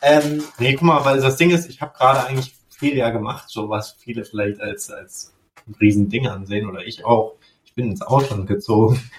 ähm, 0.00 0.44
Nee, 0.58 0.74
guck 0.74 0.82
mal, 0.82 1.04
weil 1.04 1.20
das 1.20 1.36
Ding 1.36 1.50
ist, 1.50 1.68
ich 1.68 1.80
habe 1.80 1.96
gerade 1.96 2.24
eigentlich 2.26 2.54
viel 2.70 2.96
ja 2.96 3.10
gemacht, 3.10 3.48
so 3.48 3.68
was 3.68 3.92
viele 3.92 4.24
vielleicht 4.24 4.60
als, 4.60 4.90
als 4.90 5.32
Riesending 5.80 6.26
ansehen 6.26 6.68
oder 6.68 6.84
ich 6.84 7.04
auch. 7.04 7.34
Ich 7.74 7.82
bin 7.82 7.90
ins 7.90 8.02
Ausland 8.02 8.46
gezogen. 8.46 9.00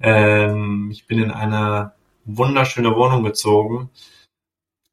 Ähm, 0.00 0.88
ich 0.90 1.06
bin 1.06 1.22
in 1.22 1.30
eine 1.30 1.92
wunderschöne 2.24 2.96
Wohnung 2.96 3.22
gezogen, 3.22 3.90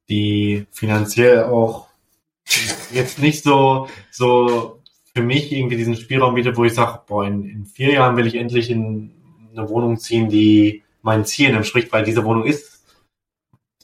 die 0.10 0.68
finanziell 0.72 1.46
auch 1.46 1.88
jetzt 2.92 3.20
nicht 3.20 3.44
so, 3.44 3.88
so 4.12 4.82
für 5.16 5.24
mich 5.24 5.52
irgendwie 5.52 5.78
diesen 5.78 5.96
Spielraum 5.96 6.36
bietet, 6.36 6.58
wo 6.58 6.66
ich 6.66 6.74
sage, 6.74 7.02
boah, 7.08 7.26
in, 7.26 7.48
in 7.48 7.66
vier 7.66 7.94
Jahren 7.94 8.18
will 8.18 8.28
ich 8.28 8.36
endlich 8.36 8.70
in 8.70 9.14
eine 9.56 9.70
Wohnung 9.70 9.98
ziehen, 9.98 10.30
die 10.30 10.84
meinen 11.02 11.26
Zielen 11.26 11.56
entspricht, 11.56 11.92
weil 11.92 12.04
diese 12.04 12.26
Wohnung 12.26 12.44
ist 12.46 12.84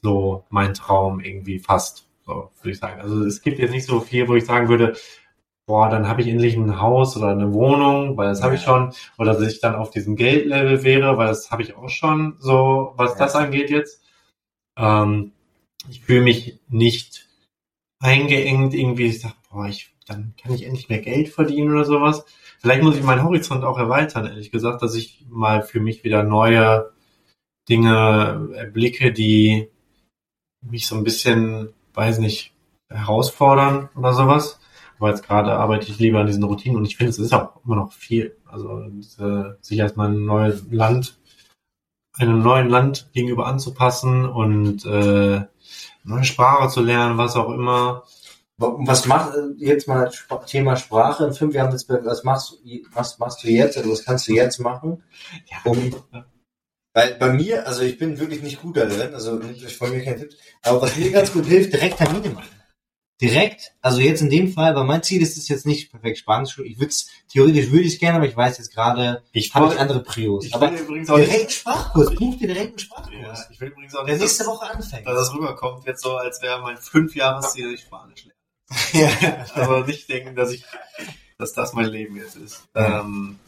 so 0.01 0.43
mein 0.49 0.73
Traum 0.73 1.21
irgendwie 1.21 1.59
fast, 1.59 2.07
so 2.25 2.51
würde 2.61 2.71
ich 2.71 2.80
sagen. 2.80 3.01
Also 3.01 3.23
es 3.23 3.41
gibt 3.41 3.57
jetzt 3.57 3.71
nicht 3.71 3.86
so 3.86 4.01
viel, 4.01 4.27
wo 4.27 4.36
ich 4.36 4.45
sagen 4.45 4.67
würde, 4.67 4.97
boah, 5.70 5.88
dann 5.88 6.07
habe 6.07 6.24
ich 6.24 6.28
endlich 6.28 6.55
ein 6.55 6.82
Haus 6.82 7.15
oder 7.15 7.28
eine 7.28 7.53
Wohnung, 7.53 8.17
weil 8.17 8.28
das 8.28 8.41
habe 8.41 8.55
ich 8.55 8.61
schon, 8.63 8.91
oder 9.20 9.36
dass 9.36 9.53
ich 9.53 9.61
dann 9.61 9.76
auf 9.76 9.91
diesem 9.91 10.15
Geldlevel 10.15 10.84
wäre, 10.84 11.15
weil 11.15 11.28
das 11.28 11.51
habe 11.51 11.61
ich 11.61 11.78
auch 11.78 11.89
schon, 11.89 12.38
so 12.39 12.93
was 12.95 13.15
das 13.17 13.36
angeht 13.36 13.70
jetzt. 13.70 14.01
Ähm, 14.76 15.32
ich 15.88 16.01
fühle 16.01 16.22
mich 16.22 16.59
nicht 16.70 17.28
eingeengt 17.99 18.74
irgendwie, 18.74 19.05
ich 19.05 19.22
sage, 19.22 19.36
boah, 19.51 19.67
ich, 19.67 19.93
dann 20.07 20.34
kann 20.41 20.55
ich 20.55 20.65
endlich 20.65 20.89
mehr 20.89 21.01
Geld 21.01 21.30
verdienen 21.30 21.72
oder 21.72 21.86
sowas. 21.86 22.26
Vielleicht 22.57 22.82
muss 22.82 22.97
ich 22.97 23.03
meinen 23.03 23.24
Horizont 23.24 23.63
auch 23.63 23.78
erweitern, 23.78 24.26
ehrlich 24.26 24.49
gesagt, 24.49 24.82
dass 24.82 24.95
ich 24.95 25.24
mal 25.30 25.61
für 25.61 25.80
mich 25.80 26.03
wieder 26.03 26.24
neue 26.24 26.91
Dinge 27.70 28.49
erblicke, 28.55 29.13
die 29.13 29.70
mich 30.61 30.88
so 30.88 30.95
ein 30.95 31.03
bisschen, 31.03 31.74
weiß 31.93 32.17
nicht, 32.17 32.53
herausfordern 32.89 33.89
oder 33.95 34.13
sowas. 34.13 34.59
Aber 35.00 35.10
jetzt 35.10 35.24
gerade 35.26 35.54
arbeite 35.54 35.89
ich 35.89 35.97
lieber 35.97 36.20
an 36.20 36.28
diesen 36.28 36.43
Routinen 36.43 36.78
und 36.78 36.86
ich 36.86 36.97
finde, 36.97 37.12
es 37.12 37.20
ist 37.20 37.34
auch 37.34 37.64
immer 37.66 37.78
noch 37.78 37.93
viel. 37.93 38.36
Also 38.45 38.84
diese, 38.89 39.58
sich 39.62 39.80
erstmal 39.80 40.10
ein 40.10 40.26
neues 40.26 40.64
Land, 40.70 41.18
einem 42.18 42.41
neuen 42.43 42.68
Land 42.70 43.10
gegenüber 43.14 43.47
anzupassen 43.47 44.26
und 44.26 44.86
äh, 44.86 45.41
neue 46.04 46.24
Sprache 46.26 46.68
zu 46.70 46.82
lernen, 46.82 47.18
was 47.18 47.38
auch 47.38 47.50
immer. 47.54 48.04
was 48.58 49.06
macht 49.06 49.36
äh, 49.36 49.54
jetzt 49.58 49.88
mal 49.88 50.12
Thema 50.45 50.76
Sprache 50.76 51.26
in 51.28 51.34
fünf 51.34 51.54
Jahren, 51.56 51.72
was 51.72 52.24
machst 52.26 52.52
du, 52.52 52.58
was 52.93 53.20
machst 53.20 53.43
du 53.43 53.47
jetzt 53.47 53.78
oder 53.78 53.89
was 53.89 54.04
kannst 54.04 54.28
du 54.28 54.34
jetzt 54.34 54.60
machen? 54.60 55.02
Ja, 55.50 55.72
Um- 55.72 55.93
Weil 56.93 57.16
bei 57.16 57.32
mir, 57.32 57.66
also 57.66 57.84
ich 57.84 57.97
bin 57.97 58.20
wirklich 58.20 58.41
nicht 58.41 58.62
gut 58.62 58.76
da 58.76 58.86
drin, 58.86 59.14
also 59.14 59.39
ich 59.41 59.80
wollte 59.80 59.95
mir 59.95 60.04
keinen 60.04 60.20
Tipp, 60.20 60.32
aber 60.64 60.82
was 60.82 60.97
mir 60.97 61.12
ganz 61.12 61.32
gut 61.32 61.45
hilft, 61.45 61.72
direkt 61.72 61.97
Termine 62.00 62.32
machen. 62.32 62.59
Direkt, 63.22 63.74
also 63.82 63.99
jetzt 63.99 64.22
in 64.22 64.30
dem 64.30 64.53
Fall, 64.53 64.76
weil 64.76 64.86
mein 64.86 65.03
Ziel 65.03 65.22
ist 65.22 65.36
es 65.38 65.49
jetzt 65.49 65.65
nicht 65.65 65.91
perfekt 65.91 66.20
Spanisch, 66.20 66.57
ich 66.59 66.78
würde 66.78 66.89
es, 66.89 67.09
theoretisch 67.28 67.70
würde 67.70 67.84
ich 67.84 67.95
es 67.95 67.99
gerne, 67.99 68.15
aber 68.15 68.28
ich 68.28 68.36
weiß 68.36 68.57
jetzt 68.59 68.74
gerade, 68.74 69.24
ich 69.34 69.53
habe 69.53 69.74
ich 69.74 69.80
andere 69.80 70.01
Prios. 70.01 70.45
ich 70.45 70.55
aber 70.55 70.72
will 70.72 70.80
übrigens 70.80 71.09
auch 71.09 71.17
nicht, 71.17 71.30
direkt 71.30 71.51
Sprachkurs, 71.51 72.15
buch 72.15 72.38
dir 72.38 72.47
direkt 72.47 72.61
einen 72.61 72.78
ja, 72.78 72.80
Sprachkurs. 72.80 73.47
ich 73.51 73.59
will 73.59 73.67
übrigens 73.70 73.95
auch 73.95 74.05
Der 74.05 74.13
nicht, 74.13 74.24
dass, 74.24 74.32
nächste 74.32 74.45
Woche 74.45 74.70
anfängt. 74.74 75.05
dass 75.05 75.15
das 75.15 75.34
rüberkommt 75.34 75.86
jetzt 75.86 76.01
so, 76.01 76.15
als 76.15 76.41
wäre 76.41 76.61
mein 76.61 76.78
fünf 76.78 77.13
Jahresziel, 77.13 77.72
dass 77.72 77.82
ich 77.82 77.86
Spanisch 77.86 78.26
lerne. 78.26 79.11
ja. 79.22 79.45
aber 79.55 79.86
nicht 79.86 80.07
denken, 80.07 80.36
dass 80.36 80.53
ich, 80.53 80.63
dass 81.38 81.51
das 81.51 81.74
mein 81.74 81.88
Leben 81.88 82.15
jetzt 82.15 82.38
ist. 82.38 82.70
Ja. 82.74 83.01
Ähm, 83.01 83.39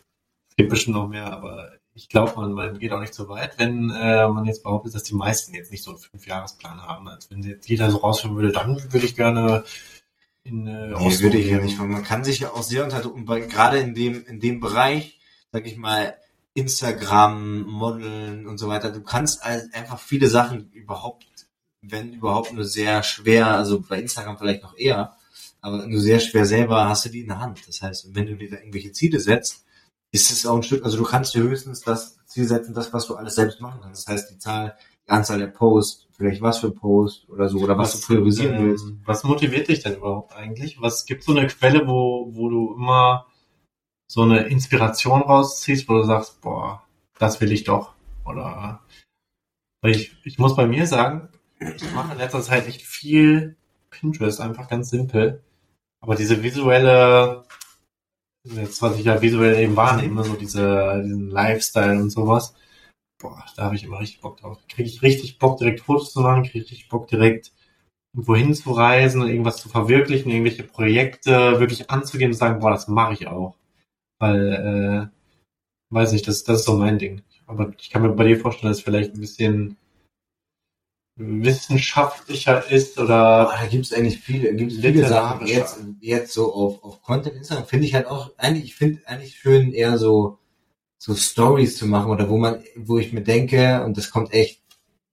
es 0.49 0.55
gibt 0.57 0.69
bestimmt 0.69 0.97
noch 0.97 1.07
mehr, 1.07 1.31
aber 1.31 1.71
ich 1.93 2.09
glaube, 2.09 2.33
man, 2.35 2.53
man 2.53 2.79
geht 2.79 2.91
auch 2.91 2.99
nicht 2.99 3.13
so 3.13 3.27
weit, 3.27 3.59
wenn 3.59 3.89
äh, 3.89 4.27
man 4.27 4.45
jetzt 4.45 4.63
behauptet, 4.63 4.95
dass 4.95 5.03
die 5.03 5.15
meisten 5.15 5.53
jetzt 5.53 5.71
nicht 5.71 5.83
so 5.83 5.91
einen 5.91 5.99
Fünfjahresplan 5.99 6.81
haben. 6.81 7.07
Als 7.07 7.29
wenn 7.29 7.43
jetzt 7.43 7.67
jeder 7.67 7.91
so 7.91 7.97
rausschauen 7.97 8.35
würde, 8.35 8.51
dann 8.51 8.81
würde 8.91 9.05
ich 9.05 9.15
gerne 9.15 9.63
in 10.43 10.67
äh, 10.67 10.87
Nee, 10.87 11.19
würde 11.19 11.37
ich 11.37 11.47
ja 11.47 11.59
nicht. 11.59 11.77
Man 11.77 12.03
kann 12.03 12.23
sich 12.23 12.39
ja 12.39 12.51
auch 12.51 12.63
sehr 12.63 12.83
unter 12.83 13.01
Druck, 13.01 13.15
weil 13.25 13.47
gerade 13.47 13.79
in 13.79 13.93
dem, 13.93 14.25
in 14.25 14.39
dem 14.39 14.59
Bereich, 14.59 15.19
sag 15.51 15.65
ich 15.67 15.77
mal, 15.77 16.15
Instagram, 16.53 17.63
Modeln 17.63 18.47
und 18.47 18.57
so 18.57 18.67
weiter, 18.67 18.91
du 18.91 19.01
kannst 19.01 19.43
halt 19.43 19.73
einfach 19.73 19.99
viele 19.99 20.27
Sachen 20.27 20.71
überhaupt, 20.71 21.25
wenn 21.81 22.13
überhaupt 22.13 22.53
nur 22.53 22.65
sehr 22.65 23.03
schwer, 23.03 23.47
also 23.47 23.81
bei 23.81 23.99
Instagram 23.99 24.37
vielleicht 24.37 24.63
noch 24.63 24.77
eher, 24.77 25.15
aber 25.61 25.85
nur 25.87 25.99
sehr 25.99 26.19
schwer 26.19 26.45
selber 26.45 26.89
hast 26.89 27.05
du 27.05 27.09
die 27.09 27.21
in 27.21 27.27
der 27.27 27.39
Hand. 27.39 27.67
Das 27.67 27.81
heißt, 27.81 28.13
wenn 28.15 28.25
du 28.25 28.35
dir 28.35 28.49
da 28.49 28.57
irgendwelche 28.57 28.91
Ziele 28.91 29.19
setzt, 29.19 29.63
ist 30.11 30.31
es 30.31 30.45
auch 30.45 30.55
ein 30.55 30.63
Stück, 30.63 30.83
also 30.83 30.97
du 30.97 31.03
kannst 31.03 31.33
dir 31.33 31.43
höchstens 31.43 31.81
das 31.81 32.17
Ziel 32.25 32.45
setzen, 32.45 32.73
das, 32.73 32.91
was 32.93 33.07
du 33.07 33.15
alles 33.15 33.35
selbst 33.35 33.61
machen 33.61 33.79
kannst. 33.81 34.07
Das 34.07 34.13
heißt, 34.13 34.31
die 34.31 34.37
Zahl, 34.39 34.77
die 35.05 35.11
Anzahl 35.11 35.39
der 35.39 35.47
Posts, 35.47 36.07
vielleicht 36.11 36.41
was 36.41 36.59
für 36.59 36.71
Posts 36.71 37.29
oder 37.29 37.49
so, 37.49 37.59
oder 37.59 37.77
was, 37.77 37.99
du 37.99 38.05
priorisieren 38.05 38.55
ähm, 38.55 38.65
willst. 38.65 38.85
Was 39.05 39.23
motiviert 39.23 39.69
dich 39.69 39.81
denn 39.83 39.95
überhaupt 39.95 40.35
eigentlich? 40.35 40.81
Was 40.81 41.05
gibt 41.05 41.23
so 41.23 41.31
eine 41.31 41.47
Quelle, 41.47 41.87
wo, 41.87 42.29
wo 42.31 42.49
du 42.49 42.73
immer 42.73 43.25
so 44.07 44.23
eine 44.23 44.41
Inspiration 44.47 45.21
rausziehst, 45.21 45.87
wo 45.87 45.93
du 45.93 46.03
sagst, 46.03 46.41
boah, 46.41 46.83
das 47.17 47.39
will 47.39 47.51
ich 47.51 47.63
doch. 47.63 47.93
Oder 48.25 48.81
ich, 49.83 50.15
ich 50.25 50.37
muss 50.37 50.55
bei 50.55 50.67
mir 50.67 50.85
sagen, 50.85 51.29
ich 51.59 51.91
mache 51.93 52.11
in 52.11 52.17
letzter 52.17 52.41
Zeit 52.41 52.67
echt 52.67 52.81
viel 52.81 53.55
Pinterest, 53.89 54.41
einfach 54.41 54.67
ganz 54.67 54.89
simpel. 54.89 55.41
Aber 56.01 56.15
diese 56.15 56.43
visuelle, 56.43 57.45
jetzt 58.43 58.81
was 58.81 58.97
ich 58.97 59.05
ja 59.05 59.21
visuell 59.21 59.59
eben 59.59 59.75
wahrnehme, 59.75 60.23
so 60.23 60.33
diese, 60.33 61.01
diesen 61.03 61.29
Lifestyle 61.29 61.99
und 62.01 62.09
sowas, 62.09 62.55
boah, 63.19 63.43
da 63.55 63.63
habe 63.65 63.75
ich 63.75 63.83
immer 63.83 63.99
richtig 63.99 64.21
Bock 64.21 64.37
drauf. 64.37 64.59
Kriege 64.67 64.89
ich 64.89 65.01
richtig 65.01 65.39
Bock, 65.39 65.57
direkt 65.57 65.81
Fotos 65.81 66.13
zu 66.13 66.21
machen, 66.21 66.43
kriege 66.43 66.59
ich 66.65 66.71
richtig 66.71 66.89
Bock, 66.89 67.07
direkt 67.07 67.53
irgendwo 68.13 68.35
hinzureisen 68.35 69.21
und 69.21 69.29
irgendwas 69.29 69.57
zu 69.57 69.69
verwirklichen, 69.69 70.31
irgendwelche 70.31 70.63
Projekte 70.63 71.59
wirklich 71.59 71.89
anzugehen 71.89 72.31
und 72.31 72.37
sagen, 72.37 72.59
boah, 72.59 72.71
das 72.71 72.87
mache 72.87 73.13
ich 73.13 73.27
auch. 73.27 73.55
Weil, 74.19 75.11
äh, 75.11 75.95
weiß 75.95 76.11
nicht, 76.13 76.27
das, 76.27 76.43
das 76.43 76.59
ist 76.59 76.65
so 76.65 76.77
mein 76.77 76.99
Ding. 76.99 77.23
Aber 77.47 77.73
ich 77.79 77.89
kann 77.89 78.01
mir 78.01 78.09
bei 78.09 78.25
dir 78.25 78.39
vorstellen, 78.39 78.71
dass 78.71 78.81
vielleicht 78.81 79.13
ein 79.13 79.21
bisschen 79.21 79.77
wissenschaftlicher 81.15 82.69
ist 82.71 82.97
oder 82.97 83.49
Ah, 83.51 83.61
da 83.61 83.67
gibt's 83.67 83.93
eigentlich 83.93 84.19
viele, 84.19 84.55
gibt's 84.55 84.77
viele. 84.77 85.07
Sachen 85.07 85.47
jetzt, 85.47 85.79
jetzt 85.99 86.33
so 86.33 86.53
auf, 86.53 86.83
auf 86.83 87.01
Content 87.01 87.35
Instagram 87.35 87.65
finde 87.65 87.85
ich 87.85 87.93
halt 87.93 88.07
auch 88.07 88.31
eigentlich, 88.37 88.65
ich 88.65 88.75
finde 88.75 89.07
eigentlich 89.07 89.35
schön 89.35 89.73
eher 89.73 89.97
so, 89.97 90.39
so 90.97 91.15
Stories 91.15 91.77
zu 91.77 91.85
machen 91.85 92.11
oder 92.11 92.29
wo 92.29 92.37
man, 92.37 92.63
wo 92.75 92.97
ich 92.97 93.11
mir 93.13 93.21
denke, 93.21 93.83
und 93.83 93.97
das 93.97 94.09
kommt 94.09 94.33
echt, 94.33 94.61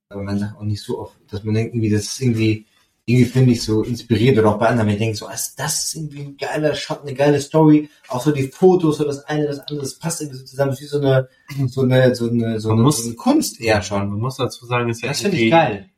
aber 0.09 0.22
man 0.22 0.38
sagt 0.38 0.57
auch 0.57 0.62
nicht 0.62 0.82
so 0.82 1.01
oft, 1.01 1.16
dass 1.30 1.44
man 1.44 1.55
denkt, 1.55 1.74
irgendwie, 1.74 1.90
das 1.90 2.05
ist 2.05 2.20
irgendwie, 2.20 2.66
irgendwie 3.09 3.24
finde 3.30 3.52
ich 3.52 3.62
so 3.62 3.82
inspiriert 3.82 4.38
oder 4.38 4.50
auch 4.50 4.59
bei 4.59 4.66
anderen, 4.68 4.86
wenn 4.88 4.94
ich 4.94 5.00
denke 5.00 5.16
so, 5.16 5.26
ah, 5.26 5.36
das 5.56 5.84
ist 5.84 5.94
irgendwie 5.96 6.20
ein 6.22 6.36
geiler 6.36 6.74
Shot, 6.74 7.02
eine 7.02 7.14
geile 7.14 7.40
Story, 7.40 7.88
auch 8.09 8.20
so 8.22 8.30
die 8.32 8.48
Fotos, 8.48 8.98
so 8.98 9.04
das 9.04 9.24
eine, 9.24 9.46
das 9.46 9.61
andere, 9.61 9.78
das 9.80 9.94
passt 9.98 10.20
irgendwie 10.20 10.38
so 10.40 10.44
zusammen, 10.44 10.70
das 10.70 10.80
ist 10.80 10.84
wie 10.84 10.88
so 10.88 10.98
eine, 11.00 11.28
so 11.68 11.82
eine, 11.82 12.14
so 12.14 12.28
eine, 12.28 12.61
so 12.61 12.70
eine, 12.70 12.82
muss- 12.82 12.98
so 13.02 13.06
eine 13.09 13.14
Kunst 13.16 13.61
eher 13.61 13.80
schon. 13.82 14.11
Man 14.11 14.18
muss 14.20 14.36
dazu 14.36 14.66
sagen, 14.66 14.90
ist 14.90 15.02
ja 15.02 15.09
Das 15.09 15.20
finde 15.22 15.38
ich 15.38 15.50
geil. 15.50 15.88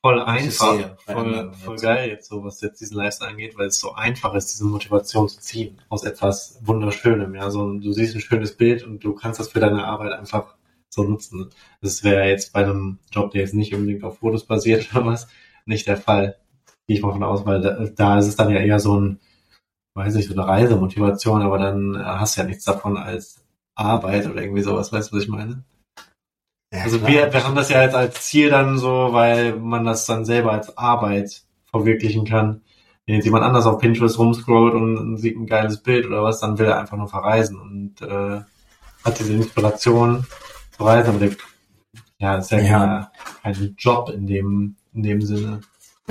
voll 0.00 0.20
einfach, 0.20 0.96
voll, 1.04 1.52
voll 1.64 1.76
geil 1.76 2.08
jetzt 2.10 2.28
so, 2.28 2.42
was 2.44 2.60
jetzt 2.60 2.80
diesen 2.80 2.96
Lifestyle 2.96 3.30
angeht, 3.30 3.58
weil 3.58 3.66
es 3.68 3.80
so 3.80 3.92
einfach 3.92 4.34
ist, 4.34 4.52
diese 4.52 4.64
Motivation 4.64 5.28
zu 5.28 5.40
ziehen 5.40 5.80
aus 5.88 6.04
etwas 6.04 6.58
Wunderschönem. 6.62 7.34
Ja, 7.34 7.50
so 7.50 7.70
du 7.78 7.92
siehst 7.92 8.14
ein 8.14 8.20
schönes 8.20 8.56
Bild 8.56 8.84
und 8.86 9.02
du 9.04 9.12
kannst 9.14 9.40
das 9.40 9.48
für 9.48 9.60
deine 9.60 9.84
Arbeit 9.84 10.12
einfach 10.12 10.54
so 10.88 11.02
nutzen. 11.02 11.50
Das 11.82 12.02
wäre 12.04 12.28
jetzt 12.28 12.52
bei 12.52 12.64
einem 12.64 12.98
Job, 13.12 13.32
der 13.32 13.42
jetzt 13.42 13.54
nicht 13.54 13.74
unbedingt 13.74 14.04
auf 14.04 14.18
Fotos 14.18 14.44
basiert 14.46 14.88
oder 14.94 15.04
was, 15.06 15.26
nicht 15.66 15.86
der 15.88 15.96
Fall. 15.96 16.36
Gehe 16.90 16.96
ich 16.96 17.04
mal 17.04 17.12
von 17.12 17.22
aus, 17.22 17.46
weil 17.46 17.60
da, 17.60 17.86
da 17.94 18.18
ist 18.18 18.26
es 18.26 18.34
dann 18.34 18.50
ja 18.50 18.58
eher 18.58 18.80
so 18.80 19.00
ein, 19.00 19.20
weiß 19.94 20.12
nicht, 20.12 20.26
so 20.26 20.34
eine 20.34 20.44
Reisemotivation, 20.44 21.40
aber 21.40 21.56
dann 21.56 21.96
hast 22.04 22.36
du 22.36 22.40
ja 22.40 22.48
nichts 22.48 22.64
davon 22.64 22.96
als 22.96 23.44
Arbeit 23.76 24.26
oder 24.28 24.42
irgendwie 24.42 24.62
sowas, 24.62 24.92
weißt 24.92 25.12
du, 25.12 25.16
was 25.16 25.22
ich 25.22 25.28
meine? 25.28 25.62
Ja, 26.74 26.82
Also 26.82 26.98
klar. 26.98 27.08
wir, 27.08 27.32
wir 27.32 27.44
haben 27.44 27.54
das 27.54 27.68
ja 27.68 27.80
jetzt 27.82 27.94
als 27.94 28.22
Ziel 28.22 28.50
dann 28.50 28.76
so, 28.76 29.12
weil 29.12 29.54
man 29.54 29.84
das 29.84 30.04
dann 30.04 30.24
selber 30.24 30.50
als 30.50 30.76
Arbeit 30.76 31.44
verwirklichen 31.70 32.24
kann. 32.24 32.62
Wenn 33.06 33.14
jetzt 33.14 33.24
jemand 33.24 33.44
anders 33.44 33.66
auf 33.66 33.78
Pinterest 33.78 34.18
rumscrollt 34.18 34.74
und 34.74 35.16
sieht 35.16 35.36
ein 35.36 35.46
geiles 35.46 35.80
Bild 35.84 36.06
oder 36.06 36.24
was, 36.24 36.40
dann 36.40 36.58
will 36.58 36.66
er 36.66 36.80
einfach 36.80 36.96
nur 36.96 37.06
verreisen 37.06 37.60
und 37.60 38.02
äh, 38.02 38.40
hat 39.04 39.20
diese 39.20 39.32
Inspiration 39.34 40.26
zu 40.76 40.82
reisen. 40.82 41.10
Aber 41.10 41.20
der, 41.20 41.36
ja, 42.18 42.34
das 42.34 42.46
ist 42.46 42.50
ja, 42.50 42.58
Ja. 42.58 43.12
Kein, 43.44 43.54
kein 43.54 43.74
Job 43.78 44.08
in 44.10 44.26
dem, 44.26 44.74
in 44.92 45.04
dem 45.04 45.22
Sinne. 45.22 45.60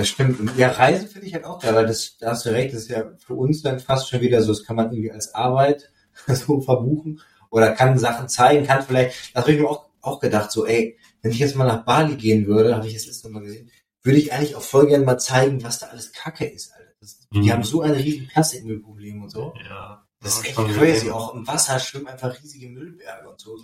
Das 0.00 0.08
stimmt. 0.08 0.40
Und 0.40 0.56
ja, 0.56 0.70
Reisen 0.70 1.08
finde 1.08 1.26
ich 1.26 1.34
halt 1.34 1.44
auch 1.44 1.60
geil, 1.60 1.74
weil 1.74 1.86
das, 1.86 2.16
da 2.18 2.30
hast 2.30 2.46
du 2.46 2.50
recht, 2.50 2.74
das 2.74 2.82
ist 2.84 2.88
ja 2.90 3.04
für 3.18 3.34
uns 3.34 3.60
dann 3.62 3.80
fast 3.80 4.08
schon 4.08 4.22
wieder 4.22 4.40
so, 4.42 4.52
das 4.52 4.64
kann 4.64 4.76
man 4.76 4.90
irgendwie 4.90 5.12
als 5.12 5.34
Arbeit 5.34 5.90
so 6.26 6.60
verbuchen 6.62 7.20
oder 7.50 7.72
kann 7.72 7.98
Sachen 7.98 8.28
zeigen, 8.28 8.66
kann 8.66 8.82
vielleicht, 8.82 9.34
das 9.34 9.42
habe 9.42 9.52
ich 9.52 9.60
mir 9.60 9.68
auch, 9.68 9.90
auch 10.00 10.18
gedacht, 10.20 10.50
so, 10.50 10.64
ey, 10.64 10.96
wenn 11.20 11.32
ich 11.32 11.38
jetzt 11.38 11.54
mal 11.54 11.66
nach 11.66 11.84
Bali 11.84 12.16
gehen 12.16 12.46
würde, 12.46 12.74
habe 12.74 12.86
ich 12.86 12.94
jetzt 12.94 13.06
letztes 13.06 13.30
Mal 13.30 13.42
gesehen, 13.42 13.70
würde 14.02 14.18
ich 14.18 14.32
eigentlich 14.32 14.56
auch 14.56 14.62
voll 14.62 14.86
gerne 14.86 15.04
mal 15.04 15.18
zeigen, 15.18 15.62
was 15.62 15.80
da 15.80 15.88
alles 15.88 16.12
Kacke 16.12 16.46
ist, 16.46 16.72
Alter. 16.72 16.92
Das, 17.00 17.18
Die 17.32 17.38
Mhm. 17.40 17.52
haben 17.52 17.62
so 17.62 17.82
ein 17.82 17.92
riesen 17.92 18.26
Plastikmüllproblem 18.28 19.22
und 19.22 19.28
so. 19.28 19.52
Ja, 19.68 20.06
Das 20.22 20.38
ist 20.38 20.46
echt 20.46 20.56
crazy. 20.56 20.92
gesehen. 20.92 21.12
Auch 21.12 21.34
im 21.34 21.46
Wasser 21.46 21.78
schwimmen 21.78 22.06
einfach 22.08 22.42
riesige 22.42 22.68
Müllberge 22.70 23.28
und 23.28 23.38
so. 23.38 23.58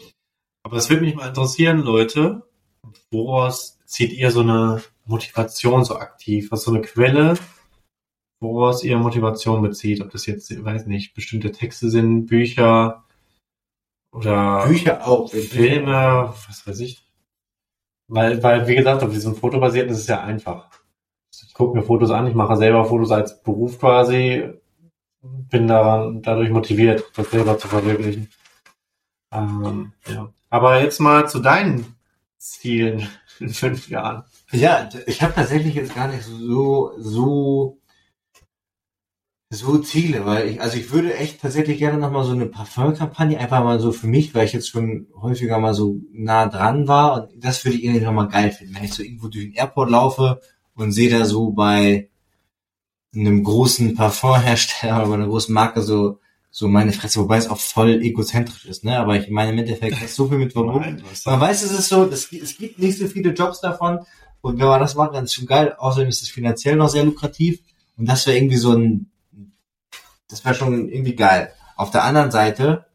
Aber 0.62 0.76
es 0.76 0.90
würde 0.90 1.02
mich 1.02 1.14
mal 1.14 1.28
interessieren, 1.28 1.78
Leute, 1.80 2.42
woraus 3.10 3.78
zieht 3.86 4.12
ihr 4.12 4.30
so 4.30 4.40
eine 4.40 4.82
Motivation 5.06 5.84
so 5.84 5.96
aktiv? 5.96 6.50
Was 6.50 6.60
ist 6.60 6.64
so 6.66 6.72
eine 6.72 6.82
Quelle, 6.82 7.38
woraus 8.40 8.84
ihr 8.84 8.98
Motivation 8.98 9.62
bezieht? 9.62 10.00
Ob 10.00 10.10
das 10.10 10.26
jetzt, 10.26 10.64
weiß 10.64 10.86
nicht, 10.86 11.14
bestimmte 11.14 11.52
Texte 11.52 11.88
sind, 11.88 12.26
Bücher 12.26 13.04
oder 14.12 14.66
Bücher 14.66 15.06
auch. 15.06 15.30
Filme, 15.30 16.34
was 16.46 16.66
weiß 16.66 16.80
ich. 16.80 17.02
Weil, 18.08 18.42
weil, 18.42 18.68
wie 18.68 18.76
gesagt, 18.76 19.02
auf 19.02 19.10
diesem 19.10 19.34
Fotobasierten 19.34 19.92
ist 19.92 20.00
es 20.00 20.06
ja 20.06 20.22
einfach. 20.22 20.70
Ich 21.30 21.54
gucke 21.54 21.76
mir 21.76 21.82
Fotos 21.82 22.10
an, 22.10 22.26
ich 22.26 22.34
mache 22.34 22.56
selber 22.56 22.84
Fotos 22.84 23.10
als 23.10 23.42
Beruf 23.42 23.78
quasi, 23.78 24.52
bin 25.22 25.66
daran, 25.66 26.22
dadurch 26.22 26.50
motiviert, 26.50 27.04
das 27.16 27.30
selber 27.30 27.58
zu 27.58 27.68
verwirklichen. 27.68 28.30
Ähm, 29.32 29.92
ja. 30.06 30.32
Aber 30.50 30.80
jetzt 30.80 31.00
mal 31.00 31.28
zu 31.28 31.40
deinen 31.40 31.95
Zielen 32.50 33.08
in 33.40 33.50
fünf 33.50 33.88
Jahren. 33.88 34.24
Ja, 34.52 34.88
ich 35.06 35.22
habe 35.22 35.34
tatsächlich 35.34 35.74
jetzt 35.74 35.94
gar 35.94 36.08
nicht 36.08 36.24
so 36.24 36.92
so 36.98 37.78
so 39.50 39.78
Ziele, 39.78 40.26
weil 40.26 40.48
ich 40.48 40.60
also 40.60 40.76
ich 40.76 40.90
würde 40.92 41.14
echt 41.14 41.40
tatsächlich 41.40 41.78
gerne 41.78 41.98
noch 41.98 42.10
mal 42.10 42.24
so 42.24 42.32
eine 42.32 42.46
Parfumkampagne 42.46 43.38
einfach 43.38 43.62
mal 43.62 43.78
so 43.78 43.92
für 43.92 44.08
mich, 44.08 44.34
weil 44.34 44.46
ich 44.46 44.52
jetzt 44.52 44.68
schon 44.68 45.06
häufiger 45.20 45.58
mal 45.58 45.74
so 45.74 46.00
nah 46.12 46.46
dran 46.46 46.88
war 46.88 47.14
und 47.14 47.44
das 47.44 47.64
würde 47.64 47.78
ich 47.78 47.84
irgendwie 47.84 48.04
noch 48.04 48.12
mal 48.12 48.28
geil 48.28 48.50
finden, 48.52 48.74
wenn 48.74 48.84
ich 48.84 48.94
so 48.94 49.02
irgendwo 49.02 49.28
durch 49.28 49.44
den 49.44 49.54
Airport 49.54 49.90
laufe 49.90 50.40
und 50.74 50.92
sehe 50.92 51.10
da 51.10 51.24
so 51.24 51.50
bei 51.52 52.10
einem 53.14 53.44
großen 53.44 53.94
Parfumhersteller 53.94 54.98
oder 54.98 55.08
bei 55.08 55.14
einer 55.14 55.28
großen 55.28 55.54
Marke 55.54 55.82
so 55.82 56.18
so 56.58 56.68
meine 56.68 56.94
Fresse, 56.94 57.20
wobei 57.20 57.36
es 57.36 57.50
auch 57.50 57.58
voll 57.58 58.00
egozentrisch 58.02 58.64
ist, 58.64 58.82
ne? 58.82 58.98
Aber 58.98 59.14
ich 59.14 59.28
meine 59.28 59.52
im 59.52 59.58
Endeffekt 59.58 60.02
ist 60.02 60.14
so 60.14 60.26
viel 60.26 60.38
mit 60.38 60.54
verbunden. 60.54 61.02
Man 61.26 61.40
weiß, 61.40 61.62
es 61.62 61.70
ist 61.70 61.90
so, 61.90 62.06
das, 62.06 62.32
es 62.32 62.56
gibt 62.56 62.78
nicht 62.78 62.98
so 62.98 63.06
viele 63.08 63.34
Jobs 63.34 63.60
davon. 63.60 63.98
Und 64.40 64.58
wenn 64.58 64.66
man 64.66 64.80
das 64.80 64.94
macht, 64.94 65.14
dann 65.14 65.24
ist 65.24 65.32
es 65.32 65.36
schon 65.36 65.44
geil. 65.44 65.74
Außerdem 65.76 66.08
ist 66.08 66.22
es 66.22 66.30
finanziell 66.30 66.76
noch 66.76 66.88
sehr 66.88 67.04
lukrativ. 67.04 67.60
Und 67.98 68.08
das 68.08 68.26
wäre 68.26 68.38
irgendwie 68.38 68.56
so 68.56 68.72
ein, 68.72 69.10
das 70.30 70.46
wäre 70.46 70.54
schon 70.54 70.88
irgendwie 70.88 71.14
geil. 71.14 71.52
Auf 71.76 71.90
der 71.90 72.04
anderen 72.04 72.30
Seite, 72.30 72.86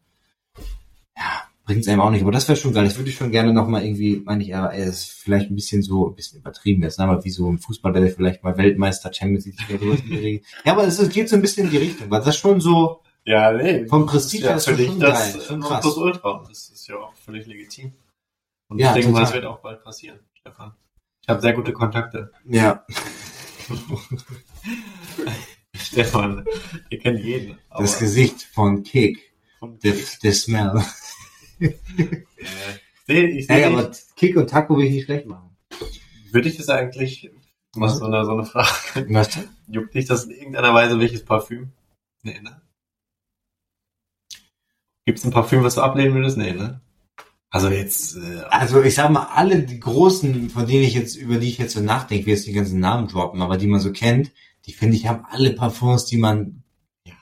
ja, 1.16 1.44
bringt 1.64 1.82
es 1.82 1.88
einem 1.88 2.00
auch 2.00 2.10
nicht. 2.10 2.22
Aber 2.22 2.32
das 2.32 2.48
wäre 2.48 2.58
schon 2.58 2.74
geil. 2.74 2.86
Das 2.86 2.96
würde 2.96 3.10
ich 3.10 3.16
schon 3.16 3.30
gerne 3.30 3.52
nochmal 3.52 3.84
irgendwie, 3.84 4.22
meine 4.24 4.42
ich, 4.42 4.52
ey, 4.52 4.84
das 4.84 5.02
ist 5.02 5.12
vielleicht 5.12 5.52
ein 5.52 5.54
bisschen 5.54 5.82
so, 5.82 6.08
ein 6.08 6.16
bisschen 6.16 6.40
übertrieben 6.40 6.82
jetzt, 6.82 6.98
ne? 6.98 7.04
aber 7.04 7.24
wie 7.24 7.30
so 7.30 7.48
ein 7.48 7.60
Fußball, 7.60 7.92
der 7.92 8.10
vielleicht 8.10 8.42
mal 8.42 8.58
Weltmeister, 8.58 9.12
Champions 9.12 9.46
League. 9.46 10.44
Ja, 10.64 10.72
aber 10.72 10.82
es 10.82 11.08
geht 11.10 11.28
so 11.28 11.36
ein 11.36 11.42
bisschen 11.42 11.66
in 11.66 11.70
die 11.70 11.76
Richtung, 11.76 12.10
weil 12.10 12.22
das 12.22 12.36
schon 12.36 12.60
so, 12.60 13.02
Ja, 13.24 13.52
nee. 13.52 13.86
vom 13.86 14.06
Prestige 14.06 14.44
her 14.44 14.54
das 14.54 14.66
ist 14.66 14.68
ja 14.68 14.76
das 14.76 14.86
schon 14.86 15.00
das 15.00 15.32
geil. 15.32 15.42
Schon 15.46 15.60
krass. 15.60 15.96
Ultra. 15.96 16.44
Das 16.48 16.68
ist 16.70 16.86
ja 16.88 16.96
auch 16.96 17.14
völlig 17.14 17.46
legitim. 17.46 17.92
Und 18.68 18.78
Ja, 18.78 18.88
ich 18.88 18.94
denke 18.94 19.10
mal, 19.10 19.20
das 19.20 19.32
wird 19.32 19.44
auch 19.44 19.60
bald 19.60 19.82
passieren, 19.84 20.18
Stefan. 20.34 20.74
Ich 21.22 21.28
habe 21.28 21.40
sehr 21.40 21.52
gute 21.52 21.72
Kontakte. 21.72 22.32
Ja, 22.44 22.84
Stefan, 25.74 26.44
ihr 26.90 26.98
kennt 26.98 27.20
jeden. 27.20 27.58
Das 27.70 27.98
Gesicht 27.98 28.42
von 28.42 28.82
Kick, 28.82 29.32
von 29.58 29.78
der, 29.78 29.94
der 30.22 30.32
Smell. 30.32 30.82
äh, 31.60 31.70
seh- 33.06 33.26
ich 33.26 33.48
Hey, 33.48 33.64
aber 33.64 33.90
Kick 34.16 34.36
und 34.36 34.50
Taco 34.50 34.76
will 34.76 34.86
ich 34.86 34.92
nicht 34.92 35.04
schlecht 35.04 35.26
machen. 35.26 35.56
Würde 36.32 36.48
ich 36.48 36.56
das 36.56 36.68
eigentlich 36.68 37.30
Mal 37.74 37.88
so 37.88 38.04
eine, 38.04 38.24
so 38.24 38.32
eine 38.32 38.44
Frage. 38.44 39.06
Was? 39.10 39.38
Juckt 39.68 39.94
dich 39.94 40.06
das 40.06 40.24
in 40.24 40.32
irgendeiner 40.32 40.74
Weise 40.74 40.98
welches 40.98 41.24
Parfüm? 41.24 41.72
Nee, 42.22 42.40
ne? 42.40 42.60
Gibt's 45.04 45.24
ein 45.24 45.30
Parfüm, 45.32 45.64
was 45.64 45.74
du 45.74 45.80
ablehnen 45.80 46.14
würdest? 46.14 46.36
Nee, 46.36 46.52
ne? 46.52 46.80
Also 47.50 47.68
jetzt, 47.68 48.16
äh, 48.16 48.42
Also 48.50 48.82
ich 48.82 48.94
sag 48.94 49.10
mal, 49.10 49.26
alle 49.34 49.60
die 49.62 49.80
großen, 49.80 50.48
von 50.48 50.66
denen 50.66 50.84
ich 50.84 50.94
jetzt, 50.94 51.16
über 51.16 51.36
die 51.36 51.48
ich 51.48 51.58
jetzt 51.58 51.74
so 51.74 51.80
nachdenke, 51.80 52.26
will 52.26 52.34
jetzt 52.34 52.46
die 52.46 52.52
ganzen 52.52 52.80
Namen 52.80 53.08
droppen, 53.08 53.42
aber 53.42 53.58
die 53.58 53.66
man 53.66 53.80
so 53.80 53.92
kennt, 53.92 54.32
die 54.66 54.72
finde 54.72 54.96
ich 54.96 55.06
haben 55.06 55.24
alle 55.28 55.52
Parfums, 55.52 56.06
die 56.06 56.16
man, 56.16 56.62
Ja. 57.06 57.12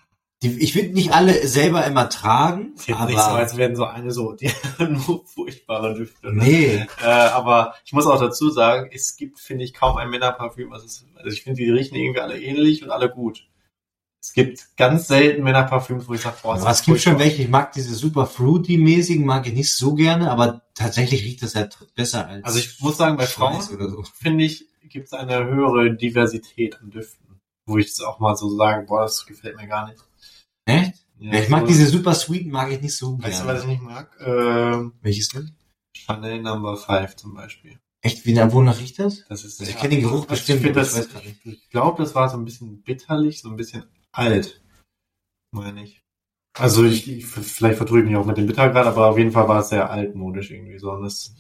die, 0.43 0.61
ich 0.63 0.73
finde 0.75 0.93
nicht 0.95 1.13
alle 1.13 1.47
selber 1.49 1.85
immer 1.87 2.09
tragen, 2.11 2.75
jetzt 2.77 2.91
aber 2.91 3.07
nicht 3.11 3.19
so, 3.19 3.25
als 3.31 3.57
wären 3.57 3.75
so 3.75 3.87
eine 3.87 4.13
so, 4.13 4.33
die 4.35 4.51
nur 4.79 5.25
furchtbare 5.27 5.95
Düfte. 5.95 6.33
Ne? 6.33 6.45
nee, 6.45 6.87
Äh, 7.03 7.07
aber 7.07 7.75
ich 7.85 7.93
muss 7.93 8.07
auch 8.07 8.21
dazu 8.21 8.51
sagen, 8.51 8.91
es 8.93 9.17
gibt, 9.17 9.41
finde 9.41 9.65
ich, 9.65 9.75
kaum 9.75 9.97
ein 9.97 10.11
Männerparfüm. 10.11 10.71
Was 10.71 10.85
es, 10.85 11.07
also 11.17 11.31
ich 11.31 11.43
finde, 11.43 11.61
die 11.63 11.71
riechen 11.71 11.97
irgendwie 11.97 12.21
alle 12.21 12.41
ähnlich 12.41 12.85
und 12.85 12.91
alle 12.91 13.09
gut. 13.11 13.49
Es 14.23 14.35
gibt 14.35 14.77
ganz 14.77 15.07
selten 15.09 15.43
Männerparfüms, 15.43 16.07
wo 16.07 16.13
ich 16.15 16.21
sage, 16.21 16.37
boah, 16.43 16.55
aber 16.61 16.71
es 16.71 16.83
gibt 16.83 17.01
schon 17.01 17.19
welche, 17.19 17.43
ich 17.43 17.49
mag 17.49 17.73
diese 17.73 17.95
super 17.95 18.27
fruity-mäßigen, 18.27 19.25
mag 19.25 19.47
ich 19.47 19.55
nicht 19.55 19.73
so 19.75 19.95
gerne, 19.95 20.31
aber 20.31 20.63
tatsächlich 20.75 21.25
riecht 21.25 21.43
das 21.43 21.55
halt 21.55 21.79
besser 21.95 22.27
als 22.29 22.45
Also 22.45 22.59
ich 22.59 22.79
muss 22.81 22.99
sagen, 22.99 23.17
bei 23.17 23.27
Frauen 23.27 23.63
so. 23.63 24.03
finde 24.15 24.45
ich, 24.45 24.67
gibt 24.91 25.07
es 25.07 25.13
eine 25.15 25.45
höhere 25.47 25.95
Diversität 25.97 26.79
an 26.81 26.91
Düften. 26.91 27.41
Wo 27.65 27.79
ich 27.79 27.87
es 27.89 28.01
auch 28.01 28.19
mal 28.21 28.37
so 28.37 28.55
sage, 28.57 28.85
boah, 28.87 29.03
das 29.03 29.25
gefällt 29.25 29.57
mir 29.57 29.67
gar 29.69 29.89
nicht. 29.89 30.03
Echt? 30.67 30.95
Ja, 31.19 31.35
Ja, 31.35 31.41
ich 31.43 31.49
mag 31.49 31.63
so- 31.63 31.67
diese 31.69 31.87
super 31.87 32.15
sweeten, 32.15 32.51
mag 32.51 32.71
ich 32.71 32.81
nicht 32.83 32.97
so 32.97 33.19
Weißt 33.23 33.41
du, 33.41 33.45
gerne. 33.45 33.55
was 33.59 33.63
ich 33.63 33.69
nicht 33.69 33.83
mag? 33.83 34.11
Ähm, 34.21 34.93
Welches 35.01 35.29
denn? 35.29 35.55
Chanel 35.97 36.43
Number 36.43 36.77
5 36.77 37.17
zum 37.17 37.35
Beispiel. 37.35 37.79
Echt, 38.03 38.25
wie, 38.27 38.35
wonach 38.37 38.79
riecht 38.81 38.99
das? 38.99 39.25
Das 39.29 39.45
ist 39.45 39.61
Also 39.61 39.71
ich 39.73 39.79
kenn 39.79 39.91
den 39.91 40.01
Geruch 40.03 40.25
bestimmt, 40.27 40.65
Ich, 40.65 40.77
ich 40.77 41.47
ich 41.47 41.71
glaube, 41.71 42.03
das 42.03 42.15
war 42.15 42.29
so 42.31 42.37
ein 42.39 42.45
bisschen 42.45 42.83
bitterlich, 42.83 43.43
so 43.43 43.49
ein 43.51 43.57
bisschen 43.57 43.85
alt, 44.13 44.63
meine 45.53 45.85
ich. 45.85 46.03
Also 46.59 46.85
ich, 46.85 47.11
ich 47.11 47.27
vielleicht 47.27 47.79
vertue 47.79 48.01
ich 48.01 48.07
mich 48.07 48.17
auch 48.17 48.27
mit 48.27 48.37
dem 48.37 48.47
Bittergrad, 48.47 48.87
aber 48.87 49.11
auf 49.11 49.19
jeden 49.19 49.33
Fall 49.33 49.49
war 49.49 49.61
es 49.61 49.69
sehr 49.69 49.91
altmodisch 49.91 50.51
irgendwie 50.51 50.79
so. 50.79 50.93
Und 50.93 51.03
das 51.03 51.35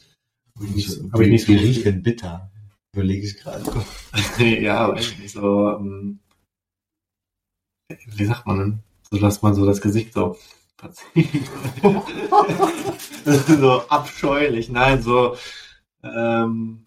habe 0.56 0.66
ich 0.66 0.74
nicht, 0.74 1.12
hab 1.12 1.20
ich 1.20 1.28
nicht 1.28 1.46
so 1.46 1.52
Wie 1.52 1.56
riecht 1.56 1.84
denn 1.84 2.02
bitter? 2.02 2.50
Überlege 2.94 3.26
ich 3.26 3.36
gerade. 3.36 3.64
ja, 4.38 4.88
weiß 4.88 5.10
ich 5.10 5.18
nicht 5.18 5.32
so. 5.32 5.70
ähm, 5.70 6.20
Wie 8.06 8.24
sagt 8.24 8.46
man 8.46 8.58
denn? 8.58 8.78
So 9.10 9.18
dass 9.18 9.42
man 9.42 9.54
so 9.54 9.66
das 9.66 9.80
Gesicht 9.80 10.14
so 10.14 10.36
so 13.24 13.88
abscheulich. 13.88 14.70
Nein, 14.70 15.02
so 15.02 15.36
ähm, 16.02 16.86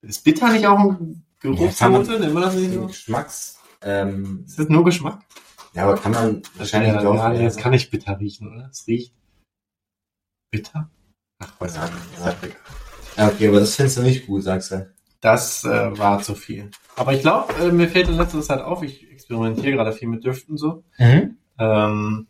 ist 0.00 0.24
bitter 0.24 0.52
nicht 0.52 0.66
auch 0.66 0.78
ein 0.78 1.24
Geruchsnote? 1.40 2.20
Nennt 2.20 2.34
man 2.34 2.44
das 2.44 2.54
nicht 2.54 2.72
so? 2.72 2.86
Geschmacks, 2.86 3.58
ähm, 3.84 4.44
Ist 4.46 4.58
das 4.58 4.68
nur 4.68 4.84
Geschmack? 4.84 5.20
ja, 5.74 5.84
aber 5.84 5.96
kann 5.96 6.12
man 6.12 6.42
wahrscheinlich 6.56 6.92
ja, 6.92 7.02
doch. 7.02 7.14
ja, 7.16 7.32
jetzt 7.32 7.58
kann 7.58 7.72
ich 7.72 7.90
bitter 7.90 8.18
riechen, 8.18 8.48
oder? 8.52 8.68
Es 8.70 8.86
riecht 8.86 9.14
bitter. 10.50 10.90
Ach, 11.40 11.52
weiß 11.60 11.76
Ja, 11.76 11.84
ich 11.86 12.18
ja. 12.24 12.34
nicht. 12.42 12.56
Ja, 13.16 13.28
okay, 13.28 13.48
aber 13.48 13.60
das 13.60 13.76
findest 13.76 13.98
du 13.98 14.02
nicht 14.02 14.26
gut, 14.26 14.42
sagst 14.42 14.70
du. 14.72 14.92
Das 15.20 15.64
äh, 15.64 15.98
war 15.98 16.20
zu 16.20 16.34
viel. 16.34 16.70
Aber 16.96 17.12
ich 17.12 17.22
glaube, 17.22 17.52
äh, 17.54 17.72
mir 17.72 17.88
fällt 17.88 18.08
in 18.08 18.16
letzter 18.16 18.42
Zeit 18.42 18.60
auf, 18.60 18.82
ich 18.82 19.10
experimentiere 19.10 19.72
gerade 19.72 19.92
viel 19.92 20.08
mit 20.08 20.24
Düften 20.24 20.56
so. 20.56 20.84
Mhm. 20.98 21.38
Ähm, 21.58 22.26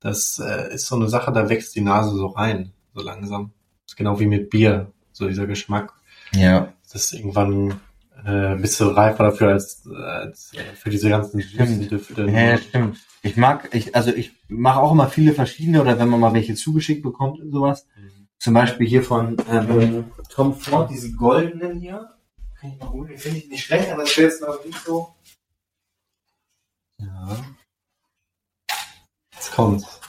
das 0.00 0.38
äh, 0.38 0.74
ist 0.74 0.86
so 0.86 0.96
eine 0.96 1.08
Sache, 1.08 1.32
da 1.32 1.48
wächst 1.48 1.74
die 1.74 1.80
Nase 1.80 2.10
so 2.14 2.26
rein, 2.26 2.72
so 2.94 3.02
langsam. 3.02 3.52
Das 3.84 3.92
ist 3.92 3.96
genau 3.96 4.20
wie 4.20 4.26
mit 4.26 4.50
Bier, 4.50 4.92
so 5.12 5.26
dieser 5.28 5.46
Geschmack. 5.46 5.94
Ja. 6.32 6.72
Das 6.84 6.94
ist 6.94 7.12
irgendwann 7.14 7.80
äh, 8.24 8.56
bist 8.56 8.80
du 8.80 8.86
reifer 8.86 9.24
dafür 9.24 9.48
als, 9.48 9.86
als 9.86 10.52
äh, 10.54 10.74
für 10.74 10.90
diese 10.90 11.08
ganzen 11.08 11.38
Düfte. 11.88 12.26
Ja, 12.30 12.58
stimmt. 12.58 12.98
Ich 13.22 13.36
mag, 13.36 13.68
ich, 13.74 13.94
also 13.94 14.12
ich 14.12 14.32
mache 14.48 14.80
auch 14.80 14.92
immer 14.92 15.08
viele 15.08 15.32
verschiedene 15.32 15.80
oder 15.80 15.98
wenn 15.98 16.08
man 16.08 16.20
mal 16.20 16.32
welche 16.34 16.54
zugeschickt 16.54 17.02
bekommt 17.02 17.40
und 17.40 17.50
sowas. 17.50 17.86
Zum 18.38 18.54
Beispiel 18.54 18.86
hier 18.86 19.02
von 19.02 19.36
ähm, 19.50 20.04
Tom 20.28 20.54
Ford, 20.54 20.90
diese 20.90 21.12
goldenen 21.12 21.80
hier. 21.80 22.10
Kann 22.60 22.70
ich 22.70 22.78
mal 22.78 22.90
holen, 22.90 23.08
die 23.08 23.18
finde 23.18 23.38
ich 23.38 23.48
nicht 23.48 23.64
schlecht, 23.64 23.90
aber 23.90 24.02
das 24.02 24.16
wäre 24.16 24.28
jetzt 24.28 24.40
noch 24.40 24.64
nicht 24.64 24.78
so. 24.78 25.14
Ja. 26.98 27.36
Jetzt 29.34 29.52
kommt's. 29.52 30.00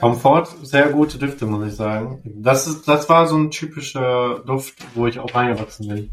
Comfort, 0.00 0.46
sehr 0.62 0.90
gute 0.90 1.18
Düfte, 1.18 1.46
muss 1.46 1.66
ich 1.66 1.74
sagen. 1.74 2.20
Das 2.24 2.66
ist, 2.66 2.86
das 2.86 3.08
war 3.08 3.26
so 3.26 3.36
ein 3.36 3.50
typischer 3.50 4.40
Duft, 4.40 4.74
wo 4.94 5.06
ich 5.06 5.18
auch 5.18 5.34
reingewachsen 5.34 5.88
bin. 5.88 6.10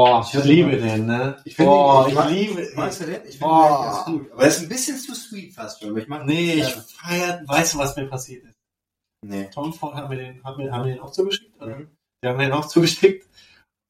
Boah, 0.00 0.26
ich 0.26 0.34
Ich 0.38 0.44
liebe 0.44 0.76
den, 0.76 1.06
ne? 1.06 1.36
Ich 1.44 1.56
finde 1.56 1.70
Boah, 1.70 2.08
den- 2.08 2.18
ich, 2.18 2.24
ich 2.24 2.48
liebe 2.56 2.72
Magst 2.76 3.00
du 3.00 3.04
den? 3.06 3.20
Ich 3.28 3.38
finde 3.38 3.54
den 3.54 3.82
ganz 3.84 4.04
gut. 4.06 4.32
Aber 4.32 4.42
er 4.42 4.48
ist 4.48 4.60
ein 4.62 4.68
bisschen 4.68 4.96
zu 4.98 5.14
sweet 5.14 5.54
fast 5.54 5.80
schon. 5.80 5.90
Aber 5.90 5.98
ich 5.98 6.08
mag 6.08 6.24
Nee, 6.24 6.54
ich 6.54 6.68
feier, 6.72 7.42
weißt 7.46 7.74
du, 7.74 7.78
was 7.78 7.96
mir 7.96 8.06
passiert 8.06 8.44
ist? 8.44 8.54
Nee. 9.26 9.50
Tom 9.52 9.72
Ford 9.74 9.94
hat 9.94 10.08
mir 10.08 10.16
den, 10.16 10.42
haben 10.42 10.56
mir, 10.62 10.72
haben 10.72 10.84
mir 10.86 10.94
den 10.94 11.00
auch 11.02 11.12
zugeschickt, 11.12 11.60
oder? 11.60 11.76
Mhm. 11.76 11.88
Die 12.24 12.28
haben 12.28 12.36
mir 12.38 12.44
den 12.44 12.52
auch 12.52 12.66
zugeschickt. 12.66 13.28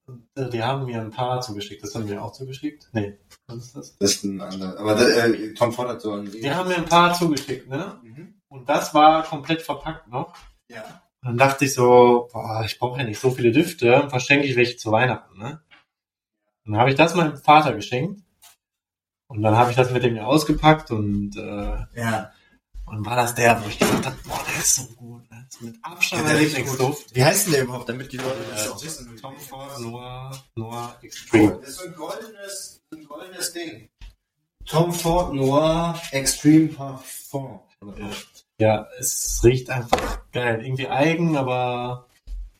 Und, 0.08 0.26
äh, 0.36 0.50
die 0.50 0.62
haben 0.62 0.84
mir 0.86 1.00
ein 1.00 1.10
paar 1.12 1.40
zugeschickt. 1.40 1.84
Das 1.84 1.94
haben 1.94 2.08
wir 2.08 2.20
auch 2.24 2.32
zugeschickt? 2.32 2.88
Nee. 2.92 3.16
Was 3.46 3.58
ist 3.58 3.76
das? 3.76 3.96
Das 3.98 4.10
ist 4.10 4.24
ein 4.24 4.40
anderer. 4.40 4.78
Aber 4.80 4.94
der, 4.96 5.26
äh, 5.26 5.54
Tom 5.54 5.72
Ford 5.72 5.88
hat 5.88 6.00
so 6.00 6.12
einen. 6.14 6.30
Die 6.32 6.50
haben 6.50 6.68
mir 6.68 6.76
ein 6.78 6.84
paar 6.86 7.14
zugeschickt, 7.14 7.68
ne? 7.68 8.00
Mhm. 8.02 8.34
Und 8.48 8.68
das 8.68 8.92
war 8.94 9.22
komplett 9.22 9.62
verpackt 9.62 10.08
noch. 10.08 10.34
Ja. 10.68 10.82
Und 11.22 11.28
dann 11.28 11.38
dachte 11.38 11.66
ich 11.66 11.74
so, 11.74 12.28
boah, 12.32 12.64
ich 12.64 12.78
brauche 12.80 12.98
ja 12.98 13.04
nicht 13.04 13.20
so 13.20 13.30
viele 13.30 13.52
Düfte, 13.52 14.08
verschenke 14.08 14.46
ich 14.48 14.56
welche 14.56 14.76
zu 14.76 14.90
Weihnachten, 14.90 15.38
ne? 15.38 15.60
Dann 16.64 16.76
habe 16.76 16.90
ich 16.90 16.96
das 16.96 17.14
meinem 17.14 17.36
Vater 17.36 17.72
geschenkt. 17.74 18.22
Und 19.28 19.42
dann 19.42 19.56
habe 19.56 19.70
ich 19.70 19.76
das 19.76 19.90
mit 19.92 20.02
dem 20.02 20.18
ausgepackt 20.18 20.90
und, 20.90 21.36
äh, 21.36 22.00
Ja. 22.00 22.32
und 22.86 23.06
war 23.06 23.14
das 23.16 23.34
der, 23.36 23.62
wo 23.62 23.68
ich 23.68 23.78
gesagt 23.78 24.04
habe, 24.06 24.16
boah, 24.24 24.40
der 24.48 24.58
ist 24.60 24.74
so 24.74 24.84
gut. 24.96 25.30
Ne? 25.30 25.44
Das 25.46 25.54
ist 25.54 25.62
mit 25.62 25.76
Abstand 25.84 26.22
Ja, 26.26 26.32
der 26.32 26.40
Lieblingsduft. 26.40 27.14
Wie 27.14 27.24
heißt 27.24 27.46
denn 27.46 27.52
der 27.54 27.62
überhaupt, 27.62 27.88
damit 27.88 28.12
die 28.12 28.16
Leute 28.16 28.38
das 28.50 28.66
Äh, 28.66 28.70
auch 28.70 28.82
wissen? 28.82 29.16
Tom 29.20 29.36
Ford 29.38 29.80
Noir, 29.80 30.36
Noir 30.56 30.96
Extreme. 31.02 31.58
Das 31.60 31.68
ist 31.70 31.76
so 31.78 31.86
ein 31.86 31.94
goldenes, 31.94 32.80
ein 32.92 33.04
goldenes 33.04 33.52
Ding. 33.52 33.88
Tom 34.66 34.92
Ford 34.92 35.32
Noir 35.34 36.00
Extreme 36.10 36.68
Parfum. 36.68 37.60
Ja. 37.96 38.10
Ja, 38.58 38.86
es 38.98 39.40
riecht 39.44 39.70
einfach 39.70 40.20
geil. 40.32 40.62
Irgendwie 40.64 40.88
eigen, 40.88 41.36
aber 41.36 42.08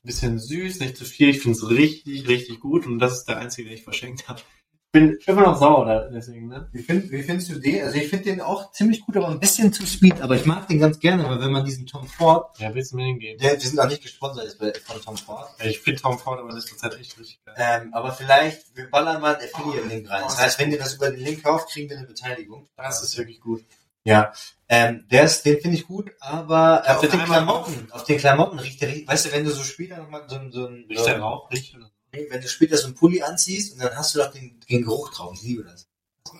bisschen 0.03 0.39
süß, 0.39 0.81
nicht 0.81 0.97
zu 0.97 1.05
viel. 1.05 1.31
Ich 1.31 1.41
finde 1.41 1.57
es 1.59 1.69
richtig, 1.69 2.27
richtig 2.29 2.61
gut 2.61 2.87
und 2.87 2.99
das 2.99 3.19
ist 3.19 3.25
der 3.29 3.39
einzige, 3.39 3.69
den 3.69 3.79
ich 3.79 3.85
verschenkt 3.85 4.29
habe. 4.29 4.41
Ich 4.93 5.01
bin 5.01 5.19
immer 5.27 5.43
noch 5.43 5.57
sauer 5.57 5.87
da, 5.87 6.09
deswegen, 6.09 6.49
ne? 6.49 6.69
Wie, 6.73 6.83
find, 6.83 7.13
wie 7.13 7.23
findest 7.23 7.49
du 7.49 7.61
den? 7.61 7.85
Also 7.85 7.97
ich 7.97 8.09
finde 8.09 8.25
den 8.25 8.41
auch 8.41 8.73
ziemlich 8.73 9.03
gut, 9.03 9.17
aber 9.17 9.29
ein 9.29 9.39
bisschen 9.39 9.73
zu 9.73 9.87
sweet. 9.87 10.21
Aber 10.21 10.35
ich 10.35 10.47
mag 10.47 10.67
den 10.67 10.81
ganz 10.81 10.99
gerne, 10.99 11.29
weil 11.29 11.39
wenn 11.41 11.53
man 11.53 11.65
diesen 11.65 11.87
Tom 11.87 12.09
Ford, 12.09 12.59
Ja, 12.59 12.75
willst 12.75 12.91
du 12.91 12.97
mir 12.97 13.05
den 13.05 13.21
geben? 13.21 13.39
der, 13.39 13.53
wir 13.53 13.61
sind 13.61 13.79
auch 13.79 13.87
nicht 13.87 14.03
gesponsert 14.03 14.47
ist 14.47 14.57
von 14.85 15.01
Tom 15.01 15.17
Ford. 15.17 15.49
Ja, 15.61 15.67
ich 15.67 15.79
finde 15.79 16.03
Tom 16.03 16.19
Ford 16.19 16.41
aber 16.41 16.51
in 16.51 16.57
letzter 16.57 16.77
Zeit 16.77 16.99
echt 16.99 17.17
richtig 17.21 17.41
geil. 17.45 17.55
Ähm, 17.57 17.95
aber 17.95 18.11
vielleicht, 18.11 18.77
wir 18.77 18.91
ballern 18.91 19.21
mal 19.23 19.37
einen 19.37 19.45
Affiliate-Link 19.49 20.11
rein. 20.11 20.23
Das 20.25 20.41
heißt, 20.41 20.59
wenn 20.59 20.73
ihr 20.73 20.79
das 20.79 20.95
über 20.95 21.09
den 21.09 21.21
Link 21.21 21.45
kauft, 21.45 21.71
kriegen 21.71 21.89
wir 21.89 21.97
eine 21.97 22.09
Beteiligung. 22.09 22.67
Das 22.77 23.01
ist 23.05 23.17
wirklich 23.17 23.41
gut. 23.41 23.63
Ja, 24.05 24.33
ähm, 24.69 25.07
der 25.11 25.25
ist, 25.25 25.45
den 25.45 25.61
finde 25.61 25.77
ich 25.77 25.87
gut, 25.87 26.11
aber 26.21 26.83
äh, 26.87 26.91
auf 26.91 27.01
den 27.01 27.11
Klamotten, 27.23 27.93
auf 27.93 28.05
den 28.05 28.19
Klamotten 28.19 28.59
riecht 28.59 28.81
der, 28.81 28.89
richtig- 28.89 29.09
weißt 29.09 29.27
du, 29.27 29.33
wenn 29.33 29.45
du 29.45 29.51
so 29.51 29.63
später 29.63 29.99
nochmal 29.99 30.25
so, 30.29 30.41
so 30.51 30.67
ein, 30.69 30.87
Riecht 30.89 31.07
der 31.07 31.21
Rauch? 31.21 31.51
Riecht 31.51 31.77
Nee, 32.13 32.27
wenn 32.31 32.41
du 32.41 32.49
später 32.49 32.77
so 32.77 32.87
einen 32.87 32.97
Pulli 32.97 33.23
anziehst 33.23 33.73
und 33.75 33.81
dann 33.83 33.97
hast 33.97 34.15
du 34.15 34.19
doch 34.19 34.33
den, 34.33 34.59
den 34.69 34.83
Geruch 34.83 35.11
drauf. 35.13 35.33
Ich 35.35 35.43
liebe 35.43 35.63
das. 35.63 35.87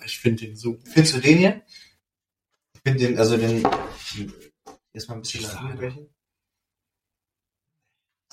Ich 0.05 0.19
finde 0.19 0.45
den 0.45 0.57
so. 0.57 0.77
Findest 0.83 1.15
du 1.15 1.19
den 1.21 1.37
hier? 1.37 1.61
Ich 2.73 2.81
finde 2.81 2.99
den, 3.07 3.17
also 3.17 3.37
den, 3.37 3.65
erstmal 4.91 5.17
ein 5.17 5.21
bisschen 5.21 5.41
Ich 5.41 5.53
nach. 5.53 5.63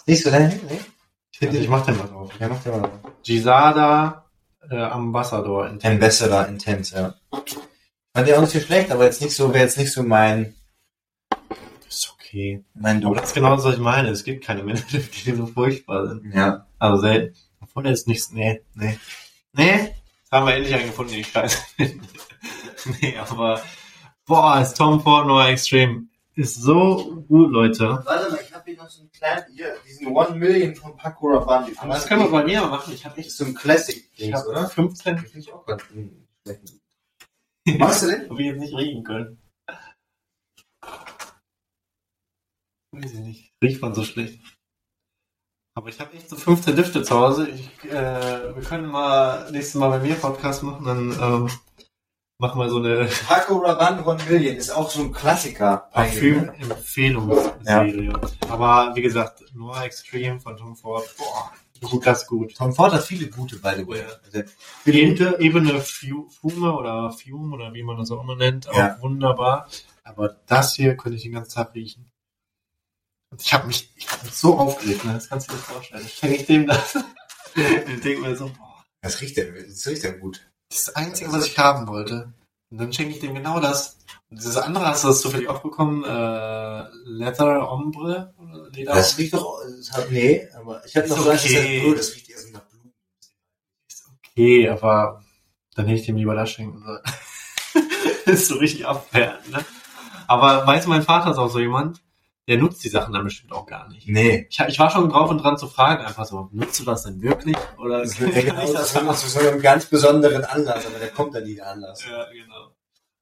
Siehst 0.07 0.27
du 0.27 0.31
den? 0.31 0.49
Nee? 0.69 0.81
Ich 1.31 1.39
finde 1.39 1.59
Also 1.59 1.61
ich 1.61 1.65
den, 1.67 1.71
mach 1.71 1.87
den 1.87 1.97
mal 1.99 2.09
drauf. 2.09 2.33
ja, 2.41 2.49
mach 2.49 2.63
den 2.63 2.81
mal. 2.81 2.91
Gisada 3.23 4.29
äh, 4.71 4.77
Ambassador 4.77 5.69
in 5.69 5.81
Ambassador 5.85 6.47
Intense, 6.49 6.97
ja. 6.97 7.15
Fand 8.19 8.27
der 8.27 8.37
auch 8.37 8.41
nicht 8.41 8.53
so 8.53 8.59
schlecht, 8.59 8.91
aber 8.91 9.05
jetzt 9.05 9.23
nicht 9.23 9.37
so, 9.37 9.55
wäre 9.55 9.63
jetzt 9.63 9.79
nicht 9.79 9.93
so 9.93 10.03
mein, 10.03 10.57
Ist 11.87 12.13
okay. 12.13 12.65
mein 12.75 13.01
Duft. 13.01 13.21
das 13.21 13.29
ist 13.29 13.35
genau 13.35 13.55
das, 13.55 13.65
was 13.65 13.75
ich 13.75 13.81
meine. 13.81 14.09
Es 14.09 14.25
gibt 14.25 14.45
keine 14.45 14.65
Männerlüfte, 14.65 14.99
die 15.25 15.37
so 15.37 15.47
furchtbar 15.47 16.09
sind. 16.09 16.35
Ja. 16.35 16.67
Also 16.81 17.01
selten. 17.01 17.37
Der 17.77 17.93
ist 17.93 18.09
nicht, 18.09 18.33
nee, 18.33 18.61
nee. 18.75 18.99
Nee, 19.53 19.95
haben 20.33 20.47
wir 20.49 20.55
endlich 20.57 20.75
einen 20.75 20.87
gefunden, 20.87 21.13
den 21.13 21.21
ich 21.21 21.29
scheiße 21.29 21.59
finde. 21.77 22.09
nee, 23.01 23.17
aber, 23.19 23.63
boah, 24.27 24.61
ist 24.61 24.77
Tom 24.77 25.01
Ford 25.01 25.29
Noir 25.29 25.51
Extreme. 25.51 26.09
Ist 26.35 26.61
so 26.61 27.25
gut, 27.29 27.53
Leute. 27.53 28.03
Warte 28.05 28.33
mal, 28.33 28.41
ich 28.45 28.53
habe 28.53 28.65
hier 28.65 28.79
noch 28.79 28.91
so 28.91 29.03
einen 29.03 29.13
kleinen, 29.13 29.45
hier, 29.55 29.77
diesen 29.87 30.09
One 30.09 30.35
Million 30.35 30.75
von 30.75 30.97
Paco 30.97 31.29
Rabanne. 31.29 31.71
Das 31.87 32.07
können 32.09 32.23
wir 32.23 32.31
bei 32.33 32.43
mir 32.43 32.63
machen. 32.63 32.93
Ich 32.93 33.05
habe 33.05 33.17
echt, 33.19 33.29
ist 33.29 33.37
so 33.37 33.45
ein 33.45 33.55
Classic, 33.55 34.11
ich 34.17 34.33
habe 34.33 34.49
oder? 34.49 34.69
15, 34.69 35.15
Das 35.15 35.25
finde 35.31 35.39
ich 35.39 35.53
auch 35.53 35.65
ganz 35.65 35.85
Machst 37.77 38.03
du 38.03 38.07
den? 38.07 38.31
ob 38.31 38.39
ich 38.39 38.47
jetzt 38.47 38.61
nicht 38.61 38.75
riechen 38.75 39.05
können. 39.05 39.39
Weiß 42.93 43.13
ich 43.13 43.21
nicht. 43.21 43.53
Riecht 43.63 43.83
man 43.83 43.95
so 43.95 44.03
schlecht. 44.05 44.41
Aber 45.77 45.89
ich 45.89 46.01
habe 46.01 46.15
echt 46.15 46.29
so 46.29 46.35
15 46.37 46.75
Düfte 46.75 47.05
zu 47.05 47.15
Hause. 47.15 47.49
Ich, 47.49 47.85
äh, 47.85 48.55
wir 48.55 48.63
können 48.63 48.87
mal 48.87 49.51
nächstes 49.53 49.77
Mal 49.77 49.91
bei 49.91 50.01
mir 50.01 50.17
Podcast 50.17 50.65
machen, 50.65 50.85
dann 50.85 51.13
ähm, 51.13 51.49
machen 52.41 52.61
wir 52.61 52.69
so 52.69 52.79
eine 52.79 53.09
Paco 53.27 53.59
Rabanne 53.59 54.03
von 54.03 54.17
Million 54.29 54.57
ist 54.57 54.71
auch 54.71 54.91
so 54.91 55.03
ein 55.03 55.13
Klassiker. 55.13 55.89
Parfüm-Empfehlungsserie. 55.93 58.13
Aber 58.49 58.97
wie 58.97 59.03
gesagt, 59.03 59.45
Noir 59.55 59.85
Extreme 59.85 60.41
von 60.41 60.57
Tom 60.57 60.75
Ford, 60.75 61.05
boah, 61.17 61.53
gut, 61.81 62.07
das 62.07 62.27
gut. 62.27 62.55
Tom 62.57 62.75
Ford 62.75 62.93
hat 62.93 63.05
viele 63.05 63.29
gute, 63.29 63.57
by 63.57 63.73
the 63.77 63.87
way. 63.87 64.01
Ja. 64.01 64.07
Also, 64.25 64.51
Ebene, 64.87 65.39
Ebene 65.41 65.81
Fu- 65.81 66.29
Fume 66.29 66.73
oder 66.77 67.11
Fume 67.13 67.55
oder 67.55 67.73
wie 67.75 67.83
man 67.83 67.97
das 67.99 68.11
auch 68.11 68.23
immer 68.23 68.37
nennt, 68.37 68.69
auch 68.69 68.77
Ja. 68.77 69.01
wunderbar. 69.01 69.69
Aber 70.05 70.37
das 70.47 70.75
hier 70.75 70.97
könnte 70.97 71.17
ich 71.17 71.23
den 71.23 71.33
ganzen 71.33 71.55
Tag 71.55 71.75
riechen. 71.75 72.11
Und 73.31 73.43
ich 73.43 73.53
habe 73.53 73.67
mich, 73.67 73.91
ich 73.97 74.11
hab 74.11 74.23
mich 74.25 74.33
so 74.33 74.59
aufgeregt, 74.59 75.05
ne? 75.05 75.13
das 75.15 75.29
kannst 75.29 75.49
du 75.51 75.53
dir 75.55 75.59
vorstellen. 75.61 76.05
Ich 76.07 76.15
schenke 76.15 76.37
ich 76.41 76.47
dem 76.47 76.67
das. 76.67 76.97
ich 77.55 78.01
denke 78.01 78.21
mir 78.23 78.37
so, 78.37 78.47
boah, 78.49 78.85
das 79.03 79.21
riecht 79.21 79.37
ja, 79.37 79.45
das 79.45 79.87
riecht 79.87 80.05
ja 80.05 80.13
gut. 80.13 80.49
das 80.71 80.79
ist 80.79 80.89
das 80.89 80.97
Einzige, 80.97 81.33
was 81.33 81.47
ich 81.47 81.59
haben 81.59 81.87
wollte. 81.89 82.33
Und 82.71 82.79
dann 82.79 82.93
schenke 82.93 83.15
ich 83.15 83.21
dem 83.21 83.35
genau 83.35 83.61
das. 83.61 83.98
Dieses 84.31 84.57
andere, 84.59 84.87
hast 84.87 85.05
du 85.05 85.09
das 85.09 85.21
zufällig 85.21 85.49
auch 85.49 85.61
bekommen? 85.61 86.05
Äh, 86.05 86.85
Leather 87.05 87.73
Ombre? 87.73 88.35
Oder 88.39 88.69
Leder 88.71 88.95
Das 88.95 89.17
riecht 89.17 89.33
doch, 89.33 89.61
das 89.79 89.91
hat, 89.93 90.11
nee, 90.11 90.47
aber 90.55 90.85
ich 90.85 90.95
hatte 90.95 91.07
Ist 91.07 91.17
noch 91.17 91.25
so 91.25 91.31
eins, 91.31 91.43
das 91.43 91.53
okay. 91.53 91.81
Blut, 91.81 91.99
das 91.99 92.15
riecht 92.15 92.29
eher 92.31 92.39
so 92.39 92.49
nach 92.51 92.61
Blumen. 92.65 92.93
ist 93.89 94.05
okay, 94.31 94.69
aber 94.69 95.23
dann 95.75 95.87
hätte 95.87 96.01
ich 96.01 96.07
dem 96.07 96.17
lieber 96.17 96.35
das 96.35 96.51
schenken 96.51 96.83
sollen. 96.83 97.01
das 98.27 98.27
ist 98.35 98.49
so 98.49 98.57
richtig 98.57 98.87
abwertend, 98.87 99.51
ne? 99.51 99.65
Aber 100.27 100.67
weißt 100.67 100.85
du, 100.85 100.91
mein 100.91 101.03
Vater 101.03 101.31
ist 101.31 101.39
auch 101.39 101.49
so 101.49 101.59
jemand, 101.59 102.03
der 102.49 102.59
nutzt 102.59 102.85
die 102.85 102.91
Sachen 102.91 103.15
dann 103.15 103.25
bestimmt 103.25 103.53
auch 103.53 103.65
gar 103.65 103.89
nicht. 103.89 104.09
Nee. 104.09 104.47
Ich, 104.51 104.59
ich 104.61 104.79
war 104.79 104.91
schon 104.91 105.09
drauf 105.09 105.31
und 105.31 105.39
dran 105.39 105.57
zu 105.57 105.69
fragen, 105.69 106.05
einfach 106.05 106.27
so, 106.27 106.49
nutzt 106.53 106.79
du 106.81 106.85
das 106.85 107.05
denn 107.05 107.23
wirklich? 107.23 107.57
Oder 107.79 108.01
Das 108.01 108.19
ja 108.19 108.29
genau 108.29 108.61
das 108.61 108.73
das 108.73 108.97
haben 108.97 109.15
zu 109.15 109.29
so 109.29 109.39
einem 109.39 109.61
ganz 109.63 109.87
besonderen 109.87 110.45
Anlass, 110.45 110.87
aber 110.87 110.99
der 110.99 111.09
kommt 111.11 111.35
dann 111.35 111.45
nie 111.45 111.55
der 111.55 111.71
Anlass. 111.71 112.05
Ja, 112.05 112.27
genau. 112.31 112.75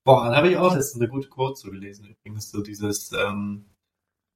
Boah, 0.07 0.25
dann 0.27 0.37
habe 0.37 0.49
ich 0.49 0.57
auch 0.57 0.73
letztens 0.75 1.03
eine 1.03 1.11
gute 1.11 1.29
Quote 1.29 1.57
so 1.57 1.69
gelesen. 1.71 2.07
Übrigens 2.25 2.51
so 2.51 2.63
dieses 2.63 3.13
ähm, 3.13 3.67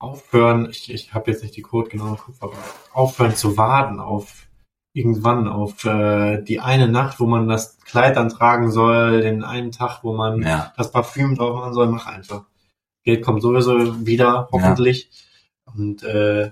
Aufhören, 0.00 0.68
ich, 0.70 0.92
ich 0.92 1.14
habe 1.14 1.30
jetzt 1.30 1.42
nicht 1.44 1.56
die 1.56 1.62
Quote 1.62 1.90
genau 1.90 2.08
im 2.08 2.16
Kopf, 2.18 2.36
aber 2.40 2.54
aufhören 2.92 3.36
zu 3.36 3.56
warten 3.56 4.00
auf 4.00 4.48
irgendwann, 4.92 5.46
auf 5.46 5.84
äh, 5.84 6.42
die 6.42 6.58
eine 6.58 6.88
Nacht, 6.88 7.20
wo 7.20 7.26
man 7.26 7.46
das 7.48 7.78
Kleid 7.78 8.16
dann 8.16 8.30
tragen 8.30 8.72
soll, 8.72 9.20
den 9.20 9.44
einen 9.44 9.70
Tag, 9.70 10.02
wo 10.02 10.12
man 10.12 10.42
Ja. 10.42 10.72
das 10.76 10.90
Parfüm 10.90 11.36
drauf 11.36 11.54
machen 11.54 11.74
soll, 11.74 11.86
mach 11.88 12.06
einfach. 12.06 12.46
Geld 13.04 13.22
kommt 13.24 13.40
sowieso 13.42 14.04
wieder, 14.04 14.48
hoffentlich. 14.50 15.08
Und 15.76 16.02
äh, 16.02 16.50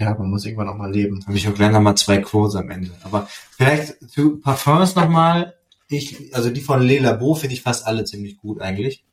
ja, 0.00 0.14
man 0.14 0.30
muss 0.30 0.44
irgendwann 0.44 0.68
auch 0.68 0.74
mal 0.76 0.90
leben. 0.92 1.24
Habe 1.26 1.36
ich 1.36 1.48
auch 1.48 1.54
gleich 1.54 1.70
nochmal 1.70 1.96
zwei 1.96 2.18
Quotes 2.18 2.56
am 2.56 2.70
Ende. 2.70 2.90
Aber 3.04 3.28
vielleicht 3.52 4.10
zu 4.10 4.40
Parfums 4.40 4.96
nochmal. 4.96 5.54
Ich, 5.90 6.34
also 6.34 6.50
die 6.50 6.60
von 6.60 6.82
Le 6.82 6.98
Labo 6.98 7.34
finde 7.34 7.54
ich 7.54 7.62
fast 7.62 7.86
alle 7.86 8.04
ziemlich 8.04 8.36
gut 8.36 8.60
eigentlich. 8.60 9.04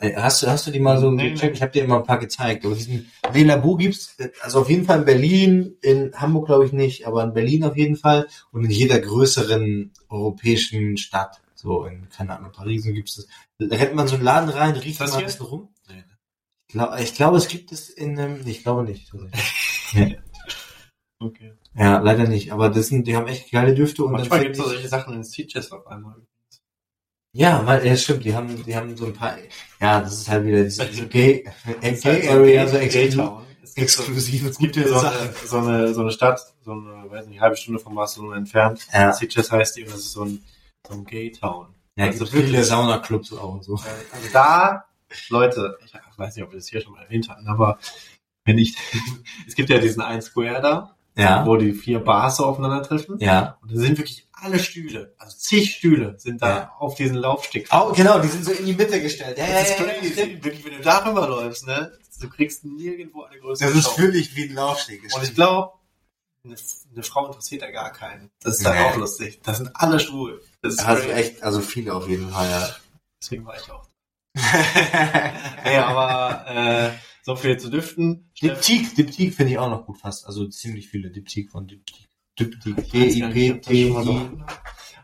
Äh, 0.00 0.14
Hast 0.16 0.42
du, 0.42 0.46
hast 0.46 0.66
du 0.66 0.70
die 0.70 0.78
mal 0.80 0.98
so 0.98 1.10
Nee, 1.10 1.30
gecheckt? 1.32 1.56
Ich 1.56 1.62
habe 1.62 1.72
dir 1.72 1.84
immer 1.84 1.98
ein 1.98 2.04
paar 2.04 2.18
gezeigt. 2.18 2.64
Aber 2.64 2.74
diesen 2.74 3.10
Le 3.34 3.44
Labo 3.44 3.76
gibt's, 3.76 4.14
äh, 4.18 4.30
also 4.40 4.60
auf 4.60 4.70
jeden 4.70 4.84
Fall 4.86 5.00
in 5.00 5.04
Berlin, 5.04 5.76
in 5.82 6.14
Hamburg 6.14 6.46
glaube 6.46 6.64
ich 6.66 6.72
nicht, 6.72 7.06
aber 7.06 7.22
in 7.24 7.34
Berlin 7.34 7.64
auf 7.64 7.76
jeden 7.76 7.96
Fall 7.96 8.28
und 8.52 8.64
in 8.64 8.70
jeder 8.70 8.98
größeren 9.00 9.92
europäischen 10.08 10.96
Stadt. 10.96 11.42
So 11.54 11.84
in, 11.84 12.08
keine 12.08 12.38
Ahnung, 12.38 12.52
Paris 12.52 12.84
gibt's 12.84 13.16
das. 13.16 13.26
Da 13.58 13.76
rennt 13.76 13.94
man 13.94 14.08
so 14.08 14.14
einen 14.14 14.24
Laden 14.24 14.48
rein, 14.50 14.76
riecht 14.76 15.00
Das 15.00 15.10
mal 15.12 15.18
ein 15.18 15.24
bisschen 15.24 15.46
rum. 15.46 15.68
Nee. 15.88 16.04
Ich 16.68 16.72
glaube, 16.72 17.02
ich 17.02 17.14
glaube, 17.14 17.36
es 17.38 17.48
gibt 17.48 17.72
es 17.72 17.90
in 17.90 18.18
einem, 18.18 18.46
ich 18.46 18.62
glaube 18.62 18.84
nicht. 18.84 19.10
Nee. 19.92 20.18
Okay. 21.20 21.52
Ja, 21.78 21.98
leider 21.98 22.26
nicht. 22.26 22.52
Aber 22.52 22.70
das 22.70 22.88
sind, 22.88 23.06
die 23.06 23.16
haben 23.16 23.26
echt 23.26 23.50
geile 23.50 23.74
Düfte 23.74 24.04
und 24.04 24.12
Manchmal 24.12 24.40
gibt 24.40 24.56
es 24.56 24.62
find 24.62 24.72
solche 24.72 24.88
Sachen 24.88 25.14
in 25.14 25.24
Stitches 25.24 25.70
auf 25.72 25.86
einmal. 25.86 26.16
ja, 27.32 27.66
weil, 27.66 27.86
ja, 27.86 27.96
stimmt, 27.96 28.24
die 28.24 28.34
haben, 28.34 28.64
die 28.64 28.74
haben 28.74 28.96
so 28.96 29.06
ein 29.06 29.12
paar, 29.12 29.36
ja, 29.80 30.00
das 30.00 30.14
ist 30.14 30.28
halt 30.28 30.46
wieder 30.46 30.64
diese, 30.64 30.86
diese 30.86 31.06
Gay, 31.06 31.44
äh, 31.82 31.92
Gay 31.92 32.28
Area, 32.28 32.66
so 32.66 32.78
exklusiv, 32.78 33.44
Es 33.62 33.74
gibt 33.74 33.90
so, 33.90 34.02
exklusive 34.02 34.48
es 34.48 34.58
gibt 34.58 34.74
hier 34.74 34.88
so 34.88 34.98
eine, 34.98 35.34
so, 35.44 35.58
eine, 35.58 35.94
so 35.94 36.00
eine 36.00 36.12
Stadt, 36.12 36.40
so 36.64 36.72
eine, 36.72 37.10
weiß 37.10 37.26
nicht, 37.26 37.40
halbe 37.40 37.56
Stunde 37.56 37.78
von 37.78 37.94
Barcelona 37.94 38.36
entfernt. 38.38 38.86
Ja. 38.92 39.12
Sitges 39.12 39.52
heißt 39.52 39.76
die 39.76 39.82
und 39.82 39.92
das 39.92 40.00
ist 40.00 40.12
so 40.12 40.24
ein, 40.24 40.42
so 40.88 40.94
ein 40.94 41.04
Gay-Town. 41.04 41.74
Ja, 41.96 42.06
also 42.06 42.24
viele. 42.24 42.64
Saunaclubs 42.64 43.32
auch 43.34 43.52
und 43.54 43.64
so. 43.64 43.74
Also 43.74 44.28
da, 44.32 44.86
Leute, 45.28 45.78
ich 45.84 45.92
weiß 46.18 46.36
nicht, 46.36 46.44
ob 46.44 46.52
wir 46.52 46.58
das 46.58 46.68
hier 46.68 46.80
schon 46.80 46.92
mal 46.92 47.02
erwähnt 47.02 47.28
hatten, 47.28 47.46
aber 47.48 47.78
wenn 48.46 48.56
ich, 48.56 48.76
es 49.46 49.54
gibt 49.54 49.68
ja 49.68 49.78
diesen 49.78 50.02
einen 50.02 50.22
Square 50.22 50.62
da, 50.62 50.95
Ja, 51.18 51.46
wo 51.46 51.56
die 51.56 51.72
vier 51.72 52.00
Bars 52.00 52.36
so 52.36 52.44
aufeinandertreffen. 52.46 53.18
ja. 53.20 53.56
Und 53.62 53.72
da 53.72 53.76
sind 53.80 53.96
wirklich 53.98 54.28
alle 54.32 54.58
Stühle, 54.58 55.14
also 55.18 55.34
zig 55.36 55.74
Stühle 55.76 56.18
sind 56.18 56.42
da 56.42 56.48
Ja. 56.48 56.72
auf 56.78 56.94
diesen 56.94 57.16
Laufsteg. 57.16 57.68
Oh, 57.72 57.92
genau, 57.94 58.18
die 58.18 58.28
sind 58.28 58.44
so 58.44 58.52
in 58.52 58.66
die 58.66 58.74
Mitte 58.74 59.00
gestellt. 59.00 59.38
Ja, 59.38 59.46
ja, 59.46 59.52
Das 59.54 59.70
ist 59.70 59.78
ja, 59.80 59.86
ja, 59.86 59.92
crazy. 59.94 60.12
stimmt. 60.12 60.44
Wirklich, 60.44 60.64
wenn 60.66 60.72
du 60.76 60.80
darüber 60.82 61.26
läufst, 61.26 61.66
ne? 61.66 61.92
Du 62.20 62.28
kriegst 62.28 62.64
nirgendwo 62.66 63.22
eine 63.24 63.38
größere 63.40 63.68
Das 63.70 63.78
ist 63.78 63.84
Show. 63.92 63.98
wirklich 63.98 64.36
wie 64.36 64.44
ein 64.50 64.54
Laufsteg. 64.54 65.02
Und 65.14 65.22
ich 65.22 65.34
glaube, 65.34 65.72
eine, 66.44 66.54
eine 66.94 67.02
Frau 67.02 67.26
interessiert 67.28 67.62
da 67.62 67.70
gar 67.70 67.92
keinen. 67.92 68.30
Das 68.42 68.58
ist 68.58 68.66
Nee. 68.66 68.78
auch 68.78 68.96
lustig. 68.96 69.40
Das 69.42 69.56
sind 69.56 69.70
alle 69.74 69.98
schwul. 70.00 70.42
Das 70.60 70.74
ist 70.74 70.84
Also 70.84 71.08
echt, 71.08 71.42
also 71.42 71.60
viele 71.62 71.94
auf 71.94 72.06
jeden 72.08 72.28
Fall, 72.30 72.48
ja. 72.50 72.68
Deswegen 73.22 73.46
war 73.46 73.56
ich 73.58 73.70
auch. 73.72 73.86
Nee, 75.64 75.76
aber 75.78 76.44
äh, 76.48 76.90
so 77.26 77.34
viel 77.34 77.56
zu 77.58 77.70
düften. 77.70 78.30
Diptyque, 78.40 78.94
Diptyque 78.94 79.32
finde 79.32 79.52
ich 79.52 79.58
auch 79.58 79.68
noch 79.68 79.84
gut 79.84 79.98
fast. 79.98 80.26
Also 80.26 80.46
ziemlich 80.46 80.88
viele 80.88 81.10
Diptyque 81.10 81.50
von 81.50 81.66
Diptyque. 81.66 82.06
Diptyque, 82.38 82.76
schon 83.10 83.92
mal 83.92 84.04
so- 84.04 84.12
D-I-P-T-I. 84.12 84.44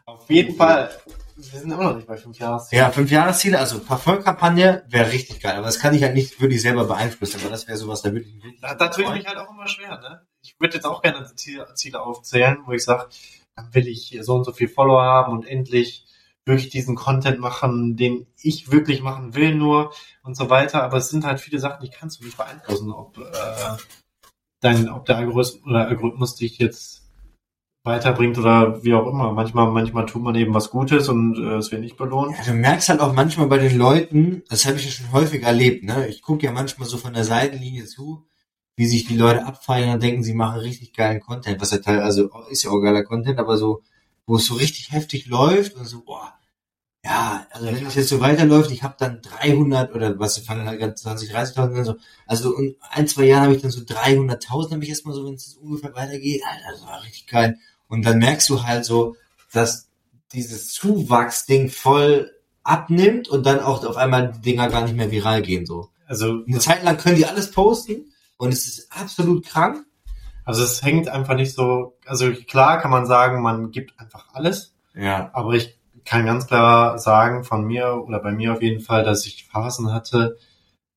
Auf 0.06 0.30
jeden 0.30 0.54
Fall. 0.54 0.90
Wir 1.34 1.58
sind 1.60 1.72
immer 1.72 1.82
noch 1.82 1.96
nicht 1.96 2.06
bei 2.06 2.16
fünf 2.16 2.38
Jahren. 2.38 2.62
Ja, 2.70 2.92
fünf 2.92 3.10
Jahresziele, 3.10 3.58
also 3.58 3.80
Parfumkampagne 3.80 4.84
wäre 4.88 5.10
richtig 5.10 5.40
geil, 5.40 5.56
aber 5.56 5.66
das 5.66 5.80
kann 5.80 5.94
ich 5.94 6.02
halt 6.04 6.14
nicht 6.14 6.40
wirklich 6.40 6.62
selber 6.62 6.84
beeinflussen, 6.84 7.40
aber 7.40 7.50
das 7.50 7.66
wäre 7.66 7.76
sowas, 7.76 8.02
da 8.02 8.12
würde 8.12 8.26
ich 8.26 8.34
mich 8.34 8.60
tue 8.60 9.04
ich 9.04 9.10
mich 9.10 9.26
halt 9.26 9.38
auch 9.38 9.50
immer 9.50 9.66
schwer, 9.66 9.98
ne? 9.98 10.20
Ich 10.42 10.54
würde 10.60 10.74
jetzt 10.76 10.84
auch 10.84 11.02
gerne 11.02 11.28
Ziele, 11.34 11.66
Ziele 11.74 12.00
aufzählen, 12.02 12.58
wo 12.66 12.72
ich 12.72 12.84
sage, 12.84 13.08
dann 13.56 13.74
will 13.74 13.88
ich 13.88 14.16
so 14.20 14.34
und 14.36 14.44
so 14.44 14.52
viel 14.52 14.68
Follower 14.68 15.02
haben 15.02 15.32
und 15.32 15.44
endlich 15.44 16.01
wirklich 16.44 16.70
diesen 16.70 16.96
Content 16.96 17.38
machen, 17.38 17.96
den 17.96 18.26
ich 18.40 18.70
wirklich 18.72 19.02
machen 19.02 19.34
will 19.34 19.54
nur 19.54 19.92
und 20.22 20.36
so 20.36 20.50
weiter. 20.50 20.82
Aber 20.82 20.96
es 20.96 21.08
sind 21.08 21.24
halt 21.24 21.40
viele 21.40 21.58
Sachen, 21.58 21.84
die 21.84 21.90
kannst 21.90 22.20
du 22.20 22.24
nicht 22.24 22.36
beeinflussen, 22.36 22.90
ob 22.90 23.18
äh, 23.18 23.76
dein, 24.60 24.88
ob 24.88 25.04
der 25.06 25.18
Algorithmus, 25.18 25.62
oder 25.64 25.86
Algorithmus 25.86 26.34
dich 26.36 26.58
jetzt 26.58 27.02
weiterbringt 27.84 28.38
oder 28.38 28.82
wie 28.84 28.94
auch 28.94 29.06
immer. 29.06 29.32
Manchmal, 29.32 29.70
manchmal 29.70 30.06
tut 30.06 30.22
man 30.22 30.34
eben 30.34 30.54
was 30.54 30.70
Gutes 30.70 31.08
und 31.08 31.36
äh, 31.36 31.56
es 31.56 31.72
wird 31.72 31.82
nicht 31.82 31.96
belohnt. 31.96 32.36
Ja, 32.38 32.44
du 32.44 32.54
merkst 32.54 32.88
halt 32.88 33.00
auch 33.00 33.12
manchmal 33.12 33.48
bei 33.48 33.58
den 33.58 33.76
Leuten, 33.76 34.42
das 34.48 34.66
habe 34.66 34.76
ich 34.76 34.84
ja 34.84 34.90
schon 34.90 35.12
häufig 35.12 35.42
erlebt, 35.42 35.82
ne? 35.84 36.06
Ich 36.08 36.22
gucke 36.22 36.46
ja 36.46 36.52
manchmal 36.52 36.88
so 36.88 36.96
von 36.96 37.12
der 37.12 37.24
Seitenlinie 37.24 37.86
zu, 37.86 38.24
wie 38.76 38.86
sich 38.86 39.04
die 39.06 39.16
Leute 39.16 39.44
abfeiern 39.44 39.94
und 39.94 40.02
denken, 40.02 40.22
sie 40.22 40.34
machen 40.34 40.60
richtig 40.60 40.92
geilen 40.92 41.20
Content, 41.20 41.60
was 41.60 41.72
ja 41.72 41.78
teilweise 41.78 42.30
also 42.32 42.48
ist 42.48 42.62
ja 42.62 42.70
auch 42.70 42.80
geiler 42.80 43.02
Content, 43.02 43.38
aber 43.38 43.56
so, 43.56 43.82
wo 44.26 44.36
es 44.36 44.46
so 44.46 44.54
richtig 44.54 44.92
heftig 44.92 45.26
läuft 45.26 45.74
und 45.74 45.84
so, 45.84 46.04
boah, 46.04 46.32
ja, 47.04 47.46
also 47.50 47.66
wenn 47.66 47.86
es 47.86 47.96
jetzt 47.96 48.08
so 48.08 48.20
weiterläuft, 48.20 48.70
ich 48.70 48.84
habe 48.84 48.94
dann 48.96 49.20
300 49.22 49.92
oder 49.92 50.18
was, 50.20 50.38
fangen 50.38 50.68
halt 50.68 50.78
ganz 50.78 51.02
20, 51.02 51.34
30.000 51.34 51.78
an, 51.78 51.84
so, 51.84 51.96
also 52.26 52.56
in 52.56 52.76
ein, 52.90 53.08
zwei 53.08 53.24
Jahren 53.24 53.44
habe 53.44 53.56
ich 53.56 53.62
dann 53.62 53.72
so 53.72 53.80
300.000, 53.80 54.72
habe 54.72 54.84
ich 54.84 54.90
erstmal 54.90 55.14
so, 55.14 55.26
wenn 55.26 55.34
es 55.34 55.54
ungefähr 55.54 55.94
weitergeht, 55.94 56.42
Alter, 56.48 56.72
das 56.72 56.86
war 56.86 57.02
richtig 57.02 57.26
geil. 57.26 57.58
Und 57.88 58.04
dann 58.04 58.18
merkst 58.18 58.48
du 58.48 58.62
halt 58.62 58.84
so, 58.84 59.16
dass 59.52 59.88
dieses 60.32 60.68
Zuwachsding 60.68 61.70
voll 61.70 62.30
abnimmt 62.62 63.28
und 63.28 63.44
dann 63.44 63.58
auch 63.58 63.84
auf 63.84 63.96
einmal 63.96 64.30
die 64.32 64.40
Dinger 64.40 64.68
gar 64.68 64.84
nicht 64.84 64.96
mehr 64.96 65.10
viral 65.10 65.42
gehen, 65.42 65.66
so. 65.66 65.90
Also, 66.06 66.44
Eine 66.46 66.58
Zeit 66.60 66.84
lang 66.84 66.98
können 66.98 67.16
die 67.16 67.26
alles 67.26 67.50
posten 67.50 68.12
und 68.36 68.52
es 68.52 68.68
ist 68.68 68.92
absolut 68.92 69.44
krank. 69.46 69.84
also 70.44 70.62
es 70.62 70.82
hängt 70.82 71.08
einfach 71.08 71.34
nicht 71.34 71.54
so, 71.54 71.96
also 72.06 72.30
klar 72.32 72.80
kann 72.80 72.90
man 72.92 73.06
sagen, 73.06 73.42
man 73.42 73.72
gibt 73.72 73.98
einfach 73.98 74.26
alles. 74.34 74.74
Ja. 74.94 75.30
Aber 75.32 75.54
ich 75.54 75.78
kann 76.12 76.26
ganz 76.26 76.46
klar 76.46 76.98
sagen 76.98 77.42
von 77.42 77.64
mir 77.64 77.94
oder 78.06 78.20
bei 78.20 78.32
mir 78.32 78.52
auf 78.52 78.60
jeden 78.60 78.80
Fall, 78.82 79.02
dass 79.02 79.24
ich 79.24 79.46
Phasen 79.46 79.92
hatte, 79.94 80.36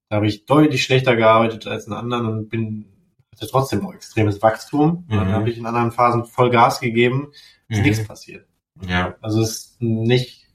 da 0.09 0.17
habe 0.17 0.27
ich 0.27 0.45
deutlich 0.45 0.83
schlechter 0.83 1.15
gearbeitet 1.15 1.67
als 1.67 1.87
in 1.87 1.93
anderen 1.93 2.25
und 2.27 2.49
bin 2.49 2.85
hatte 3.33 3.47
trotzdem 3.47 3.85
auch 3.85 3.93
extremes 3.93 4.41
Wachstum. 4.41 5.05
Und 5.07 5.15
Dann 5.15 5.29
Mhm. 5.29 5.31
habe 5.31 5.49
ich 5.49 5.57
in 5.57 5.65
anderen 5.65 5.93
Phasen 5.93 6.25
voll 6.25 6.49
Gas 6.49 6.81
gegeben, 6.81 7.31
ist 7.69 7.77
Mhm. 7.77 7.83
nichts 7.85 8.05
passiert. 8.05 8.45
Ja. 8.81 9.15
Also 9.21 9.39
es 9.41 9.49
ist 9.51 9.81
nicht, 9.81 10.47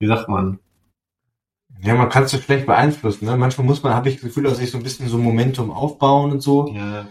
wie 0.00 0.06
sagt 0.06 0.28
man, 0.28 0.58
Ja, 1.82 1.94
man 1.94 2.08
kann 2.08 2.22
es 2.24 2.30
so 2.30 2.38
schlecht 2.38 2.64
beeinflussen, 2.64 3.26
ne? 3.26 3.36
Manchmal 3.36 3.66
muss 3.66 3.82
man, 3.82 3.92
habe 3.92 4.08
ich 4.08 4.14
das 4.14 4.24
Gefühl, 4.24 4.44
dass 4.44 4.56
sich 4.56 4.70
so 4.70 4.78
ein 4.78 4.82
bisschen 4.82 5.08
so 5.08 5.18
Momentum 5.18 5.70
aufbauen 5.70 6.32
und 6.32 6.40
so. 6.40 6.68
ja, 6.68 7.06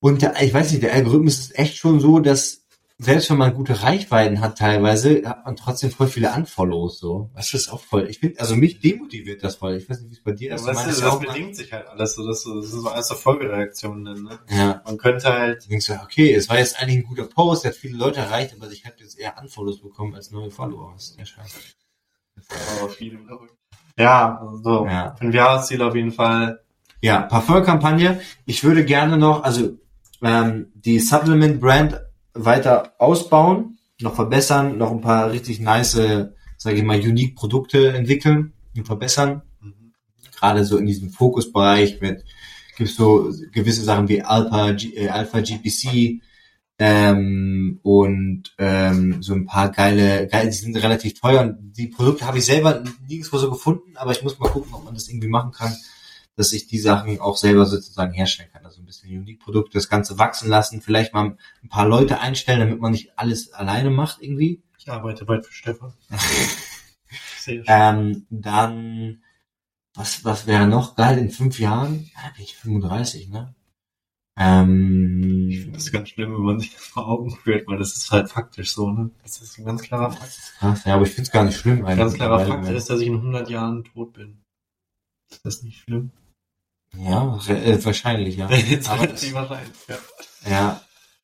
Und 0.00 0.20
der, 0.20 0.40
ich 0.42 0.52
weiß 0.52 0.70
nicht, 0.70 0.82
der 0.82 0.92
Algorithmus 0.92 1.38
ist 1.38 1.58
echt 1.58 1.76
schon 1.78 1.98
so, 1.98 2.20
dass 2.20 2.63
selbst 2.98 3.28
wenn 3.28 3.38
man 3.38 3.54
gute 3.54 3.82
Reichweiten 3.82 4.40
hat 4.40 4.56
teilweise, 4.58 5.22
hat 5.28 5.44
man 5.44 5.56
trotzdem 5.56 5.90
voll 5.90 6.06
viele 6.06 6.32
Unfollows 6.32 7.00
so. 7.00 7.28
Das 7.34 7.52
ist 7.52 7.68
auch 7.68 7.80
voll. 7.80 8.06
Ich 8.08 8.20
finde, 8.20 8.38
also 8.38 8.54
mich 8.54 8.78
demotiviert 8.80 9.42
das 9.42 9.56
voll. 9.56 9.74
Ich 9.76 9.90
weiß 9.90 10.00
nicht, 10.00 10.10
wie 10.10 10.14
es 10.14 10.22
bei 10.22 10.30
dir 10.32 10.50
Ja, 10.50 10.54
ist. 10.54 10.62
Du 10.62 10.68
das, 10.68 10.86
ist, 10.86 11.00
das 11.02 11.10
auch 11.10 11.20
mal- 11.20 11.26
bedingt 11.32 11.56
sich 11.56 11.72
halt 11.72 11.88
alles 11.88 12.14
so, 12.14 12.24
das, 12.26 12.44
das 12.44 12.70
sind 12.70 12.80
so 12.82 12.88
alles 12.88 13.08
so 13.08 13.14
Folgereaktionen. 13.16 14.22
Ne? 14.22 14.38
Ja. 14.48 14.80
Man 14.84 14.96
könnte 14.96 15.32
halt, 15.32 15.64
Du 15.64 15.70
denkst 15.70 15.86
so, 15.86 15.94
okay, 15.94 16.32
es 16.34 16.48
war 16.48 16.58
jetzt 16.58 16.80
eigentlich 16.80 16.98
ein 16.98 17.08
guter 17.08 17.24
Post, 17.24 17.64
der 17.64 17.72
hat 17.72 17.76
viele 17.78 17.98
Leute 17.98 18.20
erreicht, 18.20 18.54
aber 18.56 18.70
ich 18.70 18.84
habe 18.86 18.94
jetzt 19.00 19.18
eher 19.18 19.34
Unfollows 19.40 19.80
bekommen 19.82 20.14
als 20.14 20.30
neue 20.30 20.50
Follower. 20.52 20.92
Das 20.94 21.10
ist 21.10 21.18
ja 21.18 21.26
scheiße. 21.26 21.58
aber 22.80 22.88
viele, 22.90 23.18
glaube 23.18 23.46
ich. 23.46 23.52
Ja, 23.98 24.38
also 24.40 24.56
so. 24.62 24.86
Ja. 24.86 25.14
Fünf 25.16 25.34
Jahresziel 25.34 25.82
auf 25.82 25.94
jeden 25.94 26.12
Fall. 26.12 26.60
Ja, 27.00 27.22
Parfumkampagne. 27.22 28.20
Ich 28.46 28.64
würde 28.64 28.84
gerne 28.84 29.18
noch, 29.18 29.42
also 29.44 29.78
ähm, 30.22 30.72
die 30.74 31.00
Supplement 31.00 31.60
Brand 31.60 32.00
weiter 32.34 32.94
ausbauen, 32.98 33.78
noch 34.00 34.14
verbessern, 34.14 34.76
noch 34.76 34.90
ein 34.90 35.00
paar 35.00 35.30
richtig 35.30 35.60
nice, 35.60 36.28
sage 36.56 36.76
ich 36.76 36.82
mal, 36.82 36.98
unique 36.98 37.36
Produkte 37.36 37.92
entwickeln 37.92 38.52
und 38.76 38.86
verbessern. 38.86 39.42
Gerade 40.36 40.64
so 40.64 40.76
in 40.76 40.86
diesem 40.86 41.10
Fokusbereich 41.10 42.00
mit 42.00 42.24
gibt's 42.76 42.96
so 42.96 43.32
gewisse 43.52 43.84
Sachen 43.84 44.08
wie 44.08 44.22
Alpha, 44.22 44.72
G, 44.72 44.88
äh, 44.94 45.08
Alpha 45.08 45.40
GPC 45.40 46.20
ähm, 46.78 47.78
und 47.82 48.52
ähm, 48.58 49.22
so 49.22 49.34
ein 49.34 49.46
paar 49.46 49.70
geile, 49.70 50.26
geile, 50.26 50.50
die 50.50 50.56
sind 50.56 50.76
relativ 50.76 51.20
teuer 51.20 51.42
und 51.42 51.72
die 51.78 51.86
Produkte 51.86 52.26
habe 52.26 52.38
ich 52.38 52.44
selber 52.44 52.82
nirgendwo 53.08 53.38
so 53.38 53.48
gefunden, 53.48 53.96
aber 53.96 54.10
ich 54.10 54.22
muss 54.24 54.38
mal 54.40 54.50
gucken, 54.50 54.74
ob 54.74 54.84
man 54.84 54.94
das 54.94 55.08
irgendwie 55.08 55.28
machen 55.28 55.52
kann 55.52 55.72
dass 56.36 56.52
ich 56.52 56.66
die 56.66 56.78
Sachen 56.78 57.20
auch 57.20 57.36
selber 57.36 57.66
sozusagen 57.66 58.12
herstellen 58.12 58.50
kann. 58.52 58.64
Also 58.64 58.80
ein 58.80 58.86
bisschen 58.86 59.10
Unique-Produkte, 59.16 59.74
das 59.78 59.88
Ganze 59.88 60.18
wachsen 60.18 60.48
lassen, 60.48 60.80
vielleicht 60.82 61.14
mal 61.14 61.36
ein 61.62 61.68
paar 61.68 61.86
Leute 61.88 62.20
einstellen, 62.20 62.60
damit 62.60 62.80
man 62.80 62.92
nicht 62.92 63.18
alles 63.18 63.52
alleine 63.52 63.90
macht 63.90 64.20
irgendwie. 64.20 64.62
Ich 64.78 64.90
arbeite 64.90 65.24
bald 65.24 65.46
für 65.46 65.52
Stefan. 65.52 65.94
Sehr 67.38 67.54
schön. 67.56 67.64
Ähm, 67.66 68.26
dann, 68.30 69.22
was, 69.94 70.24
was 70.24 70.46
wäre 70.46 70.66
noch 70.66 70.96
geil 70.96 71.18
in 71.18 71.30
fünf 71.30 71.58
Jahren? 71.58 72.10
Ja, 72.14 72.30
bin 72.34 72.44
ich 72.44 72.56
35, 72.56 73.28
ne? 73.28 73.54
Ähm, 74.36 75.70
Das 75.72 75.84
ist 75.84 75.92
ganz 75.92 76.08
schlimm, 76.08 76.32
wenn 76.32 76.42
man 76.42 76.58
sich 76.58 76.74
das 76.74 76.82
vor 76.84 77.06
Augen 77.06 77.30
führt, 77.30 77.68
weil 77.68 77.78
das 77.78 77.96
ist 77.96 78.10
halt 78.10 78.28
faktisch 78.28 78.72
so, 78.72 78.90
ne? 78.90 79.10
Das 79.22 79.40
ist 79.40 79.58
ein 79.58 79.64
ganz 79.64 79.82
klarer 79.82 80.10
Fakt. 80.10 80.84
ja, 80.84 80.94
aber 80.94 81.04
ich 81.04 81.12
find's 81.12 81.30
gar 81.30 81.44
nicht 81.44 81.56
schlimm. 81.56 81.84
Ein 81.84 81.96
ganz 81.96 82.14
klarer 82.14 82.44
Fakt 82.44 82.68
ist, 82.68 82.90
dass 82.90 83.00
ich 83.00 83.06
in 83.06 83.14
100 83.14 83.48
Jahren 83.48 83.84
tot 83.84 84.14
bin. 84.14 84.42
Ist 85.30 85.44
das 85.46 85.62
nicht 85.62 85.80
schlimm? 85.82 86.10
Ja, 86.98 87.38
äh, 87.48 87.84
wahrscheinlich, 87.84 88.36
ja. 88.36 88.50
Jetzt 88.70 88.88
Aber 88.90 89.06
das- 89.06 89.32
wahrscheinlich, 89.32 89.74
ja. 89.88 89.98
Ja, 90.50 90.80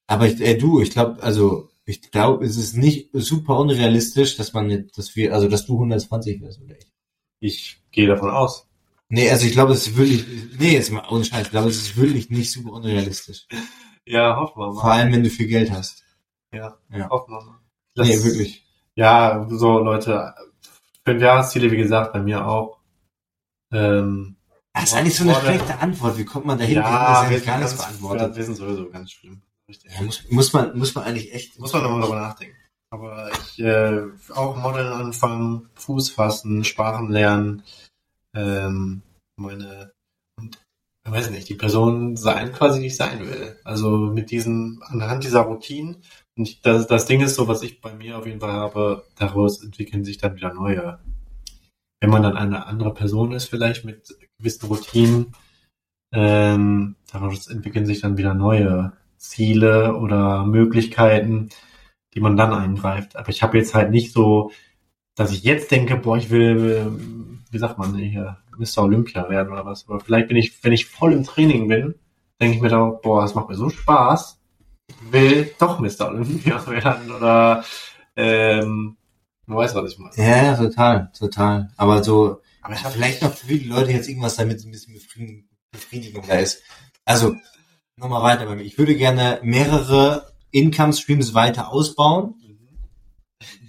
aber 0.07 0.27
ich, 0.27 0.41
äh, 0.41 0.57
du, 0.57 0.81
ich 0.81 0.91
glaube, 0.91 1.23
also 1.23 1.69
ich 1.85 2.11
glaube, 2.11 2.45
es 2.45 2.57
ist 2.57 2.77
nicht 2.77 3.11
super 3.13 3.59
unrealistisch, 3.59 4.37
dass 4.37 4.53
man, 4.53 4.89
dass 4.97 5.17
wir, 5.17 5.35
also 5.35 5.49
dass 5.49 5.67
du 5.67 5.75
120 5.75 6.41
wirst 6.41 6.61
oder 6.63 6.75
ich. 6.79 6.87
Ich 7.41 7.83
gehe 7.91 8.07
davon 8.07 8.31
aus. 8.31 8.67
Nee, 9.09 9.31
also 9.31 9.47
ich 9.47 9.53
glaube, 9.53 9.73
es 9.73 9.87
ist 9.89 9.97
wirklich, 9.97 10.25
nee, 10.59 10.73
jetzt 10.75 10.91
mal 10.93 11.05
ohne 11.11 11.25
Scheiß, 11.25 11.47
ich 11.47 11.51
glaube, 11.51 11.69
es 11.71 11.77
ist 11.77 11.97
wirklich 11.97 12.31
nicht 12.31 12.53
super 12.53 12.73
unrealistisch. 12.73 13.47
Ja, 14.07 14.37
hoffen 14.37 14.61
wir 14.61 14.73
mal. 14.73 14.81
Vor 14.81 14.93
allem, 14.93 15.13
wenn 15.13 15.23
du 15.25 15.31
viel 15.31 15.47
Geld 15.49 15.71
hast. 15.71 16.05
Ja, 16.53 16.77
Ja. 16.93 17.09
hoffen 17.09 17.33
wir 17.33 17.41
mal. 17.45 17.59
nee, 18.07 18.23
wirklich. 18.23 18.65
Ja, 18.95 19.47
so 19.51 19.79
Leute, 19.79 20.35
fünf 21.05 21.23
Jahresziele, 21.23 21.71
wie 21.71 21.77
gesagt, 21.77 22.13
bei 22.13 22.21
mir 22.21 22.47
auch. 22.47 22.79
Ähm, 23.73 24.37
Das 24.73 24.85
ist 24.85 24.95
eigentlich 24.95 25.17
so 25.17 25.25
eine 25.25 25.35
schlechte 25.35 25.79
Antwort. 25.79 26.17
Wie 26.17 26.25
kommt 26.25 26.47
man 26.47 26.59
dahin? 26.59 26.77
ja, 26.77 27.29
Wir 27.29 27.41
gar 27.41 27.59
nichts 27.59 27.77
beantwortet. 27.77 28.37
Wir 28.37 28.45
sind 28.45 28.57
sowieso 28.57 28.89
ganz 28.89 29.11
schlimm. 29.11 29.43
Ja, 29.69 30.03
muss, 30.03 30.31
muss 30.31 30.53
man, 30.53 30.79
muss 30.79 30.95
man 30.95 31.05
eigentlich 31.05 31.33
echt. 31.33 31.59
Muss 31.59 31.73
man 31.73 31.83
nochmal 31.83 32.01
drüber 32.01 32.21
nachdenken. 32.21 32.57
Aber 32.93 33.31
ich 33.33 33.61
äh, 33.61 34.03
auch 34.35 34.57
Modeln 34.57 34.89
anfangen, 34.89 35.69
Fuß 35.75 36.11
fassen, 36.11 36.65
Sprachen 36.65 37.09
lernen, 37.09 37.63
ähm, 38.35 39.03
meine 39.37 39.93
und 40.37 40.59
ich 41.05 41.11
weiß 41.11 41.31
nicht, 41.31 41.49
die 41.49 41.55
Person 41.55 42.17
sein 42.17 42.53
quasi, 42.53 42.81
die 42.81 42.87
ich 42.87 42.97
sein 42.97 43.21
will. 43.21 43.57
Also 43.65 43.91
mit 43.91 44.31
diesen, 44.31 44.83
anhand 44.83 45.25
dieser 45.25 45.41
Routinen. 45.41 46.03
Und 46.37 46.49
ich, 46.49 46.61
das, 46.61 46.87
das 46.87 47.07
Ding 47.07 47.21
ist 47.21 47.37
so, 47.37 47.49
was 47.49 47.63
ich 47.63 47.81
bei 47.81 47.95
mir 47.95 48.19
auf 48.19 48.27
jeden 48.27 48.41
Fall 48.41 48.53
habe, 48.53 49.07
daraus 49.17 49.63
entwickeln 49.63 50.05
sich 50.05 50.19
dann 50.19 50.37
wieder 50.37 50.53
neue. 50.53 50.99
Wenn 52.01 52.11
man 52.11 52.23
dann 52.23 52.37
eine 52.37 52.67
andere 52.67 52.93
Person 52.93 53.33
ist, 53.33 53.47
vielleicht 53.47 53.85
mit 53.85 54.15
gewissen 54.41 54.67
Routinen, 54.67 55.33
ähm, 56.13 56.97
daraus 57.13 57.47
entwickeln 57.47 57.87
sich 57.87 58.01
dann 58.01 58.17
wieder 58.17 58.35
neue 58.35 58.93
Ziele 59.17 59.97
oder 59.97 60.45
Möglichkeiten, 60.45 61.51
die 62.15 62.21
man 62.21 62.37
dann 62.37 62.53
eingreift. 62.53 63.17
Aber 63.17 63.29
ich 63.29 63.43
habe 63.43 63.59
jetzt 63.59 63.75
halt 63.75 63.91
nicht 63.91 64.13
so, 64.13 64.51
dass 65.15 65.33
ich 65.33 65.45
jetzt 65.45 65.71
denke, 65.71 65.97
boah, 65.97 66.17
ich 66.17 66.31
will, 66.31 66.99
wie 67.51 67.59
sagt 67.59 67.79
man 67.79 67.95
hier, 67.95 68.39
Mr. 68.57 68.83
Olympia 68.83 69.29
werden 69.29 69.53
oder 69.53 69.65
was. 69.65 69.89
Aber 69.89 70.01
vielleicht 70.01 70.29
bin 70.29 70.37
ich, 70.37 70.65
wenn 70.65 70.73
ich 70.73 70.87
voll 70.87 71.13
im 71.13 71.25
Training 71.25 71.69
bin, 71.69 71.95
denke 72.41 72.57
ich 72.57 72.63
mir 72.63 72.69
da, 72.69 72.85
boah, 72.87 73.25
es 73.25 73.35
macht 73.35 73.49
mir 73.49 73.55
so 73.55 73.69
Spaß, 73.69 74.41
will 75.11 75.51
doch 75.59 75.79
Mr. 75.79 76.09
Olympia 76.09 76.67
werden 76.67 77.13
oder 77.13 77.65
ähm, 78.17 78.97
du 79.47 79.55
weißt, 79.55 79.75
was 79.75 79.93
ich 79.93 79.99
meine. 79.99 80.15
Ja, 80.17 80.57
total, 80.57 81.11
total. 81.17 81.71
Aber 81.77 82.03
so, 82.03 82.41
Aber 82.63 82.75
ich 82.75 82.85
habe 82.85 82.95
vielleicht 82.95 83.23
noch 83.23 83.35
für 83.35 83.47
viele 83.47 83.69
Leute 83.69 83.93
jetzt 83.93 84.09
irgendwas 84.09 84.37
damit 84.37 84.65
ein 84.65 84.71
bisschen 84.71 84.95
befriedigen- 84.95 85.49
befriedigender 85.71 86.41
ist. 86.41 86.63
Also, 87.05 87.35
nochmal 87.97 88.23
weiter 88.23 88.47
bei 88.47 88.57
mir. 88.57 88.63
Ich 88.63 88.79
würde 88.79 88.97
gerne 88.97 89.41
mehrere 89.43 90.33
Income 90.51 90.93
Streams 90.93 91.35
weiter 91.35 91.73
ausbauen. 91.73 92.35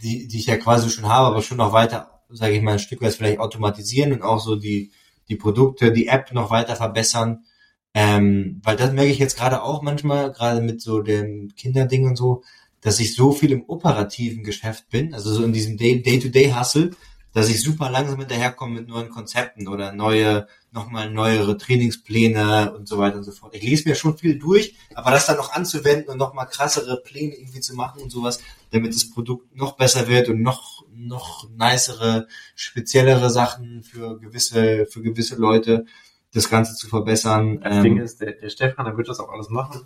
die, 0.04 0.28
die 0.28 0.40
ich 0.40 0.48
ja 0.48 0.58
quasi 0.58 0.90
schon 0.90 1.08
habe, 1.08 1.28
aber 1.28 1.42
schon 1.42 1.58
noch 1.58 1.74
weiter, 1.74 2.22
sage 2.30 2.56
ich 2.56 2.62
mal, 2.62 2.74
ein 2.74 2.80
Stück 2.80 3.02
weit 3.02 3.14
vielleicht 3.14 3.40
automatisieren 3.40 4.12
und 4.12 4.22
auch 4.22 4.40
so 4.40 4.56
die, 4.56 4.92
die 5.30 5.36
Produkte, 5.36 5.92
die 5.94 6.08
App 6.08 6.34
noch 6.34 6.50
weiter 6.50 6.76
verbessern. 6.76 7.46
Ähm, 7.94 8.62
weil 8.64 8.76
das 8.78 8.92
merke 8.94 9.12
ich 9.12 9.20
jetzt 9.20 9.38
gerade 9.38 9.64
auch 9.64 9.82
manchmal, 9.82 10.32
gerade 10.32 10.62
mit 10.62 10.82
so 10.82 11.02
dem 11.02 11.54
Kinderding 11.56 12.06
und 12.06 12.16
so, 12.18 12.44
dass 12.82 13.00
ich 13.00 13.16
so 13.16 13.32
viel 13.32 13.52
im 13.52 13.64
operativen 13.68 14.44
Geschäft 14.44 14.90
bin, 14.90 15.14
also 15.14 15.34
so 15.34 15.44
in 15.44 15.54
diesem 15.54 15.78
Day- 15.78 16.02
Day-to-Day-Hustle, 16.02 16.92
dass 17.34 17.50
ich 17.50 17.62
super 17.62 17.90
langsam 17.90 18.20
hinterherkomme 18.20 18.82
mit 18.82 18.90
neuen 18.90 19.10
Konzepten 19.10 19.68
oder 19.68 19.94
neue, 19.94 20.48
nochmal 20.72 21.10
neuere 21.10 21.58
Trainingspläne 21.58 22.74
und 22.74 22.88
so 22.88 22.98
weiter 22.98 23.18
und 23.18 23.24
so 23.24 23.32
fort. 23.32 23.56
Ich 23.56 23.64
lese 23.64 23.88
mir 23.88 23.96
schon 23.96 24.18
viel 24.18 24.38
durch, 24.38 24.76
aber 24.96 25.12
das 25.12 25.28
dann 25.28 25.38
noch 25.38 25.54
anzuwenden 25.54 26.10
und 26.10 26.18
nochmal 26.18 26.48
krassere 26.48 27.02
Pläne 27.02 27.36
irgendwie 27.36 27.62
zu 27.62 27.76
machen 27.76 28.02
und 28.02 28.10
sowas, 28.10 28.42
damit 28.72 28.94
das 28.94 29.10
Produkt 29.10 29.56
noch 29.56 29.78
besser 29.78 30.08
wird 30.08 30.30
und 30.30 30.42
noch, 30.42 30.86
noch 30.94 31.50
nicere, 31.50 32.28
speziellere 32.56 33.30
Sachen 33.30 33.84
für 33.84 34.20
gewisse, 34.20 34.86
für 34.88 35.02
gewisse 35.02 35.36
Leute, 35.36 35.86
das 36.34 36.50
Ganze 36.50 36.76
zu 36.76 36.88
verbessern. 36.88 37.60
Das 37.62 37.76
Ähm, 37.78 37.84
Ding 37.84 37.98
ist, 37.98 38.22
der, 38.22 38.34
der 38.34 38.50
Stefan, 38.50 38.86
der 38.86 38.98
wird 38.98 39.10
das 39.10 39.20
auch 39.20 39.30
alles 39.30 39.50
machen. 39.50 39.82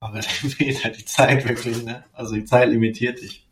Aber 0.00 0.20
dem 0.42 0.50
fehlt 0.50 0.84
halt 0.84 0.98
die 0.98 1.04
Zeit 1.04 1.46
wirklich, 1.48 1.82
ne? 1.82 2.04
Also 2.12 2.34
die 2.34 2.44
Zeit 2.44 2.68
limitiert 2.68 3.22
dich. 3.22 3.48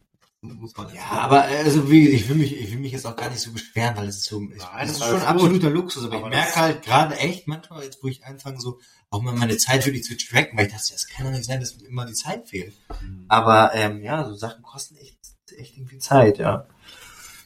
Ja, 0.92 1.20
aber 1.20 1.48
äh, 1.48 1.58
also 1.58 1.88
wie, 1.88 2.08
ich 2.08 2.28
will 2.28 2.34
mich, 2.34 2.58
ich 2.58 2.72
will 2.72 2.80
mich 2.80 2.90
jetzt 2.90 3.06
auch 3.06 3.14
gar 3.14 3.30
nicht 3.30 3.38
so 3.40 3.52
beschweren, 3.52 3.96
weil 3.96 4.08
es 4.08 4.16
ist 4.18 4.24
so, 4.24 4.42
ich, 4.42 4.60
Nein, 4.60 4.88
das 4.88 4.96
ist 4.98 5.04
schon 5.04 5.22
absoluter 5.22 5.70
Luxus, 5.70 6.04
aber, 6.04 6.16
Aber 6.16 6.26
ich 6.26 6.34
merke 6.34 6.56
halt 6.56 6.82
gerade 6.82 7.16
echt 7.16 7.46
manchmal, 7.46 7.84
jetzt 7.84 8.02
wo 8.02 8.08
ich 8.08 8.24
anfange, 8.24 8.60
so 8.60 8.80
auch 9.10 9.22
mal 9.22 9.34
meine 9.34 9.56
Zeit 9.56 9.86
wirklich 9.86 10.02
zu 10.02 10.16
tracken, 10.16 10.58
weil 10.58 10.66
ich 10.66 10.72
dachte, 10.72 10.92
das 10.92 11.06
kann 11.06 11.26
doch 11.26 11.32
nicht 11.32 11.44
sein, 11.44 11.60
dass 11.60 11.78
mir 11.78 11.86
immer 11.86 12.06
die 12.06 12.14
Zeit 12.14 12.48
fehlt. 12.48 12.74
Aber 13.28 13.70
ähm, 13.74 14.02
ja, 14.02 14.24
so 14.24 14.34
Sachen 14.34 14.62
kosten 14.62 14.96
echt, 14.96 15.16
echt 15.56 15.76
irgendwie 15.76 15.98
Zeit, 15.98 16.38
ja. 16.38 16.66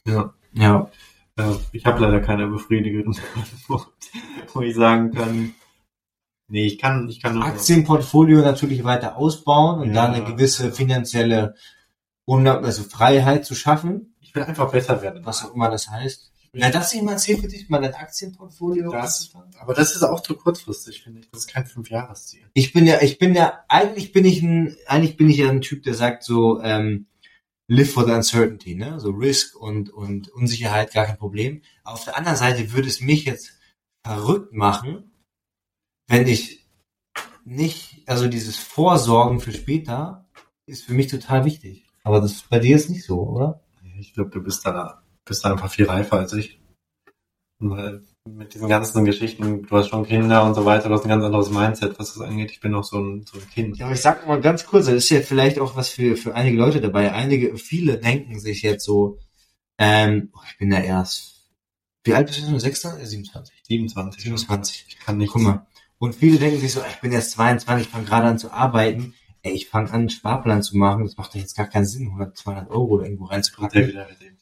Ja. 0.06 0.32
Ja. 0.54 0.90
Ja, 1.38 1.60
ich 1.72 1.84
habe 1.84 2.00
leider 2.00 2.20
keine 2.20 2.46
befriedigende 2.46 3.10
Antwort, 3.34 3.92
wo 4.54 4.62
ich 4.62 4.74
sagen 4.74 5.12
kann, 5.12 5.54
nee, 6.48 6.64
ich 6.66 6.78
kann, 6.78 7.10
ich 7.10 7.20
kann 7.20 7.34
nur. 7.34 7.44
Aktienportfolio 7.44 8.40
natürlich 8.40 8.84
weiter 8.84 9.16
ausbauen 9.18 9.80
und 9.80 9.88
Ja. 9.88 10.06
da 10.06 10.12
eine 10.14 10.24
gewisse 10.24 10.72
finanzielle 10.72 11.56
Unab 12.26 12.64
also 12.64 12.82
Freiheit 12.82 13.46
zu 13.46 13.54
schaffen, 13.54 14.14
Ich 14.20 14.34
will 14.34 14.42
einfach 14.42 14.70
besser 14.70 15.00
werden. 15.00 15.24
was 15.24 15.44
auch 15.44 15.54
immer 15.54 15.70
das 15.70 15.88
heißt. 15.88 16.32
Na, 16.52 16.70
das 16.70 16.92
ist 16.92 17.02
mal 17.02 17.18
Ziel 17.18 17.38
für 17.38 17.48
dich, 17.48 17.68
mal 17.68 17.80
dein 17.80 17.94
Aktienportfolio. 17.94 18.90
Das, 18.90 19.30
aber 19.58 19.74
das 19.74 19.94
ist 19.94 20.02
auch 20.02 20.20
zu 20.20 20.34
kurzfristig, 20.34 21.02
finde 21.02 21.20
ich. 21.20 21.30
Das 21.30 21.40
ist 21.40 21.48
kein 21.48 21.66
Fünfjahresziel. 21.66 22.48
Ich 22.54 22.72
bin 22.72 22.86
ja, 22.86 23.00
ich 23.02 23.18
bin 23.18 23.34
ja, 23.34 23.64
eigentlich 23.68 24.12
bin 24.12 24.24
ich 24.24 24.42
ein, 24.42 24.76
eigentlich 24.86 25.16
bin 25.16 25.28
ich 25.28 25.36
ja 25.36 25.50
ein 25.50 25.60
Typ, 25.60 25.82
der 25.82 25.94
sagt 25.94 26.22
so, 26.22 26.60
ähm, 26.62 27.06
live 27.68 27.92
for 27.92 28.06
the 28.06 28.12
uncertainty, 28.12 28.74
ne? 28.74 28.98
So 29.00 29.10
Risk 29.10 29.56
und, 29.56 29.90
und 29.90 30.28
Unsicherheit 30.28 30.92
gar 30.92 31.06
kein 31.06 31.18
Problem. 31.18 31.62
Auf 31.84 32.04
der 32.04 32.16
anderen 32.16 32.36
Seite 32.38 32.72
würde 32.72 32.88
es 32.88 33.00
mich 33.00 33.24
jetzt 33.24 33.52
verrückt 34.04 34.52
machen, 34.52 35.10
wenn 36.08 36.26
ich 36.26 36.66
nicht, 37.44 38.02
also 38.06 38.28
dieses 38.28 38.56
Vorsorgen 38.56 39.40
für 39.40 39.52
später 39.52 40.28
ist 40.66 40.84
für 40.84 40.94
mich 40.94 41.08
total 41.08 41.44
wichtig. 41.44 41.85
Aber 42.06 42.20
das 42.20 42.42
bei 42.42 42.60
dir 42.60 42.76
ist 42.76 42.88
nicht 42.88 43.04
so, 43.04 43.20
oder? 43.20 43.60
Ich 43.98 44.14
glaube, 44.14 44.30
du 44.30 44.40
bist 44.40 44.64
da, 44.64 45.02
bist 45.24 45.44
da 45.44 45.50
einfach 45.50 45.72
viel 45.72 45.86
reifer 45.86 46.18
als 46.18 46.32
ich. 46.34 46.60
Weil 47.58 48.04
mit 48.28 48.54
diesen 48.54 48.68
ganzen 48.68 49.04
Geschichten, 49.04 49.64
du 49.64 49.76
hast 49.76 49.88
schon 49.88 50.06
Kinder 50.06 50.44
und 50.44 50.54
so 50.54 50.64
weiter, 50.64 50.88
du 50.88 50.94
hast 50.94 51.02
ein 51.02 51.08
ganz 51.08 51.24
anderes 51.24 51.50
Mindset, 51.50 51.98
was 51.98 52.14
das 52.14 52.22
angeht. 52.22 52.52
Ich 52.52 52.60
bin 52.60 52.70
noch 52.70 52.84
so 52.84 53.00
ein, 53.00 53.26
so 53.26 53.40
ein 53.40 53.50
Kind. 53.50 53.78
Ja, 53.78 53.86
aber 53.86 53.94
ich 53.96 54.00
sag 54.00 54.24
mal 54.24 54.40
ganz 54.40 54.66
kurz, 54.66 54.86
das 54.86 54.94
ist 54.94 55.10
ja 55.10 55.20
vielleicht 55.20 55.58
auch 55.58 55.74
was 55.74 55.88
für, 55.88 56.16
für 56.16 56.32
einige 56.36 56.56
Leute 56.56 56.80
dabei. 56.80 57.12
Einige, 57.12 57.56
viele 57.58 57.98
denken 57.98 58.38
sich 58.38 58.62
jetzt 58.62 58.84
so, 58.84 59.18
ähm, 59.76 60.30
oh, 60.32 60.40
ich 60.48 60.58
bin 60.58 60.70
ja 60.70 60.78
erst, 60.78 61.50
wie 62.04 62.14
alt 62.14 62.28
bist 62.28 62.40
du? 62.40 62.58
Sechster? 62.60 63.00
Äh, 63.00 63.06
27. 63.06 63.64
27. 63.64 64.22
27. 64.22 64.84
Ich 64.90 64.98
kann 65.00 65.16
nicht. 65.16 65.32
Guck 65.32 65.42
mal. 65.42 65.66
Und 65.98 66.14
viele 66.14 66.38
denken 66.38 66.60
sich 66.60 66.70
so, 66.70 66.82
ich 66.88 67.00
bin 67.00 67.10
erst 67.10 67.32
22, 67.32 67.88
ich 67.88 67.92
fange 67.92 68.04
gerade 68.04 68.28
an 68.28 68.38
zu 68.38 68.52
arbeiten. 68.52 69.14
Ey, 69.46 69.52
ich 69.52 69.68
fange 69.68 69.88
an, 69.90 70.00
einen 70.00 70.08
Sparplan 70.10 70.62
zu 70.62 70.76
machen. 70.76 71.04
Das 71.04 71.16
macht 71.16 71.30
doch 71.34 71.38
jetzt 71.40 71.56
gar 71.56 71.66
keinen 71.66 71.86
Sinn, 71.86 72.08
100, 72.08 72.36
200 72.36 72.70
Euro 72.70 73.00
irgendwo 73.02 73.26
reinzupacken. 73.26 73.80
dem. 74.20 74.36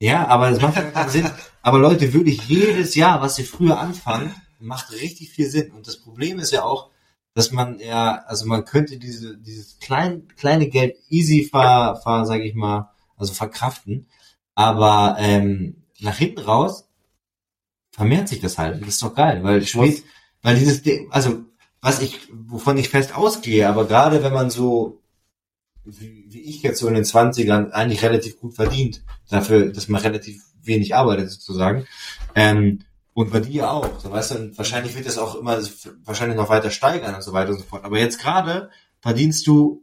Ja, 0.00 0.26
aber 0.28 0.50
das 0.50 0.60
macht 0.60 0.76
ja 0.76 0.82
keinen 0.82 1.10
Sinn. 1.10 1.30
Aber 1.62 1.78
Leute, 1.78 2.12
wirklich 2.12 2.48
jedes 2.48 2.94
Jahr, 2.94 3.20
was 3.20 3.36
sie 3.36 3.44
früher 3.44 3.78
anfangen, 3.78 4.34
macht 4.58 4.92
richtig 4.92 5.30
viel 5.30 5.48
Sinn. 5.50 5.72
Und 5.72 5.86
das 5.86 5.98
Problem 6.00 6.38
ist 6.38 6.52
ja 6.52 6.62
auch, 6.64 6.90
dass 7.34 7.50
man 7.52 7.78
ja, 7.78 8.22
also 8.26 8.46
man 8.46 8.64
könnte 8.64 8.98
diese, 8.98 9.36
dieses 9.38 9.78
klein, 9.78 10.28
kleine 10.36 10.68
Geld 10.68 10.96
easy 11.08 11.48
ver, 11.50 12.00
ver, 12.02 12.24
sag 12.26 12.40
ich 12.40 12.54
mal, 12.54 12.90
also 13.16 13.34
verkraften. 13.34 14.08
Aber 14.54 15.16
ähm, 15.18 15.84
nach 16.00 16.16
hinten 16.16 16.40
raus 16.40 16.88
vermehrt 17.92 18.28
sich 18.28 18.40
das 18.40 18.58
halt. 18.58 18.80
Das 18.80 18.88
ist 18.88 19.02
doch 19.02 19.14
geil, 19.14 19.42
weil 19.42 19.64
spät, 19.66 20.04
weil 20.42 20.56
dieses, 20.58 20.82
Ding- 20.82 21.10
also 21.10 21.44
was 21.80 22.00
ich, 22.02 22.28
wovon 22.32 22.76
ich 22.76 22.88
fest 22.88 23.14
ausgehe, 23.14 23.68
aber 23.68 23.86
gerade 23.86 24.22
wenn 24.22 24.32
man 24.32 24.50
so 24.50 25.00
wie, 25.84 26.26
wie 26.28 26.40
ich 26.42 26.62
jetzt 26.62 26.78
so 26.78 26.88
in 26.88 26.94
den 26.94 27.04
20ern 27.04 27.70
eigentlich 27.70 28.02
relativ 28.02 28.38
gut 28.38 28.54
verdient, 28.54 29.02
dafür, 29.28 29.72
dass 29.72 29.88
man 29.88 30.02
relativ 30.02 30.42
wenig 30.62 30.94
arbeitet 30.94 31.30
sozusagen. 31.30 31.86
Ähm, 32.34 32.80
und 33.14 33.32
bei 33.32 33.40
dir 33.40 33.70
auch, 33.70 33.98
so 34.00 34.10
weißt 34.10 34.30
du, 34.32 34.58
wahrscheinlich 34.58 34.94
wird 34.94 35.06
das 35.06 35.18
auch 35.18 35.34
immer 35.34 35.60
wahrscheinlich 36.04 36.36
noch 36.36 36.48
weiter 36.48 36.70
steigern 36.70 37.14
und 37.14 37.22
so 37.22 37.32
weiter 37.32 37.50
und 37.50 37.58
so 37.58 37.64
fort. 37.64 37.84
Aber 37.84 37.98
jetzt 37.98 38.20
gerade 38.20 38.70
verdienst 39.00 39.46
du 39.46 39.82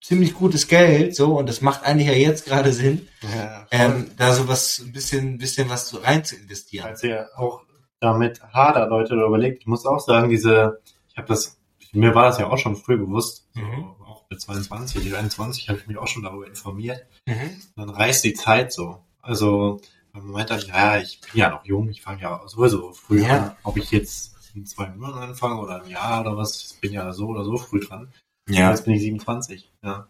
ziemlich 0.00 0.34
gutes 0.34 0.68
Geld, 0.68 1.14
so, 1.16 1.38
und 1.38 1.48
das 1.48 1.60
macht 1.60 1.84
eigentlich 1.84 2.08
ja 2.08 2.14
jetzt 2.14 2.44
gerade 2.44 2.72
Sinn, 2.72 3.08
Ja, 3.22 3.66
ähm, 3.70 4.10
da 4.16 4.34
so 4.34 4.48
was, 4.48 4.80
ein 4.80 4.92
bisschen, 4.92 5.38
bisschen 5.38 5.68
was 5.68 6.02
rein 6.02 6.24
zu 6.24 6.36
investieren. 6.36 6.86
als 6.86 7.02
ihr 7.02 7.28
auch 7.36 7.62
damit 8.02 8.42
hadert, 8.52 8.90
Leute, 8.90 9.14
oder 9.14 9.26
überlegt, 9.26 9.60
ich 9.60 9.66
muss 9.66 9.86
auch 9.86 10.00
sagen, 10.00 10.28
diese, 10.28 10.80
ich 11.08 11.16
habe 11.16 11.28
das, 11.28 11.58
mir 11.92 12.14
war 12.14 12.24
das 12.24 12.38
ja 12.38 12.48
auch 12.48 12.58
schon 12.58 12.76
früh 12.76 12.96
bewusst, 12.96 13.48
Mhm. 13.54 13.94
so, 13.98 14.04
auch 14.04 14.24
mit 14.30 14.40
22, 14.40 15.04
mit 15.04 15.14
21 15.14 15.68
habe 15.68 15.78
ich 15.78 15.86
mich 15.86 15.98
auch 15.98 16.08
schon 16.08 16.22
darüber 16.22 16.46
informiert. 16.46 17.06
Mhm. 17.26 17.62
dann 17.76 17.90
reißt 17.90 18.24
die 18.24 18.34
Zeit 18.34 18.72
so. 18.72 18.98
Also 19.20 19.80
man 20.12 20.26
meint 20.26 20.50
dann, 20.50 20.60
ja, 20.60 20.98
ich 20.98 21.20
bin 21.20 21.30
ja 21.34 21.50
noch 21.50 21.64
jung, 21.64 21.88
ich 21.88 22.02
fange 22.02 22.22
ja 22.22 22.40
sowieso 22.46 22.92
früh 22.92 23.22
Ja. 23.22 23.36
an. 23.36 23.56
Ob 23.62 23.76
ich 23.76 23.90
jetzt 23.90 24.34
in 24.54 24.66
zwei 24.66 24.88
Monaten 24.88 25.18
anfange 25.18 25.60
oder 25.60 25.82
ein 25.82 25.88
Jahr 25.88 26.20
oder 26.22 26.36
was, 26.36 26.72
ich 26.74 26.80
bin 26.80 26.92
ja 26.92 27.12
so 27.12 27.28
oder 27.28 27.44
so 27.44 27.56
früh 27.56 27.80
dran. 27.80 28.12
Ja. 28.48 28.70
Jetzt 28.70 28.84
bin 28.84 28.94
ich 28.94 29.00
27, 29.02 29.70
ja. 29.82 30.08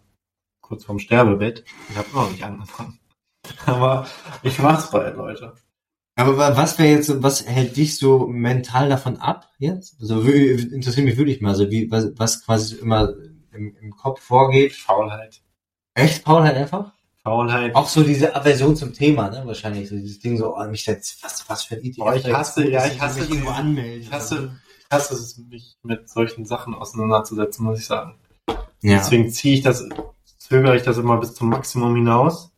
Kurz 0.63 0.85
vorm 0.85 0.99
Sterbebett. 0.99 1.65
Ich 1.91 1.97
habe 1.97 2.09
noch 2.15 2.31
nicht 2.31 2.43
angefangen. 2.43 2.99
Aber 3.67 4.07
ich 4.43 4.59
mach's 4.59 4.91
bald, 4.91 5.17
Leute. 5.17 5.53
Aber 6.15 6.37
wa- 6.37 6.57
was 6.57 6.79
wäre 6.79 6.91
jetzt, 6.91 7.23
was 7.23 7.47
hält 7.47 7.77
dich 7.77 7.97
so 7.99 8.27
mental 8.27 8.89
davon 8.89 9.17
ab 9.17 9.51
jetzt? 9.59 9.97
Also 10.01 10.21
interessiert 10.21 11.07
mich 11.07 11.17
wirklich 11.17 11.41
mal, 11.41 11.55
so 11.55 11.71
wie 11.71 11.91
was, 11.91 12.13
was 12.17 12.45
quasi 12.45 12.77
immer 12.77 13.15
im, 13.53 13.75
im 13.81 13.91
Kopf 13.97 14.21
vorgeht. 14.21 14.75
Faulheit. 14.75 15.43
Echt, 15.95 16.25
Paul 16.25 16.43
halt 16.43 16.57
einfach? 16.57 16.93
Faulheit. 17.23 17.75
Auch 17.75 17.89
so 17.89 18.03
diese 18.03 18.35
Aversion 18.35 18.77
zum 18.77 18.93
Thema, 18.93 19.31
ne? 19.31 19.43
Wahrscheinlich 19.47 19.89
so 19.89 19.95
dieses 19.97 20.19
Ding 20.19 20.37
so, 20.39 20.57
oh, 20.57 20.65
mich 20.67 20.85
jetzt 20.87 21.23
was 21.23 21.49
was 21.49 21.63
für 21.65 21.77
ein 21.77 21.83
ETF. 21.85 21.97
Boah, 21.99 22.15
ich 22.17 22.33
hasse- 22.33 22.69
ja, 22.69 22.87
ich 22.87 23.01
hasse 23.01 23.21
mich 23.21 23.31
irgendwo 23.31 23.51
anmelden. 23.51 24.03
Ich 24.03 24.11
hasse, 24.13 24.59
ich 24.81 24.87
hasse 24.91 25.15
es, 25.15 25.39
mich 25.39 25.77
mit 25.83 26.09
solchen 26.09 26.45
Sachen 26.47 26.75
auseinanderzusetzen, 26.75 27.65
muss 27.65 27.79
ich 27.79 27.87
sagen. 27.87 28.19
ja. 28.83 28.99
Deswegen 28.99 29.31
ziehe 29.31 29.55
ich 29.55 29.63
das, 29.63 29.87
zögere 30.39 30.77
ich 30.77 30.83
das 30.83 30.99
immer 30.99 31.19
bis 31.19 31.35
zum 31.35 31.49
Maximum 31.49 31.95
hinaus. 31.95 32.51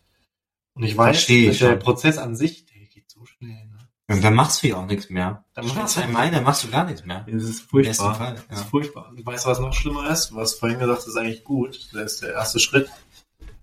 Und 0.75 0.83
ich 0.85 0.97
weiß, 0.97 1.17
Verstehe 1.17 1.43
ich 1.43 1.49
dass 1.51 1.59
der 1.59 1.71
schon. 1.73 1.79
Prozess 1.81 2.19
an 2.19 2.35
sich, 2.35 2.65
der 2.67 2.87
geht 2.87 3.11
so 3.11 3.25
schnell. 3.27 3.51
Ne? 3.67 3.79
Und 4.07 4.23
dann 4.23 4.35
machst 4.35 4.63
du 4.63 4.69
ja 4.69 4.77
auch 4.77 4.87
nichts 4.87 5.09
mehr. 5.09 5.45
Dann 5.55 5.67
machst 5.67 5.97
du- 5.97 6.03
du 6.03 6.09
meine, 6.09 6.33
dann 6.37 6.45
machst 6.45 6.63
du 6.65 6.69
gar 6.71 6.85
nichts 6.85 7.05
mehr. 7.07 7.25
Das 7.27 7.43
ist 7.43 7.63
furchtbar. 7.63 8.15
Fall, 8.15 8.35
Das 8.35 8.59
ja. 8.59 8.63
ist 8.65 8.71
furchtbar. 8.71 9.09
Und 9.09 9.25
weißt 9.25 9.47
du, 9.47 9.49
was 9.51 9.61
noch 9.61 9.73
schlimmer 9.73 10.11
ist? 10.11 10.31
Du 10.31 10.37
hast 10.37 10.55
vorhin 10.61 10.79
gesagt, 10.79 10.99
das 10.99 11.07
ist 11.09 11.17
eigentlich 11.17 11.45
gut. 11.45 11.89
Das 11.93 12.13
ist 12.15 12.23
der 12.23 12.35
erste 12.35 12.59
Schritt. 12.61 12.89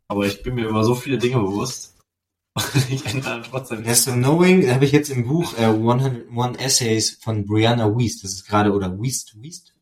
Aber 0.08 0.26
ich 0.26 0.42
bin 0.42 0.56
mir 0.56 0.68
über 0.68 0.84
so 0.84 0.96
viele 0.96 1.18
Dinge 1.20 1.38
bewusst. 1.40 1.96
Und 2.56 2.66
ich 2.90 3.06
ändere 3.06 3.44
trotzdem 3.50 3.84
Das 3.84 4.04
so 4.04 4.12
Knowing 4.14 4.68
habe 4.74 4.84
ich 4.84 4.92
jetzt 4.92 5.10
im 5.10 5.26
Buch 5.28 5.54
äh, 5.58 5.66
101 5.66 6.58
Essays 6.58 7.18
von 7.22 7.46
Brianna 7.46 7.96
Wiest, 7.96 8.24
das 8.24 8.34
ist 8.34 8.46
gerade, 8.48 8.74
oder 8.74 9.00
Wiest, 9.00 9.40
Wiest, 9.42 9.74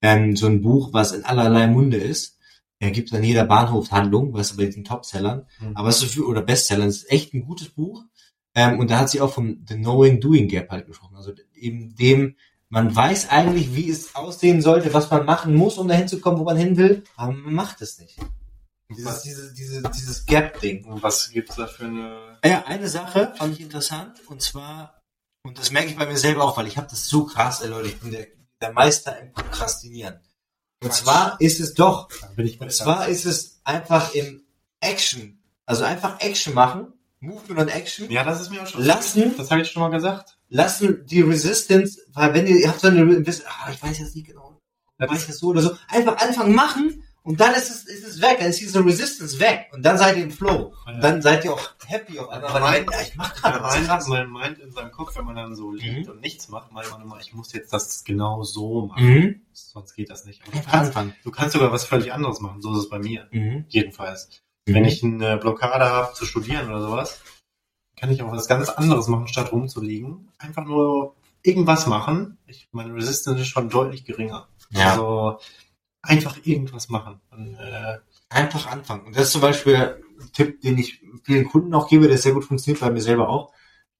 ähm, 0.00 0.34
so 0.36 0.46
ein 0.46 0.62
Buch, 0.62 0.92
was 0.92 1.12
in 1.12 1.24
allerlei 1.24 1.66
Munde 1.66 1.98
ist. 1.98 2.38
Er 2.78 2.92
gibt 2.92 3.12
an 3.12 3.22
jeder 3.24 3.44
Bahnhofhandlung, 3.44 4.32
was 4.32 4.56
bei 4.56 4.66
den 4.66 4.84
Topsellern, 4.84 5.46
Mhm. 5.60 5.76
aber 5.76 5.88
es 5.88 6.02
ist 6.02 6.14
für, 6.14 6.26
oder 6.26 6.40
Bestsellern, 6.40 6.88
es 6.88 6.98
ist 7.02 7.10
echt 7.10 7.34
ein 7.34 7.44
gutes 7.44 7.68
Buch. 7.70 8.04
Ähm, 8.54 8.78
und 8.78 8.90
da 8.90 9.00
hat 9.00 9.10
sie 9.10 9.20
auch 9.20 9.32
vom 9.32 9.64
The 9.68 9.74
Knowing 9.74 10.20
Doing 10.20 10.48
Gap 10.48 10.70
halt 10.70 10.86
gesprochen. 10.86 11.16
Also 11.16 11.32
eben 11.54 11.94
dem, 11.96 12.36
man 12.68 12.94
weiß 12.94 13.30
eigentlich, 13.30 13.74
wie 13.74 13.90
es 13.90 14.14
aussehen 14.14 14.62
sollte, 14.62 14.94
was 14.94 15.10
man 15.10 15.24
machen 15.24 15.54
muss, 15.54 15.78
um 15.78 15.88
dahin 15.88 16.08
zu 16.08 16.20
kommen, 16.20 16.38
wo 16.38 16.44
man 16.44 16.56
hin 16.56 16.76
will, 16.76 17.04
aber 17.16 17.32
man 17.32 17.54
macht 17.54 17.80
es 17.82 17.98
nicht. 17.98 18.18
Dieses, 18.90 19.22
dieses, 19.22 19.54
dieses, 19.54 19.82
dieses 19.90 20.26
Gap-Ding. 20.26 20.84
Und 20.84 21.02
was 21.02 21.30
gibt's 21.30 21.56
da 21.56 21.66
für 21.66 21.86
eine... 21.86 22.38
Ja, 22.44 22.64
eine 22.66 22.88
Sache 22.88 23.32
fand 23.36 23.54
ich 23.54 23.60
interessant 23.60 24.20
und 24.28 24.42
zwar, 24.42 25.02
und 25.42 25.58
das 25.58 25.70
merke 25.70 25.88
ich 25.88 25.96
bei 25.96 26.06
mir 26.06 26.16
selber 26.16 26.44
auch, 26.44 26.56
weil 26.56 26.66
ich 26.66 26.76
habe 26.76 26.86
das 26.88 27.06
so 27.06 27.24
krass, 27.24 27.60
ey 27.62 27.68
Leute, 27.68 27.88
ich 27.88 27.98
bin 27.98 28.12
der, 28.12 28.26
der 28.60 28.72
Meister 28.72 29.18
im 29.18 29.32
Prokrastinieren. 29.32 30.20
Und 30.82 30.90
Quatsch. 30.90 31.02
zwar 31.02 31.40
ist 31.40 31.60
es 31.60 31.74
doch, 31.74 32.08
und 32.36 32.72
zwar 32.72 33.08
ist 33.08 33.24
es 33.24 33.60
einfach 33.64 34.14
im 34.14 34.42
Action, 34.80 35.42
also 35.64 35.84
einfach 35.84 36.20
Action 36.20 36.54
machen, 36.54 36.92
Movement 37.24 37.60
und 37.60 37.68
Action, 37.68 38.10
Ja, 38.10 38.24
das 38.24 38.40
ist 38.40 38.50
mir 38.50 38.62
auch 38.62 38.66
schon... 38.66 38.82
Lassen. 38.84 39.34
Das 39.36 39.50
habe 39.50 39.62
ich 39.62 39.70
schon 39.70 39.82
mal 39.82 39.88
gesagt. 39.90 40.36
lassen 40.48 41.04
die 41.06 41.22
Resistance, 41.22 42.00
weil 42.12 42.32
wenn 42.34 42.46
ihr, 42.46 42.56
ihr 42.56 42.68
habt 42.68 42.80
so 42.80 42.88
eine, 42.88 43.02
ah, 43.02 43.70
ich 43.72 43.82
weiß 43.82 43.98
jetzt 43.98 44.14
nicht 44.14 44.26
genau, 44.26 44.60
Das 44.98 45.10
weiß 45.10 45.26
das 45.26 45.38
so 45.38 45.48
oder 45.48 45.62
so, 45.62 45.76
einfach 45.88 46.16
anfangen 46.18 46.54
machen 46.54 47.02
und 47.24 47.40
dann 47.40 47.54
ist 47.54 47.70
es, 47.70 47.84
ist 47.86 48.06
es 48.06 48.20
weg, 48.20 48.36
dann 48.38 48.50
ist 48.50 48.60
diese 48.60 48.84
Resistance 48.84 49.40
weg 49.40 49.68
und 49.72 49.82
dann 49.82 49.96
seid 49.96 50.16
ihr 50.18 50.24
im 50.24 50.30
Flow. 50.30 50.74
Und 50.86 51.00
dann 51.02 51.22
seid 51.22 51.44
ihr 51.46 51.54
auch 51.54 51.70
happy 51.86 52.18
auf 52.18 52.28
einmal, 52.28 52.72
denkt, 52.74 52.92
ja, 52.92 53.00
ich 53.00 53.16
mach 53.16 53.34
gerade 53.34 53.62
was 53.62 53.74
mein, 53.74 53.86
krass. 53.86 54.08
mein 54.08 54.28
meint 54.28 54.58
in 54.58 54.70
seinem 54.72 54.92
Kopf, 54.92 55.16
wenn 55.16 55.24
man 55.24 55.34
dann 55.34 55.54
so 55.56 55.72
liegt 55.72 56.06
Mhm. 56.06 56.12
und 56.12 56.20
nichts 56.20 56.48
macht, 56.50 56.70
meint 56.72 56.90
man 56.90 57.00
immer, 57.02 57.18
ich 57.20 57.32
muss 57.32 57.52
jetzt 57.54 57.72
das 57.72 58.04
genau 58.04 58.42
so 58.42 58.86
machen. 58.88 59.04
Mhm. 59.06 59.40
Sonst 59.52 59.94
geht 59.94 60.10
das 60.10 60.26
nicht. 60.26 60.42
Du 60.46 60.60
kannst, 60.70 60.94
du 61.24 61.30
kannst 61.30 61.54
sogar 61.54 61.72
was 61.72 61.84
völlig 61.86 62.12
anderes 62.12 62.40
machen. 62.40 62.60
So 62.60 62.72
ist 62.74 62.80
es 62.84 62.88
bei 62.90 62.98
mir. 62.98 63.26
Mhm. 63.32 63.64
Jedenfalls. 63.68 64.28
Wenn 64.66 64.84
ich 64.84 65.04
eine 65.04 65.36
Blockade 65.36 65.84
habe 65.84 66.14
zu 66.14 66.24
studieren 66.24 66.68
oder 66.68 66.80
sowas, 66.80 67.20
kann 67.96 68.10
ich 68.10 68.22
auch 68.22 68.32
was 68.32 68.48
ganz 68.48 68.68
anderes 68.70 69.08
machen, 69.08 69.28
statt 69.28 69.52
rumzuliegen. 69.52 70.30
Einfach 70.38 70.64
nur 70.64 71.16
irgendwas 71.42 71.86
machen. 71.86 72.38
Ich, 72.46 72.68
meine 72.72 72.94
Resistance 72.94 73.42
ist 73.42 73.48
schon 73.48 73.68
deutlich 73.68 74.04
geringer. 74.04 74.48
Ja. 74.70 74.92
Also 74.92 75.38
einfach 76.02 76.38
irgendwas 76.44 76.88
machen. 76.88 77.20
Und, 77.30 77.54
äh, 77.54 77.98
Einfach 78.30 78.66
anfangen. 78.66 79.06
Und 79.06 79.16
das 79.16 79.26
ist 79.26 79.32
zum 79.32 79.42
Beispiel 79.42 79.76
ein 79.76 80.32
Tipp, 80.32 80.60
den 80.60 80.76
ich 80.78 81.00
vielen 81.22 81.46
Kunden 81.46 81.72
auch 81.72 81.88
gebe, 81.88 82.08
der 82.08 82.18
sehr 82.18 82.32
gut 82.32 82.44
funktioniert, 82.44 82.80
bei 82.80 82.90
mir 82.90 83.00
selber 83.00 83.28
auch. 83.28 83.52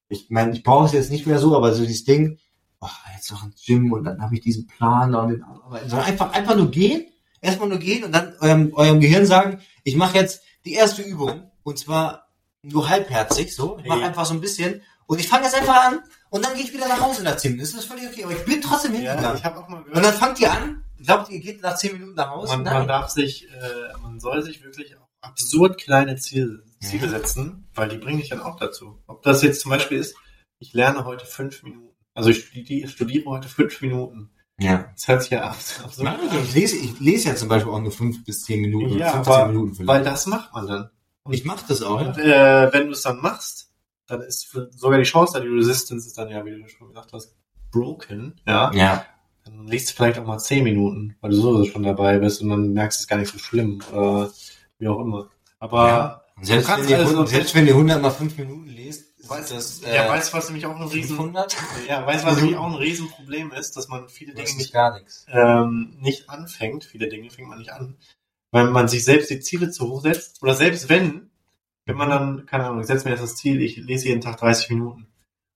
Ich 0.09 0.29
meine, 0.29 0.53
ich 0.53 0.63
brauche 0.63 0.87
es 0.87 0.93
jetzt 0.93 1.11
nicht 1.11 1.27
mehr 1.27 1.39
so, 1.39 1.57
aber 1.57 1.73
so 1.73 1.85
dieses 1.85 2.05
Ding, 2.05 2.39
oh, 2.81 2.89
jetzt 3.15 3.31
noch 3.31 3.45
ins 3.45 3.65
Gym 3.65 3.93
und 3.93 4.05
dann 4.05 4.21
habe 4.21 4.35
ich 4.35 4.41
diesen 4.41 4.67
Plan 4.67 5.15
und 5.15 5.29
den 5.29 5.43
Arbeiten. 5.43 5.89
Sondern 5.89 6.09
einfach, 6.09 6.33
einfach 6.33 6.57
nur 6.57 6.71
gehen, 6.71 7.07
erstmal 7.41 7.69
nur 7.69 7.79
gehen 7.79 8.05
und 8.05 8.13
dann 8.13 8.35
eurem, 8.41 8.75
eurem 8.75 9.01
Gehirn 9.01 9.27
sagen, 9.27 9.61
ich 9.85 9.97
mache 9.97 10.19
jetzt 10.19 10.43
die 10.65 10.75
erste 10.75 11.03
Übung 11.03 11.51
und 11.63 11.79
zwar 11.79 12.29
nur 12.63 12.89
halbherzig, 12.89 13.55
so. 13.55 13.79
Ich 13.79 13.87
mache 13.87 14.01
Hey. 14.01 14.07
einfach 14.09 14.25
so 14.25 14.35
ein 14.35 14.41
bisschen 14.41 14.83
und 15.07 15.21
ich 15.21 15.29
fange 15.29 15.45
jetzt 15.45 15.55
einfach 15.55 15.85
an 15.85 16.01
und 16.31 16.45
dann 16.45 16.55
gehe 16.55 16.65
ich 16.65 16.73
wieder 16.73 16.89
nach 16.89 17.01
Hause 17.01 17.23
nach 17.23 17.37
10 17.37 17.53
Minuten. 17.53 17.73
Das 17.73 17.85
ist 17.85 17.91
völlig 17.91 18.09
okay, 18.09 18.25
aber 18.25 18.33
ich 18.33 18.45
bin 18.45 18.61
trotzdem 18.63 18.93
ja, 18.95 19.11
hingegangen. 19.13 19.37
ich 19.39 19.45
habe 19.45 19.59
auch 19.59 19.69
mal 19.69 19.83
und 19.83 19.95
dann 20.03 20.15
fangt 20.15 20.41
ihr 20.41 20.51
an, 20.51 20.83
glaubt 20.99 21.29
ihr 21.31 21.41
geht 21.41 21.61
nach 21.63 21.77
10 21.77 21.93
Minuten 21.93 22.15
nach 22.15 22.31
Hause? 22.31 22.57
man, 22.57 22.65
man 22.65 22.89
darf 22.89 23.11
sich, 23.11 23.49
äh, 23.51 23.99
man 24.03 24.19
soll 24.21 24.43
sich 24.43 24.63
wirklich 24.65 24.97
auch 24.97 25.07
absurd 25.21 25.79
kleine 25.79 26.17
Ziele, 26.17 26.65
Ziele 26.81 27.07
Ja. 27.07 27.11
setzen, 27.13 27.69
weil 27.75 27.89
die 27.89 27.99
bringen 27.99 28.19
dich 28.19 28.31
dann 28.31 28.41
auch 28.41 28.57
dazu. 28.59 29.03
Ob 29.07 29.23
das 29.23 29.43
jetzt 29.43 29.61
zum 29.61 29.71
Beispiel 29.71 29.99
ist, 29.99 30.17
ich 30.59 30.73
lerne 30.73 31.05
heute 31.05 31.27
fünf 31.27 31.63
Minuten. 31.63 31.95
Also 32.15 32.31
ich 32.31 32.39
studi- 32.45 32.87
studiere 32.89 33.25
heute 33.27 33.49
fünf 33.49 33.81
Minuten. 33.83 34.31
Ja. 34.61 34.89
Das 34.95 35.09
hört 35.09 35.23
sich 35.23 35.31
ja 35.33 35.43
ab, 35.51 35.57
an. 35.99 36.17
ich 36.45 36.55
lese, 36.55 36.77
ich 36.77 37.01
lese 37.01 37.29
ja 37.31 37.35
zum 37.37 37.49
Beispiel 37.49 37.73
auch 37.73 37.81
nur 37.81 37.91
fünf 37.91 38.25
bis 38.25 38.45
zehn 38.45 38.61
Minuten, 38.61 38.99
Ja, 38.99 39.11
15 39.13 39.33
aber- 39.35 39.47
Minuten 39.49 39.75
vielleicht. 39.75 39.89
Weil 39.89 40.05
das 40.05 40.27
macht 40.27 40.53
man 40.55 40.67
dann. 40.67 40.91
ich 41.31 41.45
mache 41.45 41.65
das 41.69 41.83
auch, 41.83 42.01
Und 42.01 42.17
ja. 42.19 42.67
äh, 42.69 42.73
wenn 42.73 42.87
du 42.87 42.93
es 42.93 43.03
dann 43.03 43.21
machst, 43.21 43.71
dann 44.07 44.21
ist 44.21 44.49
sogar 44.77 44.99
die 44.99 45.05
Chance, 45.05 45.41
die 45.41 45.49
Resistance 45.49 46.07
ist 46.07 46.17
dann 46.19 46.29
ja, 46.29 46.45
wie 46.45 46.51
du 46.51 46.69
schon 46.69 46.89
gesagt 46.89 47.13
hast, 47.13 47.35
broken, 47.73 48.35
ja. 48.47 48.71
Ja. 48.75 49.05
Dann 49.45 49.67
liest 49.67 49.91
du 49.91 49.95
vielleicht 49.95 50.19
auch 50.19 50.27
mal 50.27 50.39
zehn 50.39 50.63
Minuten, 50.65 51.17
weil 51.21 51.31
du 51.31 51.37
sowieso 51.37 51.71
schon 51.73 51.83
dabei 51.83 52.19
bist 52.19 52.41
und 52.41 52.49
dann 52.51 52.73
merkst 52.73 53.01
du 53.01 53.03
es 53.03 53.09
gar 53.09 53.17
nicht 53.19 53.33
so 53.33 53.39
schlimm 53.39 53.83
oder 53.93 54.31
wie 54.79 54.89
auch 54.89 55.01
immer. 55.01 55.29
Aber 55.59 56.23
Und 56.37 56.47
selbst, 56.47 56.69
Du 56.69 56.73
kannst 56.73 56.89
wenn 56.91 56.99
ihr, 57.01 57.07
also- 57.07 57.27
selbst 57.27 57.55
wenn 57.55 57.67
ihr 57.67 57.75
100 57.75 58.01
mal 58.01 58.11
fünf 58.11 58.39
Minuten 58.39 58.67
lest, 58.69 59.14
Weißt 59.29 59.51
du, 59.51 59.55
das, 59.55 59.81
ja, 59.83 60.09
weißt 60.09 60.33
du, 60.33 60.37
was 60.37 60.47
nämlich 60.49 60.67
auch 60.67 60.77
ein 60.77 60.83
Riesen, 60.87 61.17
500? 61.17 61.57
ja, 61.89 62.07
weißt 62.07 62.25
was 62.25 62.37
nämlich 62.37 62.57
auch 62.57 62.67
ein 62.67 62.75
Riesenproblem 62.75 63.53
ist, 63.53 63.77
dass 63.77 63.89
man 63.89 64.09
viele 64.09 64.35
Dinge 64.35 64.53
nicht, 64.57 64.73
gar 64.73 64.95
nichts. 64.99 65.25
ähm, 65.29 65.97
nicht 66.01 66.29
anfängt. 66.29 66.85
Viele 66.85 67.09
Dinge 67.09 67.31
fängt 67.31 67.49
man 67.49 67.59
nicht 67.59 67.73
an, 67.73 67.97
weil 68.51 68.71
man 68.71 68.89
sich 68.89 69.05
selbst 69.05 69.31
die 69.31 69.41
Ziele 69.41 69.71
zu 69.71 69.89
hoch 69.89 70.03
setzt. 70.03 70.43
Oder 70.43 70.55
selbst 70.55 70.89
wenn, 70.89 71.31
wenn 71.87 71.97
man 71.97 72.11
dann, 72.11 72.47
keine 72.47 72.67
Ahnung, 72.67 72.81
ich 72.81 72.87
setze 72.87 73.05
mir 73.07 73.13
jetzt 73.13 73.23
das 73.23 73.37
Ziel, 73.37 73.61
ich 73.63 73.77
lese 73.77 74.09
jeden 74.09 74.21
Tag 74.21 74.37
30 74.39 74.71
Minuten. 74.71 75.07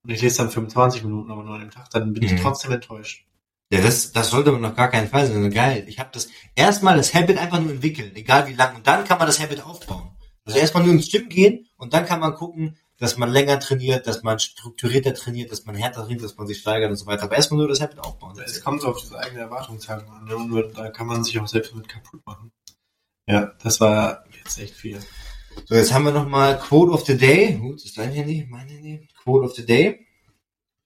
Und 0.05 0.11
ich 0.11 0.23
lese 0.23 0.39
dann 0.39 0.51
25 0.51 1.03
Minuten, 1.05 1.31
aber 1.31 1.43
nur 1.43 1.55
an 1.55 1.61
dem 1.61 1.71
Tag, 1.71 1.91
dann 1.91 2.13
bin 2.15 2.25
Mhm. 2.25 2.35
ich 2.37 2.41
trotzdem 2.41 2.73
enttäuscht. 2.73 3.25
Ja, 3.71 3.83
das, 3.83 4.13
das 4.13 4.31
sollte 4.31 4.51
man 4.53 4.65
auf 4.65 4.77
gar 4.77 4.89
keinen 4.89 5.09
Fall 5.09 5.27
sein. 5.27 5.51
Geil. 5.51 5.85
Ich 5.89 5.99
habe 5.99 6.09
das 6.13 6.29
erstmal 6.55 6.97
das 6.97 7.13
Habit 7.13 7.37
einfach 7.37 7.61
nur 7.61 7.73
entwickeln, 7.73 8.13
egal 8.17 8.47
wie 8.49 8.55
lang. 8.55 8.77
Und 8.77 8.87
dann 8.87 9.05
kann 9.05 9.19
man 9.19 9.27
das 9.27 9.41
Habit 9.41 9.63
aufbauen. 9.63 10.11
Also 10.47 10.59
erstmal 10.59 10.85
nur 10.85 10.95
ins 10.95 11.11
Gym 11.11 11.29
gehen 11.29 11.67
und 11.77 11.93
dann 11.93 12.07
kann 12.07 12.21
man 12.21 12.33
gucken, 12.35 12.79
dass 12.99 13.17
man 13.17 13.31
länger 13.31 13.61
trainiert, 13.61 14.07
dass 14.07 14.23
man 14.23 14.39
strukturierter 14.39 15.15
trainiert, 15.15 15.53
dass 15.53 15.65
man 15.65 15.77
härter 15.77 16.03
trainiert, 16.03 16.23
dass 16.23 16.37
man 16.37 16.47
sich 16.47 16.59
steigert 16.59 16.91
und 16.91 16.97
so 16.97 17.07
weiter. 17.07 17.25
Aber 17.25 17.37
erstmal 17.37 17.59
nur 17.59 17.69
das 17.69 17.81
Habit 17.81 18.01
aufbauen. 18.01 18.37
Es 18.45 18.63
kommt 18.63 18.83
so 18.83 18.89
auf 18.89 19.01
diese 19.01 19.19
eigene 19.19 19.43
Erwartungshaltung 19.43 20.11
an. 20.11 20.25
Ne? 20.25 20.37
Und 20.37 20.49
nur, 20.49 20.69
da 20.69 20.91
kann 20.91 21.07
man 21.07 21.23
sich 21.23 21.39
auch 21.39 21.47
selbst 21.47 21.75
mit 21.75 21.89
kaputt 21.89 22.21
machen. 22.27 22.51
Ja, 23.27 23.53
das 23.63 23.81
war 23.81 24.25
jetzt 24.37 24.59
echt 24.59 24.75
viel. 24.75 24.99
So, 25.67 25.75
jetzt 25.75 25.93
haben 25.93 26.05
wir 26.05 26.13
nochmal 26.13 26.59
Quote 26.59 26.93
of 26.93 27.05
the 27.05 27.17
Day. 27.17 27.55
Gut, 27.55 27.85
ist 27.85 27.99
dein 27.99 28.11
Handy, 28.11 28.47
mein 28.49 28.69
Handy. 28.69 29.07
Quote 29.23 29.47
of 29.47 29.55
the 29.55 29.65
Day. 29.65 30.07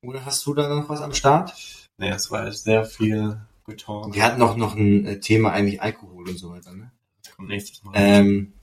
Oder 0.02 0.24
hast 0.24 0.44
du 0.46 0.54
da 0.54 0.68
noch 0.68 0.88
was 0.88 1.00
am 1.00 1.14
Start? 1.14 1.54
Nee, 1.96 2.10
es 2.10 2.30
war 2.30 2.50
sehr 2.52 2.84
viel 2.84 3.40
Getalk. 3.64 4.12
Wir 4.14 4.24
hatten 4.24 4.40
noch, 4.40 4.56
noch 4.56 4.74
ein 4.74 5.06
äh, 5.06 5.20
Thema 5.20 5.52
eigentlich 5.52 5.80
Alkohol 5.80 6.28
und 6.28 6.38
so 6.38 6.50
weiter, 6.50 6.72
ne? 6.72 6.90
Das 7.22 7.36
kommt 7.36 7.48
nächstes 7.48 7.82
Mal. 7.84 7.92
Ähm, 7.94 8.54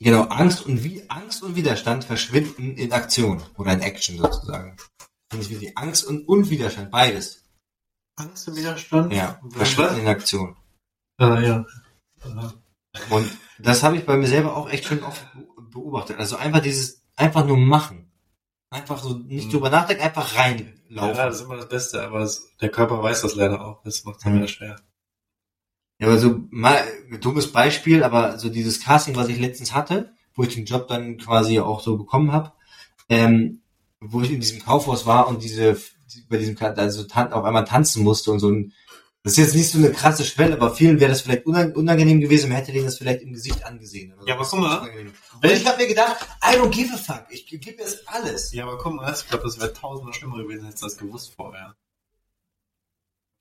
genau, 0.00 0.22
Angst 0.24 0.66
und, 0.66 0.82
Wi 0.84 1.04
Angst 1.08 1.42
und 1.42 1.54
Widerstand 1.56 2.04
verschwinden 2.04 2.76
in 2.76 2.92
Aktion 2.92 3.42
oder 3.56 3.72
in 3.72 3.80
Action 3.80 4.18
sozusagen. 4.18 4.76
Finde 5.30 5.44
ich 5.46 5.50
wichtig. 5.50 5.78
Angst 5.78 6.04
und, 6.06 6.26
und 6.28 6.50
Widerstand, 6.50 6.90
beides. 6.90 7.44
Angst 8.16 8.48
und 8.48 8.56
Widerstand? 8.56 9.12
Ja, 9.12 9.40
verschwinden 9.50 10.00
in 10.00 10.08
Aktion. 10.08 10.56
Ah, 11.18 11.38
ja. 11.40 11.64
Aha. 12.22 12.54
Und 13.10 13.30
das 13.58 13.82
habe 13.82 13.96
ich 13.96 14.04
bei 14.04 14.16
mir 14.16 14.26
selber 14.26 14.56
auch 14.56 14.68
echt 14.68 14.84
schon 14.84 15.02
oft 15.02 15.24
be- 15.34 15.46
beobachtet. 15.70 16.18
Also 16.18 16.36
einfach 16.36 16.60
dieses, 16.60 17.02
einfach 17.16 17.46
nur 17.46 17.56
machen. 17.56 18.10
Einfach 18.72 19.02
so 19.02 19.14
nicht 19.18 19.46
Mhm. 19.46 19.50
drüber 19.52 19.70
nachdenken, 19.70 20.02
einfach 20.02 20.32
Ja, 20.34 20.40
reinlaufen. 20.42 21.16
das 21.16 21.36
ist 21.36 21.42
immer 21.42 21.56
das 21.56 21.68
Beste, 21.68 22.02
aber 22.02 22.28
der 22.60 22.68
Körper 22.70 23.02
weiß 23.02 23.22
das 23.22 23.34
leider 23.34 23.64
auch. 23.64 23.82
Das 23.84 24.04
macht 24.04 24.18
es 24.18 24.24
Mhm. 24.24 24.36
immer 24.36 24.48
schwer. 24.48 24.80
Ja, 26.00 26.06
aber 26.06 26.18
so 26.18 26.40
mal 26.50 26.82
dummes 27.20 27.52
Beispiel, 27.52 28.02
aber 28.02 28.38
so 28.38 28.48
dieses 28.48 28.80
Casting, 28.82 29.14
was 29.16 29.28
ich 29.28 29.38
letztens 29.38 29.74
hatte, 29.74 30.12
wo 30.34 30.42
ich 30.42 30.54
den 30.54 30.64
Job 30.64 30.88
dann 30.88 31.18
quasi 31.18 31.60
auch 31.60 31.80
so 31.80 31.98
bekommen 31.98 32.32
habe, 32.32 32.52
ähm, 33.10 33.60
wo 34.00 34.22
ich 34.22 34.32
in 34.32 34.40
diesem 34.40 34.60
Kaufhaus 34.62 35.04
war 35.04 35.28
und 35.28 35.42
diese 35.42 35.76
bei 36.28 36.38
diesem 36.38 36.56
also 36.58 37.04
tan 37.04 37.32
auf 37.32 37.44
einmal 37.44 37.66
tanzen 37.66 38.02
musste 38.02 38.32
und 38.32 38.40
so 38.40 38.50
ein 38.50 38.72
das 39.22 39.32
ist 39.32 39.38
jetzt 39.38 39.54
nicht 39.54 39.70
so 39.70 39.76
eine 39.76 39.92
krasse 39.92 40.24
Schwelle, 40.24 40.54
aber 40.54 40.74
vielen 40.74 40.98
wäre 40.98 41.10
das 41.10 41.20
vielleicht 41.20 41.44
unang- 41.44 41.74
unangenehm 41.74 42.20
gewesen, 42.22 42.48
man 42.48 42.56
hätte 42.56 42.72
denen 42.72 42.86
das 42.86 42.96
vielleicht 42.96 43.20
im 43.20 43.34
Gesicht 43.34 43.62
angesehen. 43.66 44.14
so. 44.18 44.26
Ja, 44.26 44.34
aber 44.34 44.46
guck 44.46 44.60
mal. 44.60 44.88
Und 45.42 45.44
ich 45.52 45.66
habe 45.66 45.76
mir 45.82 45.88
gedacht, 45.88 46.26
I 46.42 46.56
don't 46.56 46.70
give 46.70 46.90
a 46.94 46.96
fuck, 46.96 47.26
ich 47.28 47.46
gebe 47.46 47.76
mir 47.76 47.82
das 47.84 48.06
alles. 48.06 48.50
Ja, 48.54 48.64
aber 48.64 48.78
guck 48.78 48.94
mal, 48.94 49.12
ich 49.12 49.28
glaube, 49.28 49.44
das 49.44 49.60
wäre 49.60 49.74
tausendmal 49.74 50.14
schlimmer 50.14 50.38
gewesen, 50.38 50.64
hättest 50.64 50.82
du 50.82 50.86
das 50.86 50.96
gewusst 50.96 51.34
vorher. 51.36 51.76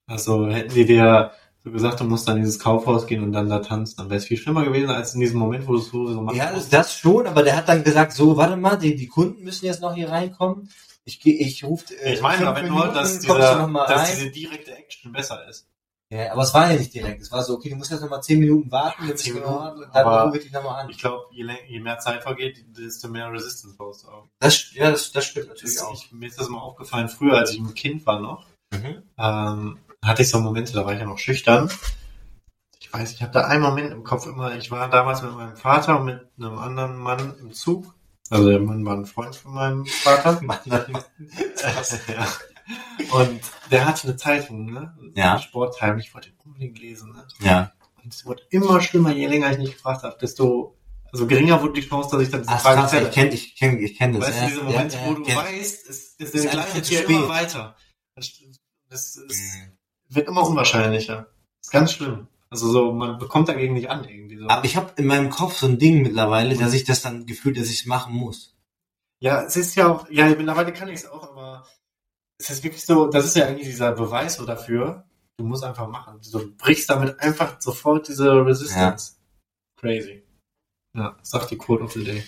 Also 0.06 0.48
hätten 0.50 0.74
die 0.74 0.86
dir 0.86 1.32
so 1.70 1.74
gesagt, 1.74 2.00
du 2.00 2.04
musst 2.04 2.28
dann 2.28 2.38
in 2.38 2.44
dieses 2.44 2.60
Kaufhaus 2.60 3.08
gehen 3.08 3.24
und 3.24 3.32
dann 3.32 3.48
da 3.50 3.60
tanzen, 3.60 3.98
dann 3.98 4.10
wäre 4.10 4.18
es 4.18 4.26
viel 4.26 4.38
schlimmer 4.38 4.64
gewesen, 4.64 4.90
als 4.90 5.14
in 5.14 5.22
diesem 5.22 5.40
Moment, 5.40 5.68
wo 5.68 5.74
du 5.74 5.80
es 5.80 5.90
sowieso 5.90 6.22
machst. 6.22 6.38
Ja, 6.38 6.52
das, 6.52 6.70
das 6.70 6.94
schon, 6.94 7.28
aber 7.28 7.44
der 7.44 7.56
hat 7.56 7.70
dann 7.70 7.84
gesagt, 7.84 8.14
so, 8.14 8.38
warte 8.38 8.58
mal, 8.58 8.76
die, 8.78 8.96
die 8.96 9.08
Kunden 9.08 9.44
müssen 9.44 9.66
jetzt 9.66 9.82
noch 9.82 9.94
hier 9.96 10.10
reinkommen. 10.10 10.70
Ich 11.06 11.20
gehe, 11.20 11.36
ich 11.36 11.64
rufe. 11.64 11.94
Äh, 11.96 12.14
ich 12.14 12.22
meine 12.22 12.48
aber 12.48 12.62
nur, 12.64 12.88
dass, 12.90 13.20
du 13.20 13.34
dieser, 13.34 13.68
dass 13.88 14.12
diese 14.16 14.30
direkte 14.32 14.76
Action 14.76 15.12
besser 15.12 15.48
ist. 15.48 15.68
Ja, 16.12 16.32
aber 16.32 16.42
es 16.42 16.54
war 16.56 16.72
ja 16.72 16.78
nicht 16.78 16.94
direkt. 16.94 17.22
Es 17.22 17.32
war 17.32 17.44
so, 17.44 17.54
okay, 17.54 17.70
du 17.70 17.76
musst 17.76 17.92
jetzt 17.92 18.02
noch 18.02 18.10
mal 18.10 18.22
zehn 18.22 18.40
Minuten 18.40 18.72
warten, 18.72 19.06
bist 19.08 19.24
Zehn 19.26 19.36
du 19.36 19.40
Minuten, 19.42 19.84
und 19.84 19.90
dann 19.94 20.08
rufe 20.28 20.38
ich 20.38 20.44
dich 20.44 20.52
nochmal 20.52 20.82
an. 20.84 20.90
Ich 20.90 20.98
glaube, 20.98 21.26
je, 21.32 21.46
je 21.68 21.80
mehr 21.80 22.00
Zeit 22.00 22.24
vergeht, 22.24 22.66
desto 22.76 23.10
mehr 23.10 23.32
Resistance 23.32 23.78
baust 23.78 24.04
du 24.04 24.08
auf. 24.08 24.26
Das, 24.40 24.74
ja, 24.74 24.90
das, 24.90 25.12
das 25.12 25.26
stimmt 25.26 25.50
natürlich 25.50 25.76
Das, 25.76 25.84
auch. 25.84 25.94
ich, 25.94 26.12
mir 26.12 26.28
ist 26.28 26.40
das 26.40 26.50
mal 26.50 26.58
aufgefallen, 26.60 27.10
früher, 27.10 27.38
als 27.38 27.52
ich 27.52 27.60
ein 27.60 27.74
Kind 27.76 28.06
war 28.08 28.20
noch, 28.20 28.46
Mhm. 28.72 29.04
ähm, 29.18 29.78
hatte 30.04 30.22
ich 30.22 30.30
so 30.30 30.40
Momente, 30.40 30.74
da 30.74 30.86
war 30.86 30.94
ich 30.94 31.00
ja 31.00 31.06
noch 31.06 31.18
schüchtern. 31.20 31.70
Ich 32.80 32.92
weiß, 32.92 33.12
ich 33.14 33.22
habe 33.22 33.34
da 33.34 33.42
einen 33.46 33.62
Moment 33.62 33.92
im 33.92 34.04
Kopf 34.04 34.26
immer, 34.26 34.56
ich 34.56 34.72
war 34.72 34.90
damals 34.90 35.22
mit 35.22 35.34
meinem 35.34 35.56
Vater 35.56 36.00
und 36.00 36.06
mit 36.06 36.22
einem 36.38 36.58
anderen 36.58 36.98
Mann 36.98 37.36
im 37.40 37.54
Zug. 37.54 37.94
Also 38.30 38.48
der 38.50 38.60
Mann 38.60 38.86
war 38.86 38.96
ein 38.96 39.06
Freund 39.06 39.36
von 39.36 39.54
meinem 39.54 39.86
Vater. 39.86 40.34
Mann, 40.42 40.60
Mann, 40.66 40.86
Mann. 40.92 41.04
ja. 42.08 42.28
Und 43.12 43.42
der 43.72 43.86
hatte 43.88 44.08
eine 44.08 44.18
Zeitung, 44.18 44.72
ne? 44.72 44.96
Ja. 45.16 45.40
Sporttime, 45.40 46.00
ich 46.00 46.14
wollte 46.14 46.30
ihn 46.30 46.36
unbedingt 46.46 46.80
lesen, 46.80 47.12
ne? 47.12 47.28
Ja. 47.40 47.72
Und 48.04 48.14
es 48.14 48.26
wurde 48.26 48.44
immer 48.50 48.82
schlimmer, 48.82 49.12
je 49.12 49.28
länger 49.28 49.52
ich 49.52 49.58
nicht 49.58 49.74
gefragt 49.74 50.04
habe, 50.04 50.18
desto, 50.22 50.78
also 51.12 51.28
geringer 51.28 51.62
wurde 51.62 51.74
die 51.82 51.88
Chance, 51.88 52.12
dass 52.12 52.22
ich 52.22 52.30
dann 52.30 52.42
diese 52.42 52.54
Ach, 52.54 52.62
Frage 52.62 52.88
stelle. 52.88 53.08
ich 53.10 53.14
kenne 53.14 53.30
ich 53.32 53.56
kenn, 53.56 53.80
ich 53.80 53.98
kenn 53.98 54.14
das. 54.14 54.28
Weißt 54.30 54.42
du, 54.42 54.48
diese 54.48 54.64
Momente, 54.64 54.96
ja, 54.98 55.06
wo 55.06 55.10
ja, 55.10 55.16
du 55.16 55.24
kenn- 55.24 55.36
weißt, 55.38 55.90
es, 55.90 56.16
es 56.20 56.34
ist 56.34 56.46
ist 56.46 56.52
zu 56.52 56.82
hier 56.90 57.00
spät. 57.04 57.10
immer 57.10 57.28
weiter. 57.30 57.76
Das, 58.16 58.32
das 58.90 59.16
ist, 59.16 59.56
Mhm. 59.56 59.72
Wird 60.10 60.28
immer 60.28 60.48
unwahrscheinlicher. 60.48 61.28
Ist 61.62 61.72
ganz 61.72 61.94
schlimm. 61.94 62.28
Also 62.50 62.72
so, 62.72 62.92
man 62.92 63.20
bekommt 63.20 63.48
dagegen 63.48 63.74
nicht 63.74 63.90
an 63.90 64.08
irgendwie 64.08 64.38
so. 64.38 64.48
Aber 64.48 64.66
ich 64.66 64.76
habe 64.76 64.92
in 64.98 65.06
meinem 65.06 65.30
Kopf 65.30 65.58
so 65.58 65.68
ein 65.68 65.78
Ding 65.78 66.02
mittlerweile, 66.02 66.58
dass 66.58 66.74
ich 66.74 66.84
das 66.84 67.02
dann 67.02 67.26
gefühlt, 67.26 67.58
dass 67.58 67.70
ich 67.70 67.82
es 67.82 67.86
machen 67.86 68.14
muss. 68.14 68.56
Ja, 69.22 69.44
es 69.44 69.56
ist 69.56 69.76
ja 69.76 69.88
auch, 69.88 70.10
ja, 70.10 70.28
mittlerweile 70.28 70.74
kann 70.74 70.88
ich 70.88 71.02
es 71.02 71.08
auch, 71.08 71.30
aber 71.30 71.68
es 72.40 72.50
ist 72.50 72.64
wirklich 72.64 72.86
so, 72.86 73.08
das 73.08 73.26
ist 73.26 73.36
ja 73.36 73.46
eigentlich 73.46 73.68
dieser 73.68 73.92
Beweis 73.92 74.36
so 74.36 74.46
dafür, 74.46 75.06
du 75.38 75.46
musst 75.46 75.64
einfach 75.64 75.88
machen. 75.88 76.20
Du 76.32 76.56
brichst 76.56 76.90
damit 76.90 77.20
einfach 77.20 77.60
sofort 77.60 78.08
diese 78.08 78.46
Resistance. 78.46 79.18
Crazy. 79.80 80.24
Ja, 80.98 81.18
sagt 81.22 81.52
die 81.52 81.58
Quote 81.58 81.84
of 81.84 81.94
the 81.94 82.04
Day. 82.04 82.24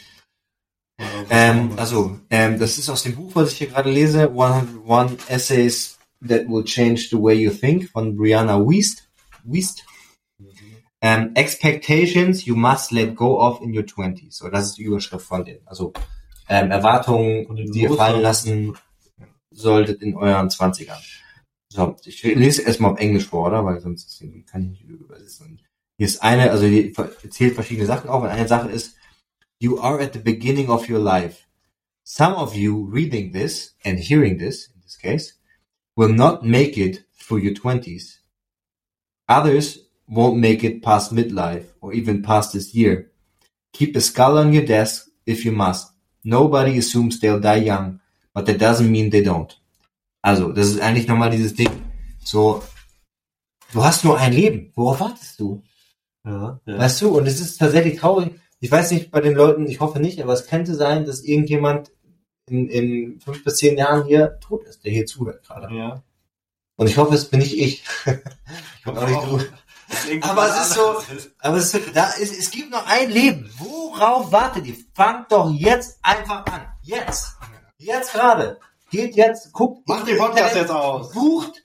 Ähm, 1.29 1.73
also, 1.77 2.19
ähm, 2.29 2.59
das 2.59 2.77
ist 2.77 2.89
aus 2.89 3.03
dem 3.03 3.15
Buch, 3.15 3.31
was 3.33 3.51
ich 3.51 3.57
hier 3.57 3.67
gerade 3.67 3.89
lese, 3.89 4.29
101 4.29 5.29
Essays 5.29 5.97
that 6.21 6.47
will 6.47 6.63
change 6.63 7.09
the 7.09 7.17
way 7.17 7.35
you 7.35 7.51
think 7.51 7.89
von 7.89 8.15
Brianna 8.15 8.59
Wiest. 8.59 9.09
Wiest. 9.43 9.83
Ähm, 11.01 11.31
Expectations 11.35 12.45
you 12.45 12.55
must 12.55 12.91
let 12.91 13.15
go 13.15 13.39
of 13.39 13.61
in 13.61 13.75
your 13.75 13.83
20s. 13.83 14.37
So, 14.37 14.49
das 14.49 14.67
ist 14.67 14.77
die 14.77 14.83
Überschrift 14.83 15.25
von 15.25 15.43
denen. 15.43 15.61
Also, 15.65 15.93
ähm, 16.47 16.69
Erwartungen, 16.69 17.55
die 17.55 17.81
ihr 17.81 17.93
fallen 17.93 18.21
lassen 18.21 18.75
solltet 19.49 20.01
in 20.01 20.15
euren 20.15 20.49
20ern. 20.49 21.01
So, 21.69 21.95
ich 22.05 22.21
lese 22.23 22.63
erstmal 22.63 22.91
auf 22.91 22.99
Englisch 22.99 23.25
vor, 23.25 23.47
oder? 23.47 23.65
Weil 23.65 23.79
sonst 23.79 24.23
kann 24.51 24.63
ich 24.63 24.69
nicht 24.69 24.83
übersetzen. 24.83 25.61
Hier 25.97 26.07
ist 26.07 26.21
eine, 26.21 26.51
also 26.51 26.67
die 26.67 26.93
erzählt 27.23 27.55
verschiedene 27.55 27.87
Sachen 27.87 28.09
auf 28.09 28.23
und 28.23 28.29
eine 28.29 28.47
Sache 28.47 28.69
ist, 28.69 28.95
you 29.59 29.79
are 29.79 30.03
at 30.03 30.13
the 30.13 30.19
beginning 30.19 30.69
of 30.69 30.89
your 30.89 30.99
life. 30.99 31.45
Some 32.03 32.35
of 32.35 32.55
you 32.55 32.89
reading 32.91 33.31
this 33.31 33.75
and 33.85 33.99
hearing 33.99 34.37
this, 34.37 34.71
in 34.73 34.81
this 34.81 34.97
case, 34.97 35.40
will 35.95 36.09
not 36.09 36.45
make 36.45 36.77
it 36.77 37.03
through 37.13 37.39
your 37.39 37.53
20s. 37.53 38.17
Others 39.27 39.79
won't 40.07 40.37
make 40.37 40.63
it 40.63 40.81
past 40.81 41.13
midlife 41.13 41.65
or 41.81 41.93
even 41.93 42.21
past 42.21 42.53
this 42.53 42.73
year. 42.73 43.11
Keep 43.73 43.95
a 43.95 44.01
skull 44.01 44.37
on 44.37 44.53
your 44.53 44.65
desk 44.65 45.07
if 45.25 45.45
you 45.45 45.51
must. 45.51 45.91
Nobody 46.23 46.77
assumes 46.77 47.19
they'll 47.19 47.39
die 47.39 47.63
young, 47.65 47.99
but 48.33 48.45
that 48.45 48.59
doesn't 48.59 48.91
mean 48.91 49.09
they 49.09 49.23
don't. 49.23 49.55
Also, 50.23 50.51
das 50.51 50.67
ist 50.67 50.81
eigentlich 50.81 51.07
nochmal 51.07 51.31
dieses 51.31 51.55
Ding, 51.55 51.71
so, 52.23 52.61
du 53.73 53.83
hast 53.83 54.03
nur 54.03 54.17
ein 54.17 54.33
Leben. 54.33 54.71
Worauf 54.75 54.99
wartest 54.99 55.39
du? 55.39 55.63
ja, 56.25 56.59
ja. 56.65 56.77
Weißt 56.77 57.01
du, 57.01 57.17
und 57.17 57.27
es 57.27 57.39
ist 57.39 57.57
tatsächlich 57.57 57.99
traurig. 57.99 58.35
Ich 58.59 58.71
weiß 58.71 58.91
nicht 58.91 59.11
bei 59.11 59.21
den 59.21 59.33
Leuten, 59.33 59.65
ich 59.65 59.79
hoffe 59.79 59.99
nicht, 59.99 60.21
aber 60.21 60.33
es 60.33 60.47
könnte 60.47 60.75
sein, 60.75 61.05
dass 61.05 61.23
irgendjemand 61.23 61.91
in, 62.51 62.67
in 62.69 63.19
fünf 63.21 63.43
bis 63.43 63.55
zehn 63.57 63.77
Jahren 63.77 64.05
hier 64.05 64.39
tot 64.39 64.63
ist, 64.65 64.83
der 64.83 64.91
hier 64.91 65.05
zuhört 65.05 65.43
gerade. 65.45 65.73
ja. 65.75 66.03
Und 66.77 66.87
ich 66.87 66.97
hoffe, 66.97 67.13
es 67.13 67.25
bin 67.29 67.39
nicht 67.41 67.57
ich. 67.59 67.83
ich 68.05 68.83
bin 68.83 68.97
auch 68.97 69.07
nicht 69.07 69.51
du. 70.21 70.27
Aber 70.27 70.47
es 70.47 70.61
ist 70.67 70.73
so- 70.73 71.01
Aber 71.39 71.57
es, 71.57 71.73
ist, 71.73 71.95
da 71.95 72.05
ist, 72.13 72.37
es 72.39 72.49
gibt 72.49 72.71
noch 72.71 72.87
ein 72.87 73.11
Leben. 73.11 73.51
Worauf 73.59 74.31
wartet 74.31 74.65
ihr? 74.65 74.75
Fangt 74.95 75.31
doch 75.31 75.51
jetzt 75.51 75.99
einfach 76.01 76.43
an. 76.47 76.61
Jetzt. 76.81 77.33
Jetzt 77.77 78.13
gerade. 78.13 78.57
Geht 78.89 79.15
jetzt, 79.15 79.51
guckt. 79.53 79.87
Mach 79.87 79.97
ins 79.99 80.05
den 80.07 80.17
Podcast 80.17 80.55
jetzt 80.55 80.71
aus. 80.71 81.11
Bucht, 81.11 81.63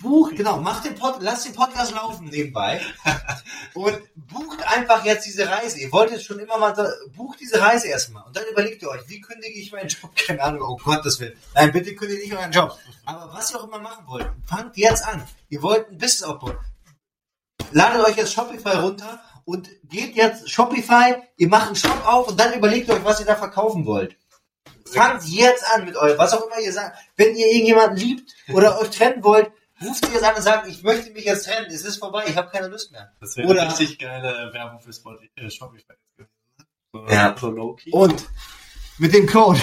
bucht, 0.00 0.36
genau, 0.36 0.58
macht 0.58 0.84
den 0.84 0.94
Pod, 0.94 1.16
lasst 1.20 1.46
den 1.46 1.54
Podcast 1.54 1.92
laufen 1.92 2.26
nebenbei 2.26 2.80
und 3.74 3.98
bucht 4.14 4.66
einfach 4.66 5.04
jetzt 5.04 5.26
diese 5.26 5.48
Reise. 5.48 5.78
Ihr 5.80 5.92
wollt 5.92 6.10
jetzt 6.10 6.24
schon 6.24 6.38
immer 6.38 6.58
mal, 6.58 6.74
bucht 7.16 7.40
diese 7.40 7.60
Reise 7.60 7.88
erstmal 7.88 8.24
und 8.24 8.36
dann 8.36 8.44
überlegt 8.50 8.82
ihr 8.82 8.90
euch, 8.90 9.08
wie 9.08 9.20
kündige 9.20 9.58
ich 9.58 9.72
meinen 9.72 9.88
Job? 9.88 10.14
Keine 10.26 10.42
Ahnung, 10.42 10.62
oh 10.62 10.76
Gottes 10.76 11.20
Willen. 11.20 11.36
Nein, 11.54 11.72
bitte 11.72 11.94
kündigt 11.94 12.22
nicht 12.22 12.34
euren 12.34 12.52
Job. 12.52 12.78
Aber 13.04 13.32
was 13.32 13.50
ihr 13.50 13.58
auch 13.58 13.64
immer 13.64 13.80
machen 13.80 14.06
wollt, 14.06 14.30
fangt 14.46 14.76
jetzt 14.76 15.06
an. 15.06 15.26
Ihr 15.48 15.62
wollt 15.62 15.90
ein 15.90 15.98
Business 15.98 16.22
aufbauen. 16.22 16.58
Ladet 17.72 18.06
euch 18.06 18.16
jetzt 18.16 18.32
Shopify 18.32 18.76
runter 18.76 19.20
und 19.44 19.68
geht 19.84 20.14
jetzt 20.14 20.50
Shopify, 20.50 21.14
ihr 21.36 21.48
macht 21.48 21.68
einen 21.68 21.76
Shop 21.76 22.06
auf 22.06 22.28
und 22.28 22.38
dann 22.38 22.52
überlegt 22.52 22.90
euch, 22.90 23.04
was 23.04 23.20
ihr 23.20 23.26
da 23.26 23.34
verkaufen 23.34 23.86
wollt. 23.86 24.16
Fangt 24.92 25.24
jetzt 25.24 25.64
an 25.74 25.84
mit 25.84 25.96
euch, 25.96 26.16
was 26.18 26.32
auch 26.32 26.46
immer 26.46 26.58
ihr 26.58 26.72
sagt. 26.72 26.98
Wenn 27.16 27.36
ihr 27.36 27.46
irgendjemanden 27.46 27.96
liebt 27.98 28.34
oder 28.52 28.80
euch 28.80 28.90
trennen 28.90 29.22
wollt, 29.22 29.50
ruft 29.82 30.06
ihr 30.06 30.12
jetzt 30.14 30.24
an 30.24 30.34
und 30.36 30.42
sagt, 30.42 30.66
ich 30.68 30.82
möchte 30.82 31.10
mich 31.12 31.24
jetzt 31.24 31.44
trennen, 31.46 31.66
es 31.66 31.84
ist 31.84 31.96
vorbei, 31.98 32.24
ich 32.28 32.36
habe 32.36 32.50
keine 32.50 32.68
Lust 32.68 32.92
mehr. 32.92 33.12
Das 33.20 33.36
wäre 33.36 33.50
eine 33.50 33.68
richtig 33.70 33.98
geile 33.98 34.52
Werbung 34.52 34.80
für 34.80 34.92
Spotify, 34.92 35.28
äh. 35.36 35.48
So, 36.92 37.06
Ja. 37.08 37.36
so 37.38 37.50
low-key. 37.50 37.90
Und 37.92 38.26
mit 38.98 39.12
dem 39.14 39.26
Code. 39.26 39.60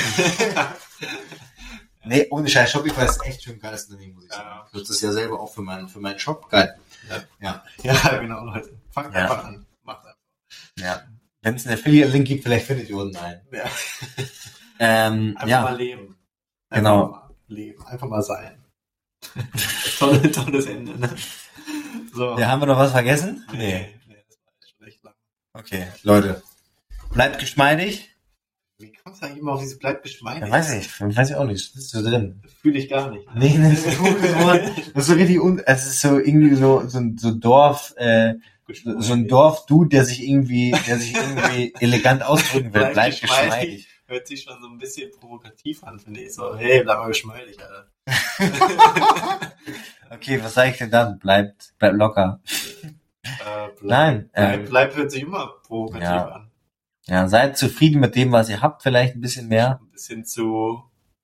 nee, 2.05 2.27
ohne 2.29 2.47
Scheiß, 2.49 2.71
Shopify 2.71 3.05
ist 3.05 3.23
echt 3.25 3.43
schön 3.43 3.59
geiles 3.59 3.85
Unternehmen, 3.85 4.15
muss 4.15 4.25
ich 4.25 4.31
sagen. 4.31 4.47
Ja. 4.47 4.65
Ich 4.67 4.73
nutze 4.73 4.93
das 4.93 5.01
ja 5.01 5.11
selber 5.11 5.39
auch 5.39 5.51
für 5.53 5.61
meinen, 5.61 5.89
für 5.89 5.99
meinen 5.99 6.19
Shop. 6.19 6.49
Geil. 6.49 6.77
Ja. 7.39 7.63
Ja, 7.83 8.17
genau, 8.19 8.45
Leute. 8.45 8.79
Fangt 8.91 9.13
Ja. 9.13 9.21
einfach 9.23 9.43
an. 9.45 9.65
Macht 9.83 9.99
einfach. 10.05 10.15
Ja. 10.79 11.03
Wenn 11.41 11.55
es 11.55 11.65
einen 11.67 11.77
Affiliate-Link 11.77 12.27
gibt, 12.27 12.43
vielleicht 12.43 12.65
findet 12.67 12.89
ihr 12.89 12.97
unten 12.97 13.17
einen. 13.17 13.41
Ja. 13.51 13.65
Ähm, 14.79 15.35
Einfach 15.37 15.47
ja, 15.47 15.61
mal 15.61 15.77
leben. 15.77 16.17
Genau. 16.69 17.07
mal 17.07 17.29
leben. 17.47 17.85
Einfach 17.85 18.07
mal 18.07 18.21
sein. 18.23 18.64
Tolle, 19.99 20.31
tolles 20.31 20.65
Ende, 20.65 20.99
ne? 20.99 21.09
So. 22.13 22.37
ja, 22.37 22.47
haben 22.47 22.61
wir 22.61 22.65
noch 22.67 22.77
was 22.79 22.91
vergessen? 22.91 23.45
Nee, 23.51 23.89
nee, 24.07 24.15
das 24.27 24.37
war 24.37 24.53
schon 24.77 24.87
echt 24.87 25.03
lang. 25.03 25.13
Okay, 25.53 25.87
Leute. 26.03 26.41
Bleibt 27.11 27.39
geschmeidig. 27.39 28.09
Wie 28.77 28.91
kommst 28.91 29.21
du 29.21 29.25
eigentlich 29.27 29.39
immer 29.39 29.53
auf 29.53 29.61
dieses 29.61 29.79
bleibt 29.79 30.03
geschmeidig? 30.03 30.43
Ja, 30.43 30.51
weiß 30.51 30.73
ich, 30.73 30.99
weiß 31.01 31.29
ich 31.29 31.35
auch 31.35 31.45
nicht. 31.45 31.73
Das 31.75 31.83
ist 31.83 31.91
so 31.91 32.01
drin. 32.01 32.41
Fühle 32.61 32.77
ich 32.79 32.89
gar 32.89 33.09
nicht. 33.09 33.25
Nee, 33.35 33.57
das 33.57 33.85
ist, 33.85 33.97
so, 33.97 34.03
das 34.05 34.77
ist 34.95 35.07
so 35.07 35.13
richtig, 35.13 35.39
un 35.39 35.59
es 35.65 35.85
ist 35.85 36.01
so 36.01 36.19
irgendwie 36.19 36.55
so, 36.55 36.85
so, 36.87 36.97
ein- 36.97 37.17
so 37.17 37.31
Dorf, 37.31 37.93
äh, 37.97 38.33
so 38.83 39.13
ein 39.13 39.27
Dorf-Dude, 39.27 39.89
der 39.89 40.03
sich 40.05 40.27
irgendwie, 40.27 40.71
der 40.87 40.97
sich 40.99 41.13
irgendwie 41.15 41.73
elegant 41.79 42.23
ausdrücken 42.23 42.73
will, 42.73 42.85
bleibt 42.91 43.21
geschmeidig. 43.21 43.87
Hört 44.07 44.27
sich 44.27 44.43
schon 44.43 44.61
so 44.61 44.67
ein 44.67 44.77
bisschen 44.77 45.11
provokativ 45.11 45.83
an, 45.83 45.99
finde 45.99 46.21
ich. 46.21 46.33
So, 46.35 46.55
hey, 46.55 46.83
bleib 46.83 46.99
mal 46.99 47.07
geschmeidig, 47.07 47.57
Alter. 47.59 47.87
Okay, 50.11 50.41
was 50.43 50.53
sage 50.53 50.69
ich 50.71 50.77
denn 50.77 50.91
dann? 50.91 51.17
Bleibt, 51.19 51.73
bleibt 51.79 51.95
locker. 51.97 52.39
Äh, 53.23 53.69
bleib, 53.79 53.81
Nein, 53.81 54.29
Bleib, 54.33 54.59
ähm, 54.59 54.65
bleib 54.69 54.95
hört 54.95 55.11
sich 55.11 55.23
immer 55.23 55.47
provokativ 55.65 56.03
ja. 56.03 56.27
an. 56.27 56.51
ja, 57.07 57.27
seid 57.27 57.57
zufrieden 57.57 57.99
mit 57.99 58.15
dem, 58.15 58.31
was 58.31 58.49
ihr 58.49 58.61
habt, 58.61 58.83
vielleicht 58.83 59.15
ein 59.15 59.21
bisschen 59.21 59.47
mehr. 59.47 59.79
Ein 59.81 59.89
bisschen 59.91 60.23
zu 60.23 60.83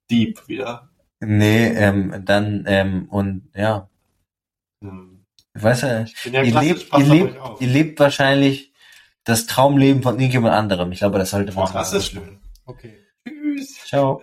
deep 0.10 0.48
wieder. 0.48 0.90
Nee, 1.20 1.68
ähm, 1.68 2.26
dann, 2.26 2.64
ähm, 2.68 3.08
und 3.10 3.50
ja, 3.56 3.88
Hm. 4.84 5.24
ich 5.56 5.62
weiß 5.62 5.82
ja, 5.82 6.02
Ich 6.02 6.26
ja 6.26 6.42
ihr 6.42 6.60
lebt, 6.60 6.92
ihr 6.98 7.06
lebt, 7.06 7.40
ihr 7.60 7.68
lebt 7.68 8.00
wahrscheinlich 8.00 8.74
das 9.24 9.46
Traumleben 9.46 10.02
von 10.02 10.16
irgendjemand 10.16 10.56
anderem. 10.56 10.92
Ich 10.92 11.00
glaube, 11.00 11.20
das 11.20 11.30
sollte 11.30 11.54
man 11.54 11.66
Boah, 11.66 11.74
das 11.74 11.94
ist 11.94 12.08
schön. 12.14 12.41
Okay. 12.66 13.06
Tschüss. 13.28 13.76
Ciao. 13.86 14.22